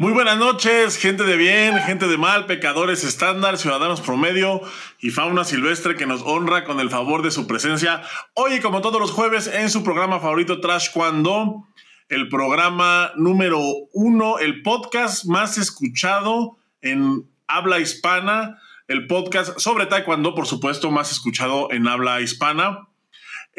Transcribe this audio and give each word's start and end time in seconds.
Muy 0.00 0.12
buenas 0.12 0.38
noches, 0.38 0.96
gente 0.96 1.24
de 1.24 1.36
bien, 1.36 1.76
gente 1.80 2.06
de 2.06 2.16
mal, 2.16 2.46
pecadores 2.46 3.02
estándar, 3.02 3.58
ciudadanos 3.58 4.00
promedio 4.00 4.60
y 5.00 5.10
fauna 5.10 5.42
silvestre 5.42 5.96
que 5.96 6.06
nos 6.06 6.22
honra 6.22 6.62
con 6.62 6.78
el 6.78 6.88
favor 6.88 7.22
de 7.22 7.32
su 7.32 7.48
presencia. 7.48 8.02
Hoy, 8.34 8.60
como 8.60 8.80
todos 8.80 9.00
los 9.00 9.10
jueves, 9.10 9.48
en 9.48 9.70
su 9.70 9.82
programa 9.82 10.20
favorito 10.20 10.60
Trash 10.60 10.92
Cuando, 10.94 11.66
el 12.08 12.28
programa 12.28 13.10
número 13.16 13.60
uno, 13.92 14.38
el 14.38 14.62
podcast 14.62 15.24
más 15.24 15.58
escuchado 15.58 16.58
en 16.80 17.28
habla 17.48 17.80
hispana, 17.80 18.56
el 18.86 19.08
podcast 19.08 19.58
sobre 19.58 19.86
Taekwondo, 19.86 20.32
por 20.36 20.46
supuesto, 20.46 20.92
más 20.92 21.10
escuchado 21.10 21.72
en 21.72 21.88
habla 21.88 22.20
hispana. 22.20 22.86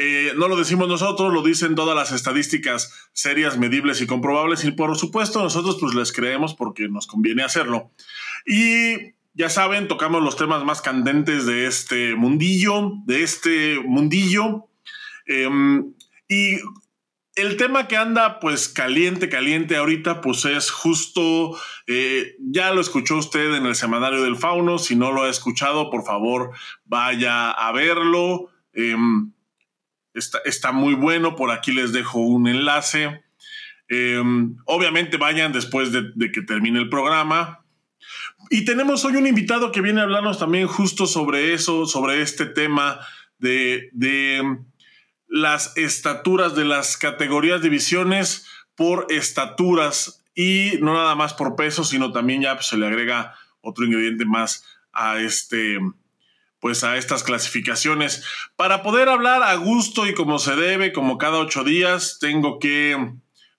Eh, 0.02 0.32
no 0.34 0.48
lo 0.48 0.56
decimos 0.56 0.88
nosotros, 0.88 1.30
lo 1.30 1.42
dicen 1.42 1.74
todas 1.74 1.94
las 1.94 2.10
estadísticas 2.10 3.10
serias, 3.12 3.58
medibles 3.58 4.00
y 4.00 4.06
comprobables 4.06 4.64
y 4.64 4.70
por 4.70 4.96
supuesto 4.96 5.42
nosotros 5.42 5.76
pues 5.78 5.94
les 5.94 6.10
creemos 6.10 6.54
porque 6.54 6.88
nos 6.88 7.06
conviene 7.06 7.42
hacerlo. 7.42 7.90
Y 8.46 9.12
ya 9.34 9.50
saben, 9.50 9.88
tocamos 9.88 10.22
los 10.22 10.36
temas 10.36 10.64
más 10.64 10.80
candentes 10.80 11.44
de 11.44 11.66
este 11.66 12.14
mundillo, 12.14 12.92
de 13.04 13.22
este 13.22 13.78
mundillo. 13.80 14.70
Em, 15.26 15.92
y 16.28 16.56
el 17.34 17.58
tema 17.58 17.86
que 17.86 17.98
anda 17.98 18.40
pues 18.40 18.70
caliente, 18.70 19.28
caliente 19.28 19.76
ahorita 19.76 20.22
pues 20.22 20.46
es 20.46 20.70
justo, 20.70 21.58
eh, 21.86 22.36
ya 22.38 22.72
lo 22.72 22.80
escuchó 22.80 23.18
usted 23.18 23.54
en 23.54 23.66
el 23.66 23.74
semanario 23.74 24.22
del 24.22 24.36
fauno, 24.36 24.78
si 24.78 24.96
no 24.96 25.12
lo 25.12 25.24
ha 25.24 25.28
escuchado 25.28 25.90
por 25.90 26.06
favor 26.06 26.52
vaya 26.86 27.50
a 27.50 27.70
verlo. 27.72 28.48
Em, 30.14 30.20
Está, 30.44 30.72
muy 30.72 30.94
bueno, 30.94 31.36
por 31.36 31.50
aquí 31.50 31.72
les 31.72 31.92
dejo 31.92 32.20
un 32.20 32.48
enlace. 32.48 33.22
Em, 33.88 34.56
obviamente 34.66 35.16
vayan 35.16 35.52
después 35.52 35.92
de, 35.92 36.32
que 36.32 36.42
termine 36.42 36.78
el 36.78 36.88
programa. 36.88 37.64
Y 38.50 38.64
tenemos 38.64 39.04
hoy 39.04 39.16
un 39.16 39.26
invitado 39.26 39.72
que 39.72 39.80
viene 39.80 40.00
a 40.00 40.04
hablarnos 40.04 40.38
también 40.38 40.66
justo 40.66 41.06
sobre 41.06 41.54
eso, 41.54 41.86
sobre 41.86 42.22
este 42.22 42.46
tema 42.46 43.00
de, 43.38 43.90
de 43.92 44.58
las 45.28 45.76
estaturas, 45.76 46.54
de 46.56 46.64
las 46.64 46.96
categorías 46.96 47.62
divisiones 47.62 48.46
por 48.74 49.06
estaturas 49.10 50.24
y 50.34 50.72
no 50.80 50.94
nada 50.94 51.14
más 51.14 51.34
por 51.34 51.54
peso, 51.54 51.84
sino 51.84 52.12
también 52.12 52.42
ya 52.42 52.54
pues, 52.54 52.66
se 52.66 52.78
le 52.78 52.86
agrega 52.86 53.34
otro 53.60 53.84
ingrediente 53.84 54.24
más 54.24 54.64
a 54.92 55.18
este, 55.20 55.78
pues 56.60 56.84
a 56.84 56.96
estas 56.96 57.22
clasificaciones. 57.22 58.24
Para 58.56 58.82
poder 58.82 59.08
hablar 59.08 59.42
a 59.42 59.54
gusto 59.54 60.06
y 60.06 60.14
como 60.14 60.38
se 60.38 60.56
debe, 60.56 60.92
como 60.92 61.18
cada 61.18 61.38
ocho 61.38 61.64
días, 61.64 62.18
tengo 62.20 62.58
que 62.58 62.96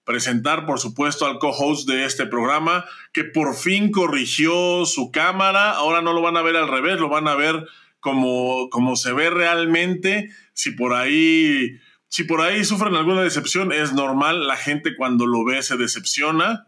presentar, 0.03 0.65
por 0.65 0.79
supuesto, 0.79 1.25
al 1.25 1.39
co-host 1.39 1.87
de 1.87 2.05
este 2.05 2.25
programa, 2.25 2.85
que 3.11 3.23
por 3.23 3.55
fin 3.55 3.91
corrigió 3.91 4.85
su 4.85 5.11
cámara. 5.11 5.71
Ahora 5.71 6.01
no 6.01 6.13
lo 6.13 6.21
van 6.21 6.37
a 6.37 6.41
ver 6.41 6.55
al 6.55 6.67
revés, 6.67 6.99
lo 6.99 7.09
van 7.09 7.27
a 7.27 7.35
ver 7.35 7.67
como, 7.99 8.69
como 8.69 8.95
se 8.95 9.13
ve 9.13 9.29
realmente. 9.29 10.29
Si 10.53 10.71
por 10.71 10.93
ahí, 10.93 11.79
si 12.07 12.23
por 12.23 12.41
ahí 12.41 12.63
sufren 12.65 12.95
alguna 12.95 13.21
decepción, 13.21 13.71
es 13.71 13.93
normal. 13.93 14.47
La 14.47 14.57
gente 14.57 14.95
cuando 14.95 15.25
lo 15.25 15.43
ve 15.43 15.63
se 15.63 15.77
decepciona 15.77 16.67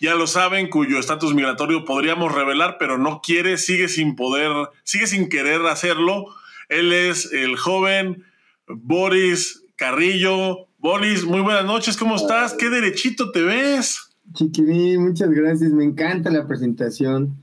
ya 0.00 0.14
lo 0.14 0.26
saben, 0.26 0.68
cuyo 0.70 0.98
estatus 0.98 1.34
migratorio 1.34 1.84
podríamos 1.84 2.34
revelar, 2.34 2.76
pero 2.78 2.96
no 2.96 3.20
quiere, 3.22 3.58
sigue 3.58 3.88
sin 3.88 4.16
poder, 4.16 4.50
sigue 4.82 5.06
sin 5.06 5.28
querer 5.28 5.60
hacerlo. 5.66 6.24
Él 6.70 6.92
es 6.92 7.30
el 7.32 7.56
joven 7.56 8.24
Boris 8.66 9.62
Carrillo. 9.76 10.68
Boris, 10.78 11.24
muy 11.24 11.42
buenas 11.42 11.66
noches, 11.66 11.98
¿cómo 11.98 12.16
estás? 12.16 12.54
¿Qué 12.54 12.70
derechito 12.70 13.30
te 13.30 13.42
ves? 13.42 14.10
Chiquilín, 14.32 15.02
muchas 15.02 15.30
gracias, 15.30 15.70
me 15.72 15.84
encanta 15.84 16.30
la 16.30 16.46
presentación. 16.46 17.36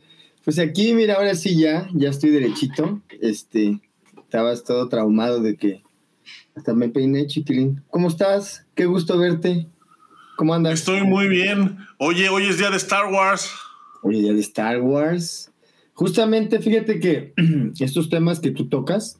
Pues 0.43 0.57
aquí, 0.57 0.93
mira, 0.93 1.15
ahora 1.15 1.35
sí 1.35 1.59
ya, 1.59 1.87
ya 1.93 2.09
estoy 2.09 2.31
derechito. 2.31 3.01
Este, 3.21 3.79
estabas 4.17 4.63
todo 4.63 4.89
traumado 4.89 5.41
de 5.41 5.57
que 5.57 5.83
hasta 6.55 6.73
me 6.73 6.89
peiné, 6.89 7.27
chiquilín. 7.27 7.83
¿Cómo 7.91 8.07
estás? 8.07 8.65
Qué 8.73 8.85
gusto 8.85 9.19
verte. 9.19 9.67
¿Cómo 10.37 10.53
andas? 10.53 10.75
Estoy 10.75 11.01
muy 11.01 11.27
bien. 11.27 11.79
Oye, 11.97 12.29
hoy 12.29 12.43
es 12.43 12.59
día 12.59 12.69
de 12.69 12.77
Star 12.77 13.11
Wars. 13.11 13.49
Hoy 14.03 14.17
es 14.17 14.21
día 14.21 14.33
de 14.33 14.39
Star 14.41 14.79
Wars. 14.83 15.49
Justamente, 15.93 16.59
fíjate 16.59 16.99
que 16.99 17.33
estos 17.79 18.07
temas 18.11 18.39
que 18.39 18.51
tú 18.51 18.69
tocas, 18.69 19.17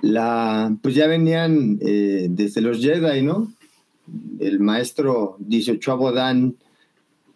la, 0.00 0.74
pues 0.80 0.94
ya 0.94 1.06
venían 1.06 1.78
eh, 1.82 2.26
desde 2.30 2.62
los 2.62 2.80
Jedi, 2.80 3.20
¿no? 3.20 3.52
El 4.40 4.60
maestro 4.60 5.36
18 5.40 5.92
Abodán, 5.92 6.56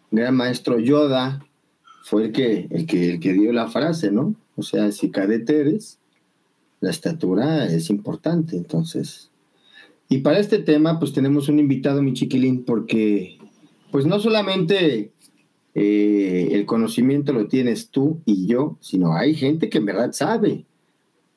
gran 0.09 0.35
maestro 0.35 0.79
Yoda, 0.79 1.45
fue 2.03 2.23
el 2.23 2.31
que, 2.31 2.67
el 2.71 2.87
que, 2.87 3.11
el 3.11 3.19
que 3.19 3.33
dio 3.33 3.53
la 3.53 3.67
frase, 3.67 4.09
¿no? 4.09 4.33
O 4.55 4.63
sea, 4.63 4.91
si 4.91 5.11
cadete 5.11 5.59
eres, 5.59 5.99
la 6.79 6.89
estatura 6.89 7.65
es 7.67 7.91
importante. 7.91 8.57
Entonces, 8.57 9.30
y 10.11 10.17
para 10.17 10.39
este 10.39 10.59
tema, 10.59 10.99
pues 10.99 11.13
tenemos 11.13 11.47
un 11.47 11.57
invitado, 11.57 12.01
mi 12.01 12.11
chiquilín, 12.11 12.65
porque 12.65 13.37
pues 13.91 14.05
no 14.05 14.19
solamente 14.19 15.13
eh, 15.73 16.49
el 16.51 16.65
conocimiento 16.65 17.31
lo 17.31 17.47
tienes 17.47 17.91
tú 17.91 18.21
y 18.25 18.45
yo, 18.45 18.77
sino 18.81 19.15
hay 19.15 19.35
gente 19.35 19.69
que 19.69 19.77
en 19.77 19.85
verdad 19.85 20.11
sabe 20.11 20.65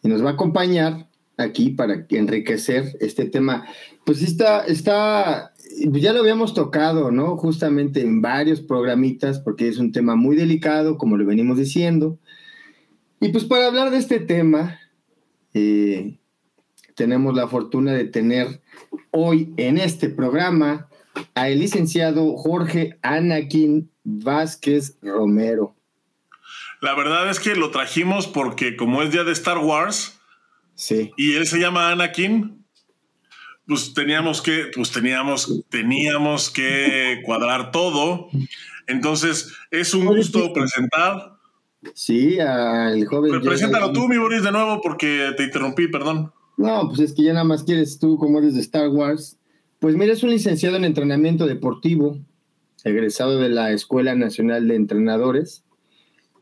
y 0.03 0.09
nos 0.09 0.25
va 0.25 0.31
a 0.31 0.33
acompañar 0.33 1.09
aquí 1.37 1.71
para 1.71 2.05
enriquecer 2.09 2.97
este 2.99 3.27
tema. 3.27 3.65
Pues 4.05 4.23
está, 4.23 4.65
está, 4.65 5.53
ya 5.93 6.12
lo 6.12 6.19
habíamos 6.19 6.53
tocado, 6.53 7.12
¿no? 7.12 7.37
Justamente 7.37 8.01
en 8.01 8.23
varios 8.23 8.61
programitas, 8.61 9.39
porque 9.39 9.69
es 9.69 9.79
un 9.79 9.93
tema 9.93 10.17
muy 10.17 10.35
delicado, 10.35 10.99
como 10.99 11.17
lo 11.17 11.25
venimos 11.25 11.59
diciendo. 11.59 12.19
Y 13.21 13.29
pues 13.29 13.45
para 13.45 13.69
hablar 13.69 13.93
de 13.93 13.99
este 13.99 14.19
tema, 14.19 14.81
eh, 15.53 16.19
tenemos 16.97 17.37
la 17.37 17.47
fortuna 17.47 17.93
de 17.93 18.06
tener 18.06 18.64
hoy 19.11 19.53
en 19.57 19.79
este 19.79 20.09
programa 20.09 20.89
al 21.35 21.59
licenciado 21.59 22.37
Jorge 22.37 22.99
Anakin 23.03 23.91
Vázquez 24.03 24.99
Romero. 25.03 25.75
La 26.81 26.95
verdad 26.95 27.31
es 27.31 27.41
que 27.41 27.55
lo 27.55 27.71
trajimos 27.71 28.27
porque 28.27 28.77
como 28.77 29.03
es 29.03 29.11
día 29.11 29.25
de 29.25 29.33
Star 29.33 29.59
Wars 29.59 30.19
sí. 30.75 31.12
y 31.17 31.35
él 31.35 31.47
se 31.47 31.59
llama 31.59 31.91
Anakin, 31.91 32.65
pues 33.67 33.95
teníamos 33.95 34.43
que, 34.43 34.71
pues 34.75 34.91
teníamos, 34.91 35.65
teníamos 35.71 36.51
que 36.51 37.23
cuadrar 37.25 37.71
todo. 37.71 38.29
Entonces, 38.87 39.55
es 39.71 39.95
un 39.95 40.06
gusto 40.06 40.53
presentar. 40.53 41.39
Sí, 41.95 42.39
al 42.41 43.05
joven. 43.06 43.41
preséntalo 43.41 43.93
tú, 43.93 44.09
mi 44.09 44.19
Boris, 44.19 44.43
de 44.43 44.53
nuevo, 44.53 44.81
porque 44.83 45.33
te 45.37 45.45
interrumpí, 45.45 45.89
perdón. 45.89 46.33
No, 46.57 46.89
pues 46.89 47.01
es 47.01 47.13
que 47.13 47.23
ya 47.23 47.33
nada 47.33 47.45
más 47.45 47.65
quieres 47.65 47.99
tú, 47.99 48.17
como 48.17 48.39
eres 48.39 48.55
de 48.55 48.61
Star 48.61 48.89
Wars. 48.89 49.39
Pues 49.81 49.97
mira, 49.97 50.13
es 50.13 50.23
un 50.23 50.31
licenciado 50.31 50.77
en 50.77 50.85
entrenamiento 50.85 51.47
deportivo, 51.47 52.19
egresado 52.85 53.39
de 53.39 53.49
la 53.49 53.73
Escuela 53.73 54.15
Nacional 54.15 54.69
de 54.69 54.77
Entrenadores, 54.77 55.65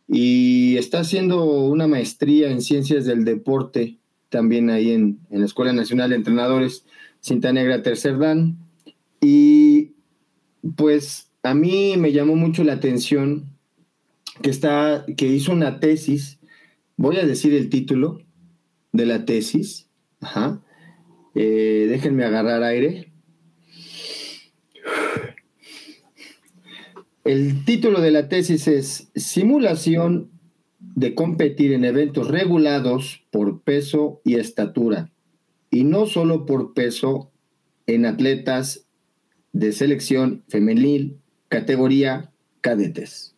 y 0.08 0.76
está 0.76 1.00
haciendo 1.00 1.44
una 1.44 1.86
maestría 1.86 2.50
en 2.50 2.60
ciencias 2.60 3.06
del 3.06 3.24
deporte, 3.24 3.98
también 4.28 4.70
ahí 4.70 4.92
en, 4.92 5.20
la 5.30 5.44
Escuela 5.44 5.72
Nacional 5.72 6.10
de 6.10 6.16
Entrenadores, 6.16 6.84
Cinta 7.20 7.52
Negra 7.52 7.82
Tercer 7.82 8.18
Dan. 8.18 8.58
Y 9.20 9.92
pues 10.76 11.30
a 11.42 11.54
mí 11.54 11.94
me 11.96 12.12
llamó 12.12 12.36
mucho 12.36 12.64
la 12.64 12.74
atención 12.74 13.46
que, 14.42 14.50
está, 14.50 15.04
que 15.16 15.28
hizo 15.28 15.52
una 15.52 15.80
tesis, 15.80 16.38
voy 16.96 17.16
a 17.16 17.26
decir 17.26 17.54
el 17.54 17.70
título 17.70 18.22
de 18.92 19.06
la 19.06 19.24
tesis, 19.24 19.88
Ajá. 20.22 20.62
Eh, 21.34 21.86
déjenme 21.90 22.24
agarrar 22.24 22.62
aire. 22.62 23.12
El 27.24 27.64
título 27.64 28.00
de 28.00 28.10
la 28.10 28.28
tesis 28.28 28.66
es 28.68 29.10
Simulación 29.14 30.30
de 30.78 31.14
competir 31.14 31.72
en 31.72 31.84
eventos 31.84 32.28
regulados 32.28 33.24
por 33.30 33.62
peso 33.62 34.20
y 34.24 34.34
estatura, 34.34 35.12
y 35.70 35.84
no 35.84 36.06
solo 36.06 36.46
por 36.46 36.74
peso 36.74 37.30
en 37.86 38.06
atletas 38.06 38.86
de 39.52 39.72
selección 39.72 40.44
femenil, 40.48 41.18
categoría 41.48 42.32
cadetes. 42.60 43.34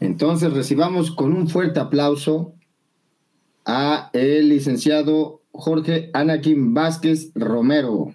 Entonces 0.00 0.52
recibamos 0.52 1.10
con 1.10 1.32
un 1.32 1.48
fuerte 1.48 1.80
aplauso 1.80 2.54
a 3.64 4.10
el 4.12 4.48
licenciado 4.48 5.43
Jorge 5.54 6.10
Anakin 6.12 6.74
Vázquez 6.74 7.30
Romero. 7.34 8.12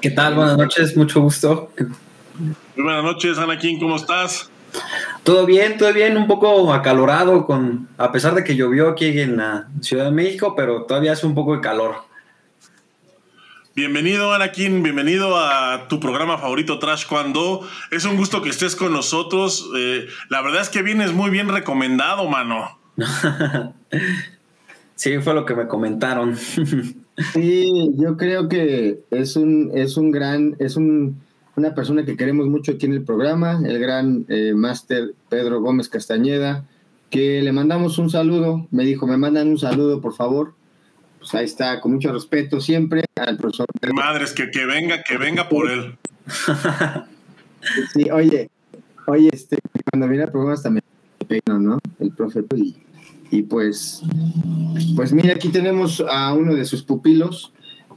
¿Qué 0.00 0.10
tal? 0.10 0.34
Buenas 0.34 0.58
noches, 0.58 0.96
mucho 0.96 1.20
gusto. 1.20 1.70
Muy 2.76 2.84
buenas 2.84 3.04
noches, 3.04 3.38
Anakin, 3.38 3.78
¿cómo 3.78 3.96
estás? 3.96 4.50
Todo 5.22 5.46
bien, 5.46 5.78
todo 5.78 5.92
bien, 5.92 6.16
un 6.16 6.26
poco 6.26 6.72
acalorado, 6.72 7.46
con, 7.46 7.88
a 7.98 8.10
pesar 8.10 8.34
de 8.34 8.42
que 8.42 8.56
llovió 8.56 8.88
aquí 8.88 9.20
en 9.20 9.36
la 9.36 9.68
Ciudad 9.80 10.06
de 10.06 10.10
México, 10.10 10.54
pero 10.56 10.82
todavía 10.82 11.12
hace 11.12 11.26
un 11.26 11.34
poco 11.34 11.54
de 11.54 11.60
calor. 11.60 11.94
Bienvenido, 13.76 14.34
Anakin. 14.34 14.82
Bienvenido 14.82 15.38
a 15.38 15.86
tu 15.88 16.00
programa 16.00 16.36
favorito, 16.36 16.80
Trash 16.80 17.06
Cuando. 17.06 17.66
Es 17.92 18.04
un 18.04 18.16
gusto 18.16 18.42
que 18.42 18.50
estés 18.50 18.74
con 18.74 18.92
nosotros. 18.92 19.70
Eh, 19.76 20.08
la 20.30 20.42
verdad 20.42 20.62
es 20.62 20.68
que 20.68 20.82
vienes 20.82 21.12
muy 21.12 21.30
bien 21.30 21.48
recomendado, 21.48 22.28
mano. 22.28 22.81
sí, 24.94 25.18
fue 25.18 25.34
lo 25.34 25.44
que 25.44 25.54
me 25.54 25.66
comentaron. 25.66 26.36
sí, 27.32 27.90
yo 27.96 28.16
creo 28.16 28.48
que 28.48 29.00
es 29.10 29.36
un, 29.36 29.70
es 29.74 29.96
un 29.96 30.10
gran, 30.10 30.56
es 30.58 30.76
un, 30.76 31.20
una 31.56 31.74
persona 31.74 32.04
que 32.04 32.16
queremos 32.16 32.46
mucho 32.48 32.72
aquí 32.72 32.86
en 32.86 32.92
el 32.92 33.04
programa, 33.04 33.60
el 33.64 33.78
gran 33.78 34.24
eh, 34.28 34.52
máster 34.54 35.14
Pedro 35.28 35.60
Gómez 35.60 35.88
Castañeda, 35.88 36.64
que 37.10 37.42
le 37.42 37.52
mandamos 37.52 37.98
un 37.98 38.10
saludo. 38.10 38.66
Me 38.70 38.84
dijo, 38.84 39.06
me 39.06 39.16
mandan 39.16 39.48
un 39.48 39.58
saludo, 39.58 40.00
por 40.00 40.14
favor 40.14 40.54
pues 41.22 41.34
ahí 41.34 41.44
está, 41.44 41.80
con 41.80 41.92
mucho 41.92 42.12
respeto 42.12 42.60
siempre 42.60 43.04
al 43.14 43.36
profesor. 43.36 43.66
Madres, 43.94 44.32
que, 44.32 44.50
que 44.50 44.66
venga, 44.66 45.04
que 45.04 45.16
venga 45.16 45.48
por 45.48 45.70
él. 45.70 45.96
sí, 47.94 48.10
oye, 48.10 48.50
oye, 49.06 49.30
este, 49.32 49.58
cuando 49.88 50.08
viene 50.08 50.24
el 50.24 50.32
programa 50.32 50.54
hasta 50.54 50.68
me 50.68 50.80
¿no? 51.46 51.78
El 51.98 52.12
profe, 52.12 52.44
y, 52.56 52.76
y 53.30 53.42
pues, 53.42 54.02
pues 54.96 55.12
mira, 55.12 55.34
aquí 55.34 55.48
tenemos 55.48 56.02
a 56.08 56.32
uno 56.34 56.54
de 56.54 56.64
sus 56.64 56.82
pupilos. 56.82 57.52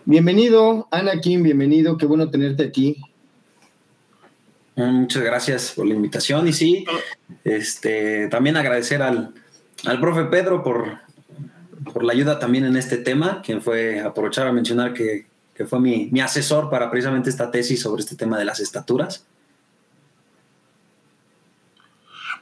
Bienvenido, 0.06 0.88
Anakin, 0.92 1.44
bienvenido, 1.44 1.98
qué 1.98 2.06
bueno 2.06 2.30
tenerte 2.30 2.64
aquí. 2.64 2.98
Muchas 4.76 5.24
gracias 5.24 5.72
por 5.76 5.88
la 5.88 5.94
invitación 5.94 6.48
y 6.48 6.54
sí, 6.54 6.86
este, 7.44 8.28
también 8.28 8.58
agradecer 8.58 9.02
al, 9.02 9.34
al 9.86 10.00
profe 10.02 10.26
Pedro 10.26 10.64
por, 10.64 11.00
por 11.94 12.04
la 12.04 12.14
ayuda 12.14 12.40
también 12.40 12.66
en 12.66 12.76
este 12.76 12.98
tema, 12.98 13.42
quien 13.42 13.62
fue, 13.62 14.02
aprovechar 14.02 14.48
a 14.48 14.52
mencionar 14.52 14.94
que, 14.94 15.28
fue 15.68 15.80
mi, 15.80 16.10
mi, 16.12 16.20
asesor 16.20 16.70
para 16.70 16.92
precisamente 16.92 17.30
esta 17.30 17.50
tesis 17.50 17.82
sobre 17.82 18.02
este 18.02 18.18
tema 18.18 18.38
de 18.38 18.44
las 18.44 18.60
estaturas. 18.60 19.26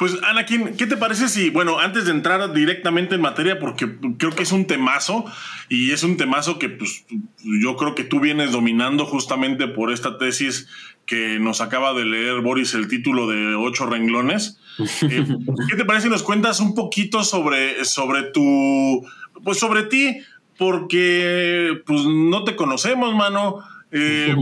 Pues 0.04 0.18
Anakin, 0.22 0.76
¿qué 0.76 0.86
te 0.86 0.98
parece 0.98 1.30
si, 1.30 1.50
bueno, 1.50 1.80
antes 1.80 2.04
de 2.04 2.12
entrar 2.12 2.52
directamente 2.52 3.16
en 3.16 3.22
materia, 3.22 3.58
porque 3.58 3.90
creo 4.18 4.32
que 4.32 4.44
es 4.44 4.52
un 4.52 4.66
temazo 4.68 5.24
y 5.70 5.92
es 5.92 6.04
un 6.04 6.18
temazo 6.18 6.60
que 6.60 6.68
pues, 6.68 7.06
yo 7.42 7.78
creo 7.78 7.96
que 7.96 8.04
tú 8.04 8.20
vienes 8.20 8.52
dominando 8.52 9.06
justamente 9.06 9.66
por 9.70 9.94
esta 9.94 10.18
tesis 10.18 10.68
que 11.06 11.40
nos 11.40 11.62
acaba 11.62 11.94
de 11.94 12.04
leer 12.04 12.42
Boris 12.42 12.74
el 12.74 12.90
título 12.90 13.28
de 13.28 13.56
ocho 13.56 13.86
renglones. 13.86 14.60
Eh, 15.04 15.26
¿Qué 15.70 15.78
te 15.78 15.86
parece 15.86 16.08
si 16.08 16.12
nos 16.12 16.24
cuentas 16.24 16.60
un 16.60 16.76
poquito 16.76 17.24
sobre, 17.24 17.86
sobre 17.86 18.24
tu 18.24 19.08
pues 19.42 19.58
sobre 19.58 19.84
ti, 19.84 20.18
porque 20.58 21.82
pues 21.86 22.02
no 22.04 22.44
te 22.44 22.58
conocemos, 22.58 23.16
mano. 23.16 23.64
Eh, 23.96 24.36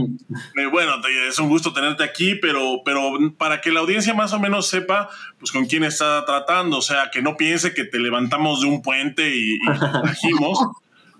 eh, 0.56 0.66
bueno, 0.70 0.94
es 1.28 1.38
un 1.38 1.50
gusto 1.50 1.74
tenerte 1.74 2.02
aquí, 2.02 2.34
pero, 2.36 2.82
pero 2.84 3.12
para 3.36 3.60
que 3.60 3.70
la 3.70 3.80
audiencia 3.80 4.14
más 4.14 4.32
o 4.32 4.40
menos 4.40 4.66
sepa, 4.66 5.10
pues 5.38 5.52
con 5.52 5.66
quién 5.66 5.84
está 5.84 6.24
tratando, 6.24 6.78
o 6.78 6.82
sea, 6.82 7.10
que 7.12 7.20
no 7.20 7.36
piense 7.36 7.74
que 7.74 7.84
te 7.84 7.98
levantamos 7.98 8.62
de 8.62 8.68
un 8.68 8.80
puente 8.80 9.36
y, 9.36 9.56
y 9.56 9.58
trajimos, 10.02 10.58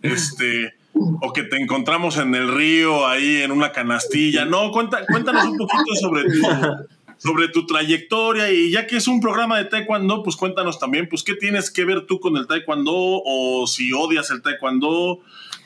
este, 0.01 0.75
o 0.95 1.33
que 1.35 1.43
te 1.43 1.57
encontramos 1.57 2.17
en 2.17 2.35
el 2.35 2.55
río 2.55 3.07
ahí 3.07 3.43
en 3.43 3.53
una 3.53 3.71
canastilla. 3.71 4.47
No, 4.47 4.71
cuenta, 4.71 5.05
cuéntanos 5.07 5.45
un 5.45 5.59
poquito 5.59 5.95
sobre 6.01 6.25
ti 6.25 6.41
sobre 7.23 7.47
tu 7.49 7.67
trayectoria 7.67 8.51
y 8.51 8.73
ya 8.73 8.89
que 8.89 8.97
es 8.97 9.07
un 9.07 9.21
programa 9.21 9.57
de 9.59 9.67
taekwondo, 9.67 10.25
pues 10.25 10.35
cuéntanos 10.35 10.81
también, 10.81 11.09
pues 11.09 11.23
qué 11.23 11.35
tienes 11.35 11.71
que 11.71 11.85
ver 11.85 12.05
tú 12.05 12.19
con 12.19 12.37
el 12.37 12.49
taekwondo 12.49 12.93
o 12.93 13.65
si 13.69 13.93
odias 13.93 14.31
el 14.33 14.43
taekwondo, 14.43 15.21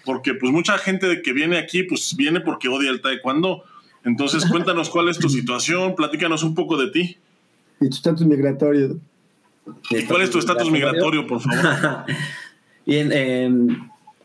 porque 0.07 0.33
pues 0.35 0.51
mucha 0.53 0.79
gente 0.79 1.21
que 1.21 1.33
viene 1.35 1.59
aquí, 1.59 1.83
pues 1.83 2.17
viene 2.17 2.41
porque 2.41 2.69
odia 2.69 2.91
el 2.91 3.03
taekwondo. 3.03 3.65
Entonces 4.05 4.47
cuéntanos 4.47 4.89
cuál 4.89 5.09
es 5.09 5.19
tu 5.19 5.29
situación, 5.29 5.97
platícanos 5.97 6.45
un 6.45 6.55
poco 6.55 6.79
de 6.79 6.91
ti. 6.91 7.19
Y 7.81 7.89
tu 7.91 7.97
estatus 7.97 8.25
migratorio. 8.25 8.99
¿Y 9.91 10.05
cuál 10.05 10.23
es 10.23 10.31
tu 10.31 10.39
estatus 10.39 10.71
migratorio, 10.71 11.27
por 11.27 11.41
favor? 11.41 12.05
Bien, 12.87 13.11
eh, 13.13 13.51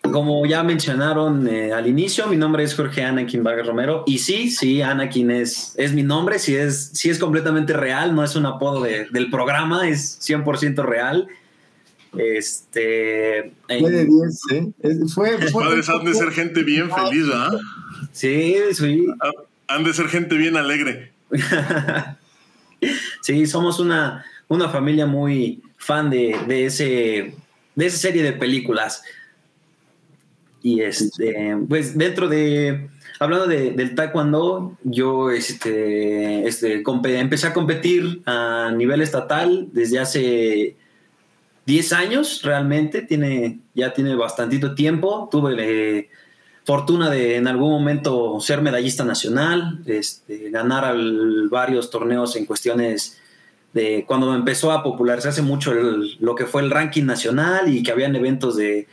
como 0.04 0.46
ya 0.46 0.64
mencionaron 0.64 1.48
eh, 1.48 1.74
al 1.74 1.88
inicio, 1.88 2.28
mi 2.28 2.36
nombre 2.36 2.64
es 2.64 2.76
Jorge 2.76 3.04
Anakin 3.04 3.44
Vargas 3.44 3.66
Romero. 3.66 4.04
Y 4.06 4.20
sí, 4.20 4.52
sí, 4.52 4.82
Anakin 4.82 5.32
es, 5.32 5.74
es 5.78 5.94
mi 5.94 6.04
nombre, 6.04 6.38
sí 6.38 6.56
es, 6.56 6.92
sí 6.94 7.10
es 7.10 7.18
completamente 7.18 7.74
real, 7.74 8.14
no 8.14 8.24
es 8.24 8.36
un 8.36 8.46
apodo 8.46 8.84
del 8.84 9.30
programa, 9.32 9.88
es 9.88 10.20
100% 10.22 10.84
real. 10.84 11.28
Este. 12.18 13.54
Fue 13.68 13.90
de 13.90 14.06
10, 14.06 14.42
¿eh? 14.52 14.74
Fue, 15.14 15.38
padres 15.54 15.90
han 15.90 16.04
de 16.04 16.14
ser 16.14 16.32
gente 16.32 16.64
bien 16.64 16.90
feliz, 16.90 17.26
¿ah? 17.34 17.52
Sí, 18.12 18.56
sí. 18.74 19.08
Han 19.68 19.84
de 19.84 19.94
ser 19.94 20.08
gente 20.08 20.36
bien 20.36 20.58
alegre. 20.58 21.12
sí, 23.22 23.46
somos 23.48 23.80
una, 23.80 24.26
una 24.50 24.70
familia 24.70 25.06
muy 25.06 25.62
fan 25.78 26.10
de, 26.10 26.38
de, 26.48 26.66
ese, 26.66 27.36
de 27.76 27.86
esa 27.86 27.98
serie 27.98 28.24
de 28.24 28.34
películas. 28.34 29.04
Y 30.62 30.82
este, 30.82 31.58
pues 31.68 31.98
dentro 31.98 32.28
de, 32.28 32.90
hablando 33.20 33.48
de, 33.48 33.72
del 33.72 33.96
taekwondo, 33.96 34.78
yo 34.84 35.32
este, 35.32 36.48
este, 36.48 36.84
empecé 37.20 37.48
a 37.48 37.54
competir 37.54 38.22
a 38.26 38.72
nivel 38.76 39.02
estatal 39.02 39.70
desde 39.72 40.00
hace 40.00 40.76
10 41.72 41.94
años 41.94 42.42
realmente, 42.44 43.02
tiene, 43.02 43.62
ya 43.74 43.94
tiene 43.94 44.14
bastantito 44.16 44.76
tiempo. 44.76 45.30
Tuve 45.32 45.56
eh, 45.58 46.10
fortuna 46.66 47.10
de 47.10 47.38
en 47.38 47.48
algún 47.48 47.72
momento 47.72 48.42
ser 48.42 48.62
medallista 48.62 49.06
nacional, 49.06 49.80
este, 49.86 50.50
ganar 50.50 50.94
varios 51.50 51.90
torneos 51.90 52.36
en 52.36 52.46
cuestiones 52.46 53.22
de 53.72 54.04
cuando 54.06 54.36
empezó 54.36 54.74
a 54.74 54.84
popularizarse 54.84 55.42
mucho 55.42 55.74
lo 55.74 56.36
que 56.36 56.46
fue 56.46 56.62
el 56.62 56.72
ranking 56.72 57.06
nacional 57.06 57.74
y 57.74 57.84
que 57.84 57.92
habían 57.94 58.18
eventos 58.18 58.58
de 58.58 58.90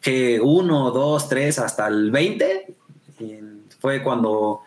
que 0.00 0.40
uno, 0.40 0.90
dos, 0.90 1.28
tres, 1.28 1.58
hasta 1.58 1.86
el 1.86 2.10
20. 2.10 2.74
fue 3.78 4.02
cuando 4.02 4.62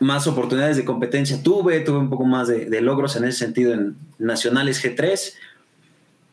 más 0.00 0.26
oportunidades 0.26 0.76
de 0.76 0.84
competencia 0.84 1.40
tuve, 1.40 1.78
tuve 1.82 1.98
un 1.98 2.10
poco 2.10 2.24
más 2.24 2.48
de, 2.48 2.80
logros 2.80 3.14
en 3.14 3.26
ese 3.26 3.38
sentido 3.38 3.72
en 3.72 3.94
Nacionales 4.18 4.84
G3. 4.84 5.34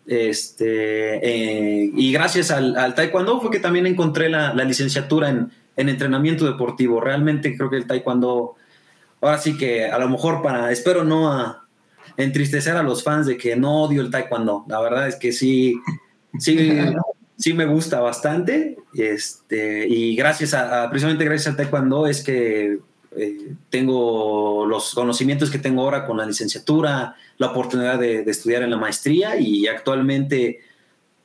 Este, 0.10 1.18
eh, 1.18 1.92
y 1.94 2.12
gracias 2.12 2.50
al, 2.50 2.96
Taekwondo 2.96 3.40
fue 3.40 3.52
que 3.52 3.60
también 3.60 3.86
encontré 3.86 4.28
la, 4.28 4.54
licenciatura 4.54 5.30
en, 5.30 5.52
entrenamiento 5.76 6.46
deportivo. 6.46 7.00
Realmente 7.00 7.56
creo 7.56 7.70
que 7.70 7.78
el 7.78 7.86
Taekwondo, 7.86 8.56
ahora 9.22 9.38
sí 9.38 9.56
que 9.56 9.86
a 9.86 10.00
lo 10.00 10.10
mejor 10.10 10.42
para, 10.42 10.72
espero 10.72 11.04
no 11.04 11.32
a 11.32 11.68
entristecer 12.18 12.76
a 12.76 12.84
los 12.84 13.04
fans 13.04 13.28
de 13.28 13.38
que 13.38 13.56
no 13.56 13.84
odio 13.84 14.02
el 14.02 14.10
Taekwondo. 14.10 14.66
La 14.68 14.82
verdad 14.82 15.08
es 15.08 15.16
que 15.16 15.32
sí, 15.32 15.76
sí 16.40 16.58
sí 17.40 17.54
me 17.54 17.66
gusta 17.66 18.02
bastante. 18.02 18.78
Este, 18.94 19.88
y 19.88 20.16
gracias 20.16 20.54
a, 20.54 20.90
precisamente 20.90 21.26
gracias 21.26 21.48
al 21.48 21.56
taekwondo 21.56 22.06
es 22.06 22.24
que 22.24 22.80
eh, 23.18 23.54
tengo 23.72 24.66
los 24.68 24.94
conocimientos 24.94 25.50
que 25.50 25.58
tengo 25.58 25.82
ahora 25.82 26.06
con 26.06 26.18
la 26.18 26.26
licenciatura, 26.26 27.16
la 27.38 27.48
oportunidad 27.48 27.98
de, 28.00 28.22
estudiar 28.22 28.62
en 28.62 28.70
la 28.70 28.78
maestría 28.78 29.40
y 29.40 29.68
actualmente 29.68 30.60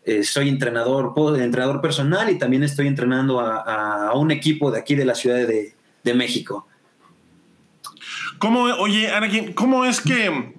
eh, 0.04 0.22
soy 0.22 0.48
entrenador, 0.48 1.12
entrenador 1.38 1.82
personal 1.82 2.30
y 2.30 2.38
también 2.38 2.62
estoy 2.62 2.86
entrenando 2.86 3.40
a, 3.40 4.12
un 4.14 4.30
equipo 4.30 4.70
de 4.70 4.78
aquí 4.78 4.94
de 4.94 5.04
la 5.04 5.14
Ciudad 5.14 5.46
de, 5.46 5.74
México. 6.14 6.66
¿Cómo, 8.38 8.64
oye, 8.64 9.10
Anakin, 9.10 9.54
cómo 9.54 9.84
es 9.86 10.00
que 10.00 10.54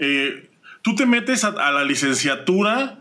eh, 0.00 0.50
tú 0.82 0.94
te 0.96 1.06
metes 1.06 1.44
a 1.44 1.70
la 1.70 1.84
licenciatura? 1.84 2.97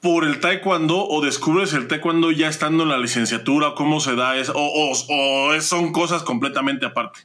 Por 0.00 0.24
el 0.24 0.40
taekwondo 0.40 1.06
o 1.08 1.20
descubres 1.20 1.72
el 1.72 1.88
taekwondo 1.88 2.30
ya 2.30 2.48
estando 2.48 2.84
en 2.84 2.90
la 2.90 2.98
licenciatura? 2.98 3.74
¿Cómo 3.74 4.00
se 4.00 4.14
da 4.14 4.36
eso? 4.36 4.52
¿O, 4.54 5.60
son 5.60 5.92
cosas 5.92 6.22
completamente 6.22 6.86
aparte? 6.86 7.20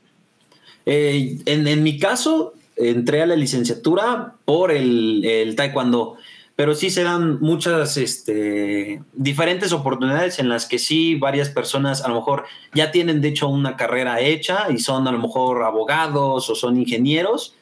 Eh, 0.85 1.37
en, 1.45 1.83
mi 1.83 1.99
caso, 1.99 2.53
entré 2.75 3.21
a 3.21 3.25
la 3.25 3.35
licenciatura 3.35 4.33
por 4.45 4.71
el, 4.71 5.53
taekwondo, 5.55 6.17
pero 6.55 6.75
sí 6.75 6.89
se 6.89 7.03
dan 7.03 7.39
muchas 7.39 7.97
este, 7.97 9.01
diferentes 9.13 9.71
oportunidades 9.71 10.39
en 10.39 10.49
las 10.49 10.65
que 10.65 10.79
sí 10.79 11.15
varias 11.15 11.49
personas 11.49 12.03
a 12.03 12.09
lo 12.09 12.15
mejor 12.15 12.45
ya 12.73 12.91
tienen 12.91 13.21
de 13.21 13.29
hecho 13.29 13.47
una 13.47 13.75
carrera 13.75 14.19
hecha 14.19 14.67
y 14.71 14.79
son 14.79 15.07
a 15.07 15.11
lo 15.11 15.19
mejor 15.19 15.63
abogados 15.63 16.49
o 16.49 16.55
son 16.55 16.77
ingenieros 16.77 17.55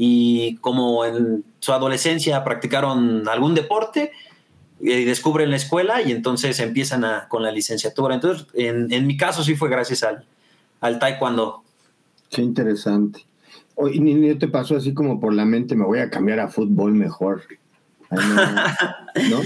y 0.00 0.54
como 0.58 1.04
en 1.04 1.44
su 1.58 1.72
adolescencia 1.72 2.44
practicaron 2.44 3.28
algún 3.28 3.56
deporte, 3.56 4.12
y 4.80 5.04
descubren 5.04 5.50
la 5.50 5.56
escuela 5.56 6.02
y 6.02 6.12
entonces 6.12 6.60
empiezan 6.60 7.04
con 7.28 7.42
la 7.42 7.50
licenciatura. 7.50 8.14
Entonces, 8.14 8.46
en, 8.54 9.06
mi 9.06 9.16
caso 9.16 9.42
sí 9.42 9.54
fue 9.54 9.68
gracias 9.68 10.02
al, 10.02 10.24
al 10.80 10.98
taekwondo. 10.98 11.62
Qué 12.30 12.42
interesante. 12.42 13.26
¿Y 13.92 14.00
ni, 14.00 14.34
te 14.34 14.48
pasó 14.48 14.76
así 14.76 14.92
como 14.92 15.20
por 15.20 15.32
la 15.32 15.44
mente, 15.44 15.76
me 15.76 15.84
voy 15.84 16.00
a 16.00 16.10
cambiar 16.10 16.40
a 16.40 16.48
fútbol 16.48 16.92
mejor? 16.92 17.42
¿No? 18.10 19.40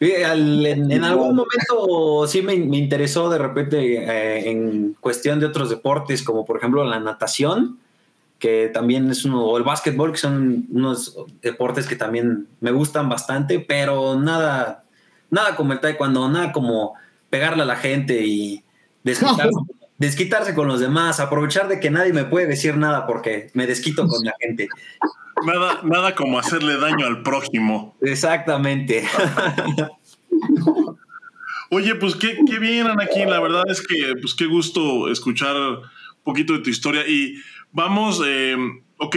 en, 0.00 1.04
algún 1.04 1.36
momento 1.36 2.26
sí 2.26 2.42
me, 2.42 2.54
interesó 2.54 3.30
de 3.30 3.38
repente 3.38 3.78
eh, 3.78 4.50
en 4.50 4.96
cuestión 4.98 5.38
de 5.38 5.46
otros 5.46 5.70
deportes, 5.70 6.24
como 6.24 6.44
por 6.44 6.56
ejemplo 6.56 6.84
la 6.84 6.98
natación, 6.98 7.78
que 8.42 8.68
también 8.74 9.08
es 9.08 9.24
uno, 9.24 9.44
o 9.44 9.56
el 9.56 9.62
básquetbol, 9.62 10.10
que 10.10 10.18
son 10.18 10.66
unos 10.72 11.16
deportes 11.42 11.86
que 11.86 11.94
también 11.94 12.48
me 12.58 12.72
gustan 12.72 13.08
bastante, 13.08 13.60
pero 13.60 14.18
nada, 14.18 14.82
nada 15.30 15.54
como 15.54 15.72
el 15.72 15.78
taekwondo, 15.78 16.28
nada 16.28 16.50
como 16.50 16.94
pegarle 17.30 17.62
a 17.62 17.66
la 17.66 17.76
gente 17.76 18.26
y 18.26 18.64
desquitarse, 19.04 19.48
desquitarse 19.98 20.56
con 20.56 20.66
los 20.66 20.80
demás, 20.80 21.20
aprovechar 21.20 21.68
de 21.68 21.78
que 21.78 21.90
nadie 21.90 22.12
me 22.12 22.24
puede 22.24 22.48
decir 22.48 22.76
nada 22.76 23.06
porque 23.06 23.52
me 23.54 23.68
desquito 23.68 24.08
con 24.08 24.24
la 24.24 24.34
gente. 24.40 24.68
Nada, 25.46 25.78
nada 25.84 26.16
como 26.16 26.40
hacerle 26.40 26.78
daño 26.78 27.06
al 27.06 27.22
prójimo. 27.22 27.94
Exactamente. 28.00 29.06
Oye, 31.70 31.94
pues 31.94 32.16
qué, 32.16 32.40
qué 32.44 32.58
bien, 32.58 32.88
Anakin. 32.88 33.30
La 33.30 33.38
verdad 33.38 33.62
es 33.68 33.86
que, 33.86 34.14
pues 34.20 34.34
qué 34.34 34.46
gusto 34.46 35.08
escuchar 35.12 35.54
un 35.54 35.84
poquito 36.24 36.54
de 36.54 36.58
tu 36.58 36.70
historia. 36.70 37.06
Y 37.06 37.36
vamos, 37.72 38.22
eh, 38.24 38.56
ok, 38.98 39.16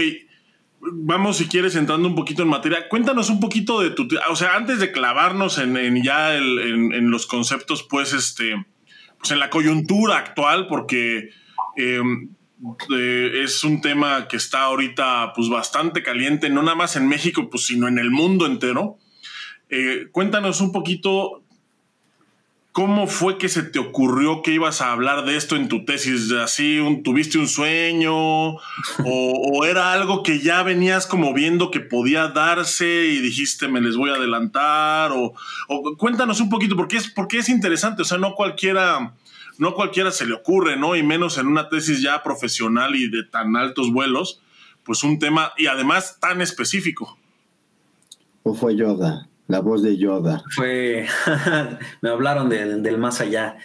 vamos 0.80 1.38
si 1.38 1.48
quieres 1.48 1.76
entrando 1.76 2.08
un 2.08 2.16
poquito 2.16 2.42
en 2.42 2.50
materia. 2.50 2.88
Cuéntanos 2.90 3.30
un 3.30 3.40
poquito 3.40 3.82
de 3.82 3.92
tu, 3.92 4.08
o 4.30 4.36
sea, 4.36 4.56
antes 4.56 4.80
de 4.80 4.92
clavarnos 4.92 5.58
en, 5.58 6.04
ya 6.04 6.36
en, 6.36 7.10
los 7.12 7.26
conceptos, 7.26 7.84
pues, 7.84 8.14
este, 8.14 8.66
pues 9.20 9.32
en 9.32 9.40
la 9.40 9.50
coyuntura 9.50 10.18
actual, 10.18 10.68
porque 10.68 11.30
eh, 11.78 12.02
eh, 12.96 13.32
es 13.44 13.64
un 13.64 13.82
tema 13.82 14.28
que 14.28 14.38
está 14.38 14.64
ahorita 14.64 15.34
pues 15.36 15.50
bastante 15.50 16.04
caliente, 16.04 16.50
no 16.50 16.62
nada 16.64 16.76
más 16.76 16.96
en 16.96 17.08
México, 17.08 17.50
pues 17.50 17.66
sino 17.66 17.88
en 17.88 18.00
el 18.00 18.12
mundo 18.12 18.46
entero. 18.46 18.98
Eh, 19.70 20.08
cuéntanos 20.12 20.62
un 20.62 20.72
poquito 20.72 21.44
cómo 22.76 23.08
fue 23.08 23.38
que 23.38 23.48
se 23.48 23.64
te 23.64 23.80
ocurrió 23.80 24.42
que 24.42 24.52
ibas 24.52 24.82
a 24.82 24.92
hablar 24.92 25.24
de 25.24 25.38
esto 25.38 25.56
en 25.56 25.70
tu 25.70 25.86
tesis, 25.86 26.30
así 26.34 26.78
tuviste 27.06 27.38
un 27.38 27.48
sueñño 27.48 28.58
o, 28.58 29.66
era 29.66 29.94
algo 29.94 30.24
que 30.24 30.42
ya 30.42 30.62
venías 30.62 31.08
como 31.08 31.34
viendo 31.34 31.72
que 31.72 31.80
podía 31.80 32.28
darse 32.28 33.06
y 33.06 33.20
dijiste 33.22 33.70
me 33.70 33.80
les 33.80 33.96
voy 33.96 34.10
a 34.10 34.16
adelantar 34.16 35.14
o, 35.14 35.34
o 35.70 35.96
cuéntanos 35.96 36.42
un 36.42 36.50
poquito 36.50 36.76
porque 36.76 36.98
es 36.98 37.10
porque 37.10 37.38
es 37.38 37.48
interesante, 37.48 38.02
o 38.02 38.06
sea, 38.06 38.18
no 38.18 38.36
cualquiera 38.36 39.14
no 39.58 39.74
cualquiera 39.74 40.12
se 40.12 40.26
le 40.26 40.34
ocurre, 40.34 40.76
¿no? 40.76 40.98
Y 40.98 41.02
menos 41.02 41.38
en 41.38 41.48
una 41.48 41.70
tesis 41.70 42.02
ya 42.02 42.24
profesional 42.24 42.98
y 42.98 43.10
de 43.10 43.24
tan 43.24 43.56
altos 43.56 43.90
vuelos, 43.94 44.42
pues 44.84 45.02
un 45.06 45.18
tema 45.18 45.54
y 45.58 45.68
además 45.68 46.18
tan 46.20 46.42
específico. 46.42 47.18
¿O 48.44 48.54
fue 48.54 48.76
Yoda? 48.76 49.30
La 49.48 49.60
voz 49.60 49.84
de 49.84 49.98
Yoda. 49.98 50.44
Fue, 50.56 51.06
me 52.02 52.10
hablaron 52.10 52.50
del 52.50 52.98
más 52.98 53.22
allá. 53.22 53.58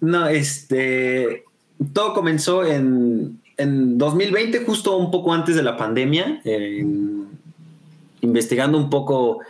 No, 0.00 0.26
este, 0.28 1.44
todo 1.92 2.14
comenzó 2.14 2.64
en, 2.64 3.40
en 3.56 3.98
2020, 3.98 4.64
justo 4.64 4.96
un 4.96 5.10
poco 5.10 5.32
antes 5.32 5.56
de 5.56 5.62
la 5.62 5.76
pandemia, 5.76 6.40
investigando 8.20 8.78
un 8.78 8.88
poco 8.88 9.40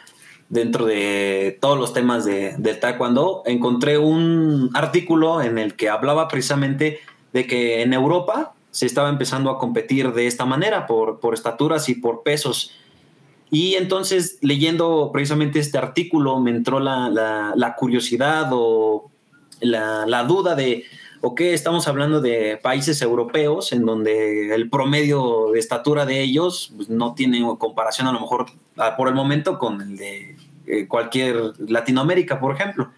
dentro 0.48 0.86
de 0.86 1.58
todos 1.60 1.78
los 1.78 1.92
temas 1.92 2.24
de, 2.24 2.54
del 2.56 2.80
taekwondo, 2.80 3.42
encontré 3.44 3.98
un 3.98 4.70
artículo 4.74 5.42
en 5.42 5.58
el 5.58 5.74
que 5.74 5.90
hablaba 5.90 6.26
precisamente 6.28 7.00
de 7.32 7.46
que 7.46 7.82
en 7.82 7.92
Europa 7.92 8.54
se 8.70 8.86
estaba 8.86 9.10
empezando 9.10 9.50
a 9.50 9.58
competir 9.58 10.12
de 10.12 10.26
esta 10.26 10.46
manera, 10.46 10.86
por, 10.86 11.20
por 11.20 11.34
estaturas 11.34 11.88
y 11.88 11.94
por 11.94 12.22
pesos. 12.22 12.72
Y 13.50 13.74
entonces, 13.74 14.38
leyendo 14.42 15.10
precisamente 15.12 15.58
este 15.58 15.78
artículo, 15.78 16.38
me 16.40 16.50
entró 16.50 16.80
la, 16.80 17.08
la, 17.54 17.74
curiosidad 17.76 18.50
o 18.52 19.10
la, 19.60 20.04
la, 20.06 20.24
duda 20.24 20.54
de, 20.54 20.84
ok, 21.22 21.40
estamos 21.40 21.88
hablando 21.88 22.20
de 22.20 22.58
países 22.62 23.00
europeos 23.00 23.72
en 23.72 23.86
donde 23.86 24.54
el 24.54 24.68
promedio 24.68 25.52
de 25.52 25.58
estatura 25.58 26.04
de 26.04 26.20
ellos 26.20 26.72
pues, 26.76 26.90
no 26.90 27.14
tiene 27.14 27.42
comparación 27.58 28.06
a 28.06 28.12
lo 28.12 28.20
mejor 28.20 28.46
ah, 28.76 28.96
por 28.96 29.08
el 29.08 29.14
momento 29.14 29.58
con 29.58 29.80
el 29.80 29.96
de 29.96 30.36
eh, 30.66 30.86
cualquier 30.86 31.54
Latinoamérica, 31.58 32.40
por 32.40 32.54
ejemplo. 32.54 32.90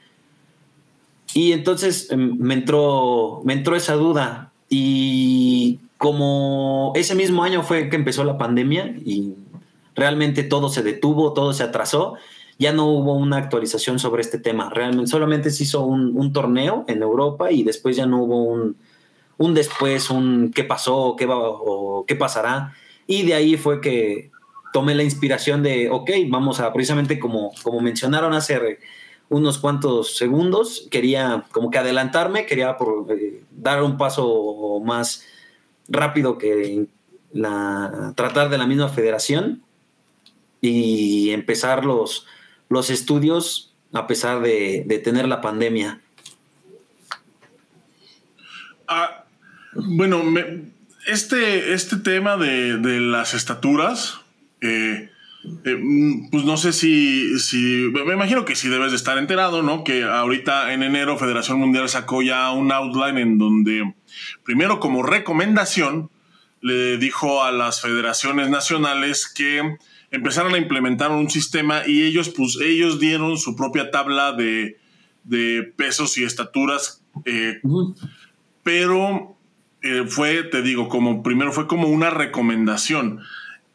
Y 1.32 1.52
entonces 1.52 2.10
em, 2.10 2.36
me 2.38 2.54
entró, 2.54 3.40
me 3.44 3.52
entró 3.52 3.76
esa 3.76 3.94
duda 3.94 4.52
y 4.68 5.78
como 5.96 6.92
ese 6.96 7.14
mismo 7.14 7.44
año 7.44 7.62
fue 7.62 7.88
que 7.88 7.96
empezó 7.96 8.24
la 8.24 8.38
pandemia 8.38 8.96
y 9.04 9.34
realmente 9.94 10.42
todo 10.42 10.68
se 10.68 10.82
detuvo, 10.82 11.32
todo 11.32 11.52
se 11.52 11.62
atrasó, 11.62 12.16
ya 12.58 12.72
no 12.72 12.86
hubo 12.86 13.14
una 13.14 13.38
actualización 13.38 13.98
sobre 13.98 14.20
este 14.20 14.38
tema. 14.38 14.70
Realmente 14.70 15.10
solamente 15.10 15.50
se 15.50 15.64
hizo 15.64 15.82
un, 15.82 16.32
torneo 16.32 16.84
en 16.88 17.02
Europa 17.02 17.50
y 17.50 17.62
después 17.62 17.96
ya 17.96 18.06
no 18.06 18.22
hubo 18.22 18.44
un, 18.44 18.76
un 19.38 19.54
después, 19.54 20.10
un 20.10 20.52
qué 20.54 20.64
pasó, 20.64 21.16
qué 21.16 21.26
va 21.26 21.36
o 21.38 22.04
qué 22.06 22.16
pasará. 22.16 22.74
Y 23.06 23.22
de 23.22 23.34
ahí 23.34 23.56
fue 23.56 23.80
que 23.80 24.30
tomé 24.72 24.94
la 24.94 25.02
inspiración 25.02 25.62
de, 25.62 25.90
ok, 25.90 26.10
vamos 26.28 26.60
a, 26.60 26.72
precisamente 26.72 27.18
como, 27.18 27.52
como 27.62 27.80
mencionaron 27.80 28.34
hace 28.34 28.78
unos 29.28 29.58
cuantos 29.58 30.16
segundos, 30.16 30.86
quería 30.90 31.44
como 31.52 31.70
que 31.70 31.78
adelantarme, 31.78 32.46
quería 32.46 32.76
eh, 33.08 33.42
dar 33.50 33.82
un 33.82 33.96
paso 33.96 34.80
más 34.84 35.24
rápido 35.88 36.36
que 36.36 36.86
la, 37.32 38.12
tratar 38.16 38.50
de 38.50 38.58
la 38.58 38.66
misma 38.66 38.88
federación 38.88 39.62
y 40.60 41.30
empezar 41.30 41.84
los, 41.84 42.26
los 42.68 42.90
estudios 42.90 43.72
a 43.92 44.06
pesar 44.06 44.40
de, 44.40 45.00
tener 45.02 45.26
la 45.26 45.40
pandemia. 45.40 46.00
Ah, 48.86 49.24
bueno, 49.74 50.22
este, 51.06 51.72
este 51.72 51.96
tema 51.96 52.36
de, 52.36 52.78
de 52.78 53.00
las 53.00 53.34
estaturas, 53.34 54.20
eh, 54.60 55.10
eh, 55.64 56.28
pues 56.30 56.44
no 56.44 56.56
sé 56.56 56.72
si, 56.72 57.38
si, 57.38 57.90
me 57.92 58.12
imagino 58.12 58.44
que 58.44 58.56
sí 58.56 58.68
debes 58.68 58.90
de 58.90 58.96
estar 58.96 59.16
enterado, 59.16 59.62
¿no? 59.62 59.84
Que 59.84 60.04
ahorita 60.04 60.72
en 60.72 60.82
enero 60.82 61.18
Federación 61.18 61.58
Mundial 61.58 61.88
sacó 61.88 62.22
ya 62.22 62.50
un 62.50 62.70
outline 62.72 63.18
en 63.18 63.38
donde, 63.38 63.94
primero 64.44 64.80
como 64.80 65.02
recomendación, 65.02 66.10
le 66.60 66.98
dijo 66.98 67.42
a 67.42 67.52
las 67.52 67.80
federaciones 67.80 68.50
nacionales 68.50 69.32
que 69.32 69.78
empezaran 70.10 70.54
a 70.54 70.58
implementar 70.58 71.10
un 71.10 71.30
sistema 71.30 71.82
y 71.86 72.02
ellos, 72.02 72.28
pues 72.28 72.58
ellos 72.60 72.98
dieron 72.98 73.38
su 73.38 73.56
propia 73.56 73.90
tabla 73.90 74.32
de, 74.32 74.78
de 75.24 75.72
pesos 75.76 76.18
y 76.18 76.24
estaturas, 76.24 77.02
eh, 77.24 77.60
pero 78.62 79.36
fue, 80.08 80.42
te 80.42 80.62
digo, 80.62 80.88
como 80.88 81.22
primero 81.22 81.52
fue 81.52 81.66
como 81.66 81.88
una 81.88 82.10
recomendación. 82.10 83.20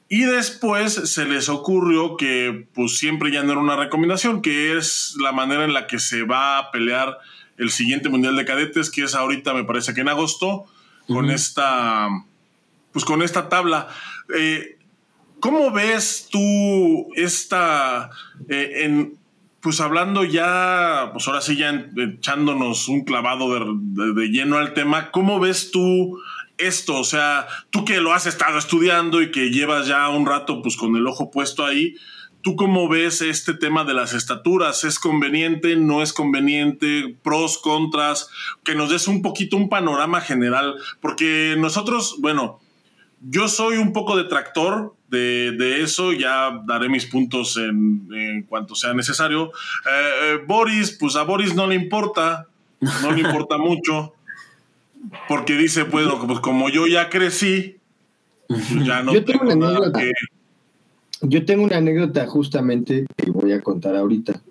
Y 0.08 0.22
después 0.22 0.94
se 0.94 1.26
les 1.26 1.50
ocurrió 1.50 2.16
que 2.16 2.68
pues 2.74 2.98
siempre 2.98 3.32
ya 3.32 3.44
no 3.44 3.54
era 3.54 3.62
una 3.62 3.76
recomendación, 3.76 4.42
que 4.42 4.78
es 4.78 5.16
la 5.20 5.32
manera 5.32 5.64
en 5.64 5.74
la 5.74 5.88
que 5.88 6.00
se 6.00 6.24
va 6.24 6.60
a 6.60 6.72
pelear 6.72 7.18
el 7.58 7.72
siguiente 7.72 8.10
Mundial 8.10 8.36
de 8.36 8.46
Cadetes, 8.46 8.92
que 8.92 9.04
es 9.04 9.16
ahorita 9.16 9.54
me 9.54 9.64
parece 9.64 9.94
que 9.94 10.02
en 10.02 10.10
agosto, 10.10 10.66
con 11.08 11.32
esta 11.32 12.10
pues 12.92 13.04
con 13.04 13.24
esta 13.24 13.50
tabla. 13.50 13.88
Eh, 14.38 14.75
¿Cómo 15.46 15.70
ves 15.70 16.28
tú 16.32 17.14
esta 17.14 18.10
eh, 18.50 18.82
en 18.84 19.16
pues 19.62 19.80
hablando 19.80 20.24
ya, 20.24 21.12
pues 21.14 21.28
ahora 21.28 21.40
sí 21.40 21.56
ya 21.56 21.88
echándonos 21.98 22.88
un 22.88 23.04
clavado 23.04 23.54
de 23.54 24.28
lleno 24.30 24.58
al 24.58 24.74
tema, 24.74 25.12
¿cómo 25.12 25.40
ves 25.40 25.70
tú 25.70 26.20
esto? 26.58 26.98
O 26.98 27.04
sea, 27.04 27.46
tú 27.70 27.86
que 27.86 28.02
lo 28.02 28.12
has 28.12 28.26
estado 28.26 28.58
estudiando 28.58 29.22
y 29.22 29.30
que 29.30 29.52
llevas 29.52 29.86
ya 29.86 30.10
un 30.10 30.26
rato 30.26 30.64
pues 30.64 30.78
con 30.78 30.96
el 30.96 31.06
ojo 31.06 31.30
puesto 31.30 31.64
ahí, 31.64 31.94
¿tú 32.42 32.56
cómo 32.56 32.90
ves 32.90 33.22
este 33.22 33.54
tema 33.54 33.84
de 33.84 33.94
las 33.94 34.16
estaturas? 34.16 34.84
¿Es 34.84 34.98
conveniente? 34.98 35.76
¿No 35.76 36.02
es 36.02 36.12
conveniente? 36.12 37.18
¿Pros, 37.22 37.60
contras? 37.60 38.32
Que 38.64 38.74
nos 38.74 38.90
des 38.90 39.08
un 39.08 39.22
poquito 39.22 39.58
un 39.58 39.70
panorama 39.70 40.22
general, 40.22 40.74
porque 41.02 41.54
nosotros, 41.56 42.16
bueno, 42.18 42.62
yo 43.22 43.48
soy 43.48 43.78
un 43.78 43.94
poco 43.94 44.18
detractor 44.18 44.96
de, 45.10 45.52
de 45.52 45.82
eso, 45.82 46.14
ya 46.14 46.62
daré 46.66 46.90
mis 46.90 47.06
puntos 47.06 47.58
en, 47.58 48.44
cuanto 48.48 48.76
sea 48.76 48.94
necesario. 48.94 49.48
Eh, 49.48 50.10
eh, 50.24 50.40
Boris, 50.48 50.92
pues 51.00 51.16
a 51.16 51.24
Boris 51.24 51.56
no 51.56 51.68
le 51.68 51.76
importa, 51.76 52.48
no 53.02 53.12
le 53.12 53.22
importa 53.22 53.58
mucho 53.58 54.14
porque 55.28 55.56
dice, 55.56 55.86
pues, 55.86 56.08
pues 56.26 56.40
como 56.40 56.70
yo 56.70 56.88
ya 56.88 57.10
crecí, 57.10 57.78
pues, 58.48 58.70
ya 58.86 59.04
no 59.04 59.14
yo 59.14 59.24
tengo, 59.24 59.44
una 59.44 59.54
anécdota. 59.54 60.02
Yo 61.22 61.46
tengo 61.46 61.64
una 61.64 61.78
anécdota 61.78 62.28
justamente 62.28 63.06
que 63.16 63.32
voy 63.32 63.52
a 63.54 63.62
contar 63.62 63.96
ahorita. 63.96 64.42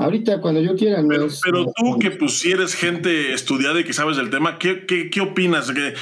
Ahorita, 0.00 0.40
cuando 0.40 0.60
yo 0.60 0.76
quiera. 0.76 1.02
pero, 1.08 1.72
tú, 1.74 1.98
que 1.98 2.12
pues 2.12 2.38
si 2.38 2.52
eres 2.52 2.76
gente 2.76 3.32
estudiada 3.32 3.80
y 3.80 3.84
que 3.84 3.92
sabes 3.92 4.16
del 4.16 4.30
tema, 4.30 4.56
¿qué, 4.56 4.86
qué, 4.86 5.20
opinas? 5.20 5.72
Que, 5.72 5.94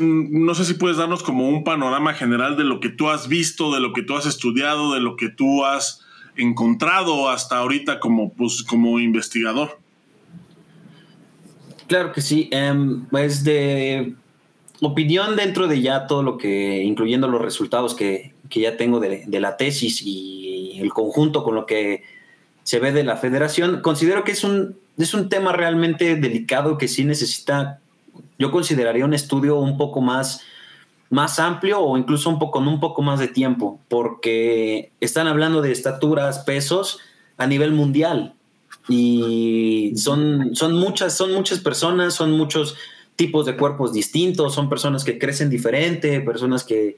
no 0.00 0.52
sé 0.56 0.64
si 0.64 0.74
puedes 0.74 0.96
darnos 0.96 1.22
como 1.22 1.48
un 1.48 1.62
panorama 1.62 2.12
general 2.12 2.56
de 2.56 2.64
lo 2.64 2.80
que 2.80 2.88
tú 2.88 3.08
has 3.08 3.28
visto, 3.28 3.72
de 3.72 3.78
lo 3.78 3.92
que 3.92 4.02
tú 4.02 4.16
has 4.16 4.26
estudiado, 4.26 4.92
de 4.94 5.00
lo 5.00 5.14
que 5.14 5.28
tú 5.28 5.64
has 5.64 6.04
encontrado 6.34 7.30
hasta 7.30 7.58
ahorita 7.58 8.00
como, 8.00 8.32
pues, 8.32 8.64
como 8.64 8.98
investigador. 8.98 9.78
Claro 11.86 12.10
que 12.10 12.22
sí. 12.22 12.50
Um, 12.52 13.06
pues 13.06 13.44
de 13.44 14.12
opinión 14.80 15.36
dentro 15.36 15.68
de 15.68 15.80
ya 15.80 16.08
todo 16.08 16.24
lo 16.24 16.36
que, 16.36 16.82
incluyendo 16.82 17.28
los 17.28 17.40
resultados 17.40 17.94
que, 17.94 18.34
que 18.50 18.62
ya 18.62 18.76
tengo 18.76 18.98
de, 18.98 19.22
de, 19.24 19.40
la 19.40 19.56
tesis 19.56 20.02
y 20.02 20.80
el 20.80 20.92
conjunto 20.92 21.44
con 21.44 21.54
lo 21.54 21.64
que 21.64 22.15
se 22.66 22.80
ve 22.80 22.90
de 22.90 23.04
la 23.04 23.16
federación, 23.16 23.80
considero 23.80 24.24
que 24.24 24.32
es 24.32 24.42
un, 24.42 24.76
es 24.98 25.14
un 25.14 25.28
tema 25.28 25.52
realmente 25.52 26.16
delicado 26.16 26.78
que 26.78 26.88
sí 26.88 27.04
necesita, 27.04 27.78
yo 28.40 28.50
consideraría 28.50 29.04
un 29.04 29.14
estudio 29.14 29.56
un 29.60 29.78
poco 29.78 30.00
más, 30.00 30.40
más 31.08 31.38
amplio 31.38 31.78
o 31.78 31.96
incluso 31.96 32.28
un 32.28 32.40
poco, 32.40 32.58
con 32.58 32.66
un 32.66 32.80
poco 32.80 33.02
más 33.02 33.20
de 33.20 33.28
tiempo, 33.28 33.78
porque 33.88 34.90
están 35.00 35.28
hablando 35.28 35.62
de 35.62 35.70
estaturas, 35.70 36.40
pesos 36.40 36.98
a 37.36 37.46
nivel 37.46 37.70
mundial 37.70 38.34
y 38.88 39.92
son, 39.94 40.56
son, 40.56 40.74
muchas, 40.74 41.16
son 41.16 41.32
muchas 41.34 41.60
personas, 41.60 42.14
son 42.14 42.32
muchos 42.32 42.74
tipos 43.14 43.46
de 43.46 43.56
cuerpos 43.56 43.92
distintos, 43.92 44.54
son 44.54 44.68
personas 44.68 45.04
que 45.04 45.20
crecen 45.20 45.50
diferente, 45.50 46.20
personas 46.20 46.64
que 46.64 46.96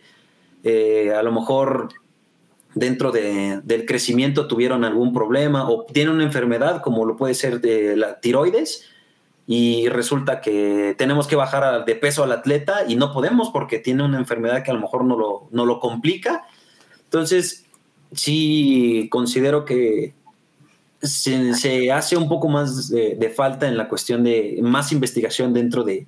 eh, 0.64 1.12
a 1.14 1.22
lo 1.22 1.30
mejor 1.30 1.90
dentro 2.78 3.12
de, 3.12 3.60
del 3.64 3.86
crecimiento 3.86 4.46
tuvieron 4.46 4.84
algún 4.84 5.12
problema 5.12 5.68
o 5.68 5.84
tienen 5.84 6.14
una 6.14 6.24
enfermedad 6.24 6.82
como 6.82 7.04
lo 7.04 7.16
puede 7.16 7.34
ser 7.34 7.60
de 7.60 7.96
la 7.96 8.20
tiroides 8.20 8.84
y 9.46 9.88
resulta 9.88 10.40
que 10.40 10.94
tenemos 10.98 11.26
que 11.26 11.36
bajar 11.36 11.84
de 11.84 11.94
peso 11.94 12.22
al 12.22 12.32
atleta 12.32 12.84
y 12.86 12.96
no 12.96 13.12
podemos 13.12 13.50
porque 13.50 13.78
tiene 13.78 14.02
una 14.04 14.18
enfermedad 14.18 14.62
que 14.62 14.70
a 14.70 14.74
lo 14.74 14.80
mejor 14.80 15.04
no 15.04 15.16
lo, 15.16 15.48
no 15.50 15.64
lo 15.64 15.80
complica. 15.80 16.46
Entonces, 17.04 17.64
sí 18.12 19.08
considero 19.10 19.64
que 19.64 20.12
se, 21.00 21.92
hace 21.92 22.16
un 22.16 22.28
poco 22.28 22.48
más 22.48 22.88
de, 22.90 23.32
falta 23.34 23.68
en 23.68 23.76
la 23.76 23.88
cuestión 23.88 24.24
de 24.24 24.58
más 24.62 24.92
investigación 24.92 25.54
dentro 25.54 25.84
de, 25.84 26.06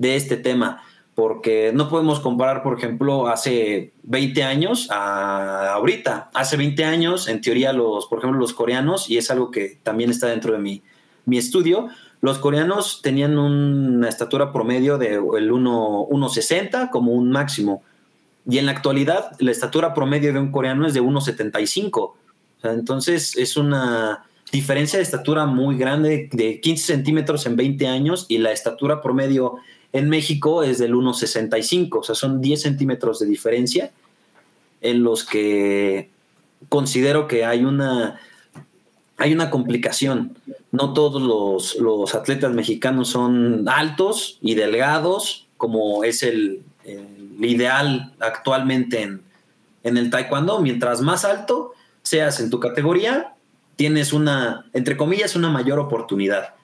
este 0.00 0.36
tema, 0.36 0.82
porque 1.14 1.72
no 1.74 1.88
podemos 1.88 2.20
comparar, 2.20 2.62
por 2.62 2.78
ejemplo, 2.78 3.28
hace 3.28 3.92
20 4.02 4.42
años 4.42 4.88
a 4.90 5.74
ahorita. 5.74 6.30
Hace 6.34 6.56
20 6.56 6.84
años, 6.84 7.28
en 7.28 7.40
teoría, 7.40 7.72
los, 7.72 8.06
por 8.06 8.18
ejemplo, 8.18 8.38
los 8.38 8.52
coreanos, 8.52 9.08
y 9.08 9.18
es 9.18 9.30
algo 9.30 9.50
que 9.50 9.78
también 9.82 10.10
está 10.10 10.26
dentro 10.26 10.52
de 10.52 10.58
mi, 10.58 10.82
mi 11.24 11.38
estudio, 11.38 11.88
los 12.20 12.38
coreanos 12.38 13.00
tenían 13.02 13.38
una 13.38 14.08
estatura 14.08 14.52
promedio 14.52 14.98
de 14.98 15.14
el 15.14 15.50
1,60 15.52 16.90
como 16.90 17.12
un 17.12 17.30
máximo. 17.30 17.82
Y 18.48 18.58
en 18.58 18.66
la 18.66 18.72
actualidad, 18.72 19.32
la 19.38 19.50
estatura 19.50 19.94
promedio 19.94 20.32
de 20.32 20.38
un 20.38 20.50
coreano 20.50 20.86
es 20.86 20.94
de 20.94 21.02
1,75 21.02 22.12
entonces 22.72 23.36
es 23.36 23.56
una 23.56 24.24
diferencia 24.52 24.98
de 24.98 25.02
estatura 25.02 25.46
muy 25.46 25.76
grande, 25.76 26.28
de 26.32 26.60
15 26.60 26.86
centímetros 26.94 27.46
en 27.46 27.56
20 27.56 27.86
años, 27.86 28.26
y 28.28 28.38
la 28.38 28.52
estatura 28.52 29.00
promedio 29.02 29.56
en 29.94 30.08
México 30.08 30.64
es 30.64 30.78
del 30.78 30.92
1,65, 30.92 32.00
o 32.00 32.02
sea, 32.02 32.16
son 32.16 32.40
10 32.40 32.60
centímetros 32.60 33.20
de 33.20 33.26
diferencia 33.26 33.92
en 34.80 35.04
los 35.04 35.24
que 35.24 36.10
considero 36.68 37.28
que 37.28 37.44
hay 37.44 37.64
una, 37.64 38.20
hay 39.16 39.32
una 39.32 39.50
complicación. 39.50 40.36
No 40.72 40.92
todos 40.94 41.22
los, 41.78 42.14
atletas 42.16 42.52
mexicanos 42.52 43.10
son 43.10 43.68
altos 43.68 44.38
y 44.42 44.56
delgados, 44.56 45.46
como 45.56 46.02
es 46.02 46.24
el, 46.24 46.62
ideal 47.40 48.12
actualmente 48.18 49.02
en, 49.02 49.22
en 49.84 49.96
el 49.96 50.10
taekwondo. 50.10 50.60
Mientras 50.60 51.02
más 51.02 51.24
alto, 51.24 51.72
seas 52.02 52.40
en 52.40 52.50
tu 52.50 52.58
categoría, 52.58 53.34
tienes 53.76 54.12
una, 54.12 54.66
entre 54.72 54.96
comillas, 54.96 55.36
una 55.36 55.50
mayor 55.50 55.78
oportunidad. 55.78 56.54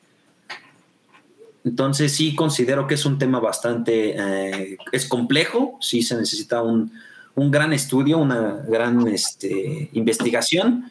Entonces 1.65 2.13
sí 2.13 2.35
considero 2.35 2.87
que 2.87 2.95
es 2.95 3.05
un 3.05 3.19
tema 3.19 3.39
bastante, 3.39 4.15
eh, 4.17 4.79
es 4.93 5.07
complejo, 5.07 5.77
sí 5.81 6.03
se 6.03 6.17
necesita 6.17 6.63
un, 6.63 6.93
gran 7.37 7.73
estudio, 7.73 8.19
una 8.19 8.63
gran 8.69 9.09
este, 9.09 9.89
investigación 9.93 10.91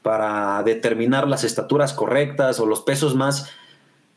para 0.00 0.62
determinar 0.62 1.28
las 1.28 1.44
estaturas 1.44 1.92
correctas 1.92 2.58
o 2.60 2.66
los 2.66 2.80
pesos 2.80 3.14
más 3.14 3.50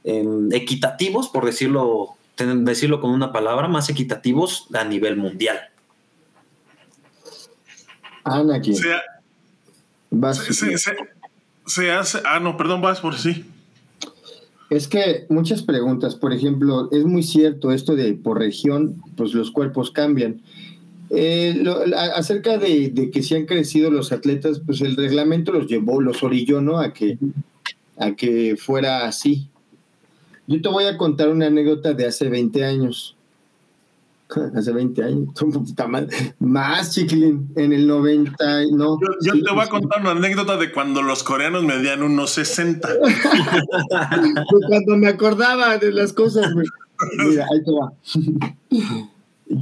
em, 0.03 0.51
equitativos, 0.53 1.27
por 1.27 1.45
decirlo, 1.45 2.15
decirlo 2.37 3.01
con 3.01 3.11
una 3.11 3.31
palabra, 3.31 3.67
más 3.67 3.89
equitativos 3.89 4.67
a 4.73 4.85
nivel 4.85 5.17
mundial. 5.17 5.59
Ana, 8.23 8.55
aquí. 8.55 8.73
Se, 8.73 8.93
hace. 11.91 12.21
Ah, 12.25 12.39
no, 12.39 12.57
perdón, 12.57 12.81
vas 12.81 12.99
por 12.99 13.17
sí. 13.17 13.45
Es 14.69 14.87
que 14.87 15.25
muchas 15.29 15.61
preguntas, 15.61 16.15
por 16.15 16.33
ejemplo, 16.33 16.89
es 16.91 17.05
muy 17.05 17.21
cierto 17.23 17.71
esto 17.71 17.95
de 17.95 18.13
por 18.13 18.39
región, 18.39 19.01
pues 19.15 19.33
los 19.33 19.51
cuerpos 19.51 19.91
cambian. 19.91 20.41
Eh, 21.11 21.63
acerca 22.15 22.57
de, 22.57 23.11
que 23.13 23.21
si 23.21 23.35
han 23.35 23.45
crecido 23.45 23.91
los 23.91 24.11
atletas, 24.11 24.61
pues 24.65 24.81
el 24.81 24.95
reglamento 24.95 25.51
los 25.51 25.67
llevó, 25.67 26.01
los 26.01 26.23
orilló, 26.23 26.61
¿no? 26.61 26.79
A 26.79 26.93
que, 26.93 27.19
a 27.97 28.15
que 28.15 28.55
fuera 28.57 29.05
así. 29.05 29.49
Yo 30.47 30.61
te 30.61 30.69
voy 30.69 30.85
a 30.85 30.97
contar 30.97 31.29
una 31.29 31.47
anécdota 31.47 31.93
de 31.93 32.07
hace 32.07 32.29
20 32.29 32.65
años. 32.65 33.14
hace 34.55 34.71
20 34.71 35.03
años, 35.03 35.27
más 36.39 36.93
chiquilín, 36.93 37.51
en 37.55 37.73
el 37.73 37.87
90, 37.87 38.35
no. 38.71 38.99
Yo, 39.21 39.33
te 39.33 39.51
voy 39.51 39.61
a 39.61 39.67
contar 39.67 40.01
una 40.01 40.11
anécdota 40.11 40.57
de 40.57 40.71
cuando 40.71 41.01
los 41.01 41.23
coreanos 41.23 41.63
medían 41.63 42.03
unos 42.03 42.29
60. 42.31 42.89
cuando 44.67 44.97
me 44.97 45.07
acordaba 45.07 45.77
de 45.77 45.91
las 45.91 46.13
cosas, 46.13 46.53
Mira, 47.17 47.45
ahí 47.51 47.61
te 47.63 47.71
va. 47.71 47.93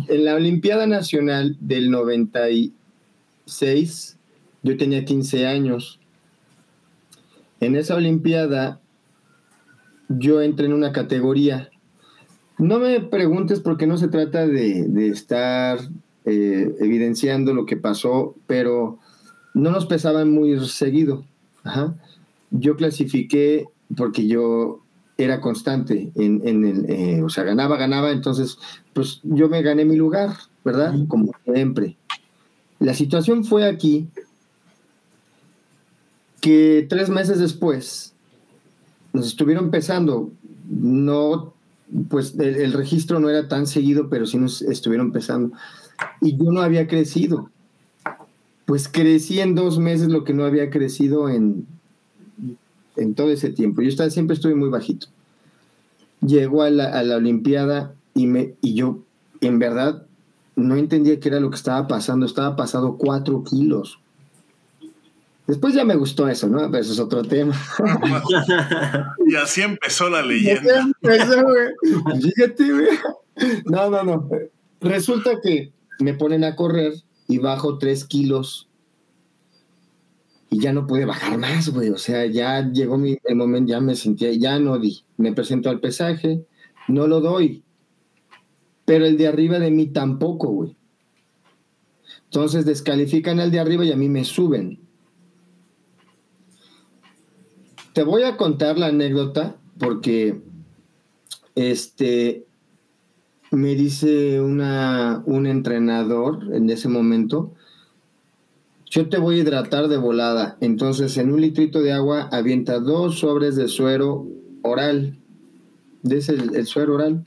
En 0.08 0.24
la 0.24 0.36
Olimpiada 0.36 0.86
Nacional 0.86 1.58
del 1.60 1.90
96, 1.90 4.18
yo 4.62 4.78
tenía 4.78 5.04
15 5.04 5.48
años. 5.48 6.00
En 7.60 7.76
esa 7.76 7.96
Olimpiada, 7.96 8.80
yo 10.10 10.42
entré 10.42 10.68
en 10.68 10.74
una 10.74 10.94
categoría 10.94 11.72
no 12.64 12.80
me 12.80 13.02
preguntes 13.02 13.60
porque 13.60 13.88
no 13.88 13.98
se 13.98 14.08
trata 14.08 14.48
de, 14.48 15.10
estar 15.10 15.80
eh, 16.26 16.74
evidenciando 16.80 17.54
lo 17.54 17.66
que 17.66 17.76
pasó, 17.76 18.36
pero 18.48 19.00
no 19.54 19.72
nos 19.72 19.86
pesaban 19.86 20.32
muy 20.32 20.58
seguido. 20.66 21.26
Yo 22.52 22.76
clasifiqué 22.78 23.68
porque 23.98 24.28
yo 24.28 24.80
era 25.18 25.42
constante 25.42 26.12
en, 26.16 26.42
el, 26.66 26.86
eh, 26.90 27.22
o 27.22 27.30
sea, 27.30 27.44
ganaba, 27.44 27.78
ganaba, 27.78 28.12
entonces, 28.12 28.58
pues 28.94 29.20
yo 29.24 29.50
me 29.50 29.62
gané 29.62 29.84
mi 29.84 29.98
lugar, 29.98 30.36
¿verdad? 30.64 30.94
Como 31.08 31.32
siempre. 31.44 31.98
La 32.80 32.94
situación 32.94 33.44
fue 33.44 33.68
aquí 33.68 34.08
que 36.40 36.86
tres 36.90 37.10
meses 37.10 37.40
después 37.40 38.14
nos 39.12 39.28
estuvieron 39.28 39.70
pesando, 39.70 40.32
no 40.70 41.53
pues 42.10 42.36
el, 42.40 42.74
registro 42.74 43.20
no 43.20 43.30
era 43.30 43.48
tan 43.48 43.68
seguido, 43.68 44.10
pero 44.10 44.26
sí 44.26 44.38
nos 44.38 44.62
estuvieron 44.62 45.08
empezando. 45.08 45.56
Y 46.22 46.38
yo 46.38 46.52
no 46.52 46.62
había 46.62 46.88
crecido. 46.88 47.50
Pues 48.66 48.88
crecí 48.88 49.40
en 49.40 49.56
dos 49.56 49.80
meses 49.80 50.08
lo 50.08 50.24
que 50.24 50.34
no 50.34 50.46
había 50.46 50.70
crecido 50.70 51.30
en, 51.30 51.68
en 52.96 53.14
todo 53.14 53.30
ese 53.30 53.50
tiempo. 53.50 53.82
Yo 53.82 53.90
estaba, 53.90 54.10
siempre 54.10 54.36
estuve 54.36 54.56
muy 54.56 54.70
bajito. 54.70 55.08
Llegó 56.22 56.64
a 56.64 56.70
la, 56.70 56.86
a 56.86 57.04
la 57.04 57.18
Olimpiada 57.18 57.94
y, 58.16 58.28
me, 58.28 58.56
y 58.62 58.74
yo, 58.74 59.00
en 59.42 59.60
verdad, 59.60 60.06
no 60.56 60.76
entendía 60.76 61.20
qué 61.20 61.30
era 61.30 61.40
lo 61.40 61.50
que 61.50 61.58
estaba 61.58 61.88
pasando. 61.88 62.26
Estaba 62.26 62.56
pasado 62.56 62.98
cuatro 62.98 63.44
kilos. 63.44 64.00
Después 65.48 65.74
ya 65.74 65.84
me 65.84 65.96
gustó 65.96 66.28
eso, 66.30 66.48
¿no? 66.48 66.72
Pero 66.72 66.84
eso 66.84 66.94
es 66.94 67.00
otro 67.00 67.22
tema. 67.22 67.54
y 69.28 69.36
así 69.36 69.62
empezó 69.62 70.10
la 70.10 70.22
leyenda. 70.22 70.80
Así 70.80 70.92
empezó, 71.02 71.44
güey. 71.44 72.22
Fíjate, 72.22 72.72
güey. 72.72 72.88
No, 73.66 73.90
no, 73.90 74.04
no. 74.04 74.30
Resulta 74.80 75.42
que 75.42 75.74
me 76.00 76.14
ponen 76.14 76.46
a 76.46 76.56
correr 76.56 76.94
y 77.28 77.40
bajo 77.40 77.78
tres 77.78 78.06
kilos. 78.06 78.70
Y 80.50 80.62
ya 80.62 80.72
no 80.72 80.88
pude 80.88 81.04
bajar 81.04 81.38
más, 81.38 81.70
güey. 81.70 81.90
O 81.90 81.98
sea, 81.98 82.26
ya 82.26 82.62
llegó 82.72 82.98
mi, 82.98 83.18
el 83.26 83.36
momento, 83.36 83.72
ya 83.72 83.82
me 83.82 83.96
sentía, 83.96 84.32
ya 84.32 84.60
no 84.60 84.80
di. 84.80 85.04
Me 85.18 85.34
presento 85.34 85.70
al 85.70 85.82
pesaje, 85.82 86.46
no 86.88 87.06
lo 87.08 87.20
doy. 87.20 87.64
Pero 88.86 89.06
el 89.06 89.18
de 89.18 89.28
arriba 89.28 89.60
de 89.60 89.72
mí 89.72 89.88
tampoco, 89.88 90.48
güey. 90.50 90.78
Entonces 92.26 92.66
descalifican 92.66 93.42
al 93.42 93.52
de 93.52 93.60
arriba 93.60 93.84
y 93.84 93.92
a 93.92 93.98
mí 93.98 94.08
me 94.08 94.24
suben 94.24 94.83
te 97.94 98.04
voy 98.04 98.24
a 98.24 98.38
contar 98.38 98.78
la 98.78 98.88
anécdota 98.88 99.56
porque 99.78 100.42
este 101.56 102.46
me 103.52 103.76
dice 103.76 104.42
una, 104.42 105.22
un 105.26 105.46
entrenador 105.46 106.56
en 106.56 106.70
ese 106.72 106.90
momento, 106.90 107.54
yo 108.90 109.10
te 109.10 109.20
voy 109.20 109.38
a 109.38 109.42
hidratar 109.42 109.90
de 109.90 109.98
volada. 109.98 110.58
Entonces, 110.60 111.18
en 111.18 111.32
un 111.32 111.42
litrito 111.42 111.82
de 111.82 111.92
agua, 111.94 112.30
avienta 112.32 112.80
dos 112.80 113.20
sobres 113.20 113.56
de 113.56 113.68
suero 113.68 114.28
oral. 114.64 115.20
¿De 116.02 116.18
el, 116.18 116.56
el 116.56 116.66
suero 116.66 116.96
oral? 116.96 117.26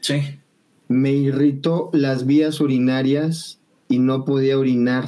Sí. 0.00 0.20
Me 0.88 1.12
irritó 1.12 1.88
las 1.94 2.26
vías 2.26 2.60
urinarias 2.60 3.60
y 3.88 3.98
no 3.98 4.26
podía 4.26 4.58
orinar. 4.58 5.06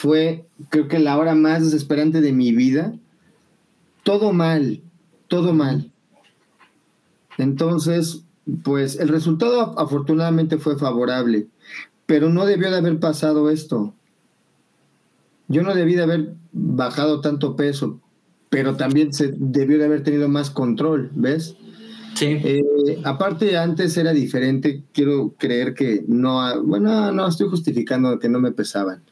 Fue, 0.00 0.46
creo 0.68 0.88
que 0.88 0.98
la 0.98 1.16
hora 1.18 1.34
más 1.34 1.64
desesperante 1.64 2.20
de 2.20 2.32
mi 2.32 2.52
vida. 2.52 2.94
Todo 4.02 4.32
mal, 4.32 4.80
todo 5.26 5.52
mal. 5.52 5.90
Entonces, 7.36 8.24
pues 8.62 8.98
el 8.98 9.08
resultado 9.08 9.78
afortunadamente 9.78 10.58
fue 10.58 10.78
favorable 10.78 11.48
pero 12.08 12.30
no 12.30 12.46
debió 12.46 12.70
de 12.70 12.78
haber 12.78 12.98
pasado 12.98 13.50
esto. 13.50 13.92
Yo 15.46 15.62
no 15.62 15.74
debí 15.74 15.94
de 15.94 16.04
haber 16.04 16.32
bajado 16.52 17.20
tanto 17.20 17.54
peso, 17.54 18.00
pero 18.48 18.76
también 18.76 19.12
se 19.12 19.34
debió 19.36 19.78
de 19.78 19.84
haber 19.84 20.04
tenido 20.04 20.26
más 20.26 20.48
control, 20.48 21.10
¿ves? 21.14 21.54
Sí. 22.14 22.28
Eh, 22.42 23.02
aparte, 23.04 23.58
antes 23.58 23.94
era 23.98 24.14
diferente. 24.14 24.84
Quiero 24.94 25.34
creer 25.38 25.74
que 25.74 26.02
no, 26.08 26.62
bueno, 26.64 27.12
no 27.12 27.28
estoy 27.28 27.50
justificando 27.50 28.18
que 28.18 28.30
no 28.30 28.40
me 28.40 28.52
pesaban, 28.52 29.02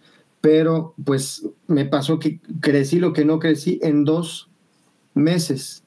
pero 0.47 0.95
pues 1.05 1.45
me 1.67 1.87
pasó 1.87 2.21
que 2.21 2.39
crecí 2.61 3.01
lo 3.01 3.13
que 3.13 3.25
no 3.25 3.41
crecí 3.41 3.81
en 3.83 4.05
dos 4.05 4.49
meses. 5.13 5.83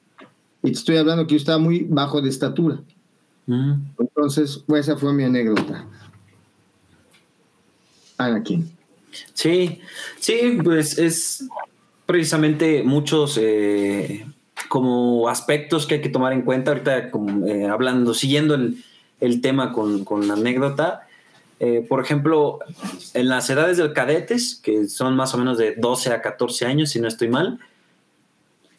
Y 0.62 0.66
te 0.66 0.76
estoy 0.76 0.96
hablando 0.98 1.26
que 1.26 1.32
yo 1.32 1.38
estaba 1.38 1.56
muy 1.56 1.86
bajo 1.88 2.20
de 2.20 2.28
estatura. 2.28 2.82
Mm. 3.46 3.72
Entonces, 3.98 4.62
pues 4.66 4.86
esa 4.86 4.98
fue 4.98 5.14
mi 5.14 5.24
anécdota. 5.24 5.86
Anakin. 8.18 8.70
Sí, 9.32 9.80
sí, 10.18 10.58
pues 10.62 10.98
es 10.98 11.48
precisamente 12.04 12.82
muchos 12.82 13.38
eh, 13.40 14.26
como 14.68 15.30
aspectos 15.30 15.86
que 15.86 15.94
hay 15.94 16.00
que 16.02 16.10
tomar 16.10 16.34
en 16.34 16.42
cuenta 16.42 16.72
ahorita, 16.72 17.10
como, 17.10 17.46
eh, 17.46 17.66
hablando, 17.66 18.12
siguiendo 18.12 18.54
el, 18.54 19.40
tema 19.40 19.72
con, 19.72 20.28
la 20.28 20.34
anécdota. 20.34 21.08
Eh, 21.60 21.84
por 21.88 22.02
ejemplo, 22.02 22.58
en 23.14 23.28
las 23.28 23.48
edades 23.50 23.76
del 23.76 23.92
cadetes, 23.92 24.58
que 24.62 24.88
son 24.88 25.14
más 25.14 25.34
o 25.34 25.38
menos 25.38 25.58
de 25.58 25.74
12 25.76 26.12
a 26.12 26.22
14 26.22 26.66
años, 26.66 26.90
si 26.90 27.00
no 27.00 27.06
estoy 27.06 27.28
mal, 27.28 27.58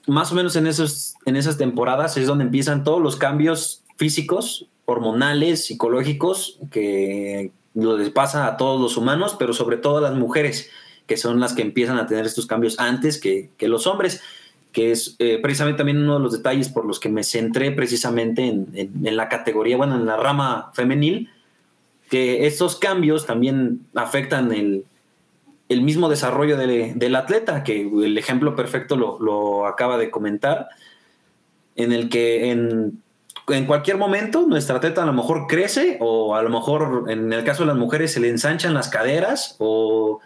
más 0.08 0.32
o 0.32 0.36
menos 0.36 0.56
en, 0.56 0.68
esos, 0.68 1.14
en 1.26 1.36
esas 1.36 1.58
temporadas 1.58 2.18
es 2.18 2.28
donde 2.28 2.44
empiezan 2.44 2.84
todos 2.84 3.02
los 3.02 3.16
cambios 3.16 3.84
físicos, 3.98 4.68
hormonales, 4.86 5.66
psicológicos 5.66 6.60
que, 6.72 7.52
lo 7.74 7.98
les 7.98 8.10
pasa 8.10 8.48
a 8.48 8.58
todos 8.58 8.82
los 8.82 8.98
humanos, 8.98 9.36
pero 9.38 9.54
sobre 9.54 9.78
todo 9.78 9.98
a 9.98 10.02
las 10.02 10.16
mujeres, 10.16 10.70
que 11.08 11.18
son 11.18 11.40
las 11.40 11.54
que 11.54 11.62
empiezan 11.62 11.98
a 11.98 12.08
tener 12.08 12.26
estos 12.26 12.46
cambios 12.46 12.80
antes 12.80 13.20
que, 13.20 13.50
los 13.62 13.88
hombres, 13.88 14.22
que 14.72 14.92
es 14.92 15.16
eh, 15.20 15.40
precisamente 15.42 15.78
también 15.78 15.98
uno 15.98 16.16
de 16.16 16.20
los 16.22 16.34
detalles 16.34 16.70
por 16.70 16.86
los 16.86 17.00
que 17.00 17.10
me 17.10 17.24
centré 17.24 17.72
precisamente 17.72 18.48
en, 18.48 19.16
la 19.16 19.30
categoría, 19.30 19.78
bueno, 19.78 19.96
en 19.96 20.06
la 20.06 20.18
rama 20.18 20.72
femenil, 20.74 21.30
que 22.12 22.46
estos 22.46 22.76
cambios 22.76 23.26
también 23.26 23.88
afectan 23.96 24.52
el, 24.52 24.86
mismo 25.82 26.10
desarrollo 26.10 26.58
del 26.58 27.16
atleta, 27.16 27.64
que 27.64 27.82
el 27.82 28.18
ejemplo 28.18 28.56
perfecto 28.56 28.98
lo, 28.98 29.18
lo 29.20 29.66
acaba 29.66 29.98
de 29.98 30.12
comentar, 30.12 30.68
en 31.76 31.94
el 31.94 32.10
que 32.10 32.52
en 32.52 33.02
en 33.48 33.66
cualquier 33.66 33.98
momento 33.98 34.46
nuestra 34.48 34.80
teta 34.80 35.04
a 35.04 35.06
lo 35.06 35.14
mejor 35.14 35.48
crece 35.48 35.98
o 36.00 36.36
a 36.36 36.42
lo 36.42 36.50
mejor 36.50 37.06
en 37.10 37.32
el 37.34 37.44
caso 37.44 37.64
de 37.64 37.68
las 37.68 37.78
mujeres 37.78 38.14
se 38.14 38.20
le 38.20 38.30
ensanchan 38.30 38.74
las 38.74 38.90
caderas 38.90 39.56
o 39.60 40.20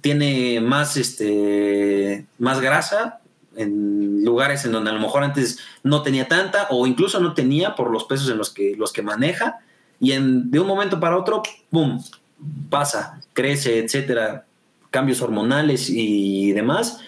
tiene 0.00 0.60
más, 0.60 0.96
este, 0.96 2.26
más 2.38 2.60
grasa 2.60 3.20
en 3.56 4.24
lugares 4.24 4.64
en 4.64 4.72
donde 4.72 4.90
a 4.90 4.94
lo 4.94 5.00
mejor 5.00 5.24
antes 5.24 5.58
no 5.82 6.02
tenía 6.02 6.28
tanta 6.28 6.68
o 6.70 6.86
incluso 6.86 7.20
no 7.20 7.34
tenía 7.34 7.74
por 7.74 7.90
los 7.90 8.04
pesos 8.04 8.30
en 8.30 8.38
los 8.38 8.50
que, 8.50 8.74
los 8.76 8.92
que 8.92 9.02
maneja 9.02 9.58
y 10.00 10.12
en, 10.12 10.50
de 10.50 10.60
un 10.60 10.66
momento 10.66 11.00
para 11.00 11.16
otro, 11.16 11.42
¡pum!, 11.70 12.02
pasa, 12.68 13.20
crece, 13.32 13.78
etcétera, 13.78 14.44
cambios 14.90 15.22
hormonales 15.22 15.88
y 15.90 16.52
demás 16.52 17.00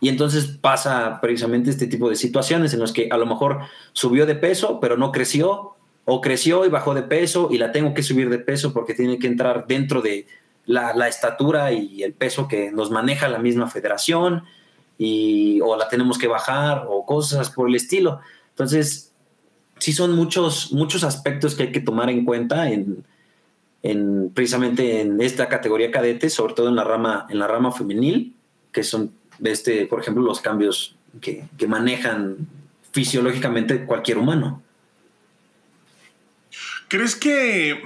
y 0.00 0.08
entonces 0.08 0.46
pasa 0.46 1.20
precisamente 1.20 1.70
este 1.70 1.86
tipo 1.86 2.08
de 2.08 2.16
situaciones 2.16 2.72
en 2.72 2.80
las 2.80 2.92
que 2.92 3.08
a 3.10 3.18
lo 3.18 3.26
mejor 3.26 3.60
subió 3.92 4.24
de 4.24 4.34
peso, 4.34 4.80
pero 4.80 4.96
no 4.96 5.12
creció, 5.12 5.74
o 6.06 6.20
creció 6.22 6.64
y 6.64 6.70
bajó 6.70 6.94
de 6.94 7.02
peso 7.02 7.48
y 7.50 7.58
la 7.58 7.70
tengo 7.70 7.92
que 7.92 8.02
subir 8.02 8.30
de 8.30 8.38
peso 8.38 8.72
porque 8.72 8.94
tiene 8.94 9.18
que 9.18 9.26
entrar 9.26 9.66
dentro 9.66 10.00
de 10.00 10.26
la, 10.64 11.06
estatura 11.06 11.72
y 11.72 12.02
el 12.02 12.14
peso 12.14 12.48
que 12.48 12.72
nos 12.72 12.90
maneja 12.90 13.28
la 13.28 13.38
misma 13.38 13.68
federación, 13.68 14.44
y, 14.96 15.60
o 15.62 15.76
la 15.76 15.88
tenemos 15.88 16.18
que 16.18 16.28
bajar, 16.28 16.86
o 16.88 17.04
cosas 17.06 17.50
por 17.50 17.68
el 17.68 17.74
estilo. 17.74 18.20
Entonces, 18.50 19.09
sí 19.80 19.92
son 19.92 20.14
muchos, 20.14 20.72
muchos 20.72 21.04
aspectos 21.04 21.54
que 21.54 21.64
hay 21.64 21.72
que 21.72 21.80
tomar 21.80 22.08
en 22.08 22.24
cuenta 22.24 22.70
en, 22.70 23.04
en 23.82 24.30
precisamente 24.32 25.00
en 25.00 25.20
esta 25.20 25.48
categoría 25.48 25.90
cadete, 25.90 26.30
sobre 26.30 26.54
todo 26.54 26.68
en 26.68 26.76
la 26.76 26.84
rama, 26.84 27.26
en 27.28 27.38
la 27.38 27.48
rama 27.48 27.72
femenil, 27.72 28.34
que 28.72 28.84
son 28.84 29.12
este, 29.44 29.86
por 29.86 30.00
ejemplo, 30.00 30.22
los 30.22 30.40
cambios 30.40 30.96
que, 31.20 31.44
manejan 31.66 32.36
fisiológicamente 32.92 33.84
cualquier 33.84 34.18
humano. 34.18 34.62
¿Crees 36.88 37.14
que, 37.14 37.80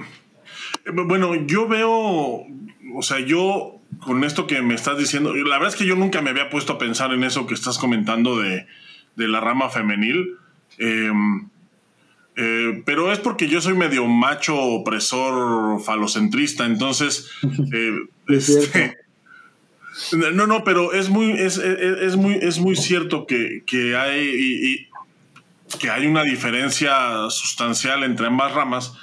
bueno, 0.91 1.35
yo 1.45 1.67
veo, 1.67 1.91
o 1.93 3.01
sea, 3.01 3.19
yo 3.19 3.79
con 3.99 4.23
esto 4.23 4.47
que 4.47 4.61
me 4.61 4.73
estás 4.73 4.97
diciendo, 4.97 5.33
la 5.33 5.57
verdad 5.57 5.73
es 5.73 5.75
que 5.75 5.85
yo 5.85 5.95
nunca 5.95 6.21
me 6.21 6.31
había 6.31 6.49
puesto 6.49 6.73
a 6.73 6.77
pensar 6.77 7.13
en 7.13 7.23
eso 7.23 7.45
que 7.45 7.53
estás 7.53 7.77
comentando 7.77 8.37
de, 8.37 8.65
la 9.15 9.39
rama 9.39 9.69
femenil. 9.69 10.37
Em, 10.77 11.49
eh, 12.37 12.83
pero 12.85 13.11
es 13.11 13.19
porque 13.19 13.47
yo 13.47 13.61
soy 13.61 13.75
medio 13.75 14.05
macho 14.05 14.57
opresor 14.57 15.81
falocentrista, 15.81 16.65
entonces 16.65 17.29
eh, 17.73 17.97
este, 18.27 18.97
no, 20.11 20.45
no, 20.45 20.63
pero 20.63 20.93
es 20.93 21.09
muy, 21.09 21.31
es, 21.31 21.57
muy, 22.17 22.35
es 22.35 22.59
muy 22.59 22.75
cierto 22.75 23.25
que, 23.25 23.63
hay, 23.95 24.89
que 25.79 25.89
hay 25.89 26.05
una 26.05 26.23
diferencia 26.23 27.29
sustancial 27.29 28.03
entre 28.03 28.27
ambas 28.27 28.53
ramas 28.53 28.93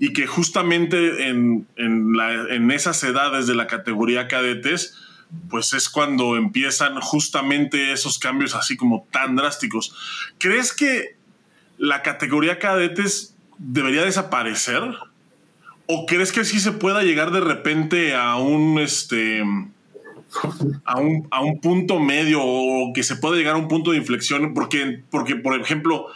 y 0.00 0.12
que 0.12 0.26
justamente 0.26 1.28
en, 1.28 1.68
en, 1.76 2.70
esas 2.72 3.02
edades 3.04 3.46
de 3.46 3.54
la 3.54 3.68
categoría 3.68 4.26
cadetes, 4.26 4.96
pues 5.48 5.72
es 5.72 5.88
cuando 5.88 6.36
empiezan 6.36 7.00
justamente 7.00 7.92
esos 7.92 8.18
cambios 8.18 8.56
así 8.56 8.76
como 8.76 9.06
tan 9.12 9.36
drásticos. 9.36 9.94
¿Crees 10.38 10.72
que 10.72 11.19
la 11.80 12.02
categoría 12.02 12.58
cadetes 12.58 13.34
debería 13.58 14.04
desaparecer? 14.04 14.82
¿O 15.86 16.06
crees 16.06 16.30
que 16.30 16.44
sí 16.44 16.60
se 16.60 16.70
pueda 16.70 17.02
llegar 17.02 17.32
de 17.32 17.40
repente 17.40 18.14
a 18.14 18.36
un 18.36 18.78
este 18.78 19.42
a 20.84 21.00
un, 21.00 21.26
a 21.30 21.40
un 21.40 21.60
punto 21.60 21.98
medio 21.98 22.40
o 22.42 22.92
que 22.92 23.02
se 23.02 23.16
pueda 23.16 23.36
llegar 23.36 23.54
a 23.54 23.58
un 23.58 23.66
punto 23.66 23.90
de 23.90 23.96
inflexión, 23.96 24.54
porque, 24.54 25.02
porque 25.10 25.34
por 25.34 25.60
ejemplo, 25.60 26.06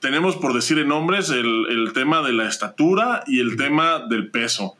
tenemos 0.00 0.36
por 0.36 0.54
decir 0.54 0.78
en 0.78 0.90
hombres 0.90 1.30
el, 1.30 1.66
el, 1.68 1.92
tema 1.92 2.22
de 2.22 2.32
la 2.32 2.48
estatura 2.48 3.22
y 3.28 3.38
el 3.38 3.56
tema 3.56 4.00
del 4.08 4.30
peso. 4.30 4.76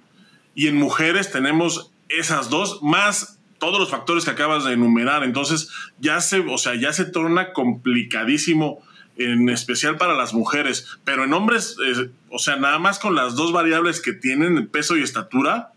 Y 0.56 0.66
en 0.66 0.76
mujeres 0.76 1.30
tenemos 1.30 1.92
esas 2.08 2.50
dos, 2.50 2.82
más 2.82 3.38
todos 3.58 3.78
los 3.78 3.90
factores 3.90 4.24
que 4.24 4.30
acabas 4.30 4.64
de 4.64 4.72
enumerar. 4.72 5.22
Entonces 5.22 5.70
ya 6.00 6.20
se, 6.20 6.40
o 6.40 6.58
sea, 6.58 6.74
ya 6.74 6.92
se 6.92 7.04
torna 7.04 7.52
complicadísimo, 7.52 8.80
en 9.20 9.48
especial 9.48 9.96
para 9.96 10.14
las 10.14 10.32
mujeres. 10.34 10.86
Pero 11.04 11.24
en 11.24 11.32
hombres, 11.32 11.76
eh, 11.86 12.10
o 12.30 12.38
sea, 12.38 12.56
nada 12.56 12.78
más 12.78 12.98
con 12.98 13.14
las 13.14 13.36
dos 13.36 13.52
variables 13.52 14.00
que 14.00 14.12
tienen, 14.12 14.66
peso 14.68 14.96
y 14.96 15.02
estatura, 15.02 15.72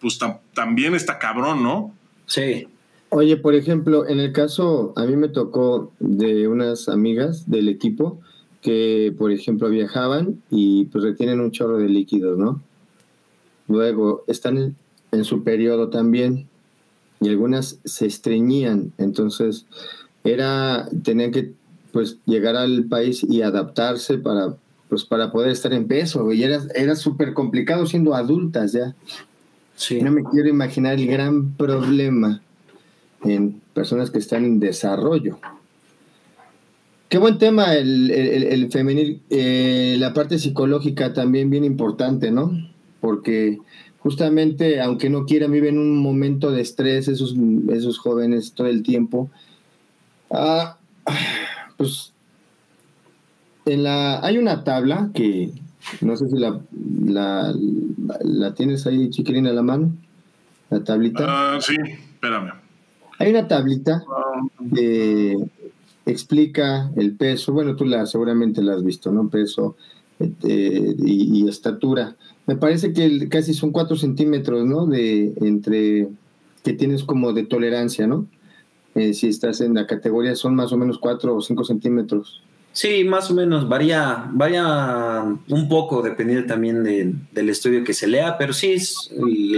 pues 0.00 0.18
también 0.54 0.94
está 0.94 1.18
cabrón, 1.18 1.62
¿no? 1.62 1.94
Sí. 2.26 2.66
Oye, 3.10 3.36
por 3.36 3.54
ejemplo, 3.54 4.08
en 4.08 4.20
el 4.20 4.32
caso, 4.32 4.92
a 4.96 5.04
mí 5.04 5.16
me 5.16 5.28
tocó 5.28 5.92
de 5.98 6.48
unas 6.48 6.88
amigas 6.88 7.50
del 7.50 7.68
equipo 7.68 8.20
que, 8.62 9.14
por 9.18 9.32
ejemplo, 9.32 9.68
viajaban 9.68 10.40
y 10.50 10.84
pues 10.86 11.04
retienen 11.04 11.40
un 11.40 11.50
chorro 11.50 11.78
de 11.78 11.88
líquidos, 11.88 12.38
¿no? 12.38 12.62
Luego 13.68 14.24
están 14.26 14.76
en, 15.12 15.24
su 15.24 15.42
periodo 15.42 15.88
también 15.90 16.46
y 17.20 17.28
algunas 17.28 17.78
se 17.84 18.06
estreñían, 18.06 18.92
entonces 18.96 19.66
era, 20.24 20.88
tenían 21.02 21.32
que 21.32 21.52
pues 21.92 22.18
llegar 22.26 22.56
al 22.56 22.84
país 22.84 23.24
y 23.28 23.42
adaptarse 23.42 24.18
para 24.18 24.54
pues 24.88 25.04
para 25.04 25.30
poder 25.30 25.52
estar 25.52 25.72
en 25.72 25.86
peso 25.86 26.32
y 26.32 26.42
era, 26.42 26.60
era 26.74 26.96
súper 26.96 27.32
complicado 27.32 27.86
siendo 27.86 28.14
adultas 28.14 28.72
ya. 28.72 28.94
No 30.02 30.10
me 30.12 30.24
quiero 30.24 30.48
imaginar 30.48 30.94
el 30.94 31.06
gran 31.06 31.52
problema 31.52 32.42
en 33.24 33.60
personas 33.72 34.10
que 34.10 34.18
están 34.18 34.44
en 34.44 34.60
desarrollo. 34.60 35.38
Qué 37.08 37.18
buen 37.18 37.38
tema 37.38 37.74
el, 37.74 38.68
femenil. 38.70 39.22
Eh, 39.30 39.96
la 39.98 40.12
parte 40.12 40.38
psicológica 40.38 41.12
también 41.12 41.50
bien 41.50 41.64
importante, 41.64 42.30
¿no? 42.30 42.52
Porque 43.00 43.58
justamente, 44.00 44.80
aunque 44.80 45.08
no 45.08 45.24
quieran, 45.24 45.52
viven 45.52 45.78
un 45.78 45.96
momento 45.96 46.50
de 46.50 46.60
estrés 46.60 47.08
esos, 47.08 47.34
esos 47.72 47.98
jóvenes 47.98 48.52
todo 48.52 48.66
el 48.66 48.82
tiempo. 48.82 49.30
Ah, 50.30 50.78
pues 51.80 52.12
en 53.64 53.84
la, 53.84 54.20
hay 54.20 54.36
una 54.36 54.64
tabla 54.64 55.08
que 55.14 55.50
no 56.02 56.14
sé 56.14 56.28
si 56.28 56.36
la, 56.36 56.60
la, 57.06 58.54
tienes 58.54 58.86
ahí, 58.86 59.08
chiquilina, 59.08 59.48
a 59.48 59.54
la 59.54 59.62
mano, 59.62 59.96
la 60.68 60.84
tablita. 60.84 61.24
Ah, 61.26 61.58
sí, 61.58 61.76
espérame. 62.12 62.52
Hay 63.18 63.30
una 63.30 63.48
tablita 63.48 64.04
que 64.74 65.38
explica 66.04 66.90
el 66.96 67.16
peso, 67.16 67.54
bueno, 67.54 67.74
tú 67.76 67.86
la 67.86 68.04
seguramente 68.04 68.60
la 68.60 68.74
has 68.74 68.84
visto, 68.84 69.10
¿no? 69.10 69.30
Peso 69.30 69.76
este, 70.18 70.96
y, 70.98 71.48
estatura. 71.48 72.14
Me 72.46 72.56
parece 72.56 72.92
que 72.92 73.26
casi 73.30 73.54
son 73.54 73.72
cuatro 73.72 73.96
centímetros, 73.96 74.66
¿no? 74.66 74.84
De 74.84 75.32
entre 75.40 76.08
que 76.62 76.74
tienes 76.74 77.04
como 77.04 77.32
de 77.32 77.44
tolerancia, 77.44 78.06
¿no? 78.06 78.26
Eh, 78.94 79.14
si 79.14 79.28
estás 79.28 79.60
en 79.60 79.74
la 79.74 79.86
categoría 79.86 80.34
son 80.34 80.54
más 80.54 80.72
o 80.72 80.76
menos 80.76 80.98
cuatro 80.98 81.36
o 81.36 81.40
cinco 81.40 81.64
centímetros. 81.64 82.42
Sí, 82.72 83.02
más 83.04 83.30
o 83.30 83.34
menos, 83.34 83.68
varía, 83.68 84.28
varía 84.32 85.24
un 85.48 85.68
poco, 85.68 86.02
dependiendo 86.02 86.46
también 86.46 86.84
del 87.32 87.48
estudio 87.48 87.82
que 87.82 87.94
se 87.94 88.06
lea, 88.06 88.38
pero 88.38 88.52
sí 88.52 88.72
es 88.72 89.10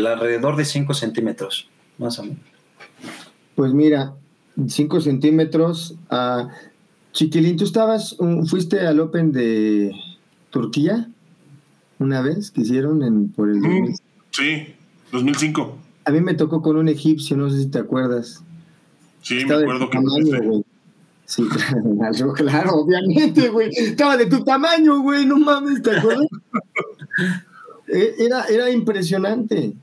alrededor 0.06 0.56
de 0.56 0.64
5 0.64 0.94
centímetros, 0.94 1.68
más 1.98 2.18
o 2.18 2.22
menos. 2.22 2.38
Pues 3.54 3.74
mira, 3.74 4.14
5 4.66 5.00
centímetros. 5.02 5.94
Uh, 6.10 6.48
Chiquilín, 7.12 7.58
¿tú 7.58 7.64
estabas, 7.64 8.16
fuiste 8.46 8.80
al 8.80 8.98
Open 9.00 9.30
de 9.32 9.92
Turquía 10.48 11.08
una 11.98 12.22
vez 12.22 12.50
que 12.50 12.62
hicieron 12.62 13.02
en, 13.02 13.28
por 13.28 13.50
el... 13.50 13.58
Mm, 13.58 13.94
sí, 14.30 14.74
2005. 15.12 15.78
A 16.06 16.10
mí 16.10 16.20
me 16.22 16.32
tocó 16.32 16.62
con 16.62 16.76
un 16.76 16.88
egipcio, 16.88 17.36
no 17.36 17.50
sé 17.50 17.60
si 17.60 17.66
te 17.68 17.78
acuerdas. 17.78 18.42
Sí, 19.22 19.44
me 19.46 19.54
acuerdo 19.54 19.88
que 19.88 19.98
Sí, 21.24 21.48
claro, 21.98 22.32
claro, 22.34 22.74
obviamente, 22.74 23.48
güey. 23.48 23.70
Estaba 23.74 24.16
de 24.16 24.26
tu 24.26 24.44
tamaño, 24.44 25.00
güey, 25.00 25.24
no 25.24 25.38
mames, 25.38 25.82
¿te 25.82 25.96
acuerdas? 25.96 26.26
E, 27.88 28.14
era, 28.20 28.44
era 28.44 28.70
impresionante. 28.70 29.74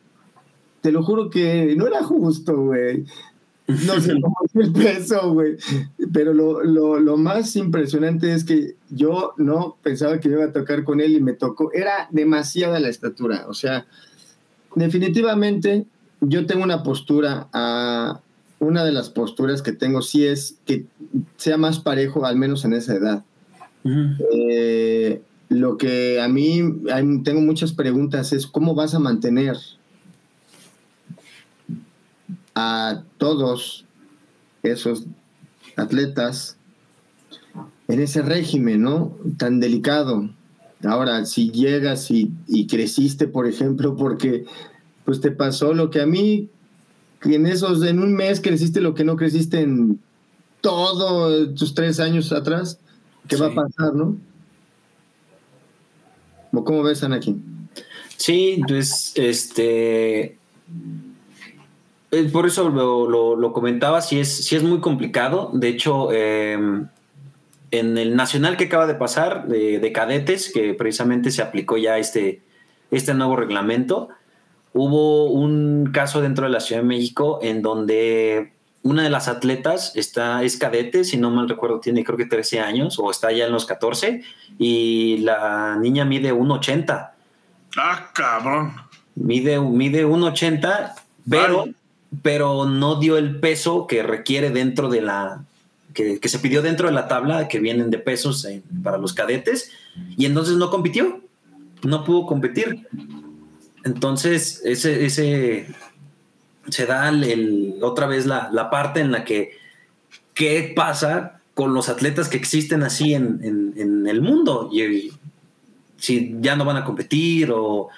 Te 0.81 0.91
lo 0.91 1.03
juro 1.03 1.29
que 1.29 1.75
no 1.75 1.85
era 1.85 2.01
justo, 2.01 2.55
güey. 2.55 3.05
No 3.67 3.99
sé 3.99 4.19
cómo 4.19 4.35
es 4.45 4.55
el 4.55 4.73
peso, 4.73 5.33
güey. 5.33 5.57
Pero 6.11 6.33
lo, 6.33 6.63
lo, 6.63 6.99
lo, 6.99 7.17
más 7.17 7.55
impresionante 7.55 8.33
es 8.33 8.45
que 8.45 8.75
yo 8.89 9.33
no 9.37 9.77
pensaba 9.83 10.19
que 10.19 10.29
iba 10.29 10.45
a 10.45 10.53
tocar 10.53 10.83
con 10.83 11.01
él 11.01 11.17
y 11.17 11.21
me 11.21 11.33
tocó. 11.33 11.71
Era 11.71 12.07
demasiada 12.09 12.79
la 12.79 12.89
estatura. 12.89 13.45
O 13.47 13.53
sea, 13.53 13.85
definitivamente 14.73 15.85
yo 16.21 16.47
tengo 16.47 16.63
una 16.63 16.81
postura 16.81 17.47
a, 17.53 18.21
una 18.59 18.83
de 18.83 18.91
las 18.91 19.09
posturas 19.09 19.61
que 19.61 19.71
tengo 19.71 20.01
sí 20.01 20.25
es 20.25 20.57
que 20.65 20.85
sea 21.37 21.57
más 21.57 21.79
parejo, 21.79 22.25
al 22.25 22.35
menos 22.35 22.65
en 22.65 22.73
esa 22.73 22.93
edad. 22.95 23.23
Eh, 24.33 25.21
lo 25.47 25.77
que 25.77 26.21
a 26.21 26.27
mí 26.27 26.61
tengo 27.23 27.41
muchas 27.41 27.73
preguntas 27.73 28.33
es 28.33 28.45
cómo 28.45 28.75
vas 28.75 28.93
a 28.93 28.99
mantener 28.99 29.57
a 32.53 33.03
todos 33.17 33.85
esos 34.63 35.05
atletas 35.77 36.57
en 37.87 38.01
ese 38.01 38.21
régimen, 38.21 38.81
¿no? 38.81 39.15
Tan 39.37 39.59
delicado. 39.59 40.29
Ahora, 40.83 41.25
si 41.25 41.49
llegas 41.51 42.11
y, 42.11 42.31
y 42.47 42.67
creciste, 42.67 43.27
por 43.27 43.47
ejemplo, 43.47 43.95
porque 43.95 44.45
pues 45.05 45.21
te 45.21 45.31
pasó 45.31 45.73
lo 45.73 45.89
que 45.89 46.01
a 46.01 46.05
mí 46.05 46.49
que 47.21 47.35
en 47.35 47.45
esos, 47.45 47.83
en 47.83 47.99
un 47.99 48.13
mes 48.13 48.39
creciste 48.41 48.81
lo 48.81 48.93
que 48.93 49.03
no 49.03 49.15
creciste 49.15 49.61
en 49.61 49.99
todos 50.61 51.53
tus 51.55 51.73
tres 51.73 51.99
años 51.99 52.31
atrás, 52.31 52.79
¿qué 53.27 53.35
va 53.35 53.47
a 53.47 53.53
pasar, 53.53 53.93
no? 53.93 54.17
¿Cómo 56.51 56.83
ves, 56.83 57.03
Anakin? 57.03 57.69
Sí, 58.17 58.61
pues, 58.67 59.13
este, 59.15 60.37
eh, 62.11 62.29
por 62.31 62.47
eso 62.47 62.69
lo, 62.69 63.35
lo, 63.35 63.53
comentaba, 63.53 64.01
sí 64.01 64.19
es, 64.19 64.45
sí 64.45 64.55
es 64.55 64.63
muy 64.63 64.79
complicado. 64.79 65.51
De 65.53 65.69
hecho, 65.69 66.11
em, 66.11 66.87
en 67.71 67.97
el 67.97 68.15
nacional 68.15 68.57
que 68.57 68.65
acaba 68.65 68.87
de 68.87 68.95
pasar 68.95 69.47
de, 69.47 69.79
de, 69.79 69.91
cadetes, 69.91 70.51
que 70.51 70.73
precisamente 70.73 71.31
se 71.31 71.41
aplicó 71.41 71.77
ya 71.77 71.97
este, 71.97 72.41
este 72.91 73.13
nuevo 73.13 73.35
reglamento, 73.35 74.09
hubo 74.73 75.31
un 75.31 75.91
caso 75.93 76.21
dentro 76.21 76.45
de 76.45 76.51
la 76.51 76.59
Ciudad 76.59 76.81
de 76.81 76.87
México 76.87 77.39
en 77.41 77.61
donde 77.61 78.53
una 78.81 79.03
de 79.03 79.09
las 79.09 79.27
atletas 79.27 79.91
está, 79.95 80.43
es 80.43 80.57
cadete, 80.57 81.03
si 81.03 81.17
no 81.17 81.31
mal 81.31 81.49
recuerdo, 81.49 81.79
tiene 81.79 82.03
creo 82.03 82.17
que 82.17 82.25
13 82.25 82.59
años 82.61 82.97
o 82.99 83.11
está 83.11 83.31
ya 83.31 83.45
en 83.45 83.51
los 83.51 83.65
14 83.65 84.23
y 84.57 85.17
la 85.19 85.77
niña 85.79 86.05
mide 86.05 86.33
1,80. 86.33 87.11
Ah, 87.77 88.09
cabrón. 88.13 88.73
Mide, 89.15 89.59
mide 89.59 90.05
1,80, 90.05 90.93
pero, 91.29 91.67
pero 92.21 92.65
no 92.65 92.95
dio 92.99 93.17
el 93.17 93.39
peso 93.39 93.85
que 93.85 94.01
requiere 94.01 94.49
dentro 94.49 94.89
de 94.89 95.01
la, 95.01 95.43
que, 95.93 96.19
se 96.29 96.39
pidió 96.39 96.61
dentro 96.61 96.87
de 96.87 96.93
la 96.93 97.07
tabla 97.07 97.47
que 97.47 97.59
vienen 97.59 97.89
de 97.89 97.99
pesos 97.99 98.47
para 98.83 98.97
los 98.97 99.13
cadetes 99.13 99.71
y 100.17 100.25
entonces 100.25 100.55
no 100.55 100.69
compitió, 100.69 101.21
no 101.83 102.03
pudo 102.03 102.25
competir. 102.25 102.87
Entonces, 103.89 104.61
ese, 104.65 105.05
ese 105.05 105.67
se 106.69 106.85
da 106.85 107.09
el, 107.09 107.75
otra 107.81 108.05
vez 108.05 108.25
la, 108.25 108.69
parte 108.69 108.99
en 108.99 109.11
la 109.11 109.23
que 109.23 109.57
qué 110.33 110.73
pasa 110.75 111.41
con 111.55 111.73
los 111.73 111.89
atletas 111.89 112.29
que 112.29 112.37
existen 112.37 112.83
así 112.83 113.13
en, 113.13 114.05
el 114.07 114.21
mundo. 114.21 114.69
Y, 114.71 115.11
si 115.97 116.37
ya 116.39 116.55
no 116.55 116.63
van 116.63 116.77
a 116.77 116.85
competir 116.85 117.51
o, 117.51 117.89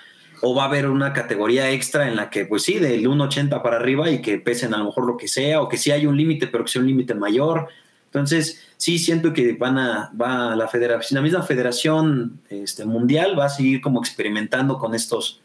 va 0.58 0.63
a 0.63 0.65
haber 0.65 0.88
una 0.88 1.13
categoría 1.13 1.69
extra 1.69 2.08
en 2.08 2.15
la 2.15 2.30
que, 2.32 2.45
pues 2.45 2.63
sí, 2.63 2.80
del 2.80 3.06
1,80 3.06 3.62
para 3.62 3.75
arriba 3.75 4.10
y 4.10 4.21
que 4.21 4.39
pesen 4.39 4.73
a 4.73 4.80
lo 4.80 4.86
mejor 4.86 5.06
lo 5.06 5.17
que 5.17 5.27
sea, 5.27 5.62
o 5.62 5.69
que 5.69 5.77
sí 5.77 5.91
hay 5.91 6.08
un 6.08 6.17
límite, 6.17 6.47
pero 6.47 6.63
que 6.63 6.71
sea 6.71 6.82
un 6.82 6.88
límite 6.88 7.13
mayor. 7.13 7.67
Entonces, 8.06 8.60
sí 8.77 8.97
siento 8.97 9.34
que 9.34 9.54
van 9.54 9.77
a, 9.77 10.12
va 10.19 10.56
la 10.56 10.67
federación, 10.67 11.17
la 11.17 11.21
misma 11.21 11.43
federación 11.43 12.39
este, 12.49 12.86
mundial 12.86 13.38
va 13.38 13.45
a 13.45 13.49
seguir 13.49 13.82
como 13.82 13.99
experimentando 13.99 14.80
con 14.80 14.95
estos, 14.95 15.41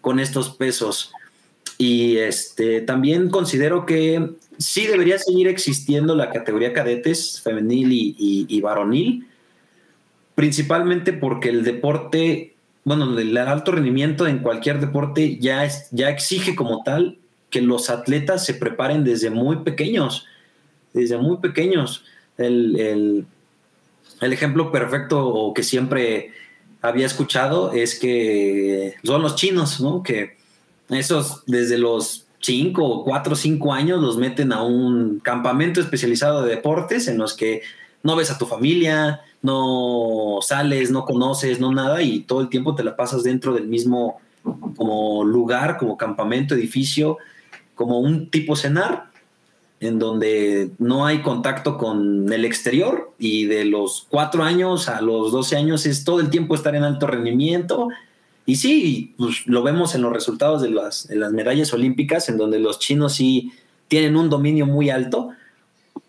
con 0.00 0.20
estos 0.20 0.50
pesos. 0.50 1.12
Y 1.78 2.18
este, 2.18 2.82
también 2.82 3.30
considero 3.30 3.86
que 3.86 4.30
sí 4.58 4.86
debería 4.86 5.18
seguir 5.18 5.48
existiendo 5.48 6.14
la 6.14 6.30
categoría 6.30 6.72
cadetes 6.72 7.40
femenil 7.40 7.88
y, 7.90 8.60
varonil, 8.60 9.26
principalmente 10.34 11.12
porque 11.12 11.48
el 11.48 11.64
deporte, 11.64 12.54
bueno, 12.84 13.18
el 13.18 13.36
alto 13.38 13.72
rendimiento 13.72 14.26
en 14.26 14.40
cualquier 14.40 14.80
deporte 14.80 15.38
ya, 15.38 15.64
es, 15.64 15.88
ya 15.90 16.10
exige 16.10 16.54
como 16.54 16.82
tal 16.82 17.18
que 17.48 17.62
los 17.62 17.88
atletas 17.90 18.44
se 18.44 18.54
preparen 18.54 19.02
desde 19.02 19.30
muy 19.30 19.56
pequeños, 19.56 20.26
desde 20.92 21.16
muy 21.16 21.38
pequeños. 21.38 22.04
El, 22.36 22.78
el, 22.78 23.26
el 24.20 24.32
ejemplo 24.32 24.70
perfecto 24.70 25.52
que 25.54 25.62
siempre 25.62 26.32
había 26.82 27.06
escuchado 27.06 27.72
es 27.72 27.98
que 27.98 28.94
son 29.04 29.22
los 29.22 29.36
chinos, 29.36 29.80
¿no? 29.80 30.02
Que 30.02 30.36
esos 30.88 31.42
desde 31.46 31.78
los 31.78 32.26
5, 32.40 33.04
4, 33.04 33.36
5 33.36 33.72
años 33.72 34.00
los 34.00 34.16
meten 34.16 34.52
a 34.52 34.62
un 34.62 35.20
campamento 35.20 35.80
especializado 35.80 36.42
de 36.42 36.56
deportes 36.56 37.06
en 37.08 37.18
los 37.18 37.34
que 37.34 37.62
no 38.02 38.16
ves 38.16 38.30
a 38.30 38.38
tu 38.38 38.46
familia, 38.46 39.20
no 39.42 40.38
sales, 40.42 40.90
no 40.90 41.04
conoces, 41.04 41.60
no 41.60 41.72
nada 41.72 42.02
y 42.02 42.20
todo 42.20 42.40
el 42.40 42.48
tiempo 42.48 42.74
te 42.74 42.84
la 42.84 42.96
pasas 42.96 43.22
dentro 43.22 43.54
del 43.54 43.68
mismo 43.68 44.20
como 44.76 45.22
lugar, 45.24 45.76
como 45.76 45.98
campamento, 45.98 46.54
edificio, 46.54 47.18
como 47.74 48.00
un 48.00 48.30
tipo 48.30 48.56
cenar 48.56 49.09
en 49.80 49.98
donde 49.98 50.70
no 50.78 51.06
hay 51.06 51.22
contacto 51.22 51.78
con 51.78 52.30
el 52.30 52.44
exterior 52.44 53.12
y 53.18 53.46
de 53.46 53.64
los 53.64 54.06
cuatro 54.10 54.42
años 54.42 54.90
a 54.90 55.00
los 55.00 55.32
12 55.32 55.56
años 55.56 55.86
es 55.86 56.04
todo 56.04 56.20
el 56.20 56.28
tiempo 56.28 56.54
estar 56.54 56.76
en 56.76 56.84
alto 56.84 57.06
rendimiento. 57.06 57.88
Y 58.44 58.56
sí, 58.56 59.14
pues 59.16 59.46
lo 59.46 59.62
vemos 59.62 59.94
en 59.94 60.02
los 60.02 60.12
resultados 60.12 60.60
de 60.60 60.70
las, 60.70 61.08
de 61.08 61.16
las 61.16 61.32
medallas 61.32 61.72
olímpicas, 61.72 62.28
en 62.28 62.36
donde 62.36 62.58
los 62.58 62.78
chinos 62.78 63.14
sí 63.14 63.52
tienen 63.88 64.16
un 64.16 64.28
dominio 64.28 64.66
muy 64.66 64.90
alto, 64.90 65.30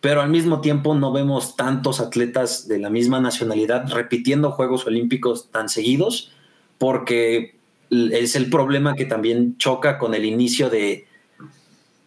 pero 0.01 0.21
al 0.21 0.29
mismo 0.29 0.59
tiempo 0.59 0.93
no 0.93 1.13
vemos 1.13 1.55
tantos 1.55 2.01
atletas 2.01 2.67
de 2.67 2.77
la 2.77 2.89
misma 2.89 3.21
nacionalidad 3.21 3.89
repitiendo 3.89 4.51
Juegos 4.51 4.85
Olímpicos 4.85 5.49
tan 5.49 5.69
seguidos, 5.69 6.31
porque 6.77 7.55
es 7.89 8.35
el 8.35 8.49
problema 8.49 8.95
que 8.95 9.05
también 9.05 9.57
choca 9.57 9.97
con 9.97 10.13
el 10.13 10.25
inicio 10.25 10.69
de, 10.69 11.07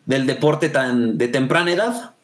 del 0.06 0.26
deporte 0.26 0.68
tan 0.68 1.18
de 1.18 1.28
temprana 1.28 1.72
edad. 1.72 2.14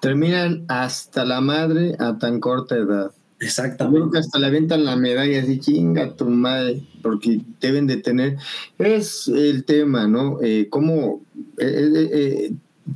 Terminan 0.00 0.64
hasta 0.68 1.24
la 1.24 1.40
madre 1.40 1.96
a 1.98 2.18
tan 2.18 2.40
corta 2.40 2.76
edad. 2.76 3.10
Exactamente. 3.40 4.00
Creo 4.00 4.10
que 4.10 4.18
hasta 4.18 4.38
le 4.38 4.46
aventan 4.46 4.84
la 4.84 4.96
medalla 4.96 5.40
así, 5.40 5.60
chinga 5.60 6.14
tu 6.16 6.28
madre, 6.28 6.82
porque 7.02 7.40
deben 7.60 7.86
de 7.86 7.98
tener. 7.98 8.36
Es 8.78 9.28
el 9.28 9.64
tema, 9.64 10.08
¿no? 10.08 10.38
Eh, 10.42 10.66
cómo 10.70 11.20
eh, 11.58 11.90
eh, 11.94 12.10
eh, 12.12 12.52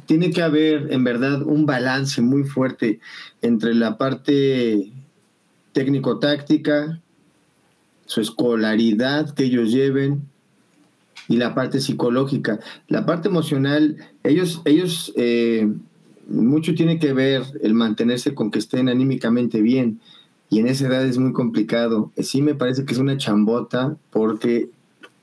tiene 0.06 0.30
que 0.30 0.42
haber, 0.42 0.92
en 0.92 1.04
verdad, 1.04 1.42
un 1.42 1.66
balance 1.66 2.20
muy 2.22 2.44
fuerte 2.44 2.98
entre 3.40 3.74
la 3.74 3.98
parte 3.98 4.90
técnico-táctica, 5.72 7.00
su 8.06 8.20
escolaridad 8.20 9.32
que 9.34 9.44
ellos 9.44 9.70
lleven 9.70 10.31
y 11.32 11.38
la 11.38 11.54
parte 11.54 11.80
psicológica. 11.80 12.60
La 12.88 13.06
parte 13.06 13.28
emocional, 13.28 13.96
ellos, 14.22 14.60
ellos 14.66 15.14
eh, 15.16 15.66
mucho 16.28 16.74
tiene 16.74 16.98
que 16.98 17.14
ver 17.14 17.42
el 17.62 17.72
mantenerse 17.72 18.34
con 18.34 18.50
que 18.50 18.58
estén 18.58 18.90
anímicamente 18.90 19.62
bien. 19.62 19.98
Y 20.50 20.58
en 20.58 20.66
esa 20.66 20.88
edad 20.88 21.06
es 21.06 21.16
muy 21.16 21.32
complicado. 21.32 22.12
Sí 22.18 22.42
me 22.42 22.54
parece 22.54 22.84
que 22.84 22.92
es 22.92 22.98
una 22.98 23.16
chambota 23.16 23.96
porque 24.10 24.68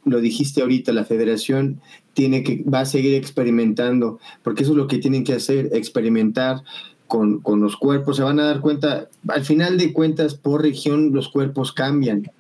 lo 0.04 0.20
dijiste 0.20 0.64
ahorita, 0.64 0.94
la 0.94 1.06
federación 1.06 1.80
tiene 2.14 2.42
que, 2.42 2.64
va 2.64 2.80
a 2.80 2.86
seguir 2.86 3.14
experimentando, 3.14 4.20
porque 4.42 4.64
eso 4.64 4.72
es 4.72 4.78
lo 4.78 4.88
que 4.88 4.98
tienen 4.98 5.24
que 5.24 5.34
hacer, 5.34 5.70
experimentar 5.74 6.64
con, 7.06 7.40
con 7.42 7.62
los 7.62 7.78
cuerpos. 7.78 8.18
Se 8.18 8.24
van 8.24 8.40
a 8.40 8.46
dar 8.46 8.62
cuenta, 8.62 9.10
al 9.28 9.46
final 9.46 9.78
de 9.78 9.94
cuentas, 9.94 10.34
por 10.34 10.64
región 10.64 11.12
los 11.14 11.30
cuerpos 11.30 11.72
cambian. 11.72 12.32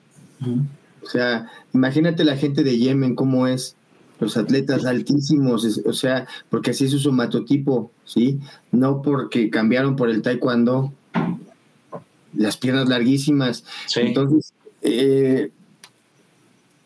O 1.03 1.07
sea, 1.07 1.47
imagínate 1.73 2.23
la 2.23 2.35
gente 2.37 2.63
de 2.63 2.77
Yemen, 2.77 3.15
cómo 3.15 3.47
es, 3.47 3.75
los 4.19 4.35
atletas 4.37 4.85
altísimos, 4.85 5.63
es- 5.65 5.81
o 5.85 5.93
sea, 5.93 6.27
porque 6.49 6.71
así 6.71 6.85
es 6.85 6.91
su 6.91 6.99
somatotipo, 6.99 7.91
¿sí? 8.05 8.39
No 8.71 9.01
porque 9.01 9.49
cambiaron 9.49 9.95
por 9.95 10.09
el 10.09 10.21
taekwondo, 10.21 10.93
las 12.35 12.57
piernas 12.57 12.89
larguísimas. 12.89 13.63
Sí. 13.87 14.01
Entonces, 14.01 14.53
eh, 14.81 15.51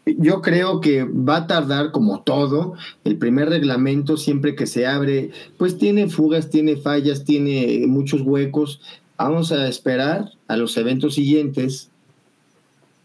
yo 0.06 0.42
creo 0.42 0.82
que 0.82 1.04
va 1.06 1.38
a 1.38 1.48
tardar 1.48 1.92
como 1.92 2.22
todo. 2.22 2.74
El 3.04 3.18
primer 3.18 3.50
reglamento, 3.50 4.18
siempre 4.18 4.56
que 4.56 4.68
se 4.68 4.86
abre, 4.86 5.32
pues 5.58 5.78
tiene 5.78 6.10
fugas, 6.10 6.50
tiene 6.50 6.76
fallas, 6.76 7.24
tiene 7.24 7.86
muchos 7.88 8.22
huecos. 8.22 8.82
Vamos 9.18 9.52
a 9.54 9.68
esperar 9.68 10.32
a 10.48 10.58
los 10.58 10.76
eventos 10.76 11.16
siguientes. 11.16 11.90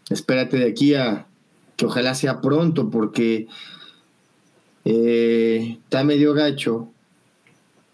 Espérate 0.09 0.57
de 0.57 0.67
aquí 0.69 0.93
a 0.95 1.27
que 1.77 1.85
ojalá 1.85 2.13
sea 2.15 2.41
pronto, 2.41 2.89
porque 2.89 3.47
eh, 4.85 5.77
está 5.83 6.03
medio 6.03 6.33
gacho 6.33 6.89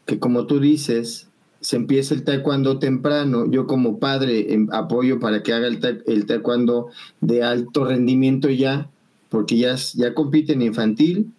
que 0.06 0.19
como 0.19 0.45
tú 0.45 0.60
dices, 0.60 1.28
se 1.62 1.78
empieza 1.78 2.13
el 2.13 2.23
taekwondo 2.23 2.78
temprano. 2.78 3.49
Yo 3.49 3.65
como 3.65 3.97
padre 3.99 4.54
em, 4.54 4.67
apoyo 4.71 5.19
para 5.19 5.41
que 5.41 5.51
haga 5.51 5.67
el, 5.67 5.80
ta- 5.80 5.97
el 6.06 6.25
taekwondo 6.28 6.89
de 7.21 7.41
alto 7.43 7.86
rendimiento 7.86 8.49
ya, 8.49 8.88
porque 9.30 9.58
ya, 9.58 9.75
ya 9.95 10.13
compite 10.13 10.54
en 10.54 10.62
infantil 10.62 11.32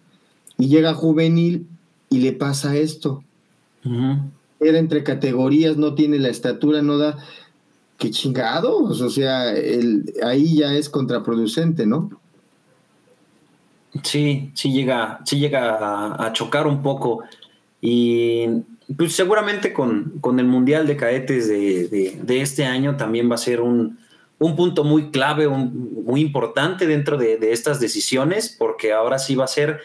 y 0.57 0.67
llega 0.67 0.93
juvenil 0.93 1.65
y 2.09 2.19
le 2.19 2.33
pasa 2.33 2.75
esto. 2.75 3.23
Era 4.59 4.79
entre 4.79 5.03
categorías, 5.03 5.77
no 5.77 5.93
tiene 5.95 6.19
la 6.19 6.29
estatura, 6.29 6.81
no 6.81 6.97
da... 6.97 7.17
¡Qué 7.97 8.11
chingados! 8.11 9.01
O 9.01 9.09
sea, 9.09 9.51
el, 9.55 10.13
ahí 10.23 10.57
ya 10.57 10.73
es 10.73 10.87
contraproducente, 10.89 11.85
¿no? 11.85 12.11
Sí, 14.03 14.51
sí 14.53 14.71
llega, 14.71 15.19
sí 15.25 15.39
llega 15.39 16.13
a, 16.23 16.31
chocar 16.33 16.67
un 16.67 16.83
poco. 16.83 17.23
Y 17.81 18.45
pues 18.95 19.13
seguramente 19.15 19.73
con, 19.73 20.19
con 20.21 20.39
el 20.39 20.45
Mundial 20.45 20.85
de 20.85 20.95
Cadetes 20.97 21.47
de, 21.47 21.87
de- 21.87 22.19
de 22.21 22.41
este 22.41 22.65
año 22.65 22.95
también 22.97 23.29
va 23.29 23.35
a 23.35 23.39
ser 23.39 23.61
un, 23.61 23.97
un 24.39 24.55
punto 24.55 24.83
muy 24.83 25.09
clave, 25.09 25.47
un- 25.47 26.03
muy 26.05 26.21
importante 26.21 26.85
dentro 26.85 27.17
de, 27.17 27.37
de 27.37 27.51
estas 27.51 27.79
decisiones, 27.79 28.55
porque 28.57 28.93
ahora 28.93 29.17
sí 29.19 29.35
va 29.35 29.45
a 29.45 29.47
ser 29.47 29.79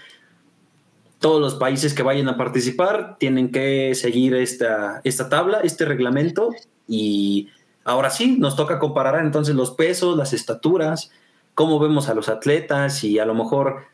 todos 1.18 1.40
los 1.40 1.54
países 1.54 1.94
que 1.94 2.02
vayan 2.02 2.28
a 2.28 2.36
participar 2.36 3.16
tienen 3.18 3.50
que 3.50 3.94
seguir 3.94 4.34
esta, 4.34 5.00
esta 5.04 5.28
tabla, 5.28 5.60
este 5.60 5.84
reglamento, 5.84 6.50
y 6.88 7.48
ahora 7.84 8.10
sí 8.10 8.36
nos 8.38 8.56
toca 8.56 8.78
comparar 8.78 9.24
entonces 9.24 9.54
los 9.54 9.70
pesos, 9.72 10.16
las 10.16 10.32
estaturas, 10.32 11.10
cómo 11.54 11.78
vemos 11.78 12.08
a 12.08 12.14
los 12.14 12.28
atletas 12.28 13.04
y 13.04 13.18
a 13.18 13.26
lo 13.26 13.34
mejor 13.34 13.84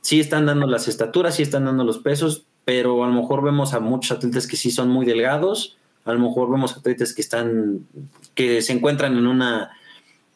sí 0.00 0.20
están 0.20 0.46
dando 0.46 0.66
las 0.66 0.88
estaturas, 0.88 1.36
sí 1.36 1.42
están 1.42 1.64
dando 1.64 1.84
los 1.84 1.98
pesos, 1.98 2.46
pero 2.64 3.04
a 3.04 3.08
lo 3.08 3.14
mejor 3.14 3.42
vemos 3.42 3.74
a 3.74 3.80
muchos 3.80 4.16
atletas 4.16 4.46
que 4.46 4.56
sí 4.56 4.70
son 4.70 4.88
muy 4.88 5.06
delgados, 5.06 5.76
a 6.04 6.12
lo 6.12 6.18
mejor 6.18 6.50
vemos 6.50 6.76
atletas 6.76 7.14
que 7.14 7.22
están, 7.22 7.86
que 8.34 8.62
se 8.62 8.72
encuentran 8.72 9.16
en 9.16 9.26
una, 9.26 9.70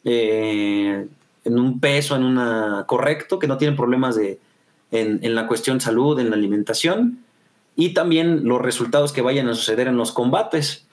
eh, 0.05 1.07
en 1.45 1.59
un 1.59 1.81
peso, 1.81 2.17
en 2.17 2.25
una 2.25 2.85
correcto, 2.87 3.39
que 3.39 3.47
no 3.47 3.59
tienen 3.59 3.77
problemas 3.77 4.17
de, 4.17 4.39
en, 4.91 5.21
en 5.23 5.35
la 5.35 5.47
cuestión 5.47 5.81
salud, 5.81 6.19
en 6.19 6.31
la 6.31 6.37
alimentación, 6.37 7.25
y 7.77 7.95
también 7.95 8.45
los 8.45 8.61
resultados 8.61 9.13
que 9.13 9.23
vayan 9.23 9.49
a 9.49 9.55
suceder 9.55 9.87
en 9.89 9.97
los 9.97 10.13
combates, 10.13 10.87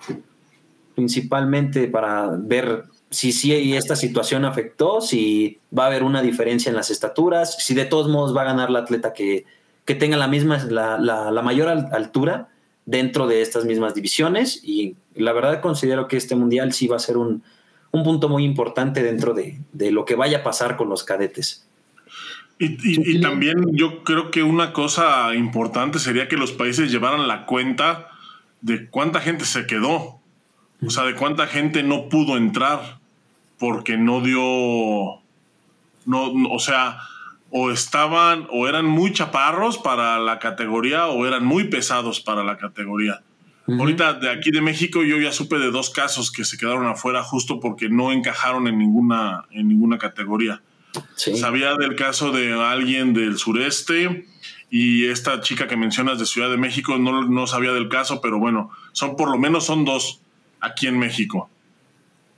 principalmente 0.96 1.88
para 1.88 2.30
ver 2.38 2.86
si 3.10 3.32
sí 3.32 3.76
esta 3.76 3.96
situación 3.96 4.46
afectó, 4.46 5.00
si 5.02 5.60
va 5.78 5.84
a 5.84 5.88
haber 5.88 6.04
una 6.04 6.22
diferencia 6.22 6.70
en 6.70 6.76
las 6.76 6.90
estaturas, 6.90 7.56
si 7.64 7.74
de 7.76 7.86
todos 7.86 8.10
modos 8.10 8.36
va 8.36 8.42
a 8.42 8.46
ganar 8.46 8.70
la 8.70 8.80
atleta 8.80 9.14
que, 9.14 9.46
que 9.86 9.96
tenga 9.96 10.18
la 10.18 10.28
misma, 10.28 10.58
la, 10.66 10.98
la- 10.98 11.32
la 11.32 11.42
mayor 11.42 11.68
al- 11.70 11.90
altura 11.94 12.50
dentro 12.86 13.28
de 13.28 13.42
estas 13.42 13.66
mismas 13.66 13.94
divisiones. 13.94 14.60
Y 14.64 14.96
la 15.16 15.32
verdad 15.34 15.62
considero 15.62 16.08
que 16.08 16.18
este 16.18 16.36
mundial 16.36 16.74
sí 16.74 16.88
va 16.88 16.96
a 16.98 17.00
ser 17.00 17.18
un, 17.18 17.44
un 17.92 18.04
punto 18.04 18.28
muy 18.28 18.44
importante 18.44 19.04
dentro 19.04 19.34
de, 19.34 19.60
de 19.72 19.92
lo 19.92 20.04
que 20.06 20.16
vaya 20.16 20.40
a 20.40 20.44
pasar 20.44 20.76
con 20.76 20.90
los 20.90 21.04
cadetes. 21.04 21.66
Y, 22.58 22.66
y- 22.90 23.18
y 23.18 23.22
también 23.22 23.56
yo 23.74 24.04
creo 24.04 24.32
que 24.32 24.42
una 24.44 24.72
cosa 24.74 25.34
importante 25.36 26.00
sería 26.00 26.28
que 26.28 26.38
los 26.38 26.52
países 26.54 26.92
llevaran 26.92 27.28
la 27.28 27.46
cuenta 27.46 28.08
de 28.62 28.88
cuánta 28.90 29.20
gente 29.22 29.46
se 29.46 29.68
quedó. 29.68 30.15
O 30.88 30.90
sea, 30.90 31.04
de 31.04 31.16
cuánta 31.16 31.48
gente 31.48 31.84
no 31.84 32.10
pudo 32.10 32.38
entrar 32.38 33.00
porque 33.60 33.98
no 33.98 34.22
dio. 34.22 35.22
No, 36.06 36.34
no- 36.34 36.50
o 36.52 36.60
sea, 36.60 36.98
o 37.50 37.72
estaban, 37.72 38.48
o 38.52 38.68
eran 38.68 38.86
muy 38.86 39.12
chaparros 39.14 39.78
para 39.78 40.20
la 40.20 40.40
categoría, 40.40 41.08
o 41.08 41.26
eran 41.26 41.46
muy 41.46 41.66
pesados 41.66 42.20
para 42.20 42.44
la 42.44 42.58
categoría. 42.58 43.22
Ahorita 43.68 44.14
de 44.14 44.30
aquí 44.30 44.52
de 44.52 44.62
México 44.62 45.04
yo 45.04 45.18
ya 45.20 45.32
supe 45.32 45.58
de 45.58 45.72
dos 45.72 45.90
casos 45.90 46.32
que 46.32 46.44
se 46.46 46.56
quedaron 46.56 46.86
afuera 46.86 47.24
justo 47.24 47.60
porque 47.60 47.90
no 47.90 48.12
encajaron 48.12 48.68
en 48.68 48.78
ninguna, 48.78 49.46
en 49.50 49.68
ninguna 49.68 49.98
categoría. 49.98 50.62
Sí. 51.16 51.36
Sabía 51.36 51.74
del 51.74 51.96
caso 51.96 52.32
de 52.32 52.54
alguien 52.54 53.14
del 53.16 53.40
sureste 53.40 54.28
y 54.70 55.06
esta 55.06 55.42
chica 55.42 55.68
que 55.68 55.78
mencionas 55.78 56.20
de 56.20 56.28
Ciudad 56.28 56.50
de 56.52 56.58
México 56.58 57.00
no, 57.00 57.24
no 57.24 57.48
sabía 57.48 57.72
del 57.72 57.90
caso, 57.90 58.22
pero 58.22 58.38
bueno, 58.38 58.70
son 58.92 59.16
por 59.16 59.32
lo 59.32 59.38
menos 59.40 59.66
son 59.66 59.84
dos 59.84 60.22
aquí 60.66 60.88
en 60.88 60.98
México. 61.00 61.50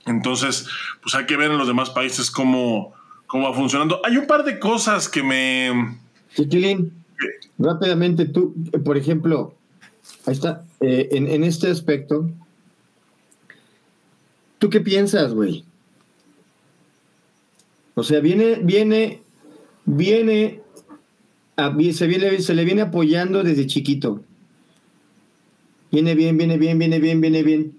Entonces, 0.06 0.66
pues 1.02 1.14
hay 1.14 1.26
que 1.26 1.36
ver 1.36 1.50
en 1.50 1.58
los 1.58 1.66
demás 1.66 1.90
países 1.90 2.30
cómo, 2.30 2.94
cómo 3.26 3.48
va 3.48 3.54
funcionando. 3.54 4.00
Hay 4.04 4.16
un 4.16 4.26
par 4.26 4.44
de 4.44 4.58
cosas 4.58 5.08
que 5.08 5.22
me... 5.22 5.98
Chiquilín, 6.34 6.92
rápidamente 7.58 8.26
tú, 8.26 8.54
por 8.84 8.96
ejemplo, 8.96 9.54
ahí 10.26 10.34
está, 10.34 10.64
eh, 10.80 11.08
en, 11.12 11.44
este 11.44 11.70
aspecto, 11.70 12.30
¿tú 14.58 14.70
qué 14.70 14.80
piensas, 14.80 15.34
güey? 15.34 15.64
O 17.94 18.04
sea, 18.04 18.20
viene, 18.20 18.60
viene, 18.62 19.22
viene, 19.84 20.60
se, 21.92 22.06
viene, 22.06 22.40
se 22.40 22.54
le 22.54 22.64
viene 22.64 22.82
apoyando 22.82 23.42
desde 23.42 23.66
chiquito. 23.66 24.22
Viene 25.90 26.14
bien, 26.14 26.36
viene 26.36 26.58
bien, 26.58 26.78
viene 26.78 27.00
bien, 27.00 27.20
viene 27.20 27.42
bien. 27.42 27.77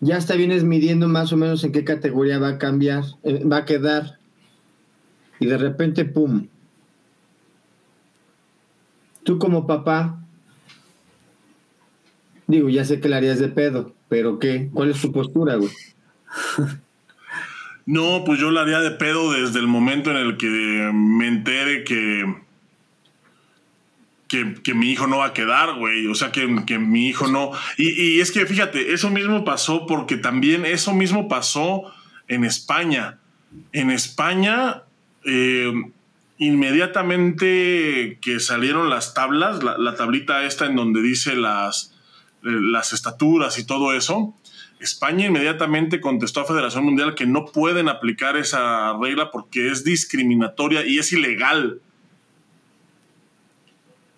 Ya 0.00 0.16
hasta 0.16 0.34
vienes 0.34 0.64
midiendo 0.64 1.08
más 1.08 1.32
o 1.32 1.36
menos 1.36 1.64
en 1.64 1.72
qué 1.72 1.84
categoría 1.84 2.38
va 2.38 2.48
a 2.48 2.58
cambiar, 2.58 3.04
eh, 3.24 3.44
va 3.44 3.58
a 3.58 3.64
quedar. 3.64 4.18
Y 5.40 5.46
de 5.46 5.58
repente, 5.58 6.04
¡pum! 6.04 6.46
Tú 9.24 9.38
como 9.38 9.66
papá, 9.66 10.20
digo, 12.46 12.68
ya 12.68 12.84
sé 12.84 13.00
que 13.00 13.08
la 13.08 13.18
harías 13.18 13.38
de 13.38 13.48
pedo, 13.48 13.94
pero 14.08 14.38
¿qué? 14.38 14.70
¿Cuál 14.72 14.90
es 14.90 15.00
tu 15.00 15.12
postura, 15.12 15.56
güey? 15.56 15.70
No, 17.90 18.22
pues 18.26 18.38
yo 18.38 18.50
la 18.50 18.60
haría 18.60 18.80
de 18.80 18.90
pedo 18.90 19.32
desde 19.32 19.60
el 19.60 19.66
momento 19.66 20.10
en 20.10 20.18
el 20.18 20.36
que 20.36 20.90
me 20.92 21.26
entere 21.26 21.84
que, 21.84 22.22
que, 24.28 24.54
que 24.62 24.74
mi 24.74 24.92
hijo 24.92 25.06
no 25.06 25.18
va 25.18 25.26
a 25.26 25.32
quedar, 25.32 25.74
güey. 25.74 26.06
O 26.06 26.14
sea, 26.14 26.30
que, 26.30 26.64
que 26.66 26.78
mi 26.78 27.08
hijo 27.08 27.26
no... 27.28 27.50
Y, 27.76 28.16
y 28.16 28.20
es 28.20 28.30
que 28.30 28.46
fíjate, 28.46 28.92
eso 28.92 29.10
mismo 29.10 29.44
pasó 29.44 29.86
porque 29.86 30.16
también 30.16 30.64
eso 30.64 30.94
mismo 30.94 31.28
pasó 31.28 31.92
en 32.28 32.44
España. 32.44 33.18
En 33.72 33.90
España, 33.90 34.82
eh, 35.24 35.72
inmediatamente 36.36 38.18
que 38.20 38.38
salieron 38.38 38.90
las 38.90 39.14
tablas, 39.14 39.62
la, 39.62 39.78
la 39.78 39.96
tablita 39.96 40.44
esta 40.44 40.66
en 40.66 40.76
donde 40.76 41.00
dice 41.02 41.34
las, 41.34 41.94
eh, 42.44 42.50
las 42.50 42.92
estaturas 42.92 43.58
y 43.58 43.66
todo 43.66 43.94
eso, 43.94 44.34
España 44.80 45.26
inmediatamente 45.26 46.00
contestó 46.00 46.40
a 46.40 46.44
Federación 46.44 46.84
Mundial 46.84 47.14
que 47.14 47.26
no 47.26 47.46
pueden 47.46 47.88
aplicar 47.88 48.36
esa 48.36 48.96
regla 48.98 49.30
porque 49.30 49.70
es 49.70 49.84
discriminatoria 49.84 50.86
y 50.86 50.98
es 50.98 51.12
ilegal. 51.12 51.80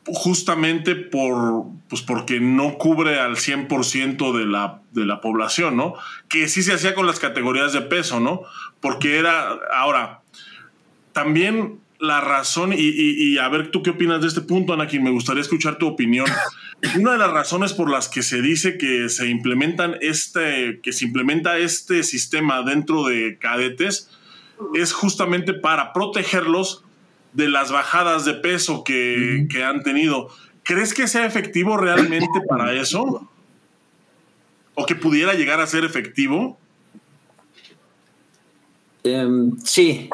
Justamente 0.07 0.97
por, 0.97 1.67
pues 1.89 2.03
porque 2.03 2.41
no 2.41 2.79
cubre 2.79 3.21
al 3.21 3.37
100% 3.37 4.37
de 4.37 4.47
la, 4.47 4.81
de 4.93 5.05
la 5.05 5.21
población, 5.21 5.77
¿no? 5.77 5.95
Que 6.29 6.49
sí 6.49 6.63
se 6.63 6.73
hacía 6.73 6.95
con 6.95 7.07
las 7.07 7.21
categorías 7.21 7.73
de 7.73 7.83
peso, 7.83 8.19
¿no? 8.19 8.43
Porque 8.81 9.19
era, 9.19 9.59
ahora, 9.73 10.23
también 11.13 11.81
la 12.01 12.23
razón, 12.23 12.73
y, 12.75 13.37
a 13.37 13.49
ver 13.51 13.71
tú 13.71 13.83
qué 13.83 13.91
opinas 13.91 14.23
de 14.23 14.29
este 14.29 14.41
punto, 14.41 14.73
Anakin, 14.73 15.03
me 15.03 15.11
gustaría 15.11 15.43
escuchar 15.43 15.77
tu 15.77 15.87
opinión. 15.87 16.27
Una 16.99 17.13
de 17.13 17.19
las 17.19 17.31
razones 17.31 17.75
por 17.75 17.91
las 17.91 18.09
que 18.09 18.23
se 18.23 18.41
dice 18.41 18.79
que 18.79 19.11
se 19.11 19.29
implementan 19.29 19.97
este, 20.01 20.81
que 20.83 20.95
se 20.95 21.05
implementa 21.05 21.59
este 21.59 22.03
sistema 22.03 22.63
dentro 22.63 23.05
de 23.05 23.37
cadetes 23.39 24.09
es 24.75 24.95
justamente 24.95 25.53
para 25.53 25.93
protegerlos 25.93 26.85
de 27.33 27.49
las 27.49 27.71
bajadas 27.71 28.25
de 28.25 28.35
peso 28.35 28.85
que, 28.85 29.47
que 29.51 29.65
han 29.65 29.83
tenido. 29.83 30.29
¿Crees 30.63 30.95
que 30.95 31.09
sea 31.09 31.27
efectivo 31.27 31.77
realmente 31.77 32.41
para 32.49 32.73
eso? 32.75 33.29
¿O 34.75 34.87
que 34.87 34.95
pudiera 34.95 35.35
llegar 35.35 35.61
a 35.61 35.67
ser 35.67 35.85
efectivo? 35.85 36.59
Em, 39.03 39.57
sí, 39.65 40.11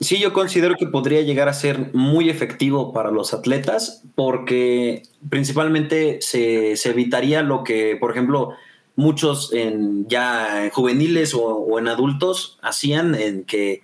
Sí, 0.00 0.18
yo 0.18 0.32
considero 0.32 0.76
que 0.76 0.86
podría 0.86 1.20
llegar 1.20 1.50
a 1.50 1.52
ser 1.52 1.92
muy 1.92 2.30
efectivo 2.30 2.90
para 2.94 3.10
los 3.10 3.34
atletas 3.34 4.02
porque 4.14 5.02
principalmente 5.28 6.22
se, 6.22 6.72
evitaría 6.88 7.42
lo 7.42 7.64
que, 7.64 7.96
por 8.00 8.10
ejemplo, 8.10 8.54
muchos 8.96 9.52
en, 9.52 10.08
ya 10.08 10.64
en 10.64 10.70
juveniles 10.70 11.34
o, 11.34 11.78
en 11.78 11.86
adultos 11.86 12.58
hacían 12.62 13.14
en 13.14 13.44
que 13.44 13.82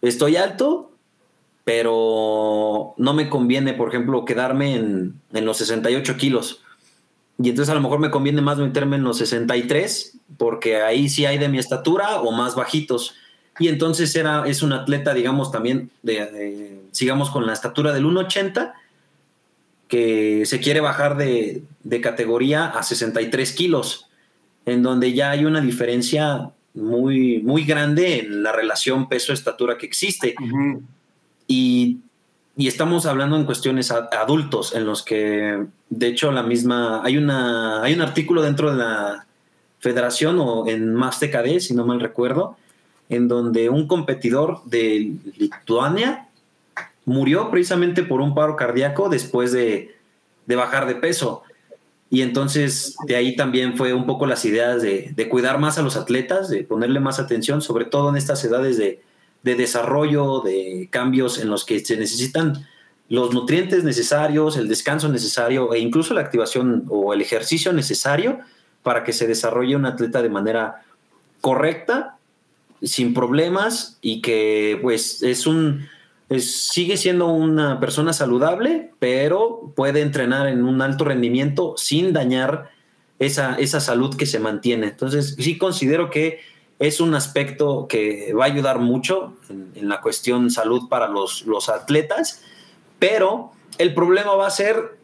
estoy 0.00 0.36
alto, 0.36 0.90
pero 1.66 2.94
no 2.96 3.12
me 3.12 3.28
conviene, 3.28 3.74
por 3.74 3.88
ejemplo, 3.90 4.24
quedarme 4.24 4.76
en, 4.76 5.20
en 5.34 5.44
los 5.44 5.58
68 5.58 6.16
kilos. 6.16 6.62
Y 7.38 7.50
entonces 7.50 7.70
a 7.70 7.74
lo 7.74 7.82
mejor 7.82 7.98
me 7.98 8.10
conviene 8.10 8.40
más 8.40 8.56
meterme 8.56 8.96
en 8.96 9.02
los 9.02 9.18
63 9.18 10.16
porque 10.38 10.76
ahí 10.80 11.10
sí 11.10 11.26
hay 11.26 11.36
de 11.36 11.50
mi 11.50 11.58
estatura 11.58 12.22
o 12.22 12.32
más 12.32 12.54
bajitos 12.54 13.14
y 13.58 13.68
entonces 13.68 14.14
era, 14.16 14.46
es 14.46 14.62
un 14.62 14.72
atleta, 14.72 15.14
digamos, 15.14 15.50
también, 15.50 15.90
de, 16.02 16.80
sigamos 16.92 17.30
con 17.30 17.46
la 17.46 17.52
estatura 17.52 17.92
del 17.92 18.04
1,80, 18.04 18.74
que 19.88 20.44
se 20.44 20.60
quiere 20.60 20.80
bajar 20.80 21.16
de, 21.16 21.62
categoría 22.02 22.66
a 22.66 22.82
63 22.82 23.52
kilos, 23.52 24.08
en 24.66 24.82
donde 24.82 25.14
ya 25.14 25.30
hay 25.30 25.44
una 25.44 25.60
diferencia 25.60 26.50
muy, 26.74 27.40
muy 27.42 27.64
grande 27.64 28.18
en 28.20 28.42
la 28.42 28.52
relación 28.52 29.08
peso-estatura 29.08 29.78
que 29.78 29.86
existe. 29.86 30.34
Y, 31.46 31.98
y, 32.56 32.68
estamos 32.68 33.06
hablando 33.06 33.36
en 33.36 33.44
cuestiones 33.44 33.90
adultos, 33.90 34.74
en 34.74 34.86
los 34.86 35.02
que, 35.02 35.66
de 35.90 36.06
hecho, 36.06 36.32
la 36.32 36.42
misma, 36.42 37.02
hay, 37.04 37.16
una, 37.16 37.82
hay 37.82 37.94
un 37.94 38.02
artículo 38.02 38.42
dentro 38.42 38.70
de 38.70 38.78
la 38.78 39.26
federación 39.78 40.38
o 40.40 40.66
en 40.66 40.94
más 40.94 41.20
TKD, 41.20 41.60
si 41.60 41.74
no 41.74 41.86
mal 41.86 42.00
recuerdo, 42.00 42.56
en 43.08 43.28
donde 43.28 43.70
un 43.70 43.86
competidor 43.86 44.64
de 44.64 45.14
Lituania 45.36 46.28
murió 47.04 47.50
precisamente 47.50 48.02
por 48.02 48.20
un 48.20 48.34
paro 48.34 48.56
cardíaco 48.56 49.08
después 49.08 49.52
de, 49.52 49.94
bajar 50.46 50.86
de 50.86 50.96
peso. 50.96 51.42
Y 52.10 52.22
entonces 52.22 52.96
de 53.06 53.16
ahí 53.16 53.36
también 53.36 53.76
fue 53.76 53.92
un 53.94 54.06
poco 54.06 54.26
las 54.26 54.44
ideas 54.44 54.82
de, 54.82 55.28
cuidar 55.30 55.58
más 55.58 55.78
a 55.78 55.82
los 55.82 55.96
atletas, 55.96 56.48
de 56.48 56.64
ponerle 56.64 57.00
más 57.00 57.18
atención, 57.18 57.62
sobre 57.62 57.84
todo 57.84 58.10
en 58.10 58.16
estas 58.16 58.44
edades 58.44 58.76
de, 58.76 59.00
de 59.46 59.54
desarrollo, 59.54 60.40
de 60.40 60.88
cambios 60.90 61.38
en 61.38 61.48
los 61.48 61.64
que 61.64 61.78
se 61.78 61.96
necesitan 61.96 62.66
los 63.08 63.32
nutrientes 63.32 63.84
necesarios, 63.84 64.56
el 64.56 64.66
descanso 64.66 65.08
necesario 65.08 65.72
e 65.72 65.78
incluso 65.78 66.14
la 66.14 66.22
activación 66.22 66.84
o 66.88 67.14
el 67.14 67.20
ejercicio 67.20 67.72
necesario 67.72 68.40
para 68.82 69.04
que 69.04 69.12
se 69.12 69.28
desarrolle 69.28 69.76
un 69.76 69.86
atleta 69.86 70.20
de 70.20 70.30
manera 70.30 70.82
correcta 71.40 72.18
sin 72.82 73.14
problemas 73.14 73.98
y 74.00 74.20
que 74.20 74.80
pues 74.82 75.22
es 75.22 75.46
un, 75.46 75.86
sigue 76.40 76.96
siendo 76.96 77.28
una 77.28 77.78
persona 77.78 78.12
saludable, 78.12 78.90
pero 78.98 79.72
puede 79.76 80.00
entrenar 80.00 80.48
en 80.48 80.64
un 80.64 80.82
alto 80.82 81.04
rendimiento 81.04 81.74
sin 81.76 82.12
dañar 82.12 82.70
esa, 83.20 83.54
esa 83.60 83.78
salud 83.78 84.16
que 84.16 84.26
se 84.26 84.40
mantiene. 84.40 84.88
Entonces 84.88 85.36
sí 85.38 85.56
considero 85.56 86.10
que 86.10 86.40
es 86.78 87.00
un 87.00 87.14
aspecto 87.14 87.86
que 87.88 88.32
va 88.34 88.44
a 88.44 88.48
ayudar 88.48 88.78
mucho 88.78 89.34
en, 89.48 89.88
la 89.88 90.00
cuestión 90.00 90.50
salud 90.50 90.88
para 90.88 91.08
los, 91.08 91.46
los 91.46 91.68
atletas, 91.68 92.42
pero 92.98 93.52
el 93.78 93.94
problema 93.94 94.34
va 94.34 94.46
a 94.46 94.50
ser 94.50 94.98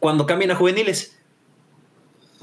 cuando 0.00 0.26
cambien 0.26 0.50
a 0.50 0.56
juveniles 0.56 1.14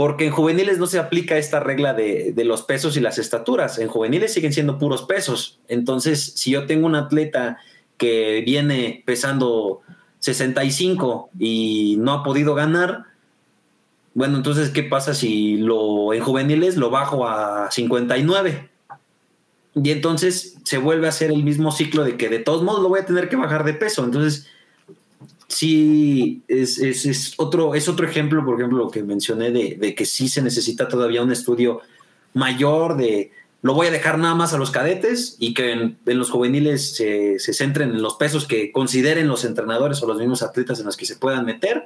porque 0.01 0.25
en 0.25 0.31
juveniles 0.31 0.79
no 0.79 0.87
se 0.87 0.97
aplica 0.97 1.37
esta 1.37 1.59
regla 1.59 1.93
de, 1.93 2.33
los 2.43 2.63
pesos 2.63 2.97
y 2.97 2.99
las 2.99 3.19
estaturas. 3.19 3.77
En 3.77 3.87
juveniles 3.87 4.33
siguen 4.33 4.51
siendo 4.51 4.79
puros 4.79 5.03
pesos. 5.03 5.59
Entonces, 5.67 6.33
si 6.35 6.49
yo 6.49 6.65
tengo 6.65 6.87
un 6.87 6.95
atleta 6.95 7.59
que 7.97 8.41
viene 8.43 9.03
pesando 9.05 9.81
65 10.17 11.29
y 11.37 11.97
no 11.99 12.13
ha 12.13 12.23
podido 12.23 12.55
ganar, 12.55 13.03
bueno, 14.14 14.38
entonces, 14.38 14.70
¿qué 14.70 14.84
pasa 14.84 15.14
si 15.14 15.57
lo 15.57 16.14
en 16.14 16.22
juveniles 16.22 16.76
lo 16.76 16.89
bajo 16.89 17.28
a 17.28 17.72
59? 17.72 18.70
Y 19.76 19.91
entonces 19.91 20.57
se 20.64 20.78
vuelve 20.78 21.05
a 21.05 21.09
hacer 21.09 21.32
el 21.32 21.43
mismo 21.43 21.72
ciclo 21.72 22.03
de 22.03 22.18
que 22.18 22.28
de 22.28 22.39
todos 22.39 22.64
modos 22.64 22.82
lo 22.82 22.89
voy 22.89 22.99
a 22.99 23.05
tener 23.05 23.30
que 23.30 23.38
bajar 23.38 23.64
de 23.64 23.74
peso. 23.74 24.03
Entonces, 24.03 24.47
sí 25.47 26.41
es, 26.47 27.34
otro, 27.38 27.76
es 27.76 27.88
otro 27.88 28.05
ejemplo, 28.05 28.43
por 28.43 28.55
ejemplo, 28.55 28.80
lo 28.80 28.91
que 28.91 29.03
mencioné 29.03 29.51
de, 29.51 29.95
que 29.95 30.05
sí 30.05 30.28
se 30.28 30.41
necesita 30.41 30.88
todavía 30.88 31.24
un 31.24 31.32
estudio 31.32 31.82
mayor 32.34 32.97
de 32.97 33.32
lo 33.62 33.76
voy 33.76 33.88
a 33.88 33.91
dejar 33.91 34.18
nada 34.18 34.34
más 34.34 34.53
a 34.53 34.57
los 34.57 34.72
cadetes 34.72 35.36
y 35.38 35.53
que 35.53 35.72
en, 35.72 35.97
los 36.05 36.32
juveniles 36.32 36.95
se, 36.95 37.38
centren 37.39 37.91
en 37.91 38.01
los 38.01 38.16
pesos 38.16 38.47
que 38.47 38.72
consideren 38.72 39.28
los 39.28 39.45
entrenadores 39.45 40.01
o 40.01 40.07
los 40.07 40.18
mismos 40.18 40.41
atletas 40.41 40.80
en 40.80 40.88
los 40.88 40.97
que 40.97 41.05
se 41.05 41.16
puedan 41.16 41.45
meter, 41.45 41.86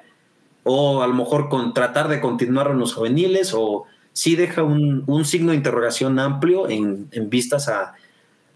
o 0.65 1.03
a 1.03 1.07
lo 1.07 1.13
mejor 1.13 1.47
con 1.47 1.73
tratar 1.73 2.07
de 2.07 2.19
continuar 2.19 2.71
en 2.71 2.79
los 2.79 2.93
juveniles, 2.93 3.53
o 3.53 3.85
sí 4.13 4.35
deja 4.35 4.63
un, 4.63 5.25
signo 5.25 5.51
de 5.51 5.57
interrogación 5.57 6.19
amplio 6.19 6.67
en, 6.67 7.07
vistas 7.29 7.69
a, 7.69 7.93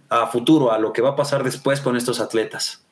a 0.09 0.27
futuro, 0.27 0.73
a 0.73 0.79
lo 0.79 0.91
que 0.91 1.03
va 1.03 1.09
a 1.09 1.15
pasar 1.15 1.43
después 1.43 1.81
con 1.81 1.95
estos 1.95 2.19
atletas. 2.19 2.83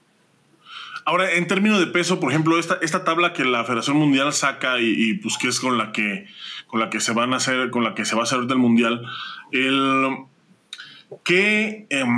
Ahora, 1.03 1.31
en 1.31 1.47
términos 1.47 1.79
de 1.79 1.87
peso, 1.87 2.19
por 2.19 2.31
ejemplo, 2.31 2.59
esta, 2.59 2.77
esta 2.81 3.03
tabla 3.05 3.33
que 3.33 3.43
la 3.43 3.63
Federación 3.63 3.97
Mundial 3.97 4.33
saca 4.33 4.79
y, 4.79 5.13
pues 5.15 5.37
que 5.37 5.47
es 5.47 5.59
con 5.59 5.77
la 5.77 5.91
que, 5.91 6.27
con 6.67 6.79
la 6.79 6.89
que 6.89 6.99
se 6.99 7.13
van 7.13 7.33
a 7.33 7.37
hacer, 7.37 7.71
con 7.71 7.83
la 7.83 7.95
que 7.95 8.05
se 8.05 8.13
va 8.13 8.21
a 8.21 8.25
hacer 8.25 8.41
del 8.41 8.57
Mundial, 8.59 9.03
el, 9.51 10.17
¿qué, 11.23 11.87
em, 11.89 12.09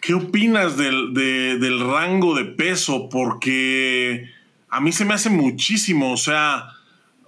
¿qué 0.00 0.14
opinas 0.14 0.76
del, 0.76 1.14
del 1.14 1.80
rango 1.80 2.36
de 2.36 2.44
peso? 2.44 3.08
Porque 3.08 4.30
a 4.72 4.80
mí 4.80 4.90
se 4.90 5.04
me 5.04 5.12
hace 5.12 5.28
muchísimo, 5.28 6.14
o 6.14 6.16
sea, 6.16 6.70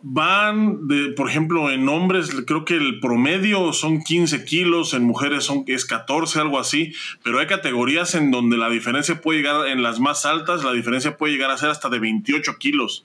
van, 0.01 0.88
de, 0.88 1.11
por 1.11 1.28
ejemplo, 1.28 1.70
en 1.70 1.86
hombres 1.90 2.30
creo 2.47 2.64
que 2.64 2.74
el 2.74 3.01
promedio 3.01 3.74
son 3.74 4.03
15 4.03 4.47
kilos, 4.47 4.95
en 4.95 5.05
mujeres 5.05 5.45
son, 5.45 5.62
es 5.66 5.84
14, 5.84 6.40
algo 6.40 6.59
así, 6.59 6.95
pero 7.22 7.38
hay 7.38 7.47
categorías 7.47 8.14
en 8.14 8.30
donde 8.30 8.57
la 8.57 8.70
diferencia 8.70 9.20
puede 9.20 9.40
llegar, 9.40 9.68
en 9.68 9.82
las 9.82 10.01
más 10.01 10.24
altas, 10.24 10.64
la 10.64 10.72
diferencia 10.72 11.18
puede 11.18 11.34
llegar 11.34 11.51
a 11.51 11.59
ser 11.59 11.68
hasta 11.68 11.90
de 11.90 11.99
28 11.99 12.57
kilos. 12.59 13.05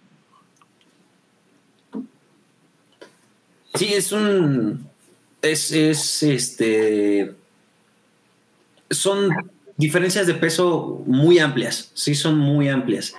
Sí, 3.74 3.94
es 3.94 4.14
un, 4.14 4.88
es, 5.42 5.74
es 5.74 6.24
este, 6.24 7.36
son 8.90 9.32
diferencias 9.76 10.28
de 10.28 10.34
peso 10.36 11.04
muy 11.06 11.40
amplias, 11.40 11.92
sí 11.94 12.16
son 12.16 12.38
muy 12.38 12.70
amplias 12.70 13.14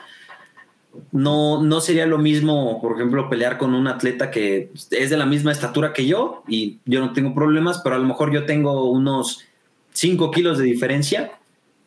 no, 1.13 1.63
no 1.63 1.81
sería 1.81 2.07
lo 2.07 2.19
mismo, 2.19 2.81
por 2.81 2.97
ejemplo, 2.97 3.29
pelear 3.29 3.59
con 3.59 3.75
un 3.75 3.87
atleta 3.87 4.31
que 4.31 4.71
es 4.91 5.11
de 5.11 5.17
la 5.17 5.27
misma 5.27 5.53
estatura 5.53 5.93
que 5.93 6.07
yo 6.07 6.43
y 6.49 6.79
yo 6.85 7.01
no 7.01 7.13
tengo 7.13 7.35
problemas, 7.35 7.81
pero 7.83 7.97
a 7.97 7.99
lo 7.99 8.07
mejor 8.07 8.33
yo 8.33 8.45
tengo 8.45 8.91
unos 8.91 9.45
5 9.93 10.31
kilos 10.31 10.59
de 10.59 10.65
diferencia 10.65 11.33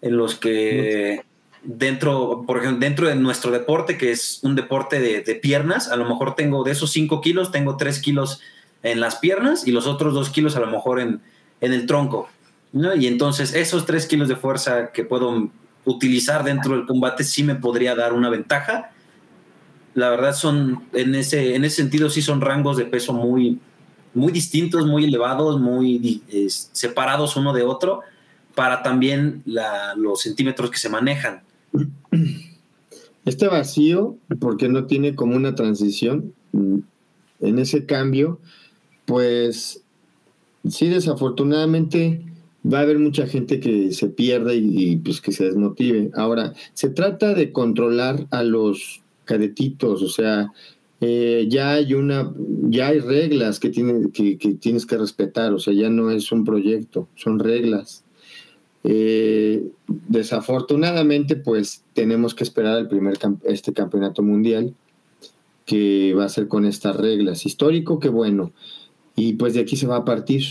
en 0.01 0.17
los 0.17 0.35
que 0.35 1.23
dentro, 1.63 2.43
por 2.45 2.57
ejemplo, 2.57 2.79
dentro 2.79 3.07
de 3.07 3.15
nuestro 3.15 3.51
deporte, 3.51 3.97
que 3.97 4.11
es 4.11 4.39
un 4.43 4.55
deporte 4.55 4.99
de, 4.99 5.35
piernas, 5.35 5.89
a 5.89 5.95
lo 5.95 6.05
mejor 6.05 6.35
tengo 6.35 6.63
de 6.63 6.71
esos 6.71 6.91
5 6.91 7.21
kilos, 7.21 7.51
tengo 7.51 7.77
3 7.77 7.99
kilos 7.99 8.41
en 8.83 8.99
las 8.99 9.15
piernas 9.15 9.65
y 9.67 9.71
los 9.71 9.87
otros 9.87 10.13
2 10.13 10.29
kilos 10.29 10.55
a 10.55 10.59
lo 10.59 10.67
mejor 10.67 10.99
en, 10.99 11.21
el 11.61 11.85
tronco. 11.85 12.27
Y 12.73 13.07
entonces 13.07 13.53
esos 13.53 13.85
3 13.85 14.05
kilos 14.07 14.27
de 14.27 14.35
fuerza 14.35 14.91
que 14.91 15.05
puedo 15.05 15.49
utilizar 15.85 16.43
dentro 16.43 16.75
del 16.75 16.85
combate 16.85 17.23
sí 17.23 17.43
me 17.43 17.55
podría 17.55 17.95
dar 17.95 18.13
una 18.13 18.29
ventaja 18.29 18.91
la 19.95 20.09
verdad 20.09 20.33
son, 20.33 20.83
en 20.93 21.15
ese, 21.15 21.55
en 21.55 21.65
ese 21.65 21.77
sentido, 21.77 22.09
sí 22.09 22.21
son 22.21 22.41
rangos 22.41 22.77
de 22.77 22.85
peso 22.85 23.13
muy, 23.13 23.59
muy 24.13 24.31
distintos, 24.31 24.85
muy 24.85 25.05
elevados, 25.05 25.59
muy 25.59 26.21
separados 26.47 27.35
uno 27.35 27.53
de 27.53 27.63
otro, 27.63 28.01
para 28.55 28.81
también 28.83 29.43
los 29.95 30.21
centímetros 30.21 30.71
que 30.71 30.77
se 30.77 30.89
manejan. 30.89 31.41
Este 33.25 33.47
vacío, 33.47 34.17
porque 34.39 34.67
no 34.67 34.85
tiene 34.85 35.15
como 35.15 35.35
una 35.35 35.55
transición, 35.55 36.33
en 36.51 37.59
ese 37.59 37.85
cambio, 37.85 38.39
pues 39.05 39.81
sí, 40.67 40.89
desafortunadamente 40.89 42.25
va 42.65 42.79
a 42.79 42.81
haber 42.81 42.99
mucha 42.99 43.27
gente 43.27 43.59
que 43.59 43.91
se 43.91 44.07
pierda 44.09 44.53
y, 44.53 44.97
pues 44.97 45.21
que 45.21 45.31
se 45.31 45.45
desmotive. 45.45 46.11
Ahora, 46.15 46.53
se 46.73 46.89
trata 46.89 47.33
de 47.33 47.51
controlar 47.51 48.27
a 48.31 48.43
los 48.43 49.01
cadetitos, 49.25 50.01
o 50.01 50.09
sea, 50.09 50.51
eh, 51.01 51.47
ya 51.49 51.73
hay 51.73 51.93
una, 51.93 52.33
ya 52.69 52.87
hay 52.87 52.99
reglas 52.99 53.59
que, 53.59 53.69
tienes 53.69 54.85
que 54.85 54.97
respetar, 54.97 55.53
o 55.53 55.59
sea, 55.59 55.73
ya 55.73 55.89
no 55.89 56.11
es 56.11 56.31
un 56.31 56.45
proyecto, 56.45 57.07
son 57.15 57.39
reglas. 57.39 58.03
Eh, 58.85 59.65
desafortunadamente, 59.87 61.35
pues 61.35 61.83
tenemos 61.93 62.35
que 62.35 62.43
esperar 62.43 62.79
el 62.79 62.87
primer 62.87 63.17
este 63.43 63.71
campeonato 63.71 64.23
mundial 64.23 64.73
que 65.65 66.13
va 66.13 66.25
a 66.25 66.29
ser 66.29 66.47
con 66.47 66.65
estas 66.65 66.97
reglas. 66.97 67.45
Histórico, 67.45 67.99
que 67.99 68.09
bueno. 68.09 68.51
Y 69.15 69.33
pues 69.33 69.53
de 69.53 69.61
aquí 69.61 69.77
se 69.77 69.87
va 69.87 69.97
a 69.97 70.05
partir. 70.05 70.43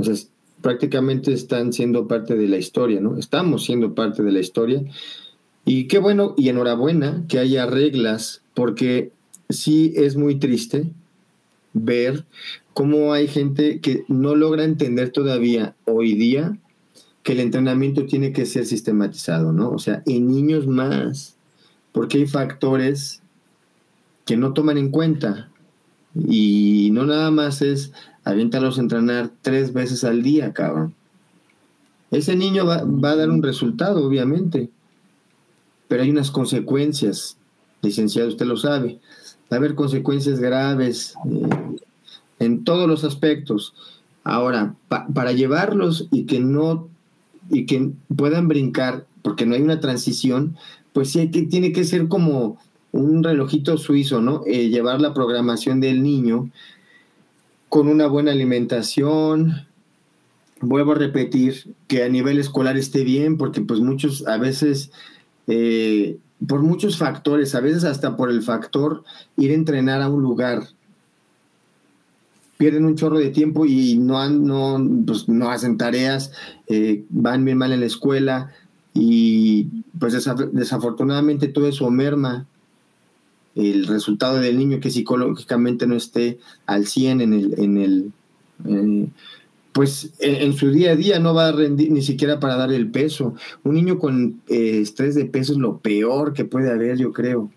Sea, 0.00 0.14
prácticamente 0.62 1.32
están 1.32 1.72
siendo 1.72 2.06
parte 2.06 2.36
de 2.36 2.48
la 2.48 2.58
historia, 2.58 3.00
¿no? 3.00 3.16
Estamos 3.16 3.64
siendo 3.64 3.94
parte 3.94 4.22
de 4.22 4.32
la 4.32 4.40
historia. 4.40 4.82
Y 5.64 5.86
qué 5.88 5.98
bueno 5.98 6.34
y 6.36 6.48
enhorabuena 6.48 7.24
que 7.28 7.38
haya 7.38 7.66
reglas, 7.66 8.42
porque 8.54 9.12
sí 9.48 9.92
es 9.96 10.16
muy 10.16 10.38
triste 10.38 10.90
ver 11.72 12.24
cómo 12.72 13.12
hay 13.12 13.28
gente 13.28 13.80
que 13.80 14.04
no 14.08 14.34
logra 14.34 14.64
entender 14.64 15.10
todavía 15.10 15.74
hoy 15.84 16.14
día 16.14 16.58
que 17.22 17.32
el 17.32 17.40
entrenamiento 17.40 18.06
tiene 18.06 18.32
que 18.32 18.46
ser 18.46 18.66
sistematizado, 18.66 19.52
¿no? 19.52 19.70
O 19.70 19.78
sea, 19.78 20.02
en 20.06 20.28
niños 20.28 20.66
más, 20.66 21.36
porque 21.92 22.18
hay 22.18 22.26
factores 22.26 23.22
que 24.24 24.36
no 24.36 24.52
toman 24.52 24.78
en 24.78 24.90
cuenta 24.90 25.50
y 26.14 26.90
no 26.92 27.04
nada 27.04 27.30
más 27.30 27.62
es 27.62 27.92
aviéntalos 28.24 28.78
a 28.78 28.82
entrenar 28.82 29.30
tres 29.42 29.72
veces 29.72 30.04
al 30.04 30.22
día, 30.22 30.52
cabrón. 30.52 30.94
Ese 32.10 32.34
niño 32.34 32.66
va, 32.66 32.76
a 32.76 33.16
dar 33.16 33.30
un 33.30 33.42
resultado, 33.42 34.04
obviamente, 34.04 34.68
pero 35.88 36.02
hay 36.02 36.10
unas 36.10 36.30
consecuencias, 36.30 37.36
licenciado, 37.82 38.28
usted 38.28 38.46
lo 38.46 38.56
sabe. 38.56 39.00
Va 39.50 39.56
a 39.56 39.58
haber 39.58 39.74
consecuencias 39.74 40.40
graves 40.40 41.14
eh, 41.28 41.78
en 42.40 42.64
todos 42.64 42.88
los 42.88 43.04
aspectos. 43.04 43.74
Ahora, 44.24 44.74
para 44.88 45.32
llevarlos 45.32 46.08
y 46.10 46.24
que 46.24 46.40
no 46.40 46.88
y 47.48 47.66
que 47.66 47.90
puedan 48.14 48.48
brincar, 48.48 49.06
porque 49.22 49.46
no 49.46 49.54
hay 49.54 49.62
una 49.62 49.80
transición, 49.80 50.56
pues 50.92 51.10
sí 51.10 51.30
que, 51.30 51.42
tiene 51.42 51.72
que 51.72 51.84
ser 51.84 52.08
como 52.08 52.58
un 52.92 53.22
relojito 53.22 53.76
suizo, 53.78 54.20
¿no? 54.20 54.42
Eh, 54.46 54.68
llevar 54.68 55.00
la 55.00 55.14
programación 55.14 55.80
del 55.80 56.02
niño 56.02 56.50
con 57.70 57.88
una 57.88 58.06
buena 58.06 58.32
alimentación. 58.32 59.66
Vuelvo 60.60 60.92
a 60.92 60.96
repetir 60.96 61.74
que 61.88 62.02
a 62.02 62.08
nivel 62.10 62.38
escolar 62.38 62.76
esté 62.76 63.02
bien, 63.04 63.38
porque 63.38 63.62
pues 63.62 63.80
muchos 63.80 64.26
a 64.26 64.36
veces, 64.36 64.90
eh, 65.46 66.18
por 66.46 66.60
muchos 66.60 66.98
factores, 66.98 67.54
a 67.54 67.60
veces 67.60 67.84
hasta 67.84 68.16
por 68.16 68.30
el 68.30 68.42
factor 68.42 69.04
ir 69.38 69.52
a 69.52 69.54
entrenar 69.54 70.02
a 70.02 70.10
un 70.10 70.20
lugar, 70.20 70.64
pierden 72.58 72.84
un 72.84 72.96
chorro 72.96 73.18
de 73.18 73.30
tiempo 73.30 73.64
y 73.64 73.96
no, 73.96 74.28
no, 74.28 75.04
pues, 75.06 75.28
no 75.28 75.48
hacen 75.50 75.78
tareas, 75.78 76.32
eh, 76.66 77.04
van 77.08 77.44
bien 77.44 77.56
mal 77.56 77.72
en 77.72 77.80
la 77.80 77.86
escuela 77.86 78.52
y 78.92 79.68
pues 79.98 80.12
desafortunadamente 80.52 81.48
todo 81.48 81.68
eso 81.68 81.88
merma 81.90 82.46
el 83.54 83.86
resultado 83.86 84.40
del 84.40 84.58
niño 84.58 84.80
que 84.80 84.90
psicológicamente 84.90 85.86
no 85.86 85.96
esté 85.96 86.38
al 86.66 86.86
100 86.86 87.20
en 87.20 87.32
el, 87.32 87.54
en 87.58 87.78
el 87.78 88.12
eh, 88.66 89.08
pues 89.72 90.12
en, 90.18 90.52
su 90.54 90.70
día 90.70 90.92
a 90.92 90.96
día 90.96 91.18
no 91.20 91.32
va 91.32 91.48
a 91.48 91.52
rendir 91.52 91.92
ni 91.92 92.02
siquiera 92.02 92.40
para 92.40 92.56
dar 92.56 92.72
el 92.72 92.90
peso. 92.90 93.34
Un 93.62 93.74
niño 93.74 93.98
con 93.98 94.40
eh, 94.48 94.80
estrés 94.80 95.14
de 95.14 95.26
peso 95.26 95.52
es 95.52 95.58
lo 95.58 95.78
peor 95.78 96.32
que 96.32 96.44
puede 96.44 96.70
haber, 96.70 96.98
yo 96.98 97.12
creo. 97.12 97.50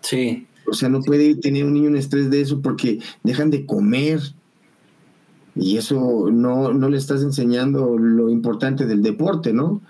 Sí, 0.00 0.46
o 0.66 0.74
sea, 0.74 0.88
no 0.88 1.00
puede 1.00 1.34
tener 1.36 1.64
un 1.64 1.74
niño 1.74 1.88
un 1.88 1.96
estrés 1.96 2.30
de 2.30 2.40
eso 2.40 2.60
porque 2.60 2.98
dejan 3.22 3.50
de 3.50 3.64
comer. 3.64 4.20
Y 5.56 5.76
eso 5.76 6.28
no, 6.32 6.72
no 6.72 6.88
le 6.88 6.98
estás 6.98 7.22
enseñando 7.22 7.96
lo 7.96 8.28
importante 8.28 8.86
del 8.86 9.02
deporte, 9.02 9.52
¿no? 9.52 9.80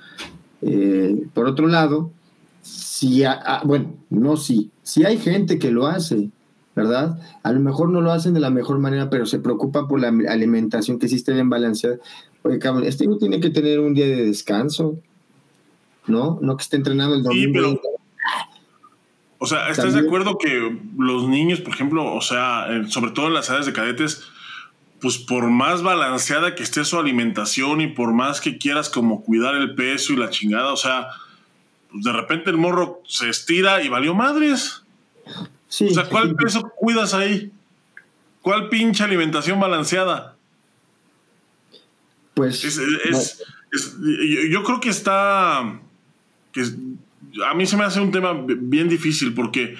Eh, 0.60 1.24
por 1.32 1.46
otro 1.46 1.68
lado, 1.68 2.10
si, 2.64 3.22
bueno, 3.64 3.94
no 4.08 4.36
si, 4.36 4.70
si 4.82 5.04
hay 5.04 5.18
gente 5.18 5.58
que 5.58 5.70
lo 5.70 5.86
hace, 5.86 6.30
¿verdad? 6.74 7.18
A 7.42 7.52
lo 7.52 7.60
mejor 7.60 7.90
no 7.90 8.00
lo 8.00 8.10
hacen 8.10 8.34
de 8.34 8.40
la 8.40 8.50
mejor 8.50 8.78
manera, 8.78 9.10
pero 9.10 9.26
se 9.26 9.38
preocupa 9.38 9.86
por 9.86 10.00
la 10.00 10.08
alimentación 10.08 10.98
que 10.98 11.08
sí 11.08 11.16
esté 11.16 11.34
bien 11.34 11.50
balanceada. 11.50 11.98
Oye, 12.42 12.58
cabrón, 12.58 12.84
este 12.84 13.06
niño 13.06 13.18
tiene 13.18 13.38
que 13.38 13.50
tener 13.50 13.80
un 13.80 13.94
día 13.94 14.06
de 14.06 14.24
descanso, 14.24 14.98
¿no? 16.06 16.38
No 16.40 16.56
que 16.56 16.62
esté 16.62 16.76
entrenando 16.76 17.16
el 17.16 17.22
domingo. 17.22 17.80
O 19.38 19.46
sea, 19.46 19.68
¿estás 19.68 19.92
de 19.92 20.00
acuerdo 20.00 20.38
que 20.38 20.78
los 20.96 21.28
niños, 21.28 21.60
por 21.60 21.74
ejemplo, 21.74 22.14
o 22.14 22.20
sea, 22.22 22.66
sobre 22.88 23.10
todo 23.10 23.26
en 23.26 23.34
las 23.34 23.50
edades 23.50 23.66
de 23.66 23.74
cadetes, 23.74 24.22
pues 25.02 25.18
por 25.18 25.50
más 25.50 25.82
balanceada 25.82 26.54
que 26.54 26.62
esté 26.62 26.82
su 26.86 26.98
alimentación 26.98 27.82
y 27.82 27.88
por 27.88 28.14
más 28.14 28.40
que 28.40 28.56
quieras 28.56 28.88
como 28.88 29.22
cuidar 29.22 29.54
el 29.54 29.74
peso 29.74 30.14
y 30.14 30.16
la 30.16 30.30
chingada, 30.30 30.72
o 30.72 30.78
sea, 30.78 31.08
pues 31.94 32.04
de 32.04 32.12
repente 32.12 32.50
el 32.50 32.56
morro 32.56 33.02
se 33.06 33.28
estira 33.28 33.82
y 33.82 33.88
valió 33.88 34.14
madres. 34.14 34.82
Sí, 35.68 35.86
o 35.86 35.94
sea, 35.94 36.08
¿cuál 36.08 36.34
peso 36.34 36.72
cuidas 36.76 37.14
ahí? 37.14 37.52
¿Cuál 38.42 38.68
pinche 38.68 39.04
alimentación 39.04 39.60
balanceada? 39.60 40.36
Pues. 42.34 42.80
yo 44.50 44.64
creo 44.64 44.80
que 44.80 44.88
está. 44.88 45.80
Que 46.52 46.64
a 47.46 47.54
mí 47.54 47.64
se 47.64 47.76
me 47.76 47.84
hace 47.84 48.00
un 48.00 48.10
tema 48.10 48.32
bien 48.44 48.88
difícil 48.88 49.32
porque, 49.34 49.76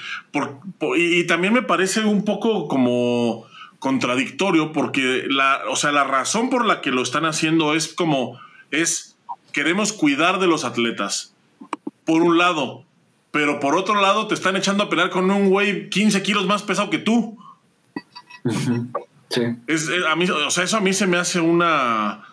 y, 0.97 1.25
también 1.27 1.53
me 1.53 1.63
parece 1.63 2.05
un 2.05 2.25
poco 2.25 2.69
como 2.69 3.45
contradictorio 3.81 4.73
porque 4.73 5.27
la, 5.29 5.63
o 5.69 5.77
sea, 5.77 5.93
la 5.93 6.05
razón 6.05 6.49
por 6.49 6.65
la 6.65 6.81
que 6.81 6.91
lo 6.91 7.03
están 7.03 7.27
haciendo 7.27 7.75
es 7.75 7.93
como, 7.93 8.41
es, 8.71 9.17
queremos 9.53 9.93
cuidar 9.93 10.41
de 10.41 10.47
los 10.47 10.65
atletas, 10.65 11.34
por 12.05 12.23
un 12.23 12.39
lado, 12.39 12.85
pero 13.31 13.61
por 13.61 13.77
otro 13.77 14.01
lado 14.01 14.27
te 14.27 14.35
están 14.35 14.57
echando 14.57 14.85
a 14.85 14.89
pelear 14.89 15.11
con 15.11 15.31
un 15.31 15.49
güey 15.49 15.89
15 15.91 16.23
kilos 16.23 16.47
más 16.47 16.63
pesado 16.63 16.91
que 16.91 16.99
tú. 16.99 17.39
Sí. 19.31 19.43
Es, 19.67 19.89
a 20.09 20.15
mí, 20.15 20.29
o 20.29 20.51
sea, 20.51 20.65
eso 20.65 20.77
a 20.77 20.81
mí 20.81 20.93
se 20.93 21.07
me 21.07 21.17
hace 21.17 21.41
una 21.41 22.25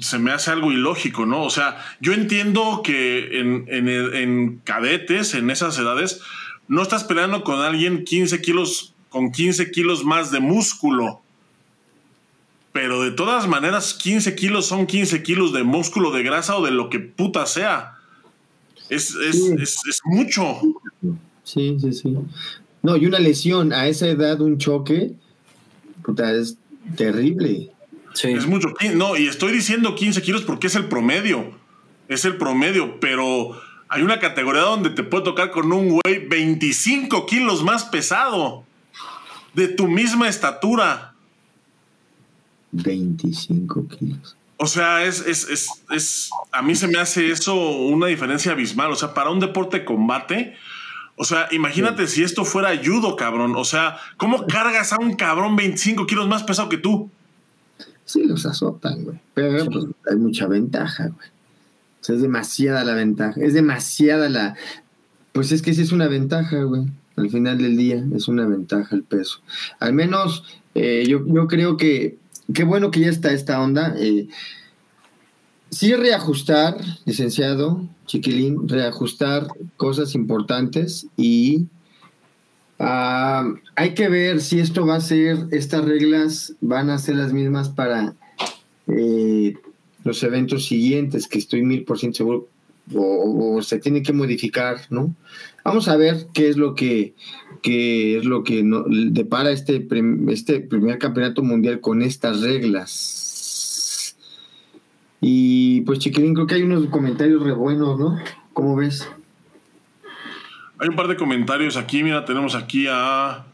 se 0.00 0.18
me 0.18 0.32
hace 0.32 0.50
algo 0.50 0.72
ilógico, 0.72 1.26
¿no? 1.26 1.42
O 1.42 1.50
sea, 1.50 1.76
yo 2.00 2.12
entiendo 2.12 2.82
que 2.82 3.40
en, 3.40 4.60
cadetes, 4.64 5.34
en 5.34 5.50
esas 5.50 5.78
edades, 5.78 6.20
no 6.68 6.82
estás 6.82 7.04
peleando 7.04 7.44
con 7.44 7.60
alguien 7.60 8.04
15 8.04 8.40
kilos, 8.40 8.94
con 9.08 9.32
15 9.32 9.70
kilos 9.70 10.04
más 10.04 10.30
de 10.30 10.40
músculo. 10.40 11.20
Pero 12.72 13.02
de 13.02 13.10
todas 13.10 13.48
maneras, 13.48 13.94
15 13.94 14.34
kilos 14.34 14.66
son 14.66 14.86
15 14.86 15.22
kilos 15.22 15.52
de 15.52 15.62
músculo, 15.62 16.10
de 16.10 16.22
grasa 16.22 16.56
o 16.56 16.64
de 16.64 16.70
lo 16.70 16.88
que 16.88 17.00
puta 17.00 17.44
sea. 17.46 17.98
Es, 18.94 19.14
es 19.14 20.00
mucho. 20.04 20.60
Sí, 21.44 21.76
sí, 21.80 21.92
sí. 21.92 22.16
No, 22.82 22.96
y 22.96 23.06
una 23.06 23.18
lesión 23.18 23.72
a 23.72 23.86
esa 23.86 24.08
edad, 24.08 24.40
un 24.40 24.58
choque, 24.58 25.14
puta, 26.02 26.32
es 26.32 26.56
terrible. 26.96 27.72
Es 28.22 28.46
mucho. 28.46 28.74
No, 28.94 29.16
y 29.16 29.26
estoy 29.26 29.52
diciendo 29.52 29.94
15 29.94 30.22
kilos 30.22 30.42
porque 30.42 30.66
es 30.66 30.74
el 30.74 30.86
promedio. 30.86 31.52
Es 32.08 32.24
el 32.24 32.36
promedio, 32.36 33.00
pero 33.00 33.52
hay 33.88 34.02
una 34.02 34.18
categoría 34.18 34.62
donde 34.62 34.90
te 34.90 35.02
puede 35.02 35.24
tocar 35.24 35.50
con 35.50 35.72
un 35.72 35.88
güey 35.88 36.26
25 36.28 37.24
kilos 37.26 37.62
más 37.62 37.84
pesado. 37.84 38.64
De 39.54 39.68
tu 39.68 39.86
misma 39.86 40.28
estatura. 40.28 41.14
25 42.72 43.86
kilos. 43.88 44.36
O 44.62 44.68
sea, 44.68 45.04
es, 45.04 45.26
es, 45.26 46.30
a 46.52 46.62
mí 46.62 46.76
se 46.76 46.86
me 46.86 46.96
hace 47.00 47.32
eso 47.32 47.52
una 47.56 48.06
diferencia 48.06 48.52
abismal. 48.52 48.92
O 48.92 48.94
sea, 48.94 49.12
para 49.12 49.30
un 49.30 49.40
deporte 49.40 49.80
de 49.80 49.84
combate, 49.84 50.54
o 51.16 51.24
sea, 51.24 51.48
imagínate 51.50 52.06
si 52.06 52.22
esto 52.22 52.44
fuera 52.44 52.70
judo, 52.80 53.16
cabrón. 53.16 53.56
O 53.56 53.64
sea, 53.64 53.96
¿cómo 54.18 54.46
cargas 54.46 54.92
a 54.92 54.98
un 55.00 55.14
cabrón 55.14 55.56
25 55.56 56.06
kilos 56.06 56.28
más 56.28 56.44
pesado 56.44 56.68
que 56.68 56.78
tú? 56.78 57.10
Sí, 58.04 58.22
los 58.22 58.46
azotan, 58.46 59.02
güey. 59.02 59.18
Pero 59.34 59.66
pues, 59.66 59.86
hay 60.08 60.16
mucha 60.16 60.46
ventaja, 60.46 61.08
güey. 61.08 61.28
O 62.00 62.04
sea, 62.04 62.14
es 62.14 62.22
demasiada 62.22 62.84
la 62.84 62.94
ventaja. 62.94 63.40
Es 63.40 63.54
demasiada 63.54 64.28
la. 64.28 64.54
Pues 65.32 65.50
es 65.50 65.60
que 65.62 65.74
sí 65.74 65.82
es 65.82 65.90
una 65.90 66.06
ventaja, 66.06 66.62
güey. 66.62 66.84
Al 67.16 67.30
final 67.30 67.58
del 67.58 67.76
día 67.76 68.04
es 68.14 68.28
una 68.28 68.46
ventaja 68.46 68.94
el 68.94 69.02
peso. 69.02 69.40
Al 69.80 69.92
menos 69.92 70.44
eh, 70.76 71.04
yo, 71.08 71.26
yo, 71.26 71.48
creo 71.48 71.76
que 71.76 72.21
qué 72.52 72.64
bueno 72.64 72.90
que 72.90 73.00
ya 73.00 73.08
está 73.08 73.32
esta 73.32 73.60
onda. 73.60 73.94
Eh, 73.98 74.28
sí 75.70 75.94
reajustar, 75.94 76.76
licenciado 77.04 77.88
Chiquilín, 78.06 78.68
reajustar 78.68 79.46
cosas 79.76 80.14
importantes 80.14 81.06
y 81.16 81.66
ah, 82.78 83.52
hay 83.76 83.94
que 83.94 84.08
ver 84.08 84.40
si 84.40 84.60
esto 84.60 84.86
va 84.86 84.96
a 84.96 85.00
ser, 85.00 85.46
estas 85.50 85.84
reglas 85.84 86.54
van 86.60 86.90
a 86.90 86.98
ser 86.98 87.16
las 87.16 87.32
mismas 87.32 87.68
para 87.70 88.14
eh, 88.88 89.54
los 90.04 90.22
eventos 90.22 90.66
siguientes, 90.66 91.28
que 91.28 91.38
estoy 91.38 91.62
mil 91.62 91.84
por 91.84 91.98
ciento 91.98 92.18
seguro, 92.18 92.48
o, 92.94 93.60
se 93.62 93.78
tiene 93.78 94.02
que 94.02 94.12
modificar, 94.12 94.78
¿no? 94.90 95.14
Vamos 95.64 95.88
a 95.88 95.96
ver 95.96 96.26
qué 96.34 96.48
es 96.48 96.56
lo 96.56 96.74
que, 96.74 97.14
es 97.62 98.24
lo 98.24 98.42
que 98.42 98.62
depara 99.10 99.50
este, 99.50 99.86
este 100.28 100.60
primer 100.60 100.98
campeonato 100.98 101.42
mundial 101.42 101.80
con 101.80 102.02
estas 102.02 102.40
reglas. 102.40 104.16
Y 105.20 105.82
pues 105.82 106.00
Chiquilín, 106.00 106.34
creo 106.34 106.46
que 106.46 106.56
hay 106.56 106.62
unos 106.62 106.86
comentarios 106.86 107.42
re 107.42 107.52
buenos, 107.52 107.98
¿no? 107.98 108.18
¿Cómo 108.52 108.74
ves? 108.74 109.08
Hay 110.78 110.88
un 110.88 110.96
par 110.96 111.06
de 111.06 111.16
comentarios 111.16 111.76
aquí, 111.76 112.02
mira, 112.02 112.24
tenemos 112.24 112.56
aquí 112.56 112.86
a 112.90 113.46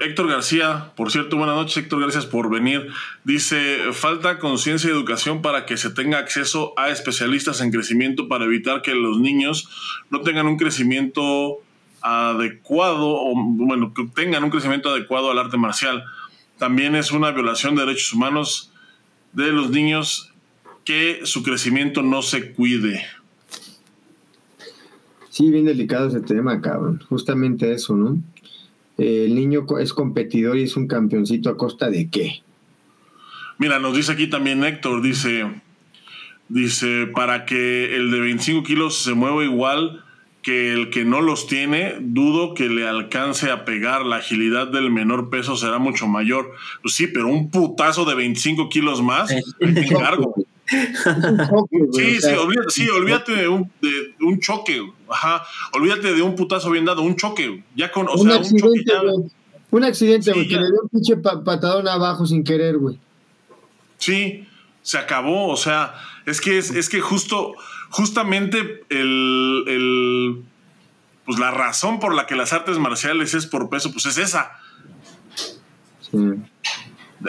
Héctor 0.00 0.28
García, 0.28 0.92
por 0.96 1.10
cierto, 1.10 1.36
buenas 1.36 1.56
noches, 1.56 1.76
Héctor, 1.78 2.00
gracias 2.00 2.26
por 2.26 2.48
venir. 2.48 2.86
Dice, 3.24 3.78
falta 3.92 4.38
conciencia 4.38 4.88
y 4.88 4.92
educación 4.92 5.42
para 5.42 5.66
que 5.66 5.76
se 5.76 5.90
tenga 5.90 6.18
acceso 6.18 6.74
a 6.76 6.90
especialistas 6.90 7.60
en 7.60 7.72
crecimiento 7.72 8.28
para 8.28 8.44
evitar 8.44 8.82
que 8.82 8.94
los 8.94 9.18
niños 9.18 9.68
no 10.10 10.20
tengan 10.20 10.46
un 10.46 10.58
crecimiento 10.58 11.58
adecuado, 12.02 13.08
o 13.08 13.32
bueno, 13.34 13.92
que 13.94 14.06
tengan 14.14 14.44
un 14.44 14.50
crecimiento 14.50 14.90
adecuado 14.90 15.30
al 15.30 15.38
arte 15.38 15.56
marcial. 15.56 16.04
También 16.58 16.94
es 16.94 17.10
una 17.10 17.32
violación 17.32 17.74
de 17.74 17.84
derechos 17.84 18.12
humanos 18.12 18.70
de 19.32 19.50
los 19.50 19.70
niños 19.70 20.32
que 20.84 21.22
su 21.24 21.42
crecimiento 21.42 22.02
no 22.02 22.22
se 22.22 22.52
cuide. 22.52 23.04
Sí, 25.30 25.50
bien 25.50 25.64
delicado 25.64 26.06
ese 26.06 26.20
tema, 26.20 26.60
cabrón. 26.60 27.02
Justamente 27.08 27.72
eso, 27.72 27.96
¿no? 27.96 28.22
El 28.98 29.34
niño 29.34 29.66
es 29.80 29.92
competidor 29.92 30.56
y 30.56 30.64
es 30.64 30.76
un 30.76 30.86
campeoncito 30.86 31.50
a 31.50 31.56
costa 31.56 31.90
de 31.90 32.08
qué. 32.08 32.42
Mira, 33.58 33.78
nos 33.78 33.96
dice 33.96 34.12
aquí 34.12 34.28
también 34.28 34.64
Héctor, 34.64 35.02
dice, 35.02 35.50
dice, 36.48 37.06
para 37.14 37.44
que 37.44 37.96
el 37.96 38.10
de 38.10 38.20
25 38.20 38.62
kilos 38.64 38.98
se 38.98 39.14
mueva 39.14 39.44
igual 39.44 40.04
que 40.42 40.72
el 40.72 40.90
que 40.90 41.04
no 41.04 41.22
los 41.22 41.46
tiene, 41.46 41.94
dudo 42.00 42.52
que 42.54 42.68
le 42.68 42.86
alcance 42.86 43.50
a 43.50 43.64
pegar. 43.64 44.04
La 44.04 44.16
agilidad 44.16 44.68
del 44.68 44.90
menor 44.90 45.30
peso 45.30 45.56
será 45.56 45.78
mucho 45.78 46.06
mayor. 46.06 46.52
Pues 46.82 46.94
sí, 46.94 47.06
pero 47.06 47.28
un 47.28 47.50
putazo 47.50 48.04
de 48.04 48.14
25 48.14 48.68
kilos 48.68 49.02
más, 49.02 49.34
me 49.60 49.86
encargo 49.86 50.34
sí, 51.92 52.18
sí, 52.68 52.88
olvídate, 52.88 53.32
de 53.32 53.48
un, 53.48 53.70
de 53.80 54.14
un 54.20 54.40
choque, 54.40 54.80
ajá, 55.08 55.44
olvídate 55.72 56.14
de 56.14 56.22
un 56.22 56.34
putazo 56.34 56.70
bien 56.70 56.84
dado, 56.84 57.02
un 57.02 57.16
choque, 57.16 57.64
ya 57.74 57.90
con, 57.90 58.08
un 58.08 58.30
accidente, 58.30 58.92
un, 59.70 59.84
accidente, 59.84 60.32
que 60.32 60.56
le 60.56 60.70
dio 60.70 60.82
un 60.82 60.88
pinche 60.88 61.16
patadón 61.16 61.88
abajo 61.88 62.26
sin 62.26 62.44
querer, 62.44 62.78
güey. 62.78 62.98
Sí, 63.98 64.46
se 64.82 64.98
acabó, 64.98 65.48
o 65.48 65.56
sea, 65.56 65.94
es 66.26 66.40
que 66.40 66.58
es, 66.58 66.70
es 66.70 66.88
que 66.88 67.00
justo, 67.00 67.54
justamente 67.90 68.84
el, 68.90 69.64
el, 69.66 70.42
pues 71.24 71.38
la 71.38 71.50
razón 71.50 72.00
por 72.00 72.14
la 72.14 72.26
que 72.26 72.36
las 72.36 72.52
artes 72.52 72.78
marciales 72.78 73.34
es 73.34 73.46
por 73.46 73.68
peso, 73.68 73.92
pues 73.92 74.06
es 74.06 74.18
esa. 74.18 74.52
Sí 76.00 76.18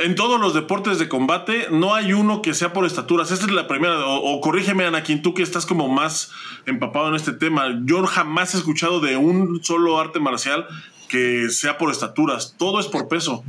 en 0.04 0.16
todos 0.16 0.40
los 0.40 0.54
deportes 0.54 1.00
de 1.00 1.08
combate 1.08 1.68
no 1.72 1.94
hay 1.94 2.14
uno 2.14 2.42
que 2.42 2.54
sea 2.54 2.74
por 2.74 2.86
estaturas. 2.86 3.32
Esta 3.32 3.46
es 3.46 3.52
la 3.52 3.68
primera. 3.68 4.06
O, 4.06 4.42
corrígeme, 4.42 4.86
Anakin, 4.86 5.22
tú 5.22 5.34
que 5.34 5.44
estás 5.44 5.66
como 5.66 5.88
más 5.88 6.32
empapado 6.66 7.10
en 7.10 7.16
este 7.16 7.34
tema. 7.34 7.82
Yo 7.86 8.06
jamás 8.06 8.54
he 8.54 8.58
escuchado 8.58 9.00
de 9.00 9.18
un 9.18 9.64
solo 9.64 10.00
arte 10.00 10.20
marcial 10.20 10.66
que 11.08 11.50
sea 11.50 11.78
por 11.78 11.92
estaturas. 11.92 12.56
Todo 12.58 12.80
es 12.80 12.88
por 12.88 13.08
peso. 13.08 13.44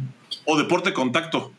O 0.45 0.57
deporte 0.57 0.93
contacto. 0.93 1.53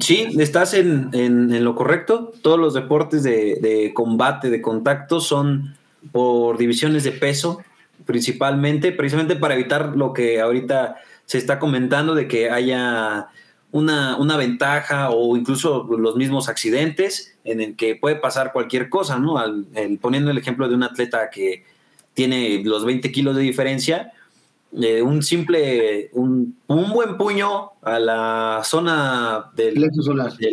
Sí, 0.00 0.28
estás 0.38 0.74
en, 0.74 1.64
lo 1.64 1.74
correcto. 1.74 2.32
Todos 2.42 2.58
los 2.58 2.74
deportes 2.74 3.22
de, 3.22 3.58
de 3.60 3.92
combate, 3.94 4.50
de 4.50 4.60
contacto, 4.60 5.20
son 5.20 5.76
por 6.10 6.58
divisiones 6.58 7.04
de 7.04 7.12
peso, 7.12 7.62
principalmente, 8.04 8.90
precisamente 8.90 9.36
para 9.36 9.54
evitar 9.54 9.96
lo 9.96 10.12
que 10.12 10.40
ahorita 10.40 10.96
se 11.26 11.38
está 11.38 11.58
comentando 11.58 12.14
de 12.14 12.26
que 12.26 12.50
haya 12.50 13.28
una, 13.72 14.36
ventaja 14.36 15.10
o 15.10 15.36
incluso 15.36 15.88
los 15.98 16.16
mismos 16.16 16.48
accidentes 16.48 17.36
en 17.44 17.60
el 17.60 17.76
que 17.76 17.96
puede 17.96 18.16
pasar 18.16 18.52
cualquier 18.52 18.88
cosa, 18.88 19.18
¿no? 19.18 19.36
poniendo 20.00 20.30
el 20.30 20.38
ejemplo 20.38 20.68
de 20.68 20.74
un 20.74 20.82
atleta 20.84 21.30
que 21.30 21.64
tiene 22.14 22.62
los 22.64 22.84
20 22.84 23.10
kilos 23.10 23.34
de 23.34 23.42
diferencia, 23.42 24.12
eh, 24.80 25.02
un 25.02 25.22
simple, 25.22 26.10
un, 26.12 26.56
buen 26.66 27.16
puño 27.16 27.72
a 27.82 27.98
la 27.98 28.62
zona 28.64 29.50
de 29.54 29.72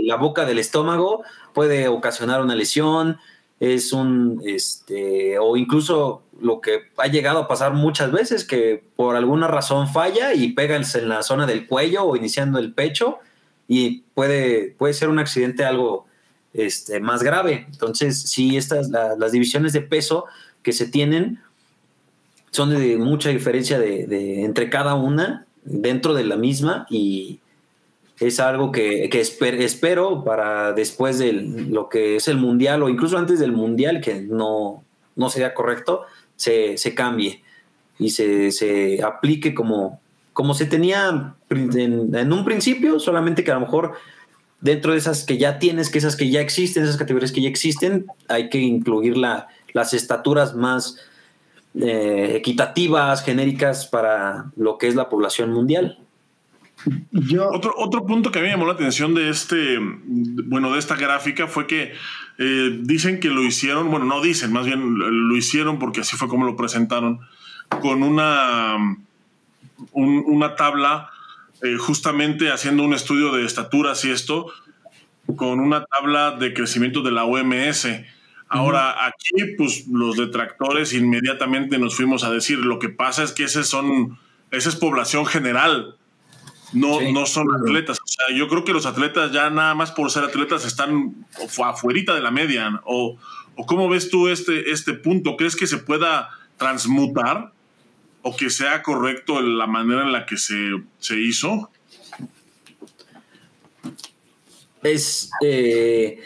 la 0.03 0.15
boca 0.15 0.45
del 0.45 0.59
estómago 0.59 1.23
puede 1.53 1.87
ocasionar 1.87 2.41
una 2.41 2.55
lesión, 2.55 3.17
es 3.59 3.91
un, 3.91 4.41
este, 4.45 5.37
o 5.39 5.57
incluso 5.57 6.23
lo 6.41 6.61
que 6.61 6.83
ha 6.97 7.07
llegado 7.07 7.39
a 7.39 7.47
pasar 7.47 7.73
muchas 7.73 8.11
veces, 8.11 8.45
que 8.45 8.83
por 8.95 9.15
alguna 9.15 9.47
razón 9.47 9.89
falla 9.89 10.33
y 10.33 10.53
pega 10.53 10.75
en 10.77 11.09
la 11.09 11.23
zona 11.23 11.45
del 11.45 11.67
cuello 11.67 12.05
o 12.05 12.15
iniciando 12.15 12.59
el 12.59 12.73
pecho 12.73 13.19
y 13.67 14.03
puede, 14.13 14.75
puede 14.77 14.93
ser 14.93 15.09
un 15.09 15.19
accidente 15.19 15.65
algo 15.65 16.05
este, 16.53 16.99
más 16.99 17.21
grave. 17.21 17.67
Entonces, 17.71 18.21
sí, 18.21 18.57
estas, 18.57 18.89
las 18.89 19.31
divisiones 19.31 19.73
de 19.73 19.81
peso 19.81 20.25
que 20.63 20.71
se 20.71 20.87
tienen 20.87 21.39
son 22.51 22.71
de 22.71 22.97
mucha 22.97 23.29
diferencia 23.29 23.77
de, 23.77 24.43
entre 24.43 24.69
cada 24.69 24.95
una 24.95 25.45
dentro 25.63 26.13
de 26.13 26.23
la 26.23 26.35
misma 26.35 26.87
y 26.89 27.39
es 28.19 28.39
algo 28.39 28.71
que, 28.71 29.09
espero 29.13 30.23
para 30.23 30.73
después 30.73 31.19
de 31.19 31.33
lo 31.33 31.87
que 31.87 32.17
es 32.17 32.27
el 32.27 32.37
mundial 32.37 32.83
o 32.83 32.89
incluso 32.89 33.17
antes 33.17 33.39
del 33.39 33.53
mundial, 33.53 34.01
que 34.01 34.21
no, 34.21 34.83
no 35.15 35.29
sería 35.29 35.53
correcto, 35.53 36.03
se, 36.35 36.75
cambie 36.95 37.41
y 37.97 38.09
se, 38.09 39.01
aplique 39.03 39.53
como, 39.53 40.01
como 40.33 40.53
se 40.53 40.65
tenía 40.65 41.33
en, 41.49 42.33
un 42.33 42.45
principio, 42.45 42.99
solamente 42.99 43.43
que 43.43 43.51
a 43.51 43.55
lo 43.55 43.61
mejor 43.61 43.93
dentro 44.59 44.91
de 44.91 44.97
esas 44.97 45.23
que 45.23 45.37
ya 45.37 45.57
tienes, 45.57 45.89
que 45.89 45.99
esas 45.99 46.17
que 46.17 46.29
ya 46.29 46.41
existen, 46.41 46.83
esas 46.83 46.97
categorías 46.97 47.31
que 47.31 47.41
ya 47.41 47.49
existen, 47.49 48.07
hay 48.27 48.49
que 48.49 48.59
incluir 48.59 49.15
las 49.15 49.93
estaturas 49.93 50.55
más 50.55 50.97
eh, 51.75 52.33
equitativas, 52.35 53.23
genéricas 53.23 53.85
para 53.85 54.51
lo 54.57 54.77
que 54.77 54.87
es 54.87 54.95
la 54.95 55.07
población 55.07 55.53
mundial. 55.53 55.99
Otro, 57.51 57.73
otro 57.77 58.05
punto 58.05 58.31
que 58.31 58.39
a 58.39 58.41
mí 58.41 58.47
me 58.47 58.53
llamó 58.53 58.65
la 58.65 58.73
atención 58.73 59.13
de 59.13 59.29
este, 59.29 59.77
bueno, 59.79 60.71
de 60.71 60.79
esta 60.79 60.95
gráfica 60.95 61.47
fue 61.47 61.67
que 61.67 61.93
eh, 62.37 62.79
dicen 62.81 63.19
que 63.19 63.29
lo 63.29 63.43
hicieron, 63.43 63.91
bueno, 63.91 64.05
no 64.05 64.21
dicen, 64.21 64.53
más 64.53 64.65
bien 64.65 64.97
lo 64.97 65.35
hicieron 65.35 65.77
porque 65.77 66.01
así 66.01 66.15
fue 66.15 66.29
como 66.29 66.45
lo 66.45 66.55
presentaron, 66.55 67.19
con 67.81 68.01
una, 68.01 68.77
una 69.91 70.55
tabla, 70.55 71.09
eh, 71.61 71.75
justamente 71.77 72.51
haciendo 72.51 72.83
un 72.83 72.93
estudio 72.93 73.33
de 73.33 73.45
estaturas 73.45 74.05
y 74.05 74.11
esto, 74.11 74.51
con 75.35 75.59
una 75.59 75.83
tabla 75.85 76.31
de 76.31 76.53
crecimiento 76.53 77.01
de 77.01 77.11
la 77.11 77.25
OMS. 77.25 77.87
Ahora, 78.47 79.05
aquí, 79.05 79.55
pues 79.57 79.85
los 79.87 80.17
detractores 80.17 80.93
inmediatamente 80.93 81.77
nos 81.77 81.95
fuimos 81.95 82.23
a 82.23 82.31
decir, 82.31 82.59
lo 82.59 82.79
que 82.79 82.89
pasa 82.89 83.21
es 83.23 83.31
que 83.31 83.43
ese 83.43 83.63
son, 83.63 84.17
esa 84.49 84.69
es 84.69 84.75
población 84.75 85.25
general, 85.25 85.98
no, 86.73 87.01
no 87.01 87.25
son 87.25 87.47
atletas. 87.53 87.97
O 87.99 88.07
sea, 88.07 88.35
yo 88.35 88.47
creo 88.47 88.63
que 88.63 88.73
los 88.73 88.85
atletas 88.85 89.31
ya 89.31 89.49
nada 89.49 89.75
más 89.75 89.91
por 89.91 90.11
ser 90.11 90.23
atletas 90.23 90.65
están 90.65 91.25
afuerita 91.63 92.13
de 92.13 92.21
la 92.21 92.31
media. 92.31 92.81
O, 92.85 93.17
o 93.55 93.65
cómo 93.65 93.89
ves 93.89 94.09
tú 94.09 94.29
este, 94.29 94.71
este 94.71 94.93
punto? 94.93 95.35
¿Crees 95.35 95.55
que 95.55 95.67
se 95.67 95.77
pueda 95.77 96.29
transmutar 96.57 97.51
o 98.21 98.35
que 98.35 98.49
sea 98.49 98.83
correcto 98.83 99.41
la 99.41 99.67
manera 99.67 100.03
en 100.03 100.11
la 100.11 100.25
que 100.25 100.37
se, 100.37 101.19
hizo? 101.19 101.69
Es, 104.81 105.29
eh, 105.43 106.21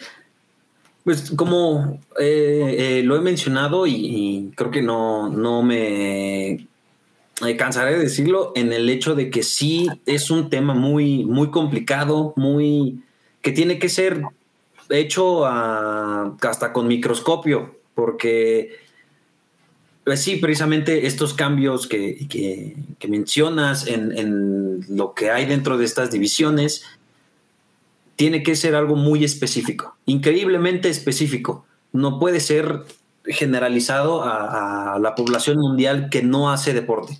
pues 1.03 1.31
como 1.35 1.99
eh, 2.19 2.75
eh, 2.77 3.03
lo 3.03 3.15
he 3.15 3.21
mencionado 3.21 3.87
y, 3.87 4.51
creo 4.55 4.69
que 4.69 4.81
no, 4.81 5.29
no 5.29 5.63
me 5.63 6.67
cansaré 7.57 7.93
de 7.93 7.99
decirlo, 7.99 8.51
en 8.55 8.73
el 8.73 8.89
hecho 8.89 9.15
de 9.15 9.29
que 9.29 9.43
sí 9.43 9.87
es 10.05 10.31
un 10.31 10.49
tema 10.49 10.73
muy, 10.73 11.25
muy 11.25 11.49
complicado, 11.49 12.33
muy 12.35 13.01
que 13.41 13.51
tiene 13.51 13.77
que 13.77 13.89
ser 13.89 14.23
hecho 14.89 15.45
hasta 15.45 16.73
con 16.73 16.87
microscopio, 16.87 17.79
porque 17.95 18.79
Pues 20.03 20.21
sí, 20.21 20.35
precisamente 20.35 21.07
estos 21.07 21.33
cambios 21.33 21.87
que, 21.87 22.75
mencionas 23.07 23.87
en, 23.87 24.85
lo 24.89 25.13
que 25.13 25.31
hay 25.31 25.45
dentro 25.45 25.77
de 25.77 25.85
estas 25.85 26.11
divisiones, 26.11 26.83
tiene 28.15 28.43
que 28.43 28.55
ser 28.55 28.75
algo 28.75 28.95
muy 28.95 29.23
específico, 29.23 29.95
increíblemente 30.05 30.89
específico. 30.89 31.65
No 31.93 32.19
puede 32.19 32.39
ser 32.39 32.83
generalizado 33.25 34.23
a, 34.23 34.95
a 34.95 34.99
la 34.99 35.15
población 35.15 35.57
mundial 35.57 36.09
que 36.09 36.23
no 36.23 36.51
hace 36.51 36.73
deporte. 36.73 37.17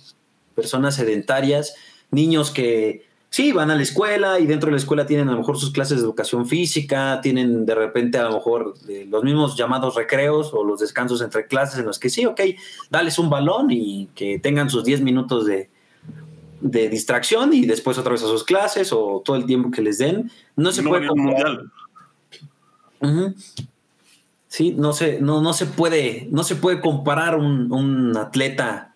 Personas 0.54 0.96
sedentarias, 0.96 1.74
niños 2.10 2.50
que 2.50 3.04
sí, 3.34 3.50
van 3.50 3.68
a 3.72 3.74
la 3.74 3.82
escuela 3.82 4.38
y 4.38 4.46
dentro 4.46 4.68
de 4.68 4.74
la 4.74 4.78
escuela 4.78 5.06
tienen 5.06 5.28
a 5.28 5.32
lo 5.32 5.38
mejor 5.38 5.58
sus 5.58 5.72
clases 5.72 5.98
de 5.98 6.04
educación 6.04 6.46
física, 6.46 7.18
tienen 7.20 7.66
de 7.66 7.74
repente 7.74 8.16
a 8.16 8.22
lo 8.22 8.34
mejor 8.34 8.74
eh, 8.88 9.08
los 9.10 9.24
mismos 9.24 9.56
llamados 9.56 9.96
recreos 9.96 10.54
o 10.54 10.62
los 10.62 10.78
descansos 10.78 11.20
entre 11.20 11.48
clases 11.48 11.80
en 11.80 11.86
los 11.86 11.98
que 11.98 12.10
sí, 12.10 12.26
ok, 12.26 12.40
dales 12.90 13.18
un 13.18 13.30
balón 13.30 13.72
y 13.72 14.08
que 14.14 14.38
tengan 14.38 14.70
sus 14.70 14.84
10 14.84 15.00
minutos 15.00 15.46
de, 15.46 15.68
distracción 16.60 17.52
y 17.52 17.66
después 17.66 17.98
otra 17.98 18.12
vez 18.12 18.22
a 18.22 18.28
sus 18.28 18.44
clases 18.44 18.92
o 18.92 19.20
todo 19.24 19.34
el 19.34 19.46
tiempo 19.46 19.72
que 19.72 19.82
les 19.82 19.98
den. 19.98 20.30
No 20.54 20.70
se 20.70 20.84
puede 20.84 21.08
comparar. 21.08 21.64
Sí, 24.54 24.70
no 24.70 24.92
se, 24.92 25.20
no, 25.20 25.42
no 25.42 25.52
se 25.52 25.66
puede, 25.66 26.28
no 26.30 26.44
se 26.44 26.54
puede 26.54 26.80
comparar 26.80 27.34
un, 27.34 27.72
un 27.72 28.16
atleta 28.16 28.94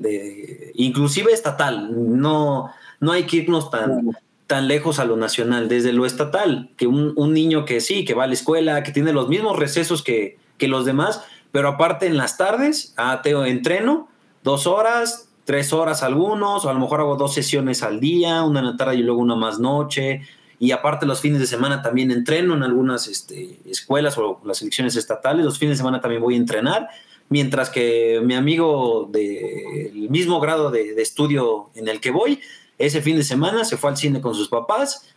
de, 0.00 0.72
inclusive 0.74 1.30
estatal, 1.32 1.92
no, 2.20 2.72
no 2.98 3.12
hay 3.12 3.22
que 3.22 3.36
irnos 3.36 3.70
tan, 3.70 4.10
tan 4.48 4.66
lejos 4.66 4.98
a 4.98 5.04
lo 5.04 5.16
nacional, 5.16 5.68
desde 5.68 5.92
lo 5.92 6.06
estatal, 6.06 6.70
que 6.76 6.88
un, 6.88 7.14
niño 7.32 7.64
que 7.66 7.80
sí, 7.80 8.04
que 8.04 8.14
va 8.14 8.24
a 8.24 8.26
la 8.26 8.32
escuela, 8.32 8.82
que 8.82 8.90
tiene 8.90 9.12
los 9.12 9.28
mismos 9.28 9.60
recesos 9.60 10.02
que, 10.02 10.38
los 10.58 10.84
demás, 10.84 11.22
pero 11.52 11.68
aparte 11.68 12.08
en 12.08 12.16
las 12.16 12.36
tardes, 12.36 12.92
ah, 12.96 13.20
tengo 13.22 13.44
entreno 13.44 14.08
dos 14.42 14.66
horas, 14.66 15.28
tres 15.44 15.72
horas 15.72 16.02
algunos, 16.02 16.64
o 16.64 16.68
a 16.68 16.74
lo 16.74 16.80
mejor 16.80 16.98
hago 16.98 17.14
dos 17.14 17.32
sesiones 17.32 17.84
al 17.84 18.00
día, 18.00 18.42
una 18.42 18.58
en 18.58 18.66
la 18.66 18.76
tarde 18.76 18.96
y 18.96 19.04
luego 19.04 19.20
una 19.20 19.36
más 19.36 19.60
noche, 19.60 20.22
y 20.62 20.72
aparte 20.72 21.06
los 21.06 21.22
fines 21.22 21.40
de 21.40 21.46
semana 21.46 21.80
también 21.80 22.10
entreno 22.10 22.54
en 22.54 22.62
algunas 22.62 23.08
este, 23.08 23.58
escuelas 23.64 24.18
o 24.18 24.42
las 24.44 24.58
selecciones 24.58 24.94
estatales, 24.94 25.42
los 25.42 25.58
fines 25.58 25.72
de 25.72 25.78
semana 25.78 26.02
también 26.02 26.20
voy 26.20 26.34
a 26.34 26.36
entrenar, 26.36 26.88
mientras 27.30 27.70
que 27.70 28.20
mi 28.22 28.34
amigo 28.34 29.08
del 29.10 30.10
mismo 30.10 30.38
grado 30.38 30.70
de, 30.70 31.00
estudio 31.00 31.70
en 31.74 31.88
el 31.88 31.98
que 31.98 32.10
voy 32.10 32.40
ese 32.76 33.00
fin 33.00 33.16
de 33.16 33.24
semana 33.24 33.64
se 33.64 33.78
fue 33.78 33.88
al 33.88 33.96
cine 33.96 34.20
con 34.20 34.34
sus 34.34 34.48
papás, 34.48 35.08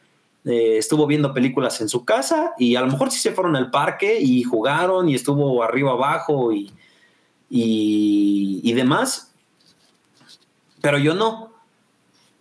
eh, 0.46 0.78
estuvo 0.78 1.06
viendo 1.08 1.34
películas 1.34 1.82
en 1.82 1.90
su 1.90 2.06
casa 2.06 2.54
y 2.58 2.78
a 2.78 2.82
lo 2.82 2.88
mejor 2.88 3.12
sí 3.12 3.20
se 3.20 3.34
fueron 3.34 3.58
al 3.58 3.70
parque 3.70 4.20
y 4.22 4.44
jugaron 4.44 5.10
y 5.10 5.16
estuvo 5.16 5.62
arriba 5.62 5.92
abajo 5.92 6.54
y, 6.54 6.72
y, 7.50 8.74
demás. 8.74 9.34
Pero 10.82 10.98
yo 10.98 11.14
no. 11.14 11.53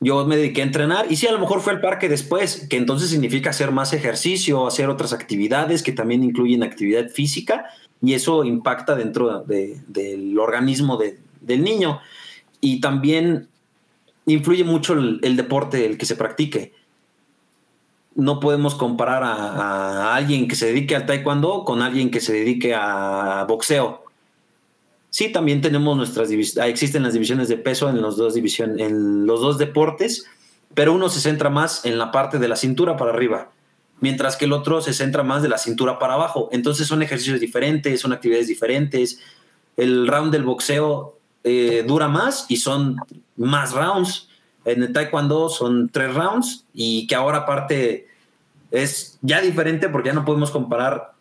Yo 0.02 0.26
me 0.26 0.36
dediqué 0.36 0.62
a 0.62 0.64
entrenar 0.64 1.06
y 1.10 1.16
sí, 1.16 1.28
a 1.28 1.32
lo 1.32 1.38
mejor 1.38 1.60
fue 1.60 1.72
al 1.72 1.80
parque 1.80 2.08
después, 2.08 2.66
que 2.68 2.76
entonces 2.76 3.08
significa 3.08 3.50
hacer 3.50 3.70
más 3.70 3.92
ejercicio, 3.92 4.66
hacer 4.66 4.88
otras 4.88 5.12
actividades 5.12 5.84
que 5.84 5.92
también 5.92 6.24
incluyen 6.24 6.64
actividad 6.64 7.08
física 7.08 7.66
y 8.02 8.14
eso 8.14 8.42
impacta 8.42 8.96
dentro 8.96 9.44
del 9.44 10.38
organismo 10.40 10.98
del 11.40 11.62
niño. 11.62 12.00
Y 12.60 12.80
también 12.80 13.48
influye 14.26 14.64
mucho 14.64 14.94
el, 14.94 15.36
deporte 15.36 15.86
el 15.86 15.98
que 15.98 16.06
se 16.06 16.16
practique. 16.16 16.72
No 18.16 18.40
podemos 18.40 18.74
comparar 18.74 19.22
a, 19.22 20.16
alguien 20.16 20.48
que 20.48 20.56
se 20.56 20.66
dedique 20.66 20.96
al 20.96 21.06
taekwondo 21.06 21.64
con 21.64 21.80
alguien 21.80 22.10
que 22.10 22.20
se 22.20 22.32
dedique 22.32 22.74
a 22.74 23.44
boxeo. 23.48 24.01
Sí, 25.12 25.30
también 25.30 25.60
tenemos 25.60 25.94
nuestras 25.94 26.30
divisiones, 26.30 26.70
existen 26.70 27.02
las 27.02 27.12
divisiones 27.12 27.46
de 27.48 27.58
peso 27.58 27.90
en 27.90 28.00
los 28.00 28.16
dos 28.16 28.34
en 28.34 29.26
los 29.26 29.42
dos 29.42 29.58
deportes, 29.58 30.24
pero 30.72 30.94
uno 30.94 31.10
se 31.10 31.20
centra 31.20 31.50
más 31.50 31.84
en 31.84 31.98
la 31.98 32.10
parte 32.10 32.38
de 32.38 32.48
la 32.48 32.56
cintura 32.56 32.96
para 32.96 33.10
arriba, 33.10 33.50
mientras 34.00 34.36
que 34.36 34.46
el 34.46 34.54
otro 34.54 34.80
se 34.80 34.94
centra 34.94 35.22
más 35.22 35.42
de 35.42 35.50
la 35.50 35.58
cintura 35.58 35.98
para 35.98 36.14
abajo. 36.14 36.48
Entonces 36.50 36.86
son 36.86 37.02
ejercicios 37.02 37.40
diferentes, 37.40 38.00
son 38.00 38.14
actividades 38.14 38.48
diferentes. 38.48 39.20
El 39.76 40.08
round 40.08 40.32
del 40.32 40.44
boxeo 40.44 41.18
eh, 41.44 41.84
dura 41.86 42.08
más 42.08 42.46
y 42.48 42.56
son 42.56 42.96
más 43.36 43.72
rounds. 43.72 44.30
En 44.64 44.82
el 44.82 44.94
taekwondo 44.94 45.50
son 45.50 45.90
tres 45.90 46.14
rounds 46.14 46.64
y 46.72 47.06
que 47.06 47.14
ahora 47.16 47.38
aparte 47.38 48.08
es 48.70 49.18
ya 49.20 49.42
diferente 49.42 49.90
porque 49.90 50.08
ya 50.08 50.14
no 50.14 50.24
podemos 50.24 50.50
comparar 50.50 51.11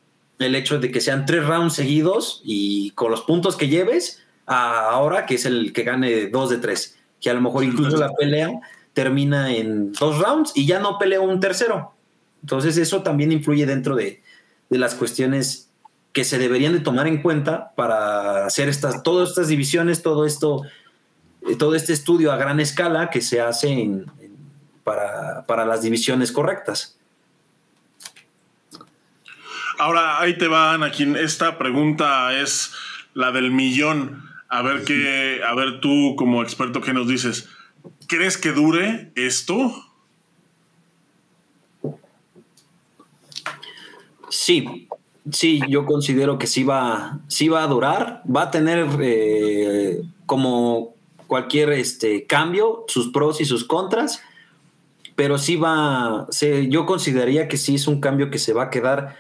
el 0.43 0.55
hecho 0.55 0.79
de 0.79 0.91
que 0.91 1.01
sean 1.01 1.25
tres 1.25 1.45
rounds 1.45 1.73
seguidos 1.73 2.41
y 2.43 2.91
con 2.91 3.11
los 3.11 3.21
puntos 3.21 3.55
que 3.55 3.67
lleves 3.67 4.23
a 4.45 4.89
ahora 4.89 5.25
que 5.25 5.35
es 5.35 5.45
el 5.45 5.73
que 5.73 5.83
gane 5.83 6.27
dos 6.27 6.49
de 6.49 6.57
tres, 6.57 6.97
que 7.19 7.29
a 7.29 7.33
lo 7.33 7.41
mejor 7.41 7.63
incluso 7.63 7.97
la 7.97 8.11
pelea 8.13 8.51
termina 8.93 9.53
en 9.53 9.93
dos 9.93 10.19
rounds 10.19 10.51
y 10.55 10.65
ya 10.65 10.79
no 10.79 10.97
pelea 10.97 11.21
un 11.21 11.39
tercero. 11.39 11.93
Entonces 12.41 12.77
eso 12.77 13.03
también 13.03 13.31
influye 13.31 13.65
dentro 13.65 13.95
de, 13.95 14.21
de 14.69 14.77
las 14.77 14.95
cuestiones 14.95 15.71
que 16.13 16.23
se 16.23 16.37
deberían 16.37 16.73
de 16.73 16.79
tomar 16.79 17.07
en 17.07 17.21
cuenta 17.21 17.71
para 17.75 18.45
hacer 18.45 18.67
estas, 18.67 19.03
todas 19.03 19.29
estas 19.29 19.47
divisiones, 19.47 20.01
todo 20.01 20.25
esto, 20.25 20.63
eh, 21.47 21.55
todo 21.55 21.75
este 21.75 21.93
estudio 21.93 22.31
a 22.31 22.37
gran 22.37 22.59
escala 22.59 23.09
que 23.09 23.21
se 23.21 23.39
hace 23.39 24.05
para, 24.83 25.65
las 25.65 25.81
divisiones 25.81 26.31
correctas. 26.31 26.97
Ahora, 29.81 30.21
ahí 30.21 30.37
te 30.37 30.47
van 30.47 30.83
aquí. 30.83 31.11
Esta 31.17 31.57
pregunta 31.57 32.39
es 32.39 32.71
la 33.15 33.31
del 33.31 33.49
millón. 33.49 34.29
A 34.47 34.61
ver 34.61 34.83
qué, 34.83 35.41
a 35.43 35.55
ver 35.55 35.79
tú 35.81 36.15
como 36.15 36.43
experto 36.43 36.81
qué 36.81 36.93
nos 36.93 37.07
dices. 37.07 37.49
¿Crees 38.07 38.37
que 38.37 38.51
dure 38.51 39.11
esto? 39.15 39.73
Sí, 44.29 44.87
Sí, 45.31 45.61
yo 45.67 45.85
considero 45.85 46.37
que 46.37 46.47
sí 46.47 46.63
va, 46.63 47.19
sí 47.27 47.47
va 47.47 47.63
a 47.63 47.67
durar, 47.67 48.23
va 48.25 48.43
a 48.43 48.51
tener 48.51 48.87
eh, 48.99 50.01
como 50.25 50.95
cualquier 51.27 51.71
este, 51.73 52.25
cambio, 52.25 52.85
sus 52.87 53.11
pros 53.11 53.39
y 53.39 53.45
sus 53.45 53.63
contras, 53.63 54.21
pero 55.15 55.37
sí 55.37 55.57
va, 55.57 56.27
yo 56.69 56.87
consideraría 56.87 57.47
que 57.47 57.57
sí 57.57 57.75
es 57.75 57.87
un 57.87 58.01
cambio 58.01 58.31
que 58.31 58.39
se 58.39 58.53
va 58.53 58.63
a 58.63 58.69
quedar, 58.71 59.15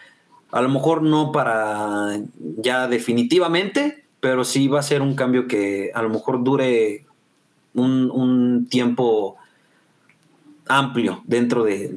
a 0.51 0.61
lo 0.61 0.69
mejor 0.69 1.01
no 1.01 1.31
para 1.31 2.19
ya 2.57 2.87
definitivamente, 2.87 4.03
pero 4.19 4.43
sí 4.43 4.67
va 4.67 4.79
a 4.79 4.83
ser 4.83 5.01
un 5.01 5.15
cambio 5.15 5.47
que 5.47 5.91
a 5.93 6.01
lo 6.01 6.09
mejor 6.09 6.43
dure 6.43 7.05
un, 7.73 8.11
un 8.11 8.67
tiempo 8.69 9.37
amplio 10.67 11.21
dentro 11.25 11.63
de, 11.63 11.89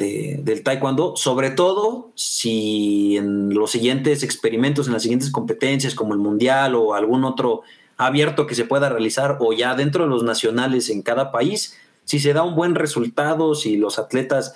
del 0.43 0.63
taekwondo, 0.63 1.17
sobre 1.17 1.51
todo 1.51 2.11
si 2.15 3.17
en 3.17 3.55
los 3.55 3.71
siguientes 3.71 4.23
experimentos, 4.23 4.87
en 4.87 4.95
las 4.95 5.03
siguientes 5.03 5.31
competencias 5.31 5.95
como 5.95 6.15
el 6.15 6.21
mundial 6.21 6.75
o 6.75 6.95
algún 6.95 7.25
otro 7.25 7.63
abierto 7.97 8.47
que 8.47 8.55
se 8.55 8.65
pueda 8.65 8.89
realizar 8.89 9.39
o 9.41 9.53
ya 9.53 9.75
dentro 9.75 10.05
de 10.05 10.11
los 10.11 10.25
nacionales 10.25 10.91
en 10.91 11.03
cada 11.03 11.31
país, 11.31 11.79
si 12.05 12.19
se 12.19 12.33
da 12.33 12.43
un 12.43 12.57
buen 12.57 12.75
resultado, 12.75 13.55
si 13.55 13.77
los 13.77 13.99
atletas 13.99 14.55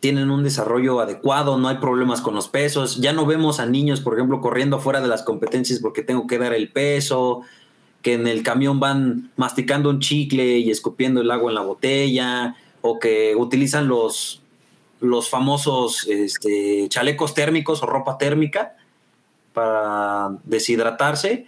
tienen 0.00 0.30
un 0.30 0.42
desarrollo 0.42 1.00
adecuado, 1.00 1.58
no 1.58 1.68
hay 1.68 1.76
problemas 1.76 2.20
con 2.20 2.34
los 2.34 2.48
pesos, 2.48 3.00
ya 3.00 3.12
no 3.12 3.26
vemos 3.26 3.60
a 3.60 3.66
niños, 3.66 4.00
por 4.00 4.14
ejemplo, 4.14 4.40
corriendo 4.40 4.80
fuera 4.80 5.00
de 5.00 5.08
las 5.08 5.22
competencias 5.22 5.78
porque 5.80 6.02
tengo 6.02 6.26
que 6.26 6.38
dar 6.38 6.54
el 6.54 6.70
peso, 6.70 7.42
que 8.02 8.14
en 8.14 8.26
el 8.26 8.42
camión 8.42 8.80
van 8.80 9.30
masticando 9.36 9.90
un 9.90 10.00
chicle 10.00 10.58
y 10.58 10.70
escupiendo 10.70 11.20
el 11.20 11.30
agua 11.30 11.50
en 11.50 11.54
la 11.54 11.62
botella, 11.62 12.56
o 12.80 12.98
que 12.98 13.36
utilizan 13.36 13.88
los, 13.88 14.42
los 15.00 15.28
famosos 15.28 16.06
este, 16.08 16.86
chalecos 16.88 17.34
térmicos 17.34 17.82
o 17.82 17.86
ropa 17.86 18.16
térmica 18.16 18.76
para 19.52 20.30
deshidratarse. 20.44 21.46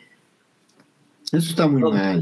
Eso 1.33 1.51
está 1.51 1.67
muy 1.67 1.83
mal. 1.83 2.21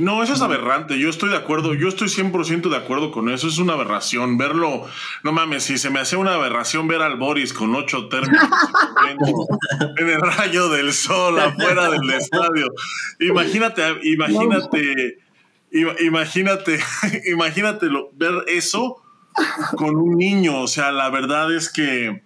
No, 0.00 0.22
eso 0.22 0.34
es 0.34 0.40
aberrante. 0.40 0.98
Yo 0.98 1.10
estoy 1.10 1.30
de 1.30 1.36
acuerdo. 1.36 1.74
Yo 1.74 1.88
estoy 1.88 2.08
100% 2.08 2.68
de 2.70 2.76
acuerdo 2.76 3.10
con 3.10 3.28
eso. 3.28 3.48
Es 3.48 3.58
una 3.58 3.72
aberración. 3.72 4.38
Verlo, 4.38 4.86
no 5.24 5.32
mames, 5.32 5.64
si 5.64 5.78
se 5.78 5.90
me 5.90 6.00
hace 6.00 6.16
una 6.16 6.34
aberración 6.34 6.86
ver 6.86 7.02
al 7.02 7.16
Boris 7.16 7.52
con 7.52 7.74
ocho 7.74 8.08
térmicos 8.08 8.48
en 9.98 10.08
el 10.08 10.20
rayo 10.20 10.68
del 10.68 10.92
sol 10.92 11.40
afuera 11.40 11.90
del 11.90 12.08
estadio. 12.10 12.72
Imagínate, 13.18 13.82
imagínate 14.04 15.24
imagínate, 15.74 16.78
imagínate 17.26 17.88
ver 18.14 18.44
eso 18.48 19.02
con 19.76 19.96
un 19.96 20.16
niño. 20.16 20.60
O 20.60 20.68
sea, 20.68 20.92
la 20.92 21.10
verdad 21.10 21.54
es 21.54 21.70
que 21.70 22.22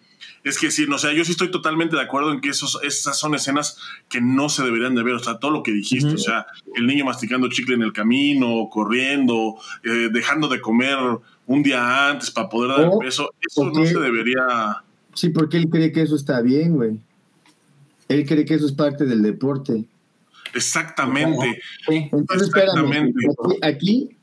es 0.48 0.58
que 0.58 0.70
sí, 0.70 0.84
o 0.84 0.98
sea, 0.98 1.12
yo 1.12 1.24
sí 1.24 1.32
estoy 1.32 1.50
totalmente 1.50 1.96
de 1.96 2.02
acuerdo 2.02 2.32
en 2.32 2.40
que 2.40 2.48
esos, 2.48 2.78
esas 2.82 3.18
son 3.18 3.34
escenas 3.34 3.78
que 4.08 4.20
no 4.20 4.48
se 4.48 4.62
deberían 4.62 4.94
de 4.94 5.02
ver. 5.02 5.14
O 5.14 5.18
sea, 5.18 5.38
todo 5.38 5.50
lo 5.50 5.62
que 5.62 5.72
dijiste, 5.72 6.14
o 6.14 6.18
sea, 6.18 6.46
el 6.74 6.86
niño 6.86 7.04
masticando 7.04 7.48
chicle 7.48 7.74
en 7.74 7.82
el 7.82 7.92
camino, 7.92 8.68
corriendo, 8.70 9.56
eh, 9.84 10.08
dejando 10.12 10.48
de 10.48 10.60
comer 10.60 10.96
un 11.46 11.62
día 11.62 12.10
antes 12.10 12.30
para 12.30 12.48
poder 12.48 12.70
dar 12.70 12.92
el 12.92 12.98
peso, 12.98 13.30
eso 13.40 13.70
no 13.70 13.84
se 13.84 13.98
debería. 13.98 14.82
Sí, 15.14 15.30
porque 15.30 15.56
él 15.56 15.68
cree 15.68 15.92
que 15.92 16.02
eso 16.02 16.16
está 16.16 16.40
bien, 16.40 16.76
güey. 16.76 16.98
Él 18.08 18.26
cree 18.26 18.44
que 18.44 18.54
eso 18.54 18.66
es 18.66 18.72
parte 18.72 19.04
del 19.04 19.22
deporte. 19.22 19.84
Exactamente. 20.54 21.60
Entonces, 21.88 22.48
espérame, 22.48 23.12
aquí, 23.62 24.16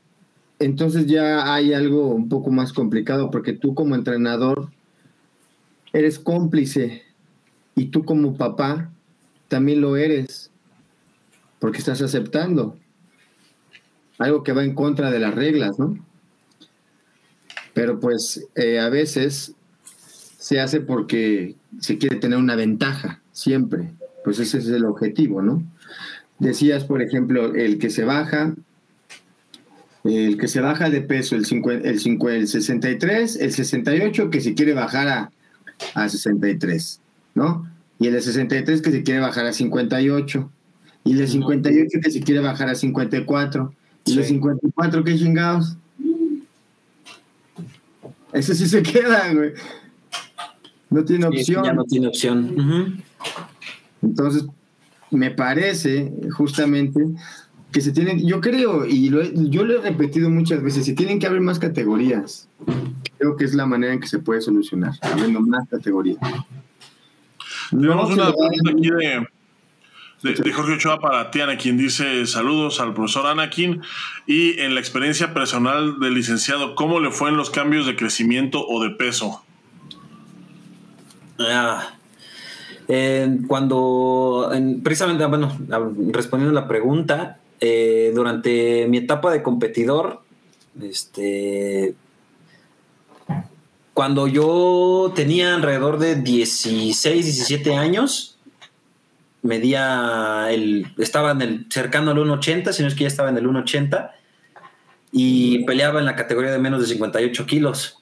entonces 0.58 1.06
ya 1.06 1.54
hay 1.54 1.72
algo 1.72 2.08
un 2.08 2.28
poco 2.28 2.50
más 2.50 2.72
complicado 2.72 3.30
porque 3.30 3.52
tú 3.52 3.74
como 3.74 3.94
entrenador 3.94 4.70
eres 5.98 6.18
cómplice 6.18 7.02
y 7.74 7.86
tú 7.86 8.04
como 8.04 8.36
papá 8.36 8.90
también 9.48 9.80
lo 9.80 9.96
eres 9.96 10.50
porque 11.58 11.78
estás 11.78 12.02
aceptando 12.02 12.76
algo 14.18 14.42
que 14.42 14.52
va 14.52 14.62
en 14.62 14.74
contra 14.74 15.10
de 15.10 15.18
las 15.18 15.34
reglas, 15.34 15.78
¿no? 15.78 15.98
Pero 17.72 18.00
pues 18.00 18.46
eh, 18.54 18.78
a 18.78 18.88
veces 18.88 19.54
se 20.38 20.60
hace 20.60 20.80
porque 20.80 21.54
se 21.80 21.98
quiere 21.98 22.16
tener 22.16 22.38
una 22.38 22.56
ventaja, 22.56 23.20
siempre. 23.32 23.92
Pues 24.24 24.38
ese 24.38 24.58
es 24.58 24.68
el 24.68 24.84
objetivo, 24.84 25.42
¿no? 25.42 25.62
Decías, 26.38 26.84
por 26.84 27.02
ejemplo, 27.02 27.54
el 27.54 27.78
que 27.78 27.90
se 27.90 28.04
baja, 28.04 28.54
el 30.04 30.38
que 30.38 30.48
se 30.48 30.60
baja 30.60 30.88
de 30.88 31.02
peso, 31.02 31.36
el, 31.36 31.44
el, 31.84 32.28
el 32.28 32.48
63, 32.48 33.36
el 33.36 33.52
68, 33.52 34.30
que 34.30 34.40
se 34.40 34.54
quiere 34.54 34.72
bajar 34.72 35.08
a, 35.08 35.30
a 35.94 36.08
63, 36.08 37.00
¿no? 37.34 37.70
Y 37.98 38.08
el 38.08 38.12
de 38.12 38.22
63 38.22 38.82
que 38.82 38.90
se 38.90 39.02
quiere 39.02 39.20
bajar 39.20 39.46
a 39.46 39.52
58. 39.52 40.50
Y 41.04 41.12
el 41.12 41.18
de 41.18 41.26
58 41.28 41.98
que 42.02 42.10
se 42.10 42.20
quiere 42.20 42.40
bajar 42.40 42.68
a 42.68 42.74
54. 42.74 43.72
Y 44.04 44.10
el 44.10 44.16
de 44.16 44.24
54, 44.24 45.04
¿qué 45.04 45.16
chingados? 45.16 45.76
Ese 48.32 48.54
sí 48.54 48.68
se 48.68 48.82
queda, 48.82 49.32
güey. 49.32 49.52
No 50.90 51.04
tiene 51.04 51.26
opción. 51.26 51.64
Ya 51.64 51.72
no 51.72 51.84
tiene 51.84 52.08
opción. 52.08 53.02
Entonces, 54.02 54.44
me 55.10 55.30
parece 55.30 56.12
justamente 56.36 57.00
que 57.72 57.80
se 57.80 57.92
tienen, 57.92 58.26
yo 58.26 58.40
creo, 58.40 58.86
y 58.86 59.08
yo 59.08 59.64
lo 59.64 59.78
he 59.78 59.82
repetido 59.82 60.30
muchas 60.30 60.62
veces, 60.62 60.86
se 60.86 60.92
tienen 60.94 61.18
que 61.18 61.26
abrir 61.26 61.42
más 61.42 61.58
categorías. 61.58 62.48
Creo 63.18 63.36
que 63.36 63.44
es 63.44 63.54
la 63.54 63.66
manera 63.66 63.92
en 63.92 64.00
que 64.00 64.08
se 64.08 64.18
puede 64.18 64.40
solucionar, 64.40 64.92
abriendo 65.00 65.40
más 65.40 65.68
categorías. 65.68 66.18
Tenemos 67.70 68.10
una 68.10 68.32
pregunta 68.32 68.70
aquí 68.70 68.90
de, 68.90 70.52
Jorge 70.52 70.72
Ochoa 70.74 70.98
para 71.00 71.30
ti, 71.30 71.40
quien 71.60 71.76
dice 71.76 72.26
saludos 72.26 72.80
al 72.80 72.94
profesor 72.94 73.26
Anakin 73.26 73.82
y 74.26 74.58
en 74.60 74.74
la 74.74 74.80
experiencia 74.80 75.34
personal 75.34 75.98
del 76.00 76.14
licenciado, 76.14 76.74
¿cómo 76.74 77.00
le 77.00 77.10
fue 77.10 77.30
en 77.30 77.36
los 77.36 77.50
cambios 77.50 77.86
de 77.86 77.96
crecimiento 77.96 78.66
o 78.66 78.82
de 78.82 78.90
peso? 78.90 79.42
Ah, 81.38 81.96
cuando, 83.46 84.50
precisamente, 84.82 85.24
bueno, 85.26 85.56
respondiendo 86.12 86.58
a 86.58 86.62
la 86.62 86.68
pregunta, 86.68 87.38
eh, 87.60 88.12
durante 88.14 88.86
mi 88.88 88.98
etapa 88.98 89.32
de 89.32 89.42
competidor, 89.42 90.20
este, 90.80 91.94
cuando 93.96 94.26
yo 94.26 95.10
tenía 95.14 95.54
alrededor 95.54 95.98
de 95.98 96.16
16, 96.16 97.24
17 97.24 97.76
años, 97.76 98.36
medía 99.40 100.48
el, 100.50 100.92
estaba 100.98 101.30
en 101.30 101.40
el, 101.40 101.66
cercano 101.70 102.10
al 102.10 102.18
1,80, 102.18 102.72
si 102.72 102.82
no 102.82 102.88
es 102.88 102.94
que 102.94 103.04
ya 103.04 103.08
estaba 103.08 103.30
en 103.30 103.38
el 103.38 103.46
1,80, 103.46 104.10
y 105.12 105.64
peleaba 105.64 105.98
en 105.98 106.04
la 106.04 106.14
categoría 106.14 106.50
de 106.50 106.58
menos 106.58 106.82
de 106.82 106.88
58 106.88 107.46
kilos. 107.46 107.98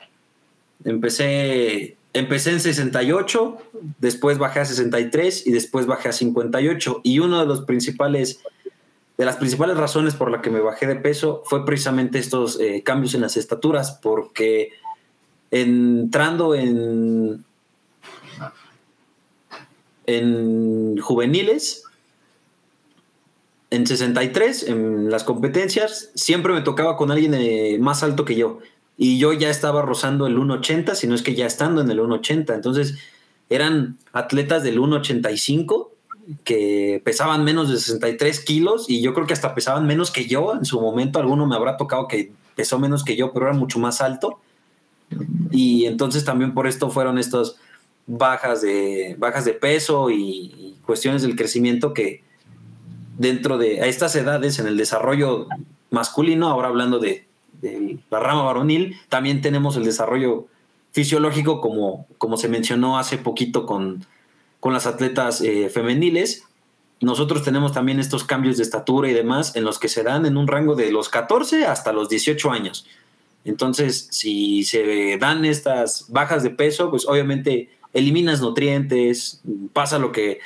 Empecé, 0.85 1.97
empecé 2.13 2.51
en 2.51 2.59
68, 2.59 3.59
después 4.01 4.39
bajé 4.39 4.59
a 4.59 4.65
63 4.65 5.47
y 5.47 5.53
después 5.53 5.87
bajé 5.87 6.09
a 6.09 6.13
58. 6.13 7.03
Y 7.05 7.21
uno 7.21 7.39
de 7.39 7.47
los 7.47 7.61
principales 7.67 8.41
de 9.17 9.25
las 9.25 9.37
principales 9.37 9.77
razones 9.77 10.15
por 10.15 10.29
la 10.29 10.43
que 10.43 10.51
me 10.51 10.59
bajé 10.59 10.89
de 10.89 10.97
peso 10.97 11.45
fue 11.45 11.65
precisamente 11.65 12.19
estos 12.19 12.59
eh, 12.59 12.83
cambios 12.85 13.15
en 13.15 13.21
las 13.21 13.37
estaturas, 13.37 14.01
porque 14.03 14.73
entrando 15.55 16.57
en, 16.57 17.45
en 20.07 20.99
juveniles, 20.99 21.85
en 23.71 23.87
63, 23.87 24.69
en 24.69 25.11
las 25.11 25.23
competencias, 25.23 26.11
siempre 26.15 26.53
me 26.53 26.63
tocaba 26.63 26.97
con 26.97 27.13
alguien 27.13 27.35
eh, 27.35 27.79
más 27.81 28.03
alto 28.03 28.25
que 28.25 28.35
yo. 28.35 28.59
Y 28.97 29.19
yo 29.19 29.33
ya 29.33 29.49
estaba 29.49 29.83
rozando 29.83 30.27
el 30.27 30.37
1,80, 30.37 30.95
si 30.97 31.07
no 31.07 31.15
es 31.15 31.23
que 31.23 31.37
ya 31.37 31.47
estando 31.47 31.81
en 31.81 31.91
el 31.91 32.01
1,80. 32.01 32.53
Entonces, 32.53 32.97
eran 33.49 33.99
atletas 34.13 34.65
del 34.65 34.79
1,85 34.81 35.89
que 36.43 37.01
pesaban 37.05 37.45
menos 37.45 37.71
de 37.71 37.77
63 37.77 38.41
kilos 38.41 38.87
y 38.89 39.03
yo 39.03 39.13
creo 39.15 39.27
que 39.27 39.35
hasta 39.35 39.55
pesaban 39.55 39.87
menos 39.87 40.11
que 40.11 40.27
yo. 40.27 40.55
En 40.55 40.65
su 40.65 40.81
momento 40.81 41.21
alguno 41.21 41.47
me 41.47 41.55
habrá 41.55 41.77
tocado 41.77 42.09
que 42.09 42.33
pesó 42.57 42.81
menos 42.81 43.05
que 43.05 43.15
yo, 43.15 43.33
pero 43.33 43.47
era 43.47 43.55
mucho 43.55 43.79
más 43.79 44.01
alto. 44.01 44.41
Y 45.51 45.87
entonces 45.87 46.25
también 46.25 46.55
por 46.55 46.67
esto 46.67 46.91
fueron 46.91 47.19
estas 47.19 47.57
bajas 48.07 48.63
de, 48.63 49.17
bajas 49.19 49.45
de 49.45 49.53
peso 49.53 50.11
y, 50.11 50.77
cuestiones 50.85 51.23
del 51.23 51.35
crecimiento 51.35 51.95
que 51.95 52.23
dentro 53.17 53.57
de 53.57 53.89
estas 53.89 54.15
edades 54.17 54.59
en 54.59 54.67
el 54.67 54.77
desarrollo 54.77 55.47
masculino, 55.91 56.51
ahora 56.51 56.69
hablando 56.69 56.99
de, 56.99 57.27
de 57.63 57.99
la 58.11 58.21
rama 58.21 58.43
varonil, 58.43 58.99
también 59.09 59.41
tenemos 59.41 59.77
el 59.77 59.85
desarrollo 59.85 60.47
fisiológico 60.93 61.63
como, 61.63 62.07
como 62.19 62.37
se 62.37 62.51
mencionó 62.51 62.99
hace 62.99 63.17
poquito 63.17 63.65
con 63.65 64.05
con 64.65 64.73
las 64.73 64.87
atletas 64.87 65.43
eh, 65.43 65.69
femeniles. 65.69 66.45
Nosotros 67.03 67.43
tenemos 67.43 67.73
también 67.73 68.01
estos 68.01 68.25
cambios 68.25 68.57
de 68.57 68.63
estatura 68.63 69.11
y 69.11 69.13
demás 69.13 69.57
en 69.57 69.65
los 69.65 69.79
que 69.79 69.91
se 69.91 70.03
dan 70.03 70.25
en 70.25 70.39
un 70.39 70.47
rango 70.47 70.75
de 70.75 70.91
los 70.91 71.11
14 71.11 71.67
hasta 71.67 71.93
los 71.93 72.09
18 72.09 72.51
años. 72.51 72.87
Entonces, 73.45 74.09
si 74.11 74.65
se 74.65 75.19
dan 75.19 75.45
estas 75.45 76.07
bajas 76.09 76.43
de 76.43 76.51
peso, 76.51 76.91
pues 76.91 77.07
obviamente 77.07 77.69
eliminas 77.93 78.41
nutrientes, 78.41 79.43
pasa 79.73 79.99
lo 79.99 80.13
que 80.13 80.41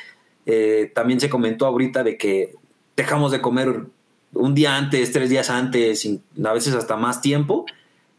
eh, 0.46 0.90
también 0.94 1.20
se 1.20 1.30
comentó 1.30 1.66
ahorita 1.66 2.02
de 2.02 2.16
que 2.16 2.54
dejamos 2.96 3.32
de 3.32 3.40
comer 3.40 3.86
un 4.32 4.54
día 4.54 4.76
antes, 4.76 5.12
tres 5.12 5.30
días 5.30 5.50
antes, 5.50 6.08
a 6.44 6.52
veces 6.52 6.74
hasta 6.74 6.96
más 6.96 7.20
tiempo, 7.20 7.66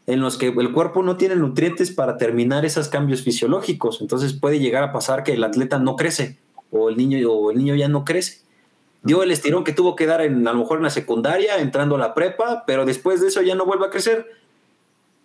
en 0.06 0.20
los 0.20 0.36
que 0.36 0.48
el 0.48 0.72
cuerpo 0.72 1.02
no 1.02 1.16
tiene 1.16 1.36
nutrientes 1.36 1.92
para 1.92 2.16
terminar 2.16 2.64
esos 2.64 2.88
cambios 2.88 3.22
fisiológicos. 3.22 4.00
Entonces 4.00 4.32
puede 4.32 4.58
llegar 4.58 4.82
a 4.82 4.92
pasar 4.92 5.22
que 5.22 5.34
el 5.34 5.44
atleta 5.44 5.78
no 5.78 5.96
crece 5.96 6.38
o 6.70 6.88
el 6.88 6.96
niño, 6.96 7.30
o 7.30 7.50
el 7.50 7.58
niño 7.58 7.74
ya 7.74 7.88
no 7.88 8.04
crece. 8.04 8.40
Dio 9.02 9.22
el 9.22 9.30
estirón 9.30 9.64
que 9.64 9.72
tuvo 9.72 9.96
que 9.96 10.06
dar 10.06 10.20
en, 10.20 10.46
a 10.46 10.52
lo 10.52 10.58
mejor 10.58 10.78
en 10.78 10.84
la 10.84 10.90
secundaria, 10.90 11.58
entrando 11.58 11.94
a 11.94 11.98
la 11.98 12.12
prepa, 12.14 12.64
pero 12.66 12.84
después 12.84 13.20
de 13.20 13.28
eso 13.28 13.40
ya 13.42 13.54
no 13.54 13.64
vuelve 13.64 13.86
a 13.86 13.90
crecer, 13.90 14.26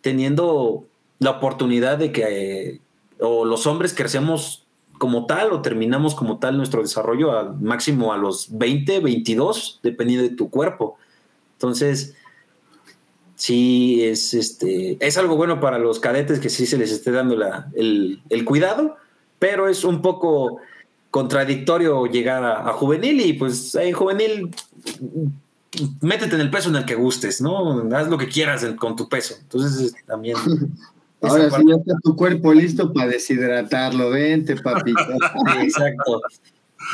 teniendo 0.05 0.85
la 1.17 1.31
oportunidad 1.31 1.97
de 1.97 2.11
que 2.11 2.79
o 3.19 3.43
los 3.43 3.65
hombres 3.65 3.91
crecemos 3.91 4.63
como 4.99 5.25
tal 5.25 5.51
o 5.51 5.63
terminamos 5.63 6.13
como 6.13 6.37
tal 6.37 6.57
nuestro 6.57 6.83
desarrollo 6.83 7.35
al 7.35 7.59
máximo 7.59 8.13
a 8.13 8.17
los 8.17 8.55
20, 8.55 8.99
22, 8.99 9.79
dependiendo 9.81 10.29
de 10.29 10.35
tu 10.35 10.51
cuerpo. 10.51 10.95
Entonces, 11.53 12.13
sí 13.35 14.03
es, 14.03 14.35
este, 14.35 14.97
es 14.99 15.17
algo 15.17 15.37
bueno 15.37 15.59
para 15.59 15.79
los 15.79 15.99
cadetes 15.99 16.39
que 16.39 16.51
sí 16.51 16.67
se 16.67 16.77
les 16.77 16.91
esté 16.91 17.09
dando 17.09 17.35
el, 17.73 18.45
cuidado, 18.45 18.97
pero 19.39 19.67
es 19.69 19.83
un 19.83 20.03
poco 20.03 20.59
contradictorio 21.09 22.05
llegar 22.05 22.43
a, 22.45 22.71
juvenil 22.73 23.21
y 23.21 23.33
pues 23.33 23.73
en 23.73 23.91
juvenil 23.91 24.51
métete 26.01 26.35
en 26.35 26.41
el 26.41 26.49
peso 26.49 26.69
en 26.69 26.77
el 26.77 26.85
que 26.85 26.95
gustes, 26.95 27.41
¿no? 27.41 27.79
Haz 27.95 28.07
lo 28.07 28.17
que 28.17 28.27
quieras 28.27 28.65
con 28.77 28.95
tu 28.95 29.09
peso. 29.09 29.35
Entonces 29.41 29.95
también... 30.05 30.37
Ahora 31.21 31.49
sí 31.49 31.63
ya 31.67 31.75
está 31.75 31.97
tu 32.03 32.15
cuerpo 32.15 32.53
listo 32.53 32.93
para 32.93 33.07
deshidratarlo, 33.07 34.11
vente, 34.11 34.57
papito. 34.57 34.99
Exacto 35.59 36.21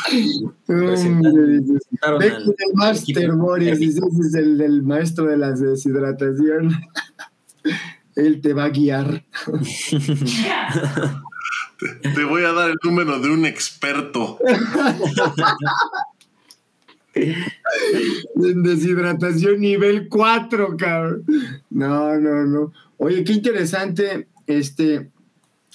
el 0.09 1.63
Master 2.73 3.31
Boris, 3.33 3.81
ese 3.81 3.99
es 3.99 4.35
el 4.35 4.57
del 4.57 4.83
maestro 4.83 5.25
de 5.25 5.37
la 5.37 5.51
deshidratación. 5.51 6.75
Él 8.15 8.41
te 8.41 8.53
va 8.53 8.65
a 8.65 8.69
guiar. 8.69 9.23
Te, 12.13 12.23
voy 12.25 12.43
a 12.43 12.51
dar 12.51 12.69
el 12.69 12.77
número 12.83 13.19
de 13.19 13.29
un 13.29 13.45
experto. 13.45 14.37
Deshidratación 18.35 19.59
nivel 19.59 20.07
4, 20.07 20.77
cabrón. 20.77 21.23
No, 21.69 22.19
no, 22.19 22.45
no. 22.45 22.73
Oye, 22.97 23.23
qué 23.23 23.33
interesante. 23.33 24.27
Este, 24.47 25.09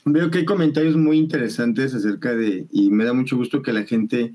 veo 0.05 0.31
que 0.31 0.39
hay 0.39 0.45
comentarios 0.45 0.97
muy 0.97 1.19
interesantes 1.19 1.95
acerca 1.95 2.35
de, 2.35 2.67
y 2.71 2.91
me 2.91 3.05
da 3.05 3.13
mucho 3.13 3.37
gusto 3.37 3.63
que 3.63 3.73
la 3.73 3.85
gente 3.85 4.35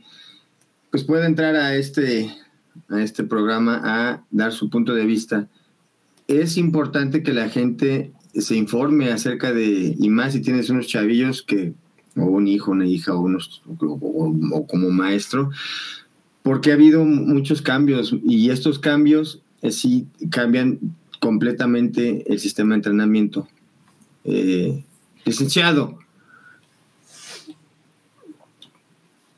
pues 0.90 1.06
pueda 1.06 1.26
entrar 1.26 1.56
a 1.56 1.76
este, 1.76 2.30
a 2.90 3.02
este 3.02 3.24
programa 3.24 3.82
a 3.84 4.24
dar 4.30 4.52
su 4.52 4.70
punto 4.70 4.94
de 4.94 5.06
vista. 5.06 5.48
Es 6.28 6.58
importante 6.58 7.24
que 7.24 7.34
la 7.34 7.50
gente 7.50 8.12
se 8.34 8.56
informe 8.56 9.12
acerca 9.12 9.54
de, 9.54 9.96
y 9.98 10.10
más 10.10 10.34
si 10.34 10.42
tienes 10.42 10.70
unos 10.70 10.88
chavillos 10.88 11.42
que, 11.42 11.74
o 12.16 12.24
un 12.24 12.48
hijo, 12.48 12.72
una 12.72 12.86
hija, 12.86 13.14
o, 13.14 13.22
unos, 13.22 13.62
o, 13.80 14.68
como 14.68 14.90
maestro, 14.90 15.50
porque 16.44 16.72
ha 16.72 16.76
habido 16.76 17.04
muchos 17.06 17.62
cambios 17.62 18.16
y 18.24 18.50
estos 18.50 18.80
cambios 18.80 19.42
eh, 19.62 19.72
sí 19.72 20.08
cambian 20.30 20.80
completamente 21.20 22.24
el 22.32 22.40
sistema 22.40 22.72
de 22.72 22.76
entrenamiento. 22.78 23.48
Eh, 24.24 24.84
licenciado, 25.26 26.00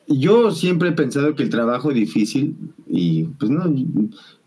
yo 0.08 0.52
siempre 0.52 0.90
he 0.90 0.94
pensado 0.94 1.36
que 1.36 1.44
el 1.44 1.50
trabajo 1.50 1.92
difícil, 1.92 2.56
y 2.88 3.24
pues 3.24 3.52
no, 3.52 3.74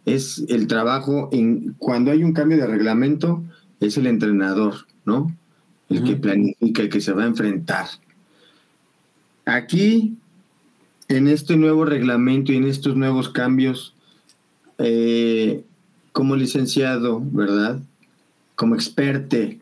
es 0.04 0.44
el 0.48 0.66
trabajo 0.66 1.28
en 1.32 1.74
cuando 1.78 2.11
hay 2.11 2.22
un 2.22 2.32
cambio 2.32 2.59
de 2.59 2.66
reglamento, 2.66 3.42
es 3.80 3.96
el 3.96 4.07
entrenador, 4.07 4.86
¿no? 5.04 5.34
El 5.88 6.02
que 6.04 6.16
planifica, 6.16 6.82
el 6.82 6.88
que 6.88 7.00
se 7.00 7.12
va 7.12 7.24
a 7.24 7.26
enfrentar. 7.26 7.86
Aquí, 9.44 10.16
en 11.09 11.28
este 11.28 11.57
nuevo 11.57 11.84
reglamento 11.84 12.52
y 12.52 12.57
en 12.57 12.66
estos 12.66 12.96
nuevos 12.96 13.28
cambios, 13.28 13.94
eh, 14.78 15.62
como 16.12 16.36
licenciado, 16.36 17.22
¿verdad? 17.24 17.80
Como 18.54 18.74
experte, 18.74 19.61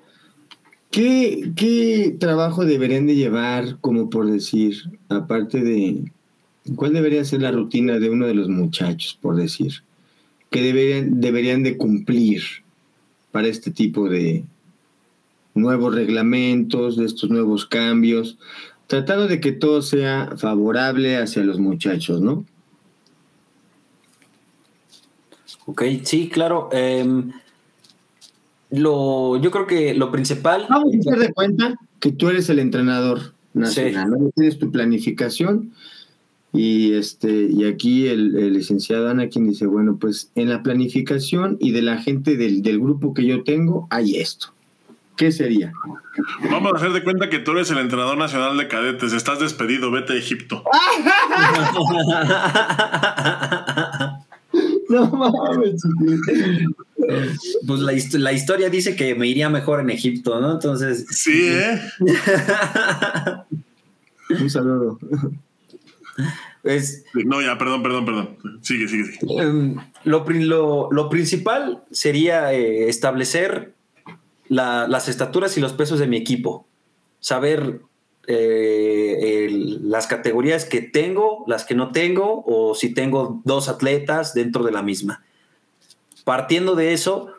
¿qué, 0.90 1.50
¿qué 1.56 2.16
trabajo 2.18 2.64
deberían 2.64 3.06
de 3.06 3.16
llevar, 3.16 3.78
como 3.80 4.08
por 4.08 4.30
decir, 4.30 4.76
aparte 5.08 5.60
de, 5.62 6.04
¿cuál 6.76 6.92
debería 6.92 7.24
ser 7.24 7.42
la 7.42 7.50
rutina 7.50 7.98
de 7.98 8.10
uno 8.10 8.26
de 8.26 8.34
los 8.34 8.48
muchachos, 8.48 9.18
por 9.20 9.36
decir? 9.36 9.82
¿Qué 10.50 10.62
deberían, 10.62 11.20
deberían 11.20 11.62
de 11.62 11.76
cumplir 11.76 12.42
para 13.32 13.48
este 13.48 13.72
tipo 13.72 14.08
de 14.08 14.44
nuevos 15.54 15.94
reglamentos, 15.94 16.96
de 16.96 17.06
estos 17.06 17.28
nuevos 17.28 17.66
cambios? 17.66 18.38
Tratando 18.86 19.28
de 19.28 19.40
que 19.40 19.52
todo 19.52 19.82
sea 19.82 20.32
favorable 20.36 21.16
hacia 21.16 21.42
los 21.42 21.58
muchachos, 21.58 22.20
¿no? 22.20 22.44
Ok, 25.66 25.82
sí, 26.02 26.28
claro. 26.28 26.68
Em, 26.72 27.32
lo, 28.70 29.40
yo 29.40 29.50
creo 29.50 29.66
que 29.66 29.94
lo 29.94 30.10
principal. 30.10 30.66
Vamos 30.68 30.94
a 30.94 30.98
hacer 30.98 31.18
de 31.18 31.32
cuenta 31.32 31.74
que 32.00 32.12
tú 32.12 32.28
eres 32.28 32.48
el 32.50 32.58
entrenador 32.58 33.34
nacional, 33.54 34.10
¿no? 34.10 34.30
Tienes 34.34 34.58
tu 34.58 34.70
planificación 34.70 35.72
y 36.52 36.92
este 36.92 37.48
y 37.50 37.64
aquí 37.64 38.06
el, 38.06 38.52
licenciado 38.52 39.08
Ana 39.08 39.28
quien 39.28 39.48
dice, 39.48 39.66
bueno, 39.66 39.96
pues 39.98 40.30
en 40.34 40.50
la 40.50 40.62
planificación 40.62 41.56
y 41.60 41.72
de 41.72 41.82
la 41.82 41.98
gente 41.98 42.36
del, 42.36 42.62
del 42.62 42.78
grupo 42.78 43.14
que 43.14 43.24
yo 43.24 43.42
tengo 43.42 43.86
hay 43.90 44.16
esto. 44.16 44.48
¿Qué 45.16 45.30
sería? 45.30 45.72
Vamos 46.50 46.72
a 46.72 46.76
hacer 46.76 46.92
de 46.92 47.04
cuenta 47.04 47.30
que 47.30 47.38
tú 47.38 47.52
eres 47.52 47.70
el 47.70 47.78
entrenador 47.78 48.18
nacional 48.18 48.56
de 48.56 48.66
cadetes. 48.66 49.12
Estás 49.12 49.38
despedido, 49.38 49.90
vete 49.90 50.14
a 50.14 50.16
Egipto. 50.16 50.64
no 54.88 55.06
mames. 55.06 55.82
Pues 57.66 57.80
la, 57.80 57.92
la, 58.18 58.32
historia 58.32 58.70
dice 58.70 58.96
que 58.96 59.14
me 59.14 59.28
iría 59.28 59.48
mejor 59.48 59.80
en 59.80 59.90
Egipto, 59.90 60.40
¿no? 60.40 60.52
Entonces. 60.52 61.06
Sí, 61.10 61.48
¿eh? 61.48 61.80
Un 64.40 64.50
saludo. 64.50 64.98
no, 67.24 67.42
ya, 67.42 67.58
perdón, 67.58 67.82
perdón, 67.82 68.04
perdón. 68.04 68.36
Sigue, 68.62 68.88
sigue, 68.88 69.04
sigue. 69.04 69.38
Em, 69.38 69.76
lo, 70.04 70.24
lo, 70.28 70.88
lo, 70.90 71.08
principal 71.08 71.82
sería 71.90 72.52
eh, 72.52 72.88
establecer 72.88 73.73
las 74.48 75.08
estaturas 75.08 75.56
y 75.56 75.60
los 75.60 75.72
pesos 75.72 75.98
de 75.98 76.06
mi 76.06 76.16
equipo, 76.16 76.66
saber 77.20 77.80
eh, 78.26 79.48
las 79.82 80.06
categorías 80.06 80.64
que 80.64 80.80
tengo, 80.80 81.44
las 81.46 81.64
que 81.64 81.74
no 81.74 81.92
tengo, 81.92 82.44
o 82.46 82.74
si 82.74 82.94
tengo 82.94 83.40
dos 83.44 83.68
atletas 83.68 84.34
dentro 84.34 84.64
de 84.64 84.72
la 84.72 84.82
misma. 84.82 85.24
Partiendo 86.24 86.74
de 86.74 86.94
eso, 86.94 87.34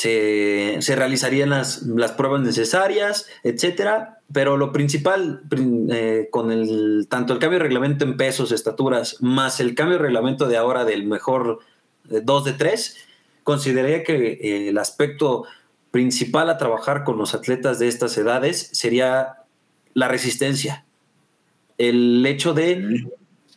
se, 0.00 0.96
realizarían 0.96 1.50
las, 1.50 1.82
pruebas 2.16 2.40
necesarias, 2.40 3.26
etcétera, 3.42 4.20
pero 4.32 4.56
lo 4.56 4.72
principal 4.72 5.42
eh, 5.90 6.28
con 6.30 6.50
el 6.52 7.06
tanto 7.10 7.34
el 7.34 7.38
cambio 7.38 7.58
de 7.58 7.64
reglamento 7.64 8.04
en 8.04 8.16
pesos, 8.16 8.52
estaturas, 8.52 9.18
más 9.20 9.60
el 9.60 9.74
cambio 9.74 9.98
de 9.98 10.04
reglamento 10.04 10.48
de 10.48 10.56
ahora 10.56 10.86
del 10.86 11.04
mejor 11.04 11.58
2 12.04 12.44
de 12.44 12.52
3, 12.54 12.96
consideraría 13.42 14.02
que 14.02 14.38
eh, 14.40 14.68
el 14.68 14.78
aspecto 14.78 15.44
principal 15.90 16.50
a 16.50 16.58
trabajar 16.58 17.04
con 17.04 17.18
los 17.18 17.34
atletas 17.34 17.78
de 17.78 17.88
estas 17.88 18.16
edades 18.16 18.70
sería 18.72 19.38
la 19.94 20.08
resistencia. 20.08 20.84
El 21.78 22.24
hecho 22.26 22.54
de 22.54 23.06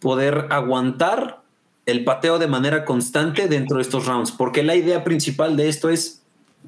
poder 0.02 0.48
aguantar 0.50 1.42
el 1.86 2.04
pateo 2.04 2.40
de 2.40 2.48
manera 2.48 2.86
constante 2.86 3.48
dentro 3.48 3.78
de 3.78 3.84
estos 3.84 4.06
rounds, 4.06 4.32
porque 4.32 4.64
la 4.64 4.76
idea 4.76 5.04
principal 5.04 5.58
de 5.58 5.70
esto 5.70 5.90
es 5.90 6.24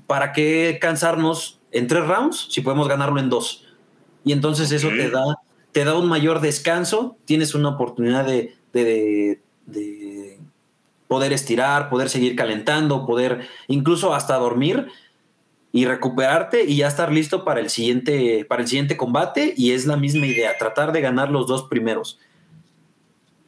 para 0.07 0.34
qué 0.34 0.78
cansarnos 0.82 1.59
en 1.72 1.88
tres 1.88 2.05
rounds 2.05 2.47
si 2.49 2.61
podemos 2.61 2.88
ganarlo 2.88 3.20
en 3.20 3.30
dos. 3.30 3.66
Y 4.24 4.34
entonces 4.34 4.72
eso 4.72 4.89
te 4.89 5.09
da, 5.09 5.24
te 5.72 5.86
da 5.86 5.95
un 5.95 6.07
mayor 6.07 6.41
descanso, 6.41 7.18
tienes 7.26 7.55
una 7.55 7.70
oportunidad 7.70 8.26
de, 8.26 8.55
de, 8.74 9.39
de 9.66 10.39
poder 11.07 11.32
estirar, 11.32 11.89
poder 11.89 12.09
seguir 12.09 12.36
calentando, 12.36 13.05
poder 13.05 13.47
incluso 13.68 14.13
hasta 14.13 14.36
dormir 14.36 14.88
y 15.76 15.84
recuperarte 15.84 16.63
y 16.63 16.78
ya 16.78 16.88
estar 16.88 17.11
listo 17.11 17.43
para 17.43 17.59
el 17.59 17.69
siguiente, 17.69 18.45
para 18.47 18.61
el 18.61 18.67
siguiente 18.69 18.95
combate. 18.95 19.53
Y 19.57 19.71
es 19.71 19.86
la 19.86 19.97
misma 19.97 20.26
idea, 20.26 20.57
tratar 20.57 20.93
de 20.93 21.01
ganar 21.01 21.30
los 21.30 21.47
dos 21.47 21.63
primeros. 21.63 22.17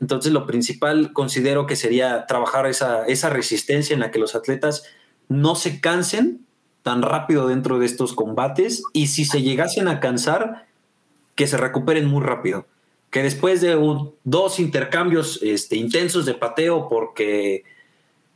Entonces, 0.02 0.34
lo 0.34 0.46
principal 0.46 1.14
considero 1.14 1.66
que 1.68 1.78
sería 1.78 2.26
trabajar 2.26 2.68
esa, 2.68 3.06
esa 3.06 3.30
resistencia 3.30 3.94
en 3.94 4.02
la 4.02 4.12
que 4.12 4.20
los 4.20 4.36
atletas 4.36 4.84
no 5.30 5.56
se 5.56 5.80
cansen 5.80 6.46
tan 6.84 7.02
rápido 7.02 7.48
dentro 7.48 7.80
de 7.80 7.86
estos 7.86 8.12
combates 8.12 8.84
y 8.92 9.08
si 9.08 9.24
se 9.24 9.42
llegasen 9.42 9.88
a 9.88 10.02
cansar, 10.02 10.66
que 11.36 11.48
se 11.48 11.56
recuperen 11.56 12.08
muy 12.08 12.22
rápido. 12.22 12.66
Que 13.10 13.24
después 13.24 13.62
de 13.62 13.80
dos 14.26 14.60
intercambios 14.60 15.40
este, 15.44 15.78
intensos 15.78 16.26
de 16.26 16.34
pateo 16.34 16.90
porque 16.90 17.64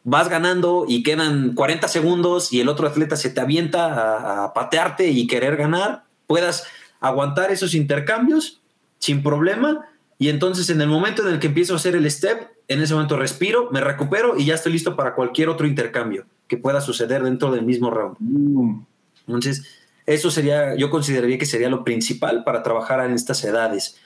vas 0.03 0.29
ganando 0.29 0.85
y 0.87 1.03
quedan 1.03 1.53
40 1.53 1.87
segundos 1.87 2.51
y 2.51 2.59
el 2.59 2.69
otro 2.69 2.87
atleta 2.87 3.15
se 3.15 3.29
te 3.29 3.41
avienta 3.41 4.43
a, 4.43 4.53
patearte 4.53 5.09
y 5.09 5.27
querer 5.27 5.57
ganar, 5.57 6.03
puedas 6.27 6.65
aguantar 6.99 7.51
esos 7.51 7.73
intercambios 7.73 8.61
sin 8.99 9.23
problema 9.23 9.85
y 10.17 10.29
entonces 10.29 10.69
en 10.69 10.81
el 10.81 10.87
momento 10.87 11.27
en 11.27 11.33
el 11.33 11.39
que 11.39 11.47
empiezo 11.47 11.73
a 11.73 11.77
hacer 11.77 11.95
el 11.95 12.09
step, 12.09 12.49
en 12.67 12.81
ese 12.81 12.93
momento 12.93 13.17
respiro, 13.17 13.69
me 13.71 13.81
recupero 13.81 14.37
y 14.37 14.45
ya 14.45 14.55
estoy 14.55 14.73
listo 14.73 14.95
para 14.95 15.15
cualquier 15.15 15.49
otro 15.49 15.67
intercambio 15.67 16.25
que 16.47 16.57
pueda 16.57 16.81
suceder 16.81 17.23
dentro 17.23 17.51
del 17.51 17.63
mismo 17.63 17.89
round. 17.89 18.17
Mm. 18.19 18.81
Entonces, 19.27 19.65
eso 20.05 20.31
sería, 20.31 20.75
yo 20.75 20.89
consideraría 20.89 21.37
que 21.37 21.45
sería 21.45 21.69
lo 21.69 21.83
principal 21.83 22.43
para 22.43 22.63
trabajar 22.63 23.05
en 23.05 23.13
estas 23.13 23.43
edades. 23.43 23.97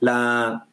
La, 0.00 0.66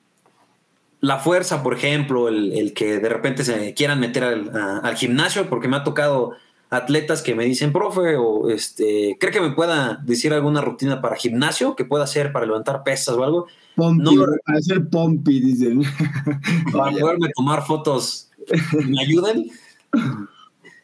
la 1.03 1.19
fuerza, 1.19 1.63
por 1.63 1.73
ejemplo, 1.73 2.29
el, 2.29 2.73
que 2.73 2.97
de 2.97 3.09
repente 3.09 3.43
se 3.43 3.73
quieran 3.73 3.99
meter 3.99 4.23
al, 4.23 4.95
gimnasio, 4.95 5.49
porque 5.49 5.67
me 5.67 5.75
ha 5.75 5.83
tocado 5.83 6.31
atletas 6.69 7.21
que 7.21 7.35
me 7.35 7.43
dicen, 7.43 7.73
profe, 7.73 8.15
o 8.15 8.49
este, 8.49 9.17
¿cree 9.19 9.33
que 9.33 9.41
me 9.41 9.51
pueda 9.51 10.01
decir 10.05 10.31
alguna 10.31 10.61
rutina 10.61 11.01
para 11.01 11.17
gimnasio 11.17 11.75
que 11.75 11.83
pueda 11.83 12.05
hacer 12.05 12.31
para 12.31 12.45
levantar 12.45 12.83
pesas 12.83 13.15
o 13.15 13.23
algo? 13.25 13.47
no, 13.75 14.11
para 14.15 14.57
hacer 14.57 14.87
pompi, 14.87 15.41
dicen. 15.41 15.81
Para 16.71 16.91
poderme 16.91 17.27
tomar 17.35 17.65
fotos, 17.65 18.31
¿me 18.71 19.01
ayuden? 19.01 19.51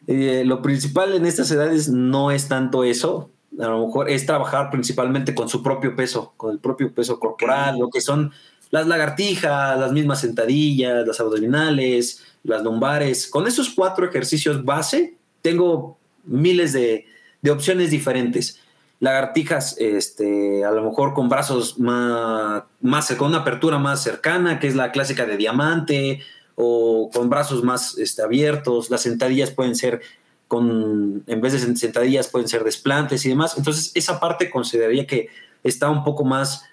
Eh, 0.06 0.44
lo 0.46 0.62
principal 0.62 1.14
en 1.14 1.26
estas 1.26 1.50
edades 1.52 1.88
no 1.88 2.32
es 2.32 2.50
tanto 2.50 2.84
eso, 2.84 3.32
a 3.58 3.68
lo 3.68 3.86
mejor 3.86 4.10
es 4.10 4.26
trabajar 4.26 4.70
principalmente 4.70 5.34
con 5.34 5.48
su 5.48 5.64
propio 5.64 5.96
peso, 5.96 6.34
con 6.36 6.52
el 6.52 6.60
propio 6.60 6.94
peso 6.94 7.20
corporal, 7.22 7.80
lo 7.80 7.90
que 7.90 8.02
son 8.02 8.34
las 8.72 8.88
lagartijas, 8.88 9.80
las 9.80 9.92
mismas 9.92 10.22
sentadillas, 10.22 11.06
las 11.08 11.20
abdominales, 11.20 12.24
las 12.44 12.64
lumbares. 12.64 13.28
Con 13.28 13.48
esos 13.48 13.70
cuatro 13.70 14.08
ejercicios 14.08 14.64
base, 14.64 15.16
tengo 15.42 15.98
miles 16.24 16.74
de, 16.74 17.06
opciones 17.50 17.92
diferentes. 17.92 18.60
Lagartijas, 19.00 19.78
este, 19.80 20.66
a 20.66 20.72
lo 20.72 20.84
mejor 20.84 21.14
con 21.14 21.30
brazos 21.30 21.80
más, 21.80 22.64
más, 22.82 23.12
con 23.14 23.30
una 23.30 23.40
apertura 23.40 23.80
más 23.80 24.04
cercana, 24.04 24.60
que 24.60 24.68
es 24.68 24.76
la 24.76 24.92
clásica 24.92 25.26
de 25.26 25.38
diamante, 25.38 26.22
o 26.56 27.10
con 27.14 27.30
brazos 27.30 27.64
más 27.64 27.98
este, 27.98 28.22
abiertos. 28.22 28.90
Las 28.90 29.02
sentadillas 29.02 29.52
pueden 29.52 29.76
ser 29.76 30.02
con, 30.48 31.24
en 31.28 31.42
vez 31.42 31.54
de 31.54 31.76
sentadillas, 31.78 32.28
pueden 32.28 32.50
ser 32.50 32.64
desplantes 32.64 33.26
y 33.26 33.30
demás. 33.30 33.56
Entonces, 33.58 33.92
esa 33.96 34.20
parte 34.20 34.50
consideraría 34.50 35.08
que 35.08 35.30
está 35.64 35.90
un 35.90 36.04
poco 36.04 36.26
más 36.26 36.64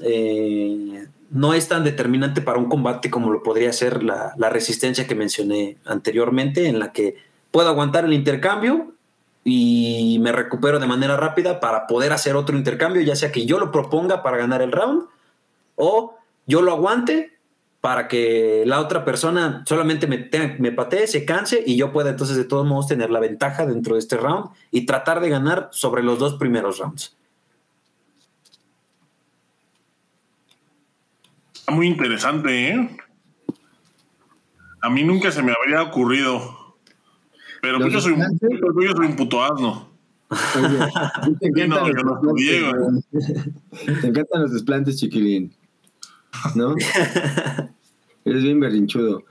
eh, 0.00 1.06
no 1.30 1.54
es 1.54 1.68
tan 1.68 1.84
determinante 1.84 2.42
para 2.42 2.58
un 2.58 2.68
combate 2.68 3.10
como 3.10 3.30
lo 3.30 3.42
podría 3.42 3.72
ser 3.72 4.02
la, 4.02 4.34
resistencia 4.50 5.06
que 5.06 5.14
mencioné 5.14 5.78
anteriormente, 5.84 6.68
en 6.68 6.78
la 6.78 6.92
que 6.92 7.16
puedo 7.50 7.68
aguantar 7.68 8.04
el 8.04 8.12
intercambio 8.12 8.92
y 9.44 10.18
me 10.20 10.30
recupero 10.30 10.78
de 10.78 10.86
manera 10.86 11.16
rápida 11.16 11.58
para 11.58 11.86
poder 11.86 12.12
hacer 12.12 12.36
otro 12.36 12.56
intercambio, 12.56 13.02
ya 13.02 13.16
sea 13.16 13.32
que 13.32 13.46
yo 13.46 13.58
lo 13.58 13.72
proponga 13.72 14.22
para 14.22 14.36
ganar 14.36 14.62
el 14.62 14.72
round 14.72 15.04
o 15.76 16.16
yo 16.46 16.62
lo 16.62 16.72
aguante 16.72 17.38
para 17.80 18.06
que 18.06 18.62
la 18.66 18.78
otra 18.78 19.04
persona 19.04 19.64
solamente 19.66 20.06
me, 20.06 20.28
me 20.58 20.70
patee, 20.70 21.08
se 21.08 21.24
canse 21.24 21.64
y 21.66 21.76
yo 21.76 21.92
pueda 21.92 22.10
entonces 22.10 22.36
de 22.36 22.44
todos 22.44 22.66
modos 22.66 22.86
tener 22.86 23.10
la 23.10 23.18
ventaja 23.18 23.66
dentro 23.66 23.94
de 23.94 24.00
este 24.00 24.16
round 24.16 24.50
y 24.70 24.86
tratar 24.86 25.20
de 25.20 25.30
ganar 25.30 25.68
sobre 25.72 26.02
los 26.02 26.18
dos 26.18 26.34
primeros 26.34 26.78
rounds. 26.78 27.16
Muy 31.68 31.86
interesante, 31.86 32.68
¿eh? 32.68 32.96
A 34.82 34.90
mí 34.90 35.04
nunca 35.04 35.30
se 35.30 35.42
me 35.42 35.52
habría 35.52 35.82
ocurrido. 35.82 36.76
Pero 37.60 37.78
pues 37.78 37.92
yo 37.92 38.00
soy, 38.00 38.16
yo 38.16 38.92
soy 38.96 39.06
un 39.06 39.16
puto 39.16 39.42
asno. 39.42 39.88
te, 41.40 41.46
encantan 41.46 41.92
te 44.00 44.06
encantan 44.08 44.42
los 44.42 44.52
desplantes, 44.52 44.98
chiquilín. 44.98 45.54
¿No? 46.56 46.74
Eres 48.24 48.42
bien 48.42 48.58
berrinchudo. 48.58 49.24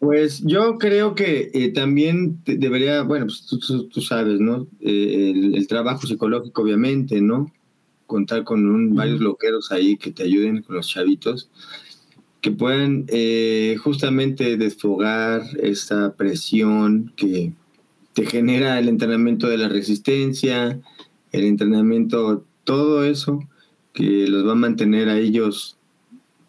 Pues 0.00 0.42
yo 0.44 0.78
creo 0.78 1.14
que 1.14 1.50
eh, 1.52 1.72
también 1.72 2.42
debería, 2.44 3.02
bueno, 3.02 3.26
pues 3.26 3.46
tú, 3.46 4.00
sabes, 4.00 4.40
¿no? 4.40 4.66
Eh, 4.80 5.32
el, 5.54 5.66
trabajo 5.66 6.06
psicológico, 6.06 6.62
obviamente, 6.62 7.20
¿no? 7.20 7.52
Contar 8.10 8.42
con 8.42 8.66
un, 8.66 8.96
varios 8.96 9.20
loqueros 9.20 9.70
ahí 9.70 9.96
que 9.96 10.10
te 10.10 10.24
ayuden 10.24 10.62
con 10.62 10.74
los 10.74 10.88
chavitos, 10.88 11.48
que 12.40 12.50
puedan 12.50 13.04
eh, 13.06 13.76
justamente 13.80 14.56
desfogar 14.56 15.42
esta 15.62 16.16
presión 16.16 17.12
que 17.14 17.52
te 18.12 18.26
genera 18.26 18.80
el 18.80 18.88
entrenamiento 18.88 19.46
de 19.46 19.58
la 19.58 19.68
resistencia, 19.68 20.80
el 21.30 21.44
entrenamiento, 21.44 22.44
todo 22.64 23.04
eso 23.04 23.48
que 23.92 24.26
los 24.26 24.44
va 24.44 24.52
a 24.52 24.56
mantener 24.56 25.08
a 25.08 25.16
ellos 25.16 25.78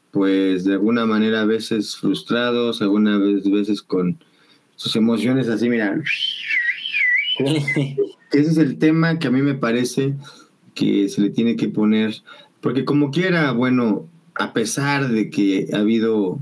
pues 0.10 0.64
de 0.64 0.74
alguna 0.74 1.06
manera 1.06 1.42
a 1.42 1.46
veces 1.46 1.96
frustrados, 1.96 2.82
algunas 2.82 3.22
veces 3.44 3.84
con 3.84 4.18
sus 4.76 4.96
emociones 4.96 5.48
así, 5.48 5.70
mira. 5.70 6.02
Ese 8.32 8.50
es 8.50 8.58
el 8.58 8.80
tema 8.80 9.20
que 9.20 9.28
a 9.28 9.32
mí 9.32 9.44
me 9.44 9.54
parece 9.54 10.16
que 10.74 11.10
se 11.10 11.22
le 11.22 11.30
tiene 11.30 11.56
que 11.56 11.70
poner, 11.70 12.16
porque 12.62 12.86
como 12.86 13.12
quiera, 13.12 13.52
bueno, 13.52 14.08
a 14.36 14.54
pesar 14.54 15.10
de 15.10 15.30
que 15.30 15.68
ha 15.74 15.78
habido, 15.78 16.40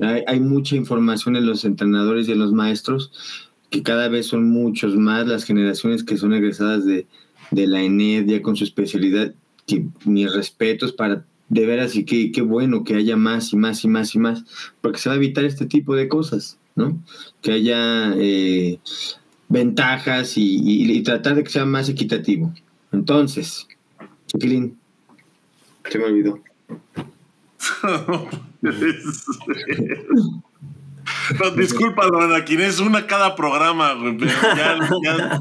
hay, 0.00 0.40
mucha 0.40 0.76
información 0.76 1.36
en 1.36 1.46
los 1.46 1.64
entrenadores 1.64 2.28
y 2.28 2.32
en 2.32 2.38
los 2.38 2.52
maestros, 2.52 3.12
que 3.70 3.82
cada 3.82 4.08
vez 4.08 4.26
son 4.26 4.48
muchos 4.48 4.96
más 4.96 5.26
las 5.26 5.44
generaciones 5.44 6.04
que 6.04 6.16
son 6.16 6.32
egresadas 6.32 6.84
de, 6.84 7.06
de 7.50 7.66
la 7.66 7.82
ENED 7.82 8.26
ya 8.26 8.42
con 8.42 8.56
su 8.56 8.64
especialidad, 8.64 9.34
que 9.66 9.86
mis 10.04 10.32
respetos 10.32 10.92
para 10.92 11.24
de 11.48 11.66
veras 11.66 11.94
y 11.94 12.04
qué, 12.04 12.42
bueno 12.42 12.84
que 12.84 12.94
haya 12.94 13.16
más 13.16 13.52
y 13.52 13.56
más 13.56 13.84
y 13.84 13.88
más 13.88 14.14
y 14.14 14.18
más, 14.18 14.44
porque 14.80 14.98
se 14.98 15.08
va 15.08 15.14
a 15.14 15.18
evitar 15.18 15.44
este 15.44 15.66
tipo 15.66 15.94
de 15.94 16.08
cosas, 16.08 16.58
¿no? 16.74 17.02
Que 17.42 17.52
haya 17.52 18.14
eh, 18.16 18.78
ventajas 19.48 20.34
y, 20.36 21.00
tratar 21.02 21.36
de 21.36 21.44
que 21.44 21.50
sea 21.50 21.64
más 21.64 21.88
equitativo. 21.88 22.52
Entonces, 22.94 23.66
Chiquilín, 24.28 24.78
se 25.90 25.98
me 25.98 26.04
olvidó. 26.04 26.38
no, 31.40 31.50
disculpa, 31.56 32.04
Anakin, 32.06 32.60
es 32.60 32.78
una 32.78 33.06
cada 33.06 33.34
programa, 33.34 33.94
ya, 34.56 34.78
ya, 35.02 35.38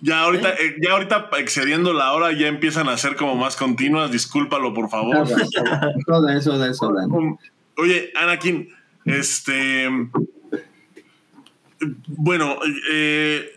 ya 0.00 0.20
ahorita, 0.20 0.50
eh, 0.50 0.76
ya 0.80 0.92
ahorita 0.92 1.28
excediendo 1.38 1.92
la 1.92 2.12
hora 2.12 2.30
ya 2.32 2.46
empiezan 2.46 2.88
a 2.88 2.96
ser 2.96 3.16
como 3.16 3.34
más 3.34 3.56
continuas. 3.56 4.12
Discúlpalo, 4.12 4.72
por 4.72 4.88
favor. 4.88 5.26
Todo 6.06 6.28
eso, 6.28 6.64
eso. 6.64 6.88
Um, 6.88 7.36
oye, 7.78 8.12
Anakin, 8.14 8.68
este. 9.04 9.88
Bueno, 12.06 12.56
eh, 12.92 13.55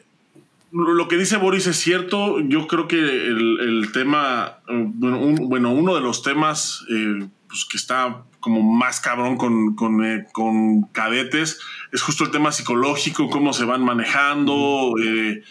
lo 0.71 1.07
que 1.07 1.17
dice 1.17 1.37
Boris 1.37 1.67
es 1.67 1.77
cierto. 1.77 2.39
Yo 2.41 2.67
creo 2.67 2.87
que 2.87 2.97
el, 2.97 3.89
tema, 3.93 4.59
bueno, 4.67 5.71
uno 5.71 5.95
de 5.95 6.01
los 6.01 6.21
temas 6.21 6.85
eh, 6.89 7.27
pues 7.47 7.65
que 7.65 7.77
está 7.77 8.23
como 8.39 8.61
más 8.61 8.99
cabrón 9.01 9.37
con, 9.37 9.75
con, 9.75 10.01
con, 10.31 10.83
cadetes 10.91 11.59
es 11.91 12.01
justo 12.01 12.23
el 12.23 12.31
tema 12.31 12.51
psicológico, 12.51 13.29
cómo 13.29 13.53
se 13.53 13.65
van 13.65 13.83
manejando. 13.83 14.93
Eh, 15.03 15.43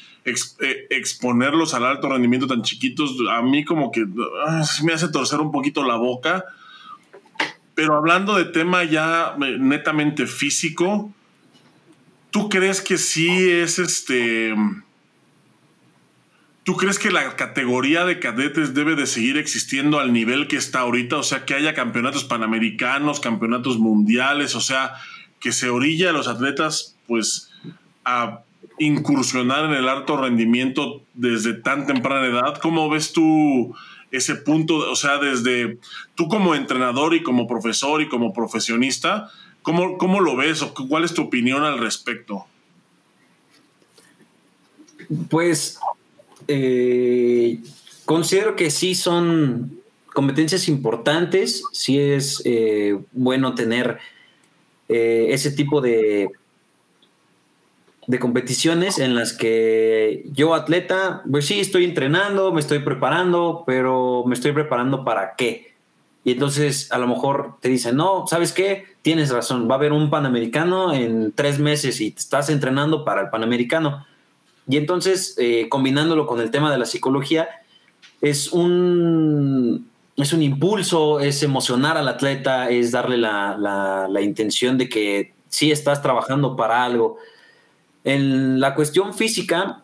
exponerlos 0.90 1.72
al 1.72 1.86
alto 1.86 2.10
rendimiento 2.10 2.46
tan 2.46 2.60
chiquitos, 2.60 3.16
a 3.30 3.40
mí 3.40 3.64
como 3.64 3.90
que 3.90 4.04
ah, 4.46 4.62
me 4.84 4.92
hace 4.92 5.08
torcer 5.08 5.40
un 5.40 5.50
poquito 5.50 5.84
la 5.84 5.96
boca. 5.96 6.44
Pero 7.74 7.96
hablando 7.96 8.36
de 8.36 8.44
tema 8.44 8.84
ya 8.84 9.36
eh, 9.40 9.56
netamente 9.58 10.26
físico, 10.26 11.12
¿tú 12.30 12.48
crees 12.48 12.80
que 12.80 12.98
sí 12.98 13.28
es 13.28 13.78
este... 13.78 14.54
¿Tú 16.68 16.76
crees 16.76 16.98
que 16.98 17.10
la 17.10 17.34
categoría 17.34 18.04
de 18.04 18.20
cadetes 18.20 18.74
debe 18.74 18.94
de 18.94 19.06
seguir 19.06 19.38
existiendo 19.38 20.00
al 20.00 20.12
nivel 20.12 20.48
que 20.48 20.56
está 20.56 20.80
ahorita? 20.80 21.16
O 21.16 21.22
sea, 21.22 21.46
que 21.46 21.54
haya 21.54 21.72
campeonatos 21.72 22.24
panamericanos, 22.24 23.20
campeonatos 23.20 23.78
mundiales, 23.78 24.54
o 24.54 24.60
sea, 24.60 24.92
que 25.40 25.52
se 25.52 25.70
orilla 25.70 26.10
a 26.10 26.12
los 26.12 26.28
atletas 26.28 26.94
pues 27.06 27.50
a 28.04 28.42
incursionar 28.78 29.64
en 29.64 29.70
el 29.70 29.88
alto 29.88 30.18
rendimiento 30.18 31.00
desde 31.14 31.54
tan 31.54 31.86
temprana 31.86 32.26
edad. 32.26 32.58
¿Cómo 32.60 32.90
ves 32.90 33.14
tú 33.14 33.74
ese 34.10 34.34
punto? 34.34 34.76
O 34.90 34.96
sea, 34.96 35.16
desde 35.16 35.78
tú 36.16 36.28
como 36.28 36.54
entrenador 36.54 37.14
y 37.14 37.22
como 37.22 37.46
profesor 37.46 38.02
y 38.02 38.08
como 38.08 38.34
profesionista, 38.34 39.30
¿cómo, 39.62 39.96
cómo 39.96 40.20
lo 40.20 40.36
ves 40.36 40.60
o 40.60 40.74
cuál 40.74 41.04
es 41.04 41.14
tu 41.14 41.22
opinión 41.22 41.64
al 41.64 41.78
respecto? 41.78 42.44
Pues 45.30 45.78
eh, 46.49 47.59
considero 48.05 48.57
que 48.57 48.70
sí 48.70 48.94
son 48.94 49.80
competencias 50.12 50.66
importantes, 50.68 51.62
sí 51.72 51.99
es 52.01 52.42
eh, 52.44 52.99
bueno 53.12 53.55
tener 53.55 53.99
eh, 54.88 55.28
ese 55.30 55.53
tipo 55.53 55.80
de 55.80 56.30
de 58.09 58.18
competiciones 58.18 58.99
en 58.99 59.14
las 59.14 59.34
que 59.34 60.24
yo 60.32 60.55
atleta, 60.55 61.22
pues 61.30 61.46
sí, 61.46 61.61
estoy 61.61 61.84
entrenando, 61.84 62.55
me 62.55 62.61
estoy 62.61 62.78
preparando, 62.78 63.64
pero 63.66 64.24
me 64.26 64.34
estoy 64.34 64.53
preparando 64.53 65.05
para 65.05 65.34
qué. 65.36 65.74
Y 66.24 66.32
entonces 66.32 66.90
a 66.90 66.99
lo 66.99 67.07
mejor 67.07 67.57
te 67.61 67.68
dicen, 67.68 67.96
no, 67.96 68.26
¿sabes 68.26 68.53
qué? 68.53 68.86
Tienes 69.03 69.30
razón, 69.30 69.68
va 69.68 69.74
a 69.74 69.76
haber 69.76 69.92
un 69.92 70.09
Panamericano 70.09 70.94
en 70.94 71.32
tres 71.32 71.59
meses 71.59 72.01
y 72.01 72.11
te 72.11 72.20
estás 72.20 72.49
entrenando 72.49 73.05
para 73.05 73.20
el 73.20 73.28
Panamericano. 73.28 74.07
Y 74.68 74.76
entonces, 74.76 75.34
eh, 75.38 75.68
combinándolo 75.68 76.26
con 76.26 76.40
el 76.40 76.50
tema 76.50 76.70
de 76.70 76.78
la 76.78 76.84
psicología, 76.84 77.48
es 78.20 78.52
un, 78.52 79.88
es 80.16 80.32
un 80.32 80.43
impulso, 80.43 81.20
es 81.20 81.43
emocionar 81.43 81.97
al 81.97 82.09
atleta, 82.09 82.68
es 82.68 82.90
darle 82.90 83.16
la, 83.16 83.56
la, 84.10 84.20
intención 84.20 84.76
de 84.76 84.88
que 84.88 85.32
sí 85.48 85.70
estás 85.70 86.02
trabajando 86.02 86.55
para 86.56 86.84
algo. 86.84 87.16
En 88.05 88.60
la 88.60 88.74
cuestión 88.74 89.14
física, 89.14 89.82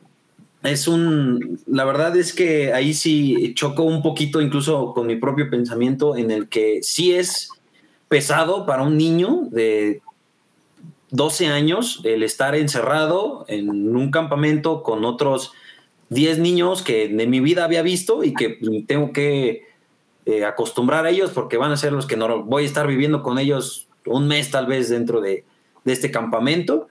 es 0.62 0.88
un, 0.88 1.60
la 1.66 1.84
verdad 1.84 2.16
es 2.16 2.32
que 2.32 2.72
ahí 2.72 2.94
sí 2.94 3.52
chocó 3.54 3.84
un 3.84 4.02
poquito 4.02 4.40
incluso 4.40 4.92
con 4.92 5.06
mi 5.06 5.16
propio 5.16 5.48
pensamiento 5.50 6.16
en 6.16 6.30
el 6.30 6.48
que 6.48 6.80
sí 6.82 7.14
es 7.14 7.50
pesado 8.09 8.66
para 8.66 8.82
un 8.82 8.96
niño 8.96 9.42
de 9.50 10.00
12 11.14 11.46
años 11.46 12.00
el 12.02 12.24
estar 12.24 12.56
encerrado 12.56 13.44
en 13.46 13.96
un 13.96 14.10
campamento 14.10 14.82
con 14.82 15.04
otros 15.04 15.52
10 16.08 16.40
niños 16.40 16.82
que 16.82 17.06
de 17.06 17.26
mi 17.28 17.38
vida 17.38 17.64
había 17.64 17.82
visto 17.82 18.24
y 18.24 18.34
que 18.34 18.58
tengo 18.88 19.12
que 19.12 19.62
eh, 20.26 20.44
acostumbrar 20.44 21.06
a 21.06 21.10
ellos 21.10 21.30
porque 21.30 21.56
van 21.56 21.70
a 21.70 21.76
ser 21.76 21.92
los 21.92 22.06
que 22.06 22.16
no 22.16 22.42
voy 22.42 22.64
a 22.64 22.66
estar 22.66 22.88
viviendo 22.88 23.22
con 23.22 23.38
ellos 23.38 23.86
un 24.06 24.26
mes 24.26 24.50
tal 24.50 24.66
vez 24.66 24.88
dentro 24.88 25.20
de, 25.20 25.44
de 25.84 25.92
este 25.92 26.10
campamento 26.10 26.88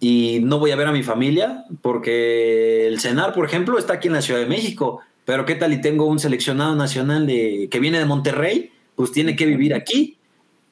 y 0.00 0.40
no 0.42 0.58
voy 0.58 0.72
a 0.72 0.76
ver 0.76 0.88
a 0.88 0.92
mi 0.92 1.04
familia 1.04 1.66
porque 1.80 2.88
el 2.88 2.98
CENAR, 2.98 3.32
por 3.32 3.46
ejemplo, 3.46 3.78
está 3.78 3.94
aquí 3.94 4.08
en 4.08 4.14
la 4.14 4.22
Ciudad 4.22 4.40
de 4.40 4.46
México, 4.46 5.02
pero 5.24 5.44
¿qué 5.44 5.54
tal 5.54 5.72
y 5.72 5.80
tengo 5.80 6.06
un 6.06 6.18
seleccionado 6.18 6.74
nacional 6.74 7.28
de, 7.28 7.68
que 7.70 7.78
viene 7.78 8.00
de 8.00 8.06
Monterrey? 8.06 8.72
Pues 8.96 9.12
tiene 9.12 9.36
que 9.36 9.46
vivir 9.46 9.72
aquí. 9.72 10.17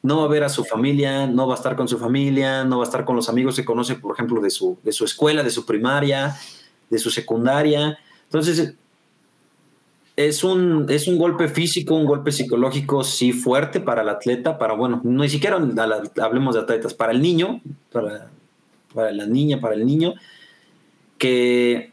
No 0.07 0.19
va 0.19 0.25
a 0.25 0.29
ver 0.29 0.45
a 0.45 0.49
su 0.49 0.65
familia, 0.65 1.27
no 1.27 1.47
va 1.47 1.55
a 1.55 1.57
estar 1.57 1.77
con 1.77 1.89
su 1.89 1.99
familia, 1.99 2.65
no 2.65 2.79
va 2.79 2.85
a 2.85 2.87
estar 2.87 3.05
con 3.05 3.17
los 3.17 3.29
amigos 3.29 3.57
que 3.57 3.65
conoce, 3.65 3.97
por 3.97 4.15
ejemplo, 4.15 4.41
de 4.41 4.51
su, 4.51 4.79
de 4.83 4.93
su 4.93 5.05
escuela, 5.05 5.43
de 5.43 5.51
su 5.51 5.67
primaria, 5.67 6.37
de 6.89 6.99
su 6.99 7.11
secundaria. 7.11 7.99
Entonces, 8.25 8.75
es 10.17 10.45
un, 10.45 10.87
es 10.89 11.09
un 11.09 11.19
golpe 11.19 11.49
físico, 11.49 11.95
un 11.95 12.07
golpe 12.07 12.33
psicológico, 12.33 13.05
sí, 13.05 13.33
fuerte 13.33 13.81
para 13.81 14.03
el 14.03 14.09
atleta, 14.09 14.59
para, 14.59 14.75
bueno, 14.75 15.01
ni 15.05 15.29
siquiera 15.29 15.57
hablemos 16.23 16.55
de 16.55 16.61
atletas, 16.61 16.95
para 16.95 17.13
el 17.13 17.21
niño, 17.21 17.61
para 17.93 18.31
para 18.97 19.13
la 19.13 19.27
niña, 19.27 19.61
para 19.61 19.75
el 19.75 19.85
niño, 19.85 20.15
que, 21.19 21.93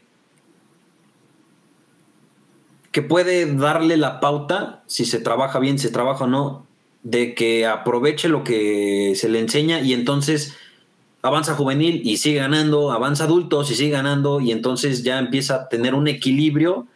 que 2.90 3.02
puede 3.02 3.54
darle 3.54 3.98
la 3.98 4.20
pauta, 4.20 4.82
si 4.86 5.04
se 5.04 5.20
trabaja 5.20 5.58
bien, 5.58 5.78
si 5.78 5.88
se 5.88 5.92
trabaja 5.92 6.24
o 6.24 6.26
no, 6.26 6.63
de 7.04 7.34
que 7.34 7.66
aproveche 7.66 8.28
lo 8.28 8.42
que 8.42 9.12
se 9.14 9.28
le 9.28 9.38
enseña 9.38 9.80
y 9.80 9.92
entonces 9.92 10.56
avanza 11.22 11.54
juvenil 11.54 12.00
y 12.04 12.16
sigue 12.16 12.38
ganando, 12.38 12.90
avanza 12.90 13.24
adultos 13.24 13.70
y 13.70 13.74
sigue 13.74 13.90
ganando 13.90 14.40
y 14.40 14.50
entonces 14.50 15.04
ya 15.04 15.18
empieza 15.18 15.54
a 15.54 15.68
tener 15.68 15.94
un 15.94 16.08
equilibrio 16.08 16.86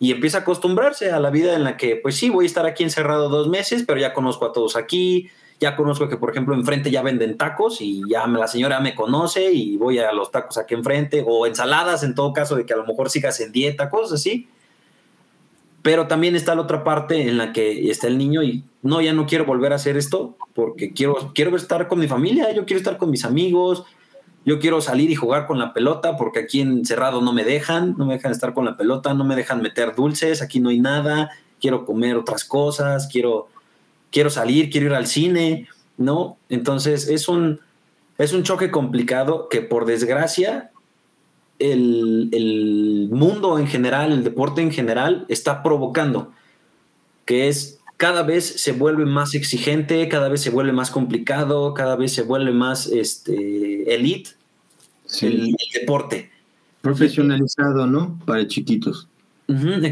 y 0.00 0.12
empieza 0.12 0.38
a 0.38 0.40
acostumbrarse 0.40 1.10
a 1.10 1.20
la 1.20 1.30
vida 1.30 1.54
en 1.54 1.64
la 1.64 1.76
que, 1.76 1.96
pues 1.96 2.16
sí, 2.16 2.30
voy 2.30 2.44
a 2.44 2.46
estar 2.46 2.66
aquí 2.66 2.82
encerrado 2.82 3.28
dos 3.28 3.48
meses, 3.48 3.84
pero 3.86 4.00
ya 4.00 4.14
conozco 4.14 4.46
a 4.46 4.52
todos 4.52 4.76
aquí, 4.76 5.28
ya 5.60 5.76
conozco 5.76 6.08
que, 6.08 6.16
por 6.16 6.30
ejemplo, 6.30 6.54
enfrente 6.54 6.90
ya 6.90 7.02
venden 7.02 7.36
tacos 7.36 7.80
y 7.80 8.02
ya 8.08 8.26
la 8.26 8.46
señora 8.46 8.80
me 8.80 8.94
conoce 8.94 9.52
y 9.52 9.76
voy 9.76 9.98
a 9.98 10.12
los 10.12 10.30
tacos 10.30 10.56
aquí 10.56 10.74
enfrente, 10.74 11.24
o 11.26 11.46
ensaladas 11.46 12.04
en 12.04 12.14
todo 12.14 12.32
caso 12.32 12.54
de 12.54 12.64
que 12.64 12.74
a 12.74 12.76
lo 12.76 12.86
mejor 12.86 13.10
sigas 13.10 13.40
en 13.40 13.52
dieta, 13.52 13.90
cosas 13.90 14.20
así. 14.20 14.48
Pero 15.82 16.06
también 16.06 16.34
está 16.34 16.54
la 16.54 16.62
otra 16.62 16.82
parte 16.82 17.28
en 17.28 17.38
la 17.38 17.52
que 17.52 17.90
está 17.90 18.08
el 18.08 18.18
niño 18.18 18.42
y 18.42 18.64
no, 18.82 19.00
ya 19.00 19.12
no 19.12 19.26
quiero 19.26 19.44
volver 19.44 19.72
a 19.72 19.76
hacer 19.76 19.96
esto 19.96 20.36
porque 20.54 20.92
quiero, 20.92 21.32
quiero 21.34 21.56
estar 21.56 21.88
con 21.88 21.98
mi 21.98 22.08
familia, 22.08 22.52
yo 22.52 22.66
quiero 22.66 22.78
estar 22.78 22.98
con 22.98 23.10
mis 23.10 23.24
amigos, 23.24 23.84
yo 24.44 24.58
quiero 24.58 24.80
salir 24.80 25.10
y 25.10 25.14
jugar 25.14 25.46
con 25.46 25.58
la 25.58 25.72
pelota 25.72 26.16
porque 26.16 26.40
aquí 26.40 26.60
encerrado 26.60 27.20
no 27.20 27.32
me 27.32 27.44
dejan, 27.44 27.94
no 27.96 28.06
me 28.06 28.14
dejan 28.14 28.32
estar 28.32 28.54
con 28.54 28.64
la 28.64 28.76
pelota, 28.76 29.14
no 29.14 29.24
me 29.24 29.36
dejan 29.36 29.62
meter 29.62 29.94
dulces, 29.94 30.42
aquí 30.42 30.58
no 30.58 30.70
hay 30.70 30.80
nada, 30.80 31.30
quiero 31.60 31.84
comer 31.84 32.16
otras 32.16 32.44
cosas, 32.44 33.08
quiero, 33.12 33.48
quiero 34.10 34.30
salir, 34.30 34.70
quiero 34.70 34.86
ir 34.86 34.94
al 34.94 35.06
cine, 35.06 35.68
¿no? 35.96 36.38
Entonces 36.48 37.08
es 37.08 37.28
un, 37.28 37.60
es 38.16 38.32
un 38.32 38.42
choque 38.42 38.70
complicado 38.70 39.48
que 39.48 39.60
por 39.60 39.84
desgracia 39.84 40.70
el, 41.58 42.28
el 42.32 43.08
mundo 43.10 43.58
en 43.58 43.66
general, 43.66 44.12
el 44.12 44.24
deporte 44.24 44.62
en 44.62 44.70
general 44.70 45.24
está 45.28 45.62
provocando, 45.62 46.32
que 47.24 47.48
es 47.48 47.78
cada 47.98 48.22
vez 48.22 48.46
se 48.60 48.72
vuelve 48.72 49.06
más 49.06 49.34
exigente, 49.34 50.08
cada 50.08 50.28
vez 50.28 50.40
se 50.40 50.50
vuelve 50.50 50.72
más 50.72 50.90
complicado, 50.90 51.74
cada 51.74 51.96
vez 51.96 52.12
se 52.12 52.22
vuelve 52.22 52.52
más 52.52 52.86
este, 52.86 53.92
elite 53.92 54.30
el, 55.20 55.54
deporte. 55.74 56.30
Profesionalizado, 56.80 57.88
¿no? 57.88 58.18
Para 58.24 58.46
chiquitos. 58.46 59.08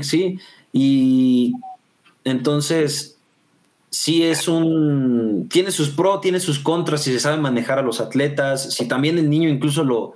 sí, 0.02 0.38
y 0.72 1.52
entonces 2.22 3.18
sí 3.90 4.22
es 4.22 4.47
un... 4.47 5.48
Tiene 5.51 5.72
sus 5.72 5.88
pros, 5.88 6.20
tiene 6.20 6.38
sus 6.38 6.60
contras, 6.60 7.02
si 7.02 7.12
se 7.12 7.18
sabe 7.18 7.38
manejar 7.38 7.80
a 7.80 7.82
los 7.82 8.01
atletas, 8.01 8.72
si 8.72 8.86
también 8.86 9.18
el 9.18 9.28
niño 9.28 9.48
incluso 9.48 9.82
lo, 9.82 10.14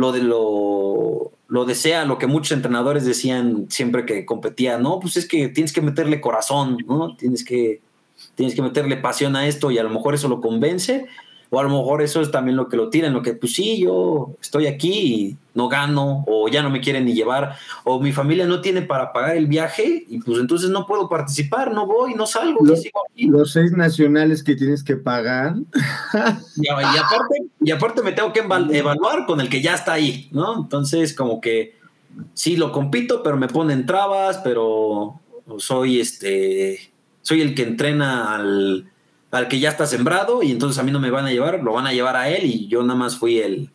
lo 0.00 0.12
de 0.12 0.22
lo 0.22 1.32
lo 1.50 1.64
desea, 1.64 2.04
lo 2.04 2.16
que 2.16 2.28
muchos 2.28 2.52
entrenadores 2.52 3.04
decían 3.04 3.66
siempre 3.70 4.06
que 4.06 4.24
competía, 4.24 4.78
no, 4.78 5.00
pues 5.00 5.16
es 5.16 5.26
que 5.26 5.48
tienes 5.48 5.72
que 5.72 5.82
meterle 5.82 6.20
corazón, 6.20 6.78
¿no? 6.86 7.16
Tienes 7.16 7.44
que, 7.44 7.80
tienes 8.36 8.54
que 8.54 8.62
meterle 8.62 8.96
pasión 8.96 9.34
a 9.34 9.48
esto 9.48 9.72
y 9.72 9.78
a 9.78 9.82
lo 9.82 9.90
mejor 9.90 10.14
eso 10.14 10.28
lo 10.28 10.40
convence 10.40 11.06
o 11.50 11.58
a 11.58 11.64
lo 11.64 11.68
mejor 11.68 12.00
eso 12.00 12.20
es 12.20 12.30
también 12.30 12.56
lo 12.56 12.68
que 12.68 12.76
lo 12.76 12.90
tiran, 12.90 13.12
lo 13.12 13.22
que 13.22 13.34
pues 13.34 13.54
sí, 13.54 13.80
yo 13.80 14.36
estoy 14.40 14.66
aquí 14.66 14.92
y 14.92 15.36
no 15.54 15.68
gano, 15.68 16.24
o 16.28 16.48
ya 16.48 16.62
no 16.62 16.70
me 16.70 16.80
quieren 16.80 17.04
ni 17.04 17.12
llevar, 17.12 17.56
o 17.82 18.00
mi 18.00 18.12
familia 18.12 18.46
no 18.46 18.60
tiene 18.60 18.82
para 18.82 19.12
pagar 19.12 19.36
el 19.36 19.48
viaje, 19.48 20.04
y 20.08 20.20
pues 20.20 20.38
entonces 20.38 20.70
no 20.70 20.86
puedo 20.86 21.08
participar, 21.08 21.72
no 21.72 21.86
voy, 21.86 22.14
no 22.14 22.26
salgo. 22.26 22.64
Los, 22.64 22.84
los 23.16 23.52
seis 23.52 23.72
nacionales 23.72 24.44
que 24.44 24.54
tienes 24.54 24.84
que 24.84 24.96
pagar. 24.96 25.56
Y, 26.56 26.68
aparte, 26.68 27.42
y 27.60 27.70
aparte 27.72 28.02
me 28.02 28.12
tengo 28.12 28.32
que 28.32 28.40
evaluar 28.40 29.26
con 29.26 29.40
el 29.40 29.48
que 29.48 29.60
ya 29.60 29.74
está 29.74 29.94
ahí, 29.94 30.28
¿no? 30.30 30.56
Entonces 30.56 31.14
como 31.14 31.40
que 31.40 31.74
sí 32.34 32.56
lo 32.56 32.70
compito, 32.70 33.22
pero 33.22 33.36
me 33.36 33.48
ponen 33.48 33.86
trabas, 33.86 34.38
pero 34.38 35.20
soy 35.58 36.00
este, 36.00 36.92
soy 37.22 37.40
el 37.40 37.54
que 37.54 37.62
entrena 37.62 38.34
al 38.34 38.90
al 39.30 39.48
que 39.48 39.60
ya 39.60 39.68
está 39.68 39.86
sembrado 39.86 40.42
y 40.42 40.50
entonces 40.50 40.78
a 40.78 40.82
mí 40.82 40.90
no 40.90 41.00
me 41.00 41.10
van 41.10 41.26
a 41.26 41.30
llevar, 41.30 41.62
lo 41.62 41.72
van 41.72 41.86
a 41.86 41.92
llevar 41.92 42.16
a 42.16 42.28
él 42.28 42.46
y 42.46 42.66
yo 42.68 42.82
nada 42.82 42.98
más 42.98 43.16
fui 43.16 43.38
el, 43.38 43.70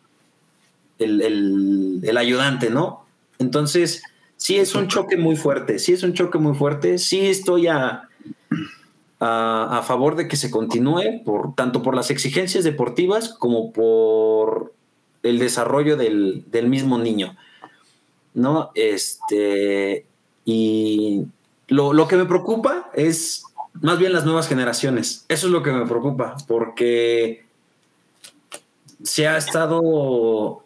el, 0.98 2.16
ayudante, 2.16 2.70
¿no? 2.70 3.04
Entonces, 3.38 4.02
sí 4.36 4.56
es 4.56 4.74
un 4.74 4.88
choque 4.88 5.16
muy 5.16 5.36
fuerte, 5.36 5.78
sí 5.78 5.92
es 5.92 6.02
un 6.02 6.12
choque 6.12 6.38
muy 6.38 6.54
fuerte, 6.54 6.98
sí 6.98 7.26
estoy 7.26 7.68
a, 7.68 8.08
a, 9.20 9.82
favor 9.86 10.16
de 10.16 10.28
que 10.28 10.36
se 10.36 10.50
continúe, 10.50 11.22
por, 11.24 11.54
tanto 11.54 11.82
por 11.82 11.94
las 11.94 12.10
exigencias 12.10 12.64
deportivas 12.64 13.30
como 13.30 13.72
por 13.72 14.74
el 15.22 15.38
desarrollo 15.38 15.96
del, 15.96 16.44
del 16.50 16.68
mismo 16.68 16.98
niño, 16.98 17.36
¿no? 18.34 18.70
Este, 18.74 20.06
y 20.44 21.24
lo, 21.68 21.92
lo 21.92 22.08
que 22.08 22.16
me 22.16 22.26
preocupa 22.26 22.90
es 22.94 23.45
más 23.82 23.98
bien 23.98 24.12
las 24.12 24.24
nuevas 24.24 24.48
generaciones. 24.48 25.24
Eso 25.28 25.46
es 25.46 25.52
lo 25.52 25.62
que 25.62 25.72
me 25.72 25.86
preocupa, 25.86 26.36
porque 26.46 27.46
se 29.02 29.28
ha 29.28 29.36
estado 29.36 30.64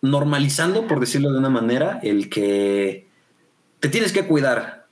normalizando, 0.00 0.86
por 0.86 1.00
decirlo 1.00 1.32
de 1.32 1.38
una 1.38 1.50
manera, 1.50 2.00
el 2.02 2.28
que 2.28 3.06
te 3.80 3.88
tienes 3.88 4.12
que 4.12 4.26
cuidar, 4.26 4.86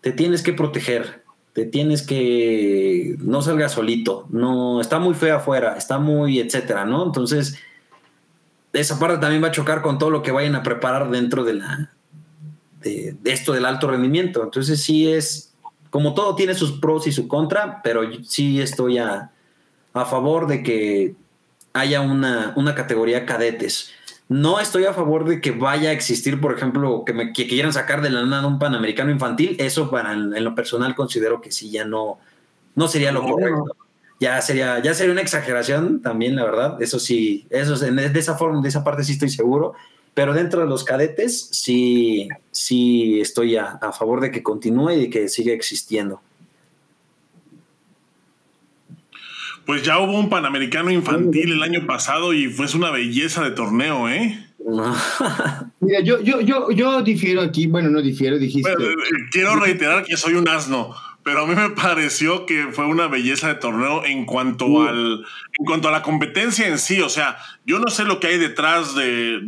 te 0.00 0.12
tienes 0.12 0.42
que 0.42 0.52
proteger, 0.52 1.24
te 1.52 1.64
tienes 1.64 2.02
que 2.06 3.16
no 3.18 3.42
salgas 3.42 3.72
solito, 3.72 4.26
no 4.30 4.80
está 4.80 4.98
muy 4.98 5.14
feo 5.14 5.36
afuera, 5.36 5.76
está 5.76 5.98
muy 5.98 6.40
etcétera, 6.40 6.84
¿no? 6.84 7.04
Entonces, 7.04 7.58
esa 8.72 8.98
parte 8.98 9.18
también 9.18 9.42
va 9.42 9.48
a 9.48 9.52
chocar 9.52 9.82
con 9.82 9.98
todo 9.98 10.10
lo 10.10 10.22
que 10.22 10.32
vayan 10.32 10.54
a 10.54 10.62
preparar 10.62 11.10
dentro 11.10 11.44
de 11.44 11.54
la 11.54 11.92
de 12.82 13.16
esto 13.24 13.52
del 13.52 13.64
alto 13.64 13.88
rendimiento. 13.90 14.44
Entonces, 14.44 14.80
sí 14.82 15.10
es 15.10 15.55
como 15.96 16.12
todo 16.12 16.34
tiene 16.34 16.52
sus 16.52 16.72
pros 16.72 17.06
y 17.06 17.12
su 17.12 17.26
contra, 17.26 17.80
pero 17.82 18.02
sí 18.22 18.60
estoy 18.60 18.98
a, 18.98 19.30
favor 19.94 20.46
de 20.46 20.62
que 20.62 21.14
haya 21.72 22.02
una, 22.02 22.52
una, 22.54 22.74
categoría 22.74 23.24
cadetes. 23.24 23.92
No 24.28 24.60
estoy 24.60 24.84
a 24.84 24.92
favor 24.92 25.26
de 25.26 25.40
que 25.40 25.52
vaya 25.52 25.88
a 25.88 25.92
existir, 25.92 26.38
por 26.38 26.54
ejemplo, 26.54 27.02
que, 27.06 27.14
me, 27.14 27.32
que 27.32 27.48
quieran 27.48 27.72
sacar 27.72 28.02
de 28.02 28.10
la 28.10 28.26
nada 28.26 28.46
un 28.46 28.58
panamericano 28.58 29.10
infantil. 29.10 29.56
Eso 29.58 29.90
para 29.90 30.12
en, 30.12 30.44
lo 30.44 30.54
personal 30.54 30.94
considero 30.94 31.40
que 31.40 31.50
sí 31.50 31.70
ya 31.70 31.86
no, 31.86 32.18
no 32.74 32.88
sería 32.88 33.10
lo 33.10 33.22
correcto. 33.22 33.74
Ya 34.20 34.42
sería, 34.42 34.78
ya 34.80 34.92
sería 34.92 35.12
una 35.12 35.22
exageración 35.22 36.02
también, 36.02 36.36
la 36.36 36.44
verdad. 36.44 36.82
Eso 36.82 36.98
sí, 36.98 37.46
eso 37.48 37.74
de 37.74 38.18
esa 38.18 38.36
forma, 38.36 38.60
de 38.60 38.68
esa 38.68 38.84
parte 38.84 39.02
sí 39.02 39.12
estoy 39.12 39.30
seguro. 39.30 39.72
Pero 40.16 40.32
dentro 40.32 40.62
de 40.62 40.66
los 40.66 40.82
cadetes 40.82 41.50
sí, 41.52 42.26
sí 42.50 43.20
estoy 43.20 43.56
a, 43.56 43.78
favor 43.92 44.22
de 44.22 44.30
que 44.30 44.42
continúe 44.42 44.92
y 44.92 45.00
de 45.02 45.10
que 45.10 45.28
siga 45.28 45.52
existiendo. 45.52 46.22
Pues 49.66 49.82
ya 49.82 49.98
hubo 49.98 50.18
un 50.18 50.30
Panamericano 50.30 50.90
infantil 50.90 51.52
el 51.52 51.62
año 51.62 51.86
pasado 51.86 52.32
y 52.32 52.48
fue 52.48 52.64
una 52.74 52.90
belleza 52.90 53.44
de 53.44 53.50
torneo, 53.50 54.08
¿eh? 54.08 54.42
Mira, 55.80 56.00
yo, 56.00 56.22
yo, 56.22 56.40
yo, 56.40 56.70
yo 56.70 57.02
difiero 57.02 57.42
aquí, 57.42 57.66
bueno, 57.66 57.90
no 57.90 58.00
difiero, 58.00 58.38
dijiste. 58.38 58.72
Eh, 58.72 58.94
quiero 59.30 59.56
reiterar 59.56 60.02
que 60.02 60.16
soy 60.16 60.32
un 60.32 60.48
asno 60.48 60.94
pero 61.26 61.42
a 61.42 61.46
mí 61.48 61.56
me 61.56 61.70
pareció 61.70 62.46
que 62.46 62.68
fue 62.70 62.86
una 62.86 63.08
belleza 63.08 63.48
de 63.48 63.56
torneo 63.56 64.04
en 64.04 64.26
cuanto 64.26 64.86
al 64.86 65.26
en 65.58 65.64
cuanto 65.66 65.88
a 65.88 65.90
la 65.90 66.02
competencia 66.02 66.68
en 66.68 66.78
sí, 66.78 67.00
o 67.00 67.08
sea, 67.08 67.36
yo 67.64 67.80
no 67.80 67.90
sé 67.90 68.04
lo 68.04 68.20
que 68.20 68.28
hay 68.28 68.38
detrás 68.38 68.94
de, 68.94 69.40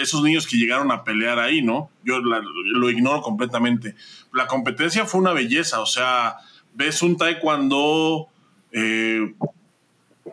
esos 0.00 0.22
niños 0.22 0.46
que 0.46 0.56
llegaron 0.56 0.92
a 0.92 1.02
pelear 1.02 1.40
ahí, 1.40 1.62
¿no? 1.62 1.90
Yo 2.04 2.20
lo 2.20 2.90
ignoro 2.90 3.22
completamente. 3.22 3.96
La 4.32 4.46
competencia 4.46 5.04
fue 5.04 5.20
una 5.20 5.32
belleza, 5.32 5.80
o 5.80 5.86
sea, 5.86 6.36
ves 6.74 7.02
un 7.02 7.16
taekwondo 7.16 8.28
eh, 8.70 9.34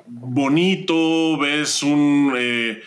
bonito, 0.06 1.40
ves 1.40 1.82
un 1.82 2.36
eh, 2.38 2.84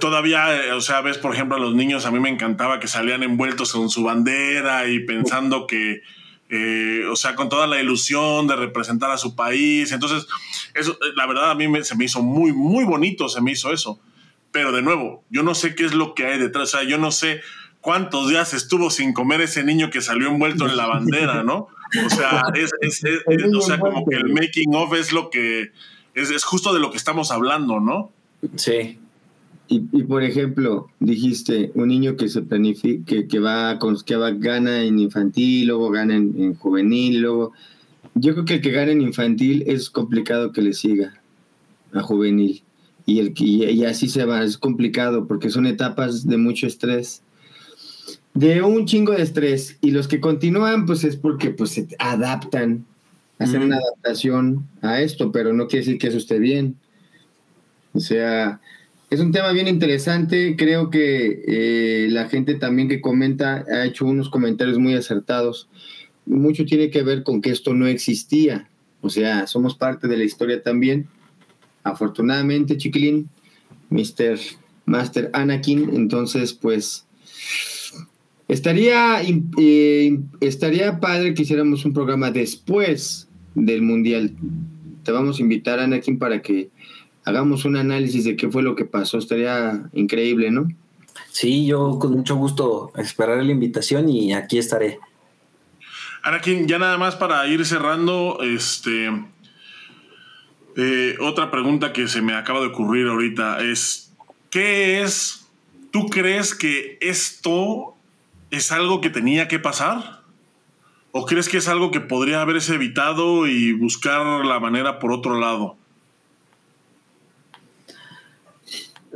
todavía, 0.00 0.48
o 0.74 0.80
sea, 0.80 1.02
ves 1.02 1.18
por 1.18 1.32
ejemplo 1.32 1.56
a 1.56 1.60
los 1.60 1.76
niños, 1.76 2.04
a 2.04 2.10
mí 2.10 2.18
me 2.18 2.30
encantaba 2.30 2.80
que 2.80 2.88
salían 2.88 3.22
envueltos 3.22 3.76
en 3.76 3.90
su 3.90 4.02
bandera 4.02 4.88
y 4.88 4.98
pensando 5.04 5.68
que 5.68 6.02
eh, 6.56 7.04
o 7.10 7.16
sea, 7.16 7.34
con 7.34 7.48
toda 7.48 7.66
la 7.66 7.80
ilusión 7.80 8.46
de 8.46 8.54
representar 8.54 9.10
a 9.10 9.18
su 9.18 9.34
país. 9.34 9.90
Entonces, 9.90 10.28
eso, 10.72 10.92
eh, 10.92 11.12
la 11.16 11.26
verdad, 11.26 11.50
a 11.50 11.54
mí 11.56 11.66
se 11.82 11.96
me 11.96 12.04
hizo 12.04 12.22
muy, 12.22 12.52
muy 12.52 12.84
bonito, 12.84 13.28
se 13.28 13.40
me 13.40 13.50
hizo 13.50 13.72
eso. 13.72 13.98
Pero 14.52 14.70
de 14.70 14.80
nuevo, 14.80 15.24
yo 15.30 15.42
no 15.42 15.56
sé 15.56 15.74
qué 15.74 15.84
es 15.84 15.94
lo 15.94 16.14
que 16.14 16.26
hay 16.26 16.38
detrás, 16.38 16.74
o 16.74 16.78
sea, 16.78 16.88
yo 16.88 16.96
no 16.96 17.10
sé 17.10 17.40
cuántos 17.80 18.28
días 18.28 18.54
estuvo 18.54 18.88
sin 18.88 19.12
comer 19.12 19.40
ese 19.40 19.64
niño 19.64 19.90
que 19.90 20.00
salió 20.00 20.28
envuelto 20.28 20.68
en 20.68 20.76
la 20.76 20.86
bandera, 20.86 21.42
¿no? 21.42 21.66
O 22.06 22.10
sea, 22.10 22.44
es, 22.54 22.70
o 23.52 23.60
sea 23.60 23.80
como 23.80 24.06
que 24.06 24.14
el 24.14 24.28
making 24.32 24.76
of 24.76 24.94
es 24.94 25.12
lo 25.12 25.30
que, 25.30 25.72
es, 26.14 26.30
es 26.30 26.44
justo 26.44 26.72
de 26.72 26.78
lo 26.78 26.92
que 26.92 26.98
estamos 26.98 27.32
hablando, 27.32 27.80
¿no? 27.80 28.12
Sí. 28.54 29.00
Y, 29.66 29.80
por 30.02 30.22
ejemplo, 30.22 30.88
dijiste 31.00 31.72
un 31.74 31.88
niño 31.88 32.16
que 32.16 32.28
se 32.28 32.42
planifica, 32.42 33.26
que, 33.26 33.38
va 33.38 33.78
con 33.78 33.96
que 34.02 34.14
va, 34.16 34.30
gana 34.30 34.82
en 34.82 34.98
infantil, 34.98 35.68
luego 35.68 35.90
gana 35.90 36.16
en, 36.16 36.54
juvenil, 36.54 37.20
luego. 37.20 37.52
Yo 38.14 38.34
creo 38.34 38.44
que 38.44 38.54
el 38.54 38.60
que 38.60 38.70
gana 38.70 38.92
en 38.92 39.00
infantil 39.00 39.64
es 39.66 39.88
complicado 39.88 40.52
que 40.52 40.60
le 40.60 40.74
siga 40.74 41.14
a 41.94 42.02
juvenil. 42.02 42.62
Y, 43.06 43.20
el 43.20 43.32
que, 43.32 43.44
y 43.44 43.84
así 43.84 44.08
se 44.08 44.26
va, 44.26 44.44
es 44.44 44.58
complicado 44.58 45.26
porque 45.26 45.50
son 45.50 45.66
etapas 45.66 46.26
de 46.26 46.36
mucho 46.36 46.66
estrés. 46.66 47.22
De 48.34 48.60
un 48.62 48.84
chingo 48.84 49.12
de 49.12 49.22
estrés. 49.22 49.78
Y 49.80 49.92
los 49.92 50.08
que 50.08 50.20
continúan, 50.20 50.84
pues 50.84 51.04
es 51.04 51.16
porque 51.16 51.50
pues, 51.50 51.70
se 51.70 51.88
adaptan 51.98 52.84
hacer 53.38 53.60
una 53.60 53.76
adaptación 53.76 54.66
a 54.82 55.00
esto, 55.00 55.32
pero 55.32 55.52
no 55.52 55.68
quiere 55.68 55.84
decir 55.84 55.98
que 55.98 56.08
eso 56.08 56.18
esté 56.18 56.38
bien. 56.38 56.76
O 57.94 58.00
sea, 58.00 58.60
es 59.10 59.20
un 59.20 59.32
tema 59.32 59.52
bien 59.52 59.68
interesante. 59.68 60.56
Creo 60.56 60.90
que 60.90 61.42
eh, 61.46 62.08
la 62.10 62.28
gente 62.28 62.54
también 62.54 62.88
que 62.88 63.00
comenta 63.00 63.64
ha 63.70 63.84
hecho 63.84 64.06
unos 64.06 64.28
comentarios 64.28 64.78
muy 64.78 64.94
acertados. 64.94 65.68
Mucho 66.26 66.64
tiene 66.64 66.90
que 66.90 67.02
ver 67.02 67.22
con 67.22 67.40
que 67.40 67.50
esto 67.50 67.74
no 67.74 67.86
existía. 67.86 68.68
O 69.02 69.10
sea, 69.10 69.46
somos 69.46 69.76
parte 69.76 70.08
de 70.08 70.16
la 70.16 70.24
historia 70.24 70.62
también. 70.62 71.06
Afortunadamente, 71.82 72.78
chiquilín, 72.78 73.28
Mr. 73.90 74.38
Master 74.86 75.30
Anakin. 75.34 75.90
Entonces, 75.94 76.54
pues, 76.54 77.06
estaría, 78.48 79.20
eh, 79.58 80.18
estaría 80.40 81.00
padre 81.00 81.34
que 81.34 81.42
hiciéramos 81.42 81.84
un 81.84 81.92
programa 81.92 82.30
después 82.30 83.28
del 83.54 83.82
Mundial. 83.82 84.32
Te 85.02 85.12
vamos 85.12 85.38
a 85.38 85.42
invitar, 85.42 85.78
Anakin, 85.78 86.18
para 86.18 86.40
que 86.40 86.70
hagamos 87.24 87.64
un 87.64 87.76
análisis 87.76 88.24
de 88.24 88.36
qué 88.36 88.48
fue 88.48 88.62
lo 88.62 88.74
que 88.76 88.84
pasó. 88.84 89.18
Estaría 89.18 89.88
increíble, 89.92 90.50
¿no? 90.50 90.68
Sí, 91.30 91.66
yo 91.66 91.98
con 91.98 92.12
mucho 92.12 92.36
gusto 92.36 92.92
esperaré 92.96 93.44
la 93.44 93.52
invitación 93.52 94.08
y 94.08 94.34
aquí 94.34 94.58
estaré. 94.58 94.98
Anakin, 96.22 96.66
ya 96.66 96.78
nada 96.78 96.96
más 96.96 97.16
para 97.16 97.46
ir 97.48 97.66
cerrando, 97.66 98.38
este, 98.42 99.10
eh, 100.76 101.16
otra 101.20 101.50
pregunta 101.50 101.92
que 101.92 102.08
se 102.08 102.22
me 102.22 102.34
acaba 102.34 102.60
de 102.60 102.68
ocurrir 102.68 103.08
ahorita 103.08 103.60
es, 103.62 104.12
¿qué 104.50 105.02
es, 105.02 105.46
tú 105.90 106.06
crees 106.06 106.54
que 106.54 106.98
esto 107.00 107.94
es 108.50 108.72
algo 108.72 109.00
que 109.00 109.10
tenía 109.10 109.48
que 109.48 109.58
pasar? 109.58 110.22
¿O 111.12 111.26
crees 111.26 111.48
que 111.48 111.58
es 111.58 111.68
algo 111.68 111.90
que 111.90 112.00
podría 112.00 112.40
haberse 112.40 112.74
evitado 112.74 113.46
y 113.46 113.72
buscar 113.72 114.44
la 114.44 114.58
manera 114.58 114.98
por 114.98 115.12
otro 115.12 115.38
lado? 115.38 115.76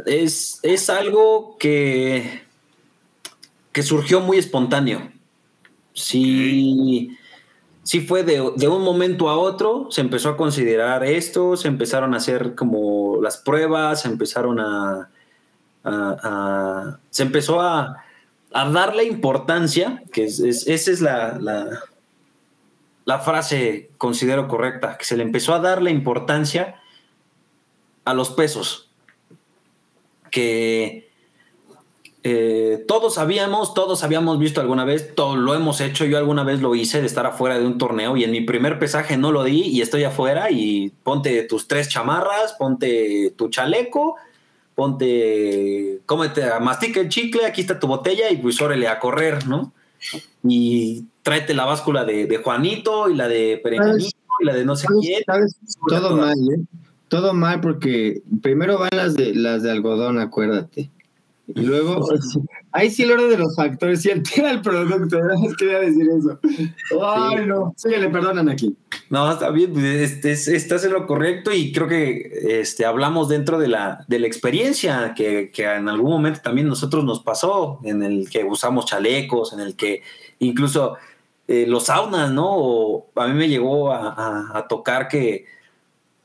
Es, 0.06 0.60
es 0.62 0.90
algo 0.90 1.56
que, 1.58 2.42
que 3.72 3.82
surgió 3.82 4.20
muy 4.20 4.38
espontáneo. 4.38 5.10
Sí, 5.92 7.16
sí 7.88 8.00
fue 8.02 8.22
de, 8.22 8.40
un 8.40 8.82
momento 8.82 9.30
a 9.30 9.38
otro, 9.38 9.88
se 9.90 10.02
empezó 10.02 10.28
a 10.28 10.36
considerar 10.36 11.04
esto, 11.04 11.56
se 11.56 11.68
empezaron 11.68 12.12
a 12.12 12.18
hacer 12.18 12.54
como 12.54 13.18
las 13.22 13.38
pruebas, 13.38 14.02
se 14.02 14.08
empezaron 14.08 14.60
a, 14.60 15.08
se 17.08 17.22
empezó 17.22 17.62
a, 17.62 18.04
a 18.52 18.70
darle 18.70 19.04
importancia, 19.04 20.02
que 20.12 20.24
esa 20.24 20.70
es 20.70 21.00
la, 21.00 21.38
la, 21.38 21.80
la, 23.06 23.18
frase 23.20 23.90
considero 23.96 24.48
correcta, 24.48 24.98
que 24.98 25.06
se 25.06 25.16
le 25.16 25.22
empezó 25.22 25.54
a 25.54 25.60
darle 25.60 25.90
importancia 25.90 26.82
a 28.04 28.12
los 28.12 28.30
pesos, 28.30 28.87
que 30.30 31.08
eh, 32.24 32.84
todos 32.88 33.14
sabíamos, 33.14 33.74
todos 33.74 34.02
habíamos 34.02 34.38
visto 34.38 34.60
alguna 34.60 34.84
vez, 34.84 35.14
todo 35.14 35.36
lo 35.36 35.54
hemos 35.54 35.80
hecho, 35.80 36.04
yo 36.04 36.18
alguna 36.18 36.42
vez 36.42 36.60
lo 36.60 36.74
hice 36.74 37.00
de 37.00 37.06
estar 37.06 37.24
afuera 37.26 37.58
de 37.58 37.66
un 37.66 37.78
torneo 37.78 38.16
y 38.16 38.24
en 38.24 38.32
mi 38.32 38.40
primer 38.40 38.78
pesaje 38.78 39.16
no 39.16 39.30
lo 39.30 39.44
di 39.44 39.62
y 39.62 39.82
estoy 39.82 40.04
afuera 40.04 40.50
y 40.50 40.90
ponte 41.04 41.42
tus 41.44 41.68
tres 41.68 41.88
chamarras, 41.88 42.54
ponte 42.58 43.32
tu 43.36 43.48
chaleco, 43.48 44.16
ponte, 44.74 46.00
cómete, 46.06 46.42
mastica 46.60 47.00
el 47.00 47.08
chicle, 47.08 47.46
aquí 47.46 47.60
está 47.60 47.78
tu 47.78 47.86
botella 47.86 48.30
y 48.30 48.36
pues 48.36 48.60
órale 48.60 48.88
a 48.88 48.98
correr, 48.98 49.46
¿no? 49.46 49.72
Y 50.42 51.04
tráete 51.22 51.54
la 51.54 51.64
báscula 51.66 52.04
de, 52.04 52.40
Juanito 52.44 53.08
y 53.08 53.14
la 53.14 53.28
de 53.28 53.60
Perenganito 53.62 54.16
y 54.40 54.44
la 54.44 54.54
de 54.54 54.64
no 54.64 54.76
sé 54.76 54.86
quién. 55.00 55.22
Todo 55.88 56.16
mal, 56.16 56.36
¿eh? 56.52 56.60
Todo 57.08 57.32
mal 57.32 57.60
porque 57.60 58.22
primero 58.42 58.78
van 58.78 58.90
las 58.92 59.14
de, 59.14 59.34
las 59.34 59.62
de 59.62 59.70
algodón, 59.70 60.18
acuérdate. 60.18 60.90
Y 61.54 61.62
luego, 61.62 62.06
ahí 62.72 62.90
sí 62.90 63.04
el 63.04 63.12
orden 63.12 63.30
de 63.30 63.38
los 63.38 63.56
factores, 63.56 64.02
sí 64.02 64.10
altera 64.10 64.50
el 64.50 64.60
producto, 64.60 65.16
¿verdad? 65.16 65.36
quería 65.56 65.80
decir 65.80 66.06
eso. 66.10 66.38
Ay, 67.02 67.46
no, 67.46 67.72
sí, 67.76 67.88
le 67.88 68.10
perdonan 68.10 68.50
aquí. 68.50 68.76
No, 69.08 69.32
está 69.32 69.48
bien, 69.50 69.72
este, 69.78 70.32
estás 70.32 70.84
en 70.84 70.92
lo 70.92 71.06
correcto 71.06 71.50
y 71.50 71.72
creo 71.72 71.88
que 71.88 72.60
este, 72.60 72.84
hablamos 72.84 73.30
dentro 73.30 73.58
de 73.58 73.68
la, 73.68 74.04
de 74.08 74.18
la 74.18 74.26
experiencia 74.26 75.14
que, 75.16 75.50
que, 75.50 75.64
en 75.64 75.88
algún 75.88 76.10
momento 76.10 76.40
también 76.42 76.68
nosotros 76.68 77.02
nos 77.04 77.20
pasó, 77.20 77.80
en 77.82 78.02
el 78.02 78.28
que 78.28 78.44
usamos 78.44 78.84
chalecos, 78.84 79.54
en 79.54 79.60
el 79.60 79.74
que 79.74 80.02
incluso 80.40 80.98
eh, 81.46 81.64
los 81.66 81.86
saunas, 81.86 82.30
¿no? 82.30 83.06
a 83.16 83.26
mí 83.26 83.32
me 83.32 83.48
llegó 83.48 83.90
a 83.90 84.66
tocar 84.68 85.08
que 85.08 85.46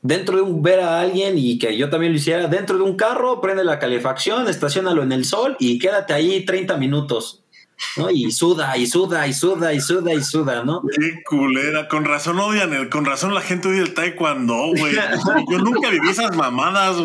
dentro 0.04 0.36
de 0.36 0.42
un 0.42 0.62
ver 0.62 0.80
a 0.80 1.00
alguien 1.00 1.38
y 1.38 1.58
que 1.58 1.76
yo 1.76 1.88
también 1.88 2.12
lo 2.12 2.18
hiciera, 2.18 2.46
dentro 2.46 2.76
de 2.76 2.84
un 2.84 2.94
carro, 2.94 3.40
prende 3.40 3.64
la 3.64 3.78
calefacción, 3.78 4.46
estacionalo 4.48 5.02
en 5.02 5.12
el 5.12 5.24
sol 5.24 5.56
y 5.58 5.78
quédate 5.78 6.12
ahí 6.12 6.44
30 6.44 6.76
minutos. 6.76 7.40
¿no? 7.96 8.10
Y 8.10 8.30
suda, 8.30 8.76
y 8.76 8.86
suda, 8.86 9.26
y 9.26 9.32
suda, 9.32 9.72
y 9.72 9.80
suda, 9.80 10.14
y 10.14 10.22
suda, 10.22 10.62
¿no? 10.62 10.82
Qué 10.82 11.22
culera. 11.28 11.88
Con 11.88 12.04
razón 12.04 12.38
odian 12.38 12.72
el, 12.72 12.88
con 12.88 13.04
razón 13.04 13.34
la 13.34 13.40
gente 13.40 13.68
odia 13.68 13.82
el 13.82 13.94
taekwondo, 13.94 14.72
güey. 14.76 14.94
Yo 15.50 15.58
nunca 15.58 15.90
viví 15.90 16.08
esas 16.08 16.36
mamadas. 16.36 16.96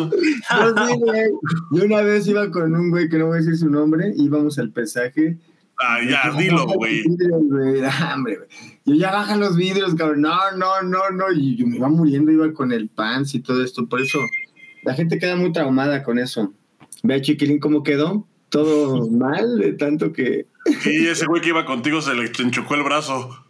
Yo 1.72 1.84
una 1.84 2.02
vez 2.02 2.28
iba 2.28 2.50
con 2.50 2.74
un 2.74 2.90
güey 2.90 3.08
que 3.08 3.18
no 3.18 3.26
voy 3.26 3.38
a 3.38 3.40
decir 3.40 3.56
su 3.56 3.68
nombre, 3.68 4.12
íbamos 4.16 4.58
al 4.58 4.70
pesaje 4.70 5.38
Ah, 5.82 5.98
ya, 6.02 6.30
dilo, 6.36 6.66
güey. 6.76 7.02
Yo 8.84 8.94
ya 8.94 9.10
bajan 9.10 9.40
los 9.40 9.56
vidrios, 9.56 9.94
cabrón. 9.94 10.20
No, 10.20 10.52
no, 10.56 10.82
no, 10.82 11.08
no. 11.10 11.32
Y 11.32 11.56
yo 11.56 11.66
me 11.66 11.76
iba 11.76 11.88
muriendo, 11.88 12.30
iba 12.30 12.52
con 12.52 12.72
el 12.72 12.88
pants 12.88 13.34
y 13.34 13.40
todo 13.40 13.64
esto. 13.64 13.86
Por 13.86 14.02
eso 14.02 14.18
la 14.82 14.94
gente 14.94 15.18
queda 15.18 15.36
muy 15.36 15.52
traumada 15.52 16.02
con 16.02 16.18
eso. 16.18 16.52
Ve 17.02 17.14
a 17.14 17.22
Chiquilín 17.22 17.60
cómo 17.60 17.82
quedó. 17.82 18.26
Todo 18.50 19.08
mal, 19.10 19.58
de 19.58 19.72
tanto 19.72 20.12
que. 20.12 20.46
Sí, 20.80 21.06
ese 21.06 21.24
güey 21.26 21.40
que 21.40 21.48
iba 21.48 21.64
contigo 21.64 22.02
se 22.02 22.14
le 22.14 22.26
enchocó 22.26 22.74
el 22.74 22.82
brazo. 22.82 23.46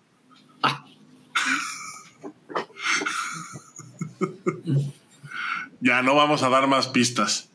ya, 5.80 6.02
no 6.02 6.14
vamos 6.14 6.44
a 6.44 6.48
dar 6.48 6.68
más 6.68 6.86
pistas. 6.88 7.50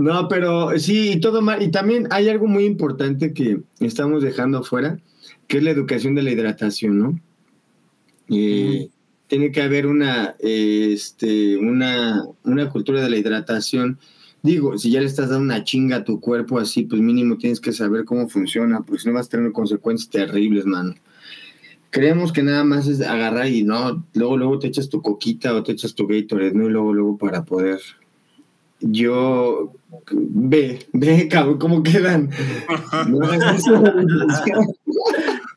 No, 0.00 0.28
pero 0.28 0.78
sí, 0.78 1.12
y 1.12 1.20
todo 1.20 1.42
mal. 1.42 1.62
Y 1.62 1.70
también 1.70 2.08
hay 2.10 2.28
algo 2.30 2.46
muy 2.46 2.64
importante 2.64 3.34
que 3.34 3.60
estamos 3.80 4.22
dejando 4.22 4.58
afuera, 4.58 4.98
que 5.46 5.58
es 5.58 5.62
la 5.62 5.70
educación 5.70 6.14
de 6.14 6.22
la 6.22 6.30
hidratación, 6.30 6.98
¿no? 6.98 7.20
Eh, 8.30 8.88
tiene 9.26 9.52
que 9.52 9.60
haber 9.60 9.86
una, 9.86 10.36
este, 10.38 11.58
una, 11.58 12.24
una 12.44 12.70
cultura 12.70 13.02
de 13.02 13.10
la 13.10 13.18
hidratación. 13.18 13.98
Digo, 14.42 14.78
si 14.78 14.90
ya 14.90 15.00
le 15.00 15.06
estás 15.06 15.28
dando 15.28 15.44
una 15.44 15.64
chinga 15.64 15.96
a 15.96 16.04
tu 16.04 16.18
cuerpo 16.18 16.58
así, 16.58 16.84
pues 16.84 17.02
mínimo 17.02 17.36
tienes 17.36 17.60
que 17.60 17.72
saber 17.72 18.06
cómo 18.06 18.26
funciona, 18.26 18.80
porque 18.80 19.02
si 19.02 19.08
no 19.08 19.14
vas 19.14 19.26
a 19.26 19.30
tener 19.30 19.52
consecuencias 19.52 20.08
terribles, 20.08 20.64
mano. 20.64 20.94
Creemos 21.90 22.32
que 22.32 22.42
nada 22.42 22.64
más 22.64 22.86
es 22.86 23.02
agarrar 23.02 23.48
y 23.48 23.64
no, 23.64 24.06
luego, 24.14 24.38
luego 24.38 24.58
te 24.60 24.68
echas 24.68 24.88
tu 24.88 25.02
coquita 25.02 25.54
o 25.54 25.62
te 25.62 25.72
echas 25.72 25.94
tu 25.94 26.06
Gatorade, 26.06 26.54
¿no? 26.54 26.68
Y 26.68 26.70
luego, 26.70 26.94
luego 26.94 27.18
para 27.18 27.44
poder 27.44 27.80
yo 28.80 29.72
ve, 30.10 30.86
ve, 30.92 31.28
cabrón, 31.28 31.58
cómo 31.58 31.82
quedan. 31.82 32.30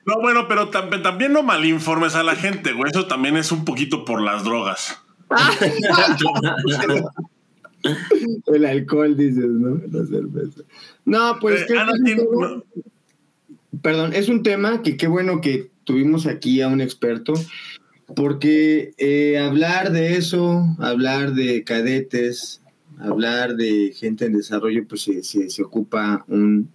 No, 0.05 0.19
bueno, 0.19 0.49
pero 0.49 0.69
también, 0.69 1.31
no 1.31 1.43
malinformes 1.43 2.15
a 2.15 2.23
la 2.23 2.35
gente, 2.35 2.73
güey. 2.73 2.91
Eso 2.91 3.07
también 3.07 3.37
es 3.37 3.53
un 3.53 3.63
poquito 3.63 4.03
por 4.03 4.21
las 4.21 4.43
drogas. 4.43 5.01
El 8.47 8.65
alcohol, 8.65 9.15
dices, 9.15 9.45
¿no? 9.45 9.79
La 9.91 10.05
cerveza. 10.05 10.63
No, 11.05 11.37
pues. 11.39 11.61
Eh, 11.69 11.75
perdón, 13.81 14.13
es 14.13 14.29
un 14.29 14.43
tema 14.43 14.81
que 14.81 14.97
qué 14.97 15.07
bueno 15.07 15.41
que 15.41 15.71
tuvimos 15.83 16.25
aquí 16.25 16.61
a 16.61 16.67
un 16.67 16.81
experto, 16.81 17.33
porque 18.15 18.93
eh, 18.97 19.39
hablar 19.39 19.91
de 19.91 20.17
eso, 20.17 20.63
hablar 20.79 21.33
de 21.33 21.63
cadetes, 21.63 22.61
hablar 22.99 23.55
de 23.55 23.93
gente 23.95 24.25
en 24.25 24.33
desarrollo, 24.33 24.87
pues 24.87 25.01
se, 25.01 25.23
se, 25.23 25.63
ocupa 25.63 26.25
un, 26.27 26.69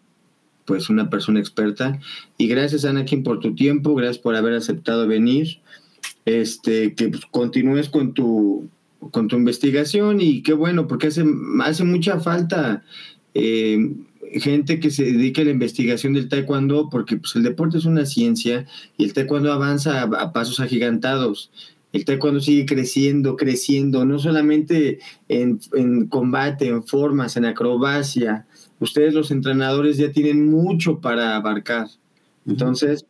pues 0.65 0.91
una 0.91 1.11
persona 1.11 1.41
experta. 1.41 1.99
Y 2.37 2.49
gracias, 2.49 2.85
Anakin, 2.85 3.23
por 3.23 3.41
tu 3.41 3.55
tiempo, 3.55 3.95
gracias 3.95 4.19
por 4.19 4.37
haber 4.37 4.55
aceptado 4.55 5.07
venir. 5.07 5.61
Este, 6.25 6.95
que 6.95 7.09
pues, 7.09 7.25
continúes 7.31 7.89
con 7.89 8.13
tu, 8.13 8.69
con 9.11 9.29
tu 9.29 9.37
investigación 9.37 10.21
y 10.21 10.43
qué 10.43 10.53
bueno, 10.53 10.87
porque 10.87 11.07
hace, 11.07 11.25
hace 11.63 11.85
mucha 11.85 12.21
falta 12.21 12.85
eh, 13.33 13.95
gente 14.35 14.79
que 14.79 14.91
se 14.91 15.05
dedique 15.05 15.41
a 15.41 15.45
la 15.45 15.53
investigación 15.53 16.13
del 16.13 16.29
taekwondo, 16.29 16.91
porque 16.91 17.17
pues, 17.17 17.35
el 17.37 17.45
deporte 17.45 17.79
es 17.79 17.87
una 17.87 18.05
ciencia 18.05 18.67
y 18.97 19.05
el 19.05 19.15
taekwondo 19.15 19.53
avanza 19.53 20.03
a 20.03 20.33
pasos 20.33 20.61
agigantados 20.61 21.51
el 21.93 22.05
taekwondo 22.05 22.41
sigue 22.41 22.67
creciendo, 22.67 23.37
creciendo, 23.37 24.05
no 24.05 24.19
solamente 24.19 24.99
en, 25.29 25.59
combate, 26.09 26.69
en 26.69 26.85
formas, 26.85 27.37
en 27.37 27.47
acrobacia. 27.47 28.47
Ustedes 28.79 29.15
los 29.15 29.31
entrenadores 29.31 29.97
ya 29.97 30.13
tienen 30.13 30.51
mucho 30.51 31.01
para 31.01 31.37
abarcar. 31.37 31.89
Entonces, 32.47 33.07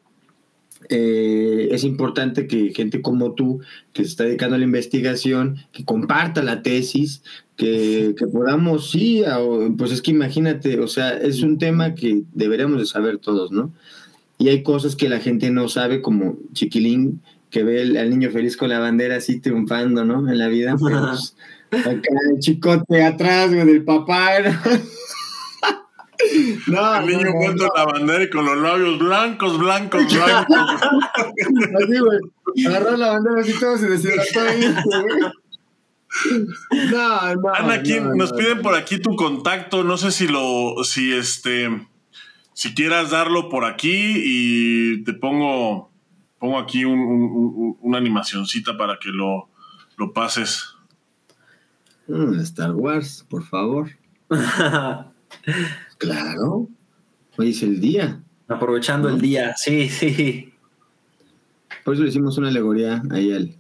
eh, 0.89 1.69
es 1.73 1.83
importante 1.83 2.47
que 2.47 2.73
gente 2.73 3.03
como 3.03 3.33
tú, 3.33 3.61
que 3.93 4.05
se 4.05 4.11
está 4.11 4.25
dedicando 4.25 4.55
a 4.55 4.59
la 4.59 4.65
investigación, 4.65 5.57
que 5.73 5.85
comparta 5.85 6.43
la 6.43 6.63
tesis, 6.63 7.23
que, 7.57 8.15
que 8.17 8.27
podamos, 8.29 8.93
sí, 8.93 9.25
pues 9.77 9.91
es 9.91 10.01
que 10.01 10.13
imagínate, 10.13 10.79
o 10.79 10.87
sea, 10.87 11.19
es 11.19 11.43
un 11.43 11.59
tema 11.59 11.97
que 11.97 12.23
deberíamos 12.33 12.79
de 12.79 12.87
saber 12.87 13.19
todos, 13.19 13.51
¿no? 13.51 13.73
Y 14.39 14.51
hay 14.51 14.63
cosas 14.63 14.95
que 14.95 15.09
la 15.09 15.19
gente 15.19 15.51
no 15.51 15.69
sabe, 15.69 16.01
como 16.01 16.39
Chiquilín, 16.53 17.21
que 17.51 17.65
ve 17.65 17.99
al 17.99 18.11
niño 18.11 18.31
feliz 18.31 18.57
con 18.57 18.69
la 18.69 18.79
bandera 18.79 19.17
así 19.17 19.41
triunfando, 19.41 20.05
¿no? 20.05 20.31
En 20.31 20.39
la 20.39 20.49
vida. 20.49 20.77
Pues, 21.71 21.85
acá 21.85 22.09
el 22.33 22.39
chicote 22.39 23.05
atrás, 23.05 23.51
del 23.51 23.85
papá. 23.85 24.31
No, 26.67 26.97
el 26.97 27.07
niño 27.07 27.27
envuelto 27.29 27.65
en 27.65 27.71
la 27.75 27.85
bandera 27.85 28.25
y 28.25 28.31
con 28.31 28.45
los 28.45 28.59
labios 28.59 28.99
blancos, 28.99 29.59
blancos, 29.59 30.13
blancos. 30.13 30.57
así, 31.81 31.99
güey. 31.99 32.67
Agarró 32.67 32.97
la 32.97 33.13
bandera 33.13 33.41
así 33.41 33.53
todo 33.59 33.79
se 33.79 33.89
deshidrató 33.89 34.41
ahí, 34.41 34.75
No, 36.91 37.35
no. 37.37 37.55
Ana, 37.55 37.75
aquí 37.75 38.01
nos 38.01 38.33
piden 38.33 38.63
por 38.63 38.75
aquí 38.75 38.99
tu 38.99 39.15
contacto. 39.15 39.85
No 39.85 39.97
sé 39.97 40.11
si 40.11 40.27
lo, 40.27 40.83
si 40.83 41.15
este, 41.15 41.87
si 42.53 42.75
quieras 42.75 43.11
darlo 43.11 43.49
por 43.49 43.65
aquí 43.65 44.15
y 44.17 45.05
te 45.05 45.13
pongo, 45.13 45.88
pongo 46.39 46.59
aquí 46.59 46.85
una 46.85 47.99
animacioncita 47.99 48.77
para 48.77 48.99
que 48.99 49.11
lo, 49.11 49.49
lo 49.97 50.13
pases. 50.13 50.75
Mm, 52.07 52.39
Star 52.41 52.73
Wars, 52.73 53.25
por 53.29 53.45
favor. 53.45 53.91
claro. 55.99 56.69
Hoy 57.37 57.51
es 57.51 57.63
el 57.63 57.81
día. 57.81 58.21
Aprovechando 58.49 59.09
el 59.09 59.21
día, 59.21 59.55
sí, 59.57 59.89
sí. 59.89 60.53
Por 61.85 61.95
eso 61.95 62.03
le 62.03 62.09
hicimos 62.09 62.37
una 62.39 62.49
alegoría 62.49 63.03
ahí 63.11 63.33
al, 63.33 63.55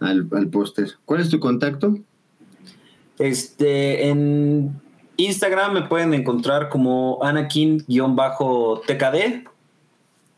al, 0.00 0.26
al 0.32 0.48
póster. 0.48 0.88
¿Cuál 1.04 1.20
es 1.20 1.28
tu 1.28 1.38
contacto? 1.38 1.98
Este, 3.18 4.08
en 4.08 4.80
Instagram 5.16 5.74
me 5.74 5.82
pueden 5.82 6.14
encontrar 6.14 6.70
como 6.70 7.18
Anakin-TKD 7.22 9.51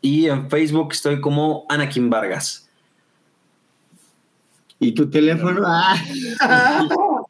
y 0.05 0.27
en 0.27 0.47
Facebook 0.51 0.89
estoy 0.91 1.19
como 1.19 1.65
Anakin 1.67 2.11
Vargas. 2.11 2.69
¿Y 4.79 4.91
tu 4.91 5.09
teléfono? 5.09 5.61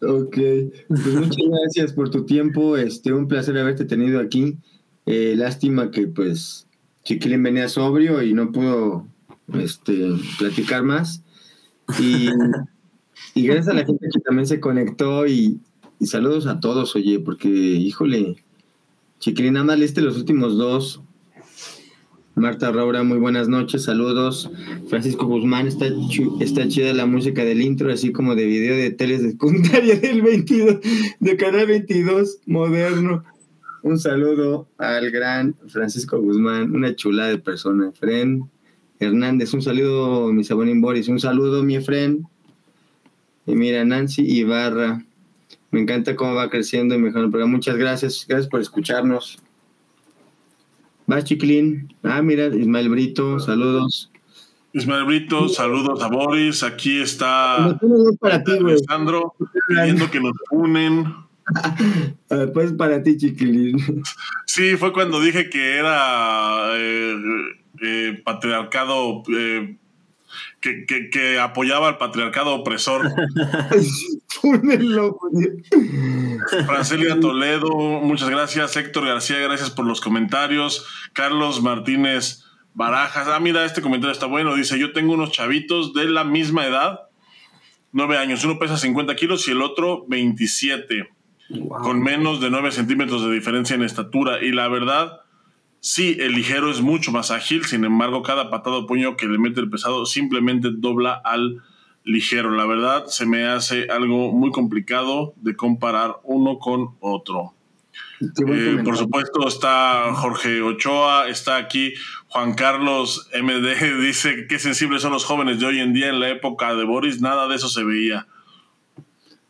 ok, 0.00 0.36
pues 0.86 1.14
muchas 1.14 1.44
gracias 1.50 1.92
por 1.92 2.08
tu 2.10 2.24
tiempo. 2.24 2.76
Este, 2.76 3.12
un 3.12 3.26
placer 3.26 3.58
haberte 3.58 3.84
tenido 3.84 4.20
aquí. 4.20 4.56
Eh, 5.06 5.34
lástima 5.36 5.90
que 5.90 6.06
pues 6.06 6.68
Chiquilín 7.02 7.42
venía 7.42 7.68
sobrio 7.68 8.22
y 8.22 8.32
no 8.32 8.52
pudo 8.52 9.08
este, 9.54 10.12
platicar 10.38 10.84
más. 10.84 11.24
Y, 11.98 12.28
gracias 13.34 13.66
a 13.66 13.74
la 13.74 13.84
gente 13.84 14.06
que 14.12 14.20
también 14.20 14.46
se 14.46 14.60
conectó 14.60 15.26
y, 15.26 15.58
saludos 16.00 16.46
a 16.46 16.60
todos, 16.60 16.94
oye, 16.94 17.18
porque, 17.18 17.48
híjole, 17.48 18.36
Chiquilín, 19.18 19.54
nada 19.54 19.66
más 19.66 19.80
leíste 19.80 20.00
los 20.00 20.16
últimos 20.16 20.56
dos. 20.56 21.02
Marta 22.36 22.70
Raura, 22.70 23.02
muy 23.02 23.16
buenas 23.16 23.48
noches, 23.48 23.84
saludos. 23.84 24.50
Francisco 24.90 25.24
Guzmán, 25.24 25.68
está, 25.68 25.86
está 26.38 26.68
chida 26.68 26.92
la 26.92 27.06
música 27.06 27.42
del 27.46 27.62
intro, 27.62 27.90
así 27.90 28.12
como 28.12 28.34
de 28.34 28.44
video 28.44 28.76
de 28.76 28.90
teles 28.90 29.22
de 29.22 29.30
secundaria 29.30 29.96
del 30.00 30.20
22, 30.20 30.80
de 31.18 31.36
Canal 31.38 31.66
22, 31.66 32.40
moderno. 32.44 33.24
Un 33.82 33.98
saludo 33.98 34.68
al 34.76 35.10
gran 35.10 35.56
Francisco 35.68 36.20
Guzmán, 36.20 36.76
una 36.76 36.94
chula 36.94 37.26
de 37.28 37.38
persona. 37.38 37.90
Fren 37.92 38.50
Hernández, 39.00 39.54
un 39.54 39.62
saludo, 39.62 40.30
mi 40.30 40.44
Sabonín 40.44 40.82
Boris, 40.82 41.08
un 41.08 41.18
saludo, 41.18 41.62
mi 41.62 41.80
friend. 41.80 42.26
Y 43.46 43.54
mira, 43.54 43.82
Nancy 43.86 44.30
Ibarra, 44.30 45.02
me 45.70 45.80
encanta 45.80 46.14
cómo 46.14 46.34
va 46.34 46.50
creciendo 46.50 46.96
y 46.96 46.98
mejorando 46.98 47.28
el 47.28 47.30
programa. 47.30 47.52
Muchas 47.52 47.78
gracias, 47.78 48.26
gracias 48.28 48.50
por 48.50 48.60
escucharnos. 48.60 49.38
Va, 51.10 51.22
Chiquilín. 51.22 51.94
Ah, 52.02 52.22
mira, 52.22 52.46
Ismael 52.46 52.88
Brito, 52.88 53.38
saludos. 53.38 54.10
Ismael 54.72 55.04
Brito, 55.04 55.48
saludos 55.48 56.02
a 56.02 56.08
Boris. 56.08 56.62
Aquí 56.62 57.00
está 57.00 57.78
para 58.20 58.42
ti, 58.42 58.52
Alejandro 58.52 59.34
pidiendo 59.68 60.10
que 60.10 60.20
nos 60.20 60.32
unen. 60.50 61.14
pues 62.52 62.72
para 62.72 63.02
ti, 63.02 63.16
Chiquilín. 63.16 63.78
Sí, 64.46 64.76
fue 64.76 64.92
cuando 64.92 65.20
dije 65.20 65.48
que 65.48 65.76
era 65.76 66.70
eh, 66.74 67.16
eh, 67.82 68.22
patriarcado 68.24 69.22
eh, 69.32 69.76
que, 70.86 71.38
apoyaba 71.38 71.88
al 71.88 71.98
patriarcado 71.98 72.54
opresor. 72.54 73.10
Francelia 76.66 77.18
Toledo, 77.20 77.70
muchas 78.02 78.28
gracias. 78.30 78.76
Héctor 78.76 79.06
García, 79.06 79.38
gracias 79.38 79.70
por 79.70 79.86
los 79.86 80.00
comentarios. 80.00 80.86
Carlos 81.12 81.62
Martínez 81.62 82.44
Barajas, 82.74 83.26
ah, 83.28 83.40
mira, 83.40 83.64
este 83.64 83.80
comentario 83.80 84.12
está 84.12 84.26
bueno. 84.26 84.54
Dice: 84.54 84.78
Yo 84.78 84.92
tengo 84.92 85.14
unos 85.14 85.32
chavitos 85.32 85.94
de 85.94 86.04
la 86.04 86.24
misma 86.24 86.66
edad, 86.66 87.08
nueve 87.92 88.18
años. 88.18 88.44
Uno 88.44 88.58
pesa 88.58 88.76
50 88.76 89.16
kilos 89.16 89.48
y 89.48 89.52
el 89.52 89.62
otro 89.62 90.04
27, 90.08 91.08
con 91.68 92.02
menos 92.02 92.40
de 92.40 92.50
9 92.50 92.72
centímetros 92.72 93.24
de 93.24 93.32
diferencia 93.32 93.74
en 93.74 93.82
estatura. 93.82 94.44
Y 94.44 94.52
la 94.52 94.68
verdad 94.68 95.20
Sí, 95.88 96.16
el 96.18 96.32
ligero 96.32 96.68
es 96.68 96.80
mucho 96.80 97.12
más 97.12 97.30
ágil, 97.30 97.64
sin 97.64 97.84
embargo, 97.84 98.20
cada 98.24 98.50
patada 98.50 98.78
o 98.78 98.86
puño 98.88 99.16
que 99.16 99.28
le 99.28 99.38
mete 99.38 99.60
el 99.60 99.70
pesado 99.70 100.04
simplemente 100.04 100.70
dobla 100.72 101.14
al 101.14 101.62
ligero. 102.02 102.50
La 102.50 102.66
verdad, 102.66 103.06
se 103.06 103.24
me 103.24 103.46
hace 103.46 103.88
algo 103.88 104.32
muy 104.32 104.50
complicado 104.50 105.32
de 105.36 105.54
comparar 105.54 106.16
uno 106.24 106.58
con 106.58 106.96
otro. 106.98 107.54
Eh, 108.20 108.80
por 108.84 108.96
supuesto, 108.96 109.46
está 109.46 110.12
Jorge 110.12 110.60
Ochoa, 110.60 111.28
está 111.28 111.56
aquí 111.56 111.94
Juan 112.30 112.54
Carlos 112.54 113.30
MD, 113.40 114.00
dice 114.02 114.48
que 114.48 114.58
sensibles 114.58 115.02
son 115.02 115.12
los 115.12 115.24
jóvenes 115.24 115.60
de 115.60 115.66
hoy 115.66 115.78
en 115.78 115.92
día 115.92 116.08
en 116.08 116.18
la 116.18 116.30
época 116.30 116.74
de 116.74 116.82
Boris, 116.82 117.20
nada 117.20 117.46
de 117.46 117.54
eso 117.54 117.68
se 117.68 117.84
veía. 117.84 118.26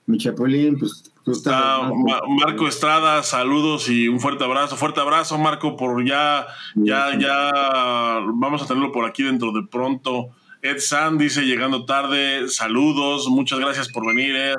Mi 0.05 0.19
Chapulín, 0.19 0.79
pues 0.79 1.11
Está 1.27 1.81
Marco 2.29 2.69
Estrada, 2.69 3.21
saludos 3.25 3.89
y 3.89 4.07
un 4.07 4.21
fuerte 4.21 4.45
abrazo. 4.45 4.77
Fuerte 4.77 5.01
abrazo, 5.01 5.37
Marco, 5.39 5.77
por 5.77 6.05
ya, 6.07 6.47
ya, 6.77 7.19
ya 7.19 7.51
vamos 8.33 8.63
a 8.63 8.67
tenerlo 8.67 8.93
por 8.93 9.05
aquí 9.05 9.25
dentro 9.25 9.51
de 9.51 9.65
pronto. 9.65 10.29
Ed 10.63 10.79
San 10.79 11.19
dice 11.19 11.43
llegando 11.43 11.85
tarde, 11.85 12.49
saludos, 12.49 13.27
muchas 13.29 13.59
gracias 13.59 13.89
por 13.89 14.07
venir. 14.07 14.37
Ed. 14.37 14.55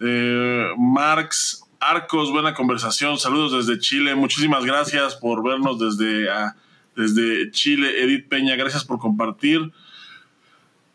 Eh, 0.00 0.70
Marx 0.78 1.64
Arcos, 1.78 2.30
buena 2.32 2.54
conversación, 2.54 3.18
saludos 3.18 3.66
desde 3.66 3.78
Chile, 3.78 4.14
muchísimas 4.14 4.64
gracias 4.64 5.14
por 5.16 5.42
vernos 5.44 5.78
desde, 5.78 6.30
ah, 6.30 6.56
desde 6.96 7.50
Chile. 7.50 8.02
Edith 8.02 8.28
Peña, 8.28 8.56
gracias 8.56 8.82
por 8.82 8.98
compartir 8.98 9.72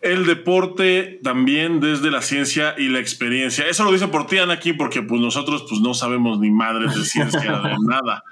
el 0.02 0.26
deporte 0.26 1.20
también 1.24 1.80
desde 1.80 2.10
la 2.12 2.22
ciencia 2.22 2.76
y 2.78 2.90
la 2.90 3.00
experiencia. 3.00 3.68
Eso 3.68 3.84
lo 3.84 3.92
dice 3.92 4.08
por 4.08 4.28
ti, 4.28 4.38
Anakin, 4.38 4.78
porque 4.78 5.02
pues 5.02 5.22
nosotros 5.22 5.66
pues 5.70 5.82
no 5.82 5.94
sabemos 5.94 6.40
ni 6.40 6.50
madres 6.50 6.96
de 6.96 7.04
ciencia 7.04 7.60
de 7.60 7.76
nada. 7.88 8.24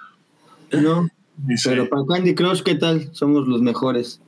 No, 0.72 1.08
pero 1.64 1.90
para 1.90 2.04
Candy 2.08 2.36
Crush, 2.36 2.62
¿qué 2.62 2.76
tal? 2.76 3.10
Somos 3.14 3.48
los 3.48 3.62
mejores. 3.62 4.22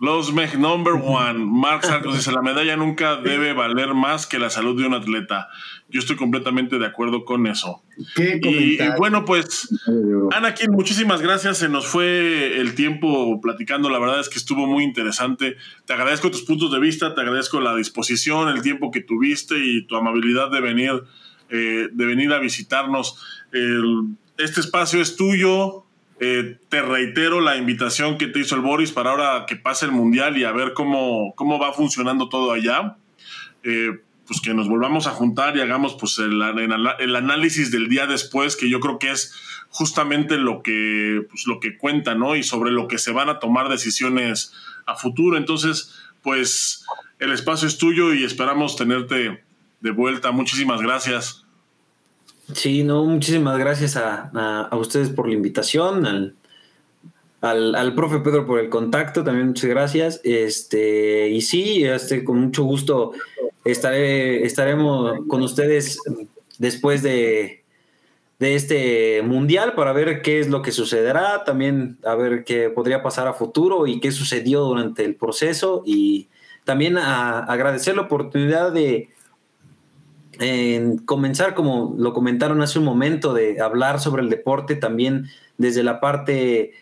Los 0.00 0.32
Meg 0.32 0.58
number 0.58 0.94
one. 0.94 1.44
Mark 1.44 1.84
Sarkos 1.84 2.16
dice, 2.16 2.32
la 2.32 2.42
medalla 2.42 2.76
nunca 2.76 3.16
debe 3.16 3.52
valer 3.52 3.94
más 3.94 4.26
que 4.26 4.38
la 4.38 4.50
salud 4.50 4.80
de 4.80 4.86
un 4.86 4.94
atleta. 4.94 5.48
Yo 5.88 6.00
estoy 6.00 6.16
completamente 6.16 6.78
de 6.78 6.86
acuerdo 6.86 7.24
con 7.24 7.46
eso. 7.46 7.82
Y, 8.16 8.78
bueno, 8.96 9.24
pues, 9.24 9.68
Anakin, 10.32 10.70
muchísimas 10.70 11.20
gracias. 11.20 11.58
Se 11.58 11.68
nos 11.68 11.86
fue 11.86 12.58
el 12.60 12.74
tiempo 12.74 13.40
platicando. 13.40 13.90
La 13.90 13.98
verdad 13.98 14.20
es 14.20 14.28
que 14.28 14.38
estuvo 14.38 14.66
muy 14.66 14.84
interesante. 14.84 15.56
Te 15.84 15.92
agradezco 15.92 16.30
tus 16.30 16.42
puntos 16.42 16.72
de 16.72 16.78
vista, 16.78 17.14
te 17.14 17.20
agradezco 17.20 17.60
la 17.60 17.74
disposición, 17.74 18.48
el 18.48 18.62
tiempo 18.62 18.90
que 18.90 19.00
tuviste 19.00 19.56
y 19.58 19.86
tu 19.86 19.96
amabilidad 19.96 20.50
de 20.50 20.60
venir, 20.60 21.02
eh, 21.50 21.88
de 21.92 22.06
venir 22.06 22.32
a 22.32 22.38
visitarnos. 22.38 23.16
este 24.36 24.60
espacio 24.60 25.00
es 25.00 25.16
tuyo 25.16 25.84
eh, 26.20 26.58
te 26.68 26.82
reitero 26.82 27.40
la 27.40 27.56
invitación 27.56 28.18
que 28.18 28.26
te 28.26 28.40
hizo 28.40 28.56
el 28.56 28.60
Boris 28.60 28.90
para 28.90 29.10
ahora 29.10 29.46
que 29.46 29.54
pase 29.54 29.86
el 29.86 29.92
Mundial 29.92 30.36
y 30.36 30.44
a 30.44 30.50
ver 30.50 30.72
cómo, 30.72 31.32
cómo 31.36 31.60
va 31.60 31.72
funcionando 31.72 32.28
todo 32.28 32.52
allá. 32.52 32.96
Eh, 33.62 34.00
pues 34.28 34.42
que 34.42 34.52
nos 34.52 34.68
volvamos 34.68 35.06
a 35.06 35.12
juntar 35.12 35.56
y 35.56 35.62
hagamos 35.62 35.96
pues 35.98 36.18
el, 36.18 36.40
el, 36.42 37.16
análisis 37.16 37.70
del 37.70 37.88
día 37.88 38.06
después, 38.06 38.56
que 38.56 38.68
yo 38.68 38.78
creo 38.78 38.98
que 38.98 39.10
es 39.10 39.34
justamente 39.70 40.36
lo 40.36 40.62
que, 40.62 41.26
pues, 41.30 41.46
lo 41.46 41.60
que 41.60 41.78
cuenta, 41.78 42.14
¿no? 42.14 42.36
Y 42.36 42.42
sobre 42.42 42.70
lo 42.70 42.88
que 42.88 42.98
se 42.98 43.10
van 43.10 43.30
a 43.30 43.38
tomar 43.38 43.70
decisiones 43.70 44.52
a 44.84 44.96
futuro. 44.96 45.38
Entonces, 45.38 45.94
pues 46.22 46.84
el 47.18 47.32
espacio 47.32 47.66
es 47.66 47.78
tuyo 47.78 48.12
y 48.12 48.22
esperamos 48.22 48.76
tenerte 48.76 49.42
de 49.80 49.90
vuelta. 49.90 50.30
Muchísimas 50.30 50.82
gracias. 50.82 51.46
Sí, 52.52 52.84
no, 52.84 53.04
muchísimas 53.04 53.58
gracias 53.58 53.96
a, 53.96 54.68
ustedes 54.72 55.08
por 55.08 55.28
la 55.28 55.34
invitación, 55.34 56.06
al, 56.06 57.74
al, 57.74 57.94
profe 57.94 58.18
Pedro 58.18 58.46
por 58.46 58.58
el 58.58 58.68
contacto, 58.68 59.24
también 59.24 59.48
muchas 59.48 59.70
gracias. 59.70 60.20
Este, 60.22 61.30
y 61.30 61.40
sí, 61.40 61.84
este, 61.84 62.24
con 62.24 62.40
mucho 62.40 62.64
gusto 62.64 63.12
estaré, 63.70 64.44
estaremos 64.44 65.20
con 65.28 65.42
ustedes 65.42 66.00
después 66.58 67.02
de, 67.02 67.64
de 68.38 68.54
este 68.54 69.22
mundial 69.22 69.74
para 69.74 69.92
ver 69.92 70.22
qué 70.22 70.40
es 70.40 70.48
lo 70.48 70.62
que 70.62 70.72
sucederá, 70.72 71.44
también 71.44 71.98
a 72.04 72.14
ver 72.14 72.44
qué 72.44 72.70
podría 72.70 73.02
pasar 73.02 73.26
a 73.26 73.34
futuro 73.34 73.86
y 73.86 74.00
qué 74.00 74.12
sucedió 74.12 74.60
durante 74.62 75.04
el 75.04 75.16
proceso. 75.16 75.82
Y 75.84 76.28
también 76.64 76.98
a, 76.98 77.40
agradecer 77.40 77.96
la 77.96 78.02
oportunidad 78.02 78.72
de 78.72 79.10
comenzar, 81.04 81.54
como 81.54 81.96
lo 81.98 82.12
comentaron 82.12 82.62
hace 82.62 82.78
un 82.78 82.84
momento, 82.84 83.34
de 83.34 83.60
hablar 83.60 83.98
sobre 83.98 84.22
el 84.22 84.28
deporte 84.28 84.76
también 84.76 85.26
desde 85.56 85.82
la 85.82 85.98
parte 85.98 86.74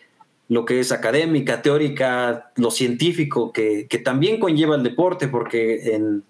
lo 0.49 0.63
que 0.63 0.79
es 0.79 0.91
académica, 0.91 1.61
teórica, 1.61 2.51
lo 2.55 2.71
científico, 2.71 3.51
que, 3.51 3.87
también 4.05 4.39
conlleva 4.39 4.75
el 4.75 4.83
deporte, 4.83 5.27
porque 5.27 5.95
en, 5.95 6.23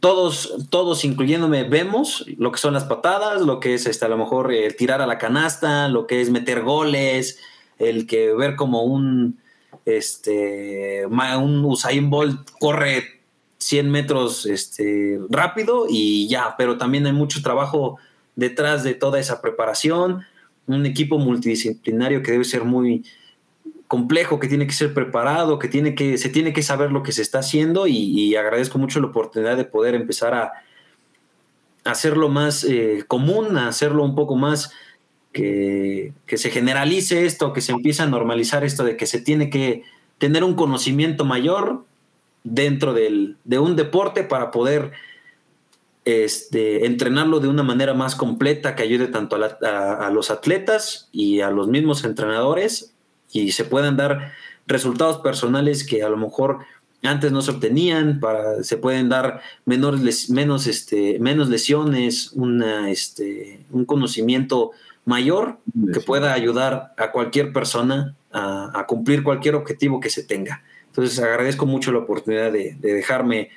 todos, 0.00 0.66
todos, 0.70 1.04
incluyéndome, 1.04 1.64
vemos 1.64 2.26
lo 2.36 2.52
que 2.52 2.58
son 2.58 2.74
las 2.74 2.84
patadas, 2.84 3.42
lo 3.42 3.60
que 3.60 3.74
es 3.74 3.86
este, 3.86 4.04
a 4.04 4.08
lo 4.08 4.18
mejor 4.18 4.52
el 4.52 4.76
tirar 4.76 5.00
a 5.00 5.06
la 5.06 5.18
canasta, 5.18 5.88
lo 5.88 6.06
que 6.06 6.20
es 6.20 6.30
meter 6.30 6.62
goles, 6.62 7.38
el 7.78 8.06
que 8.06 8.32
ver 8.34 8.56
como 8.56 8.82
un, 8.82 9.38
este, 9.86 11.06
un 11.06 11.64
Usain 11.64 12.10
Bolt 12.10 12.50
corre 12.60 13.22
100 13.58 13.90
metros 13.90 14.46
este, 14.46 15.18
rápido 15.30 15.86
y 15.88 16.28
ya, 16.28 16.54
pero 16.58 16.76
también 16.76 17.06
hay 17.06 17.12
mucho 17.12 17.42
trabajo 17.42 17.98
detrás 18.36 18.84
de 18.84 18.94
toda 18.94 19.20
esa 19.20 19.40
preparación, 19.40 20.24
un 20.66 20.86
equipo 20.86 21.18
multidisciplinario 21.18 22.22
que 22.22 22.32
debe 22.32 22.44
ser 22.44 22.64
muy 22.64 23.04
complejo, 23.92 24.40
que 24.40 24.48
tiene 24.48 24.66
que 24.66 24.72
ser 24.72 24.94
preparado, 24.94 25.58
que, 25.58 25.68
tiene 25.68 25.94
que 25.94 26.16
se 26.16 26.30
tiene 26.30 26.54
que 26.54 26.62
saber 26.62 26.90
lo 26.90 27.02
que 27.02 27.12
se 27.12 27.20
está 27.20 27.40
haciendo 27.40 27.86
y, 27.86 28.34
agradezco 28.36 28.78
mucho 28.78 29.00
la 29.00 29.08
oportunidad 29.08 29.54
de 29.54 29.66
poder 29.66 29.94
empezar 29.94 30.32
a, 30.32 30.52
hacerlo 31.84 32.30
más 32.30 32.64
eh, 32.64 33.04
común, 33.06 33.58
a 33.58 33.68
hacerlo 33.68 34.02
un 34.02 34.14
poco 34.14 34.34
más 34.34 34.72
que, 35.30 36.14
que, 36.24 36.38
se 36.38 36.48
generalice 36.48 37.26
esto, 37.26 37.52
que 37.52 37.60
se 37.60 37.72
empiece 37.72 38.02
a 38.02 38.06
normalizar 38.06 38.64
esto 38.64 38.82
de 38.82 38.96
que 38.96 39.04
se 39.04 39.20
tiene 39.20 39.50
que 39.50 39.82
tener 40.16 40.42
un 40.42 40.54
conocimiento 40.54 41.26
mayor 41.26 41.84
dentro 42.44 42.94
del, 42.94 43.36
de 43.44 43.58
un 43.58 43.76
deporte 43.76 44.24
para 44.24 44.50
poder 44.52 44.92
este, 46.06 46.86
entrenarlo 46.86 47.40
de 47.40 47.48
una 47.48 47.62
manera 47.62 47.92
más 47.92 48.16
completa 48.16 48.74
que 48.74 48.84
ayude 48.84 49.08
tanto 49.08 49.36
a, 49.36 50.10
los 50.10 50.30
atletas 50.30 51.10
y 51.12 51.42
a 51.42 51.50
los 51.50 51.68
mismos 51.68 52.04
entrenadores 52.04 52.94
y 53.32 53.52
se 53.52 53.64
puedan 53.64 53.96
dar 53.96 54.32
resultados 54.66 55.18
personales 55.18 55.84
que 55.84 56.02
a 56.02 56.08
lo 56.08 56.16
mejor 56.16 56.60
antes 57.02 57.32
no 57.32 57.42
se 57.42 57.50
obtenían, 57.50 58.20
para, 58.20 58.62
se 58.62 58.76
pueden 58.76 59.08
dar 59.08 59.40
menores, 59.64 60.30
menos, 60.30 60.66
este, 60.66 61.18
menos 61.18 61.48
lesiones, 61.48 62.30
una, 62.32 62.90
este, 62.90 63.64
un 63.70 63.84
conocimiento 63.84 64.70
mayor 65.04 65.58
que 65.92 66.00
pueda 66.00 66.32
ayudar 66.32 66.94
a 66.96 67.10
cualquier 67.10 67.52
persona 67.52 68.14
a, 68.32 68.84
cumplir 68.86 69.22
cualquier 69.22 69.54
objetivo 69.54 70.00
que 70.00 70.10
se 70.10 70.22
tenga. 70.22 70.62
Entonces 70.86 71.18
agradezco 71.18 71.66
mucho 71.66 71.92
la 71.92 71.98
oportunidad 71.98 72.52
de, 72.52 72.76
dejarme 72.80 73.50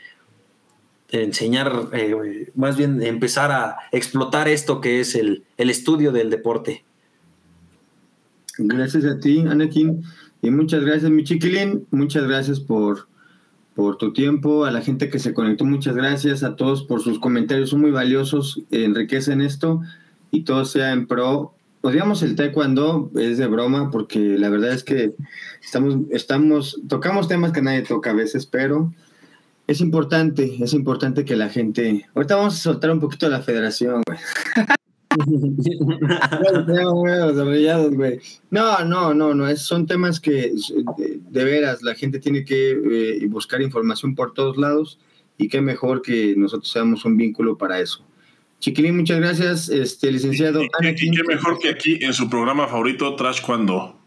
enseñar, 1.12 1.90
eh, 1.94 2.52
más 2.56 2.76
bien 2.78 3.02
empezar 3.04 3.52
a 3.52 3.78
explotar 3.92 4.48
esto 4.48 4.82
que 4.82 5.00
es 5.00 5.16
el, 5.16 5.46
estudio 5.58 6.12
del 6.12 6.30
deporte. 6.30 6.84
Gracias 8.58 9.06
a 9.06 9.20
ti, 9.20 9.40
Anakin, 9.40 10.04
y 10.42 10.50
muchas 10.50 10.84
gracias, 10.84 11.12
mi 11.12 11.24
chiquilín, 11.24 11.86
muchas 11.92 12.26
gracias 12.28 12.60
por, 12.60 13.08
por 13.74 13.98
tu 13.98 14.14
tiempo, 14.14 14.66
a 14.66 14.72
la 14.72 14.82
gente 14.82 15.10
que 15.10 15.20
se 15.20 15.34
conectó, 15.34 15.66
muchas 15.66 15.96
gracias 15.96 16.44
a 16.44 16.56
todos 16.56 16.84
por 16.84 17.02
sus 17.02 17.20
comentarios, 17.20 17.72
son 17.72 17.82
muy 17.82 17.92
valiosos, 17.92 18.62
enriquecen 18.72 19.42
esto 19.42 19.82
y 20.32 20.44
todo 20.44 20.64
sea 20.66 20.94
en 20.94 21.08
pro. 21.08 21.54
Odiamos 21.82 22.24
el 22.24 22.36
taekwondo, 22.36 23.12
es 23.16 23.38
de 23.38 23.48
broma, 23.48 23.92
porque 23.92 24.20
la 24.20 24.50
verdad 24.50 24.72
es 24.72 24.84
que 24.84 25.14
estamos, 25.62 25.98
estamos, 26.10 26.82
tocamos 26.88 27.28
temas 27.28 27.52
que 27.52 27.62
nadie 27.62 27.84
toca 27.84 28.12
a 28.12 28.16
veces, 28.16 28.46
pero 28.46 28.92
es 29.68 29.82
importante, 29.82 30.64
es 30.64 30.74
importante 30.74 31.26
que 31.26 31.36
la 31.36 31.50
gente. 31.50 32.06
Ahorita 32.16 32.38
vamos 32.38 32.56
a 32.56 32.58
soltar 32.58 32.92
un 32.92 33.00
poquito 33.00 33.30
la 33.30 33.42
federación, 33.42 34.02
güey. 34.08 34.20
no, 38.52 38.84
no, 38.86 39.14
no, 39.14 39.34
no, 39.34 39.48
es, 39.48 39.62
son 39.62 39.86
temas 39.86 40.20
que 40.20 40.54
de, 40.98 41.44
veras 41.44 41.82
la 41.82 41.96
gente 41.96 42.20
tiene 42.20 42.44
que 42.44 42.72
eh, 42.72 43.28
buscar 43.28 43.62
información 43.62 44.16
por 44.16 44.34
todos 44.34 44.58
lados 44.58 45.00
y 45.38 45.48
qué 45.48 45.62
mejor 45.62 46.02
que 46.02 46.34
nosotros 46.38 46.72
seamos 46.72 47.06
un 47.06 47.18
vínculo 47.18 47.58
para 47.58 47.80
eso. 47.80 48.04
Chiquilín, 48.60 48.98
muchas 48.98 49.20
gracias, 49.20 49.70
este 49.70 50.12
licenciado. 50.12 50.64
Y, 50.64 50.70
qué 50.96 51.24
mejor 51.28 51.60
que 51.60 51.70
aquí 51.70 52.00
en 52.02 52.14
su 52.14 52.30
programa 52.30 52.68
favorito, 52.68 53.16
Trash 53.16 53.42
Cuando. 53.42 54.00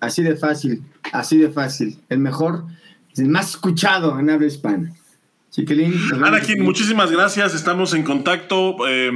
Así 0.00 0.22
de 0.22 0.36
fácil, 0.36 0.82
así 1.12 1.38
de 1.38 1.50
fácil. 1.50 1.98
El 2.08 2.18
mejor, 2.18 2.64
el 3.16 3.28
más 3.28 3.50
escuchado 3.50 4.18
en 4.20 4.30
habla 4.30 4.46
hispana. 4.46 4.94
Anakin, 6.12 6.62
muchísimas 6.62 7.10
gracias. 7.10 7.54
Estamos 7.54 7.94
en 7.94 8.02
contacto. 8.02 8.76
Eh, 8.88 9.10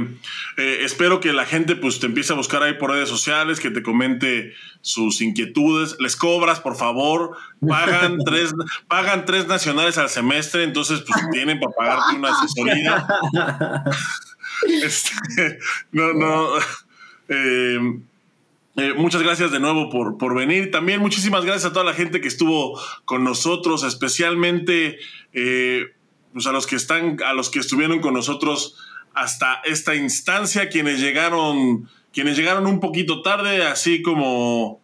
eh, 0.57 0.79
espero 0.81 1.19
que 1.19 1.33
la 1.33 1.45
gente 1.45 1.75
pues, 1.75 1.99
te 1.99 2.07
empiece 2.07 2.33
a 2.33 2.35
buscar 2.35 2.63
ahí 2.63 2.73
por 2.73 2.89
redes 2.89 3.09
sociales, 3.09 3.59
que 3.59 3.69
te 3.69 3.83
comente 3.83 4.53
sus 4.81 5.21
inquietudes. 5.21 5.97
Les 5.99 6.15
cobras, 6.15 6.59
por 6.59 6.75
favor. 6.75 7.37
Pagan 7.67 8.17
tres, 8.25 8.53
pagan 8.87 9.25
tres 9.25 9.47
nacionales 9.47 9.99
al 9.99 10.09
semestre, 10.09 10.63
entonces 10.63 11.01
pues 11.01 11.29
tienen 11.31 11.59
para 11.59 11.73
pagarte 11.73 12.15
una 12.15 12.29
asesoría. 12.29 13.05
Este, 14.83 15.57
no, 15.91 16.13
no. 16.13 16.49
Eh, 17.29 17.79
muchas 18.95 19.23
gracias 19.23 19.51
de 19.51 19.59
nuevo 19.59 19.89
por, 19.89 20.19
por 20.19 20.35
venir. 20.35 20.69
También 20.69 21.01
muchísimas 21.01 21.43
gracias 21.45 21.65
a 21.65 21.73
toda 21.73 21.83
la 21.83 21.95
gente 21.95 22.21
que 22.21 22.27
estuvo 22.27 22.79
con 23.05 23.23
nosotros, 23.23 23.83
especialmente 23.83 24.99
pues 26.33 26.47
a 26.47 26.51
los 26.51 26.67
que 26.67 26.75
están, 26.75 27.17
a 27.25 27.33
los 27.33 27.49
que 27.49 27.59
estuvieron 27.59 27.99
con 27.99 28.13
nosotros 28.13 28.77
hasta 29.13 29.61
esta 29.65 29.95
instancia, 29.95 30.69
quienes 30.69 30.99
llegaron, 30.99 31.89
quienes 32.13 32.37
llegaron 32.37 32.65
un 32.65 32.79
poquito 32.79 33.21
tarde, 33.21 33.65
así 33.65 34.01
como, 34.01 34.81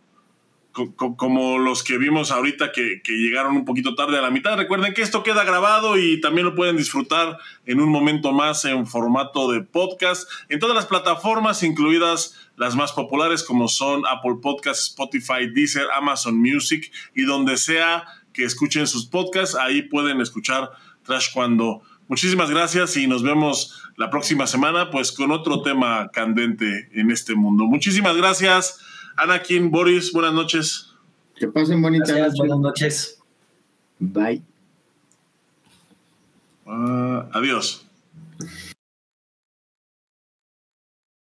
como 0.71 1.57
los 1.57 1.83
que 1.83 1.97
vimos 1.97 2.31
ahorita 2.31 2.71
que, 2.71 3.01
que, 3.03 3.13
llegaron 3.13 3.55
un 3.55 3.65
poquito 3.65 3.95
tarde 3.95 4.17
a 4.17 4.21
la 4.21 4.29
mitad. 4.29 4.57
Recuerden 4.57 4.93
que 4.93 5.01
esto 5.01 5.23
queda 5.23 5.43
grabado 5.43 5.97
y 5.97 6.21
también 6.21 6.45
lo 6.45 6.55
pueden 6.55 6.77
disfrutar 6.77 7.37
en 7.65 7.79
un 7.79 7.89
momento 7.89 8.31
más 8.31 8.65
en 8.65 8.85
formato 8.85 9.51
de 9.51 9.61
podcast 9.61 10.29
en 10.49 10.59
todas 10.59 10.75
las 10.75 10.85
plataformas, 10.85 11.63
incluidas 11.63 12.35
las 12.57 12.75
más 12.75 12.91
populares 12.91 13.43
como 13.43 13.67
son 13.67 14.03
Apple 14.07 14.37
Podcasts, 14.41 14.87
Spotify, 14.87 15.47
Deezer, 15.53 15.87
Amazon 15.95 16.37
Music 16.37 16.91
y 17.15 17.23
donde 17.23 17.57
sea 17.57 18.05
que 18.33 18.43
escuchen 18.43 18.85
sus 18.85 19.07
podcasts, 19.07 19.55
ahí 19.55 19.81
pueden 19.81 20.21
escuchar 20.21 20.69
Trash 21.07 21.33
Cuando. 21.33 21.81
Muchísimas 22.07 22.49
gracias 22.51 22.95
y 22.97 23.07
nos 23.07 23.23
vemos 23.23 23.81
la 23.95 24.09
próxima 24.09 24.45
semana, 24.45 24.91
pues 24.91 25.11
con 25.11 25.31
otro 25.31 25.61
tema 25.61 26.09
candente 26.13 26.89
en 26.93 27.09
este 27.09 27.33
mundo. 27.33 27.65
Muchísimas 27.65 28.15
gracias, 28.15 28.79
Anakin, 29.15 29.71
Boris, 29.71 30.13
buenas 30.13 30.33
noches. 30.33 30.93
Que 31.35 31.47
pasen 31.47 31.81
bonitas 31.81 32.09
noches. 32.09 32.33
Buenas 32.37 32.59
noches. 32.59 33.19
Bye. 33.99 34.41
Ah, 36.65 37.27
adiós. 37.33 37.87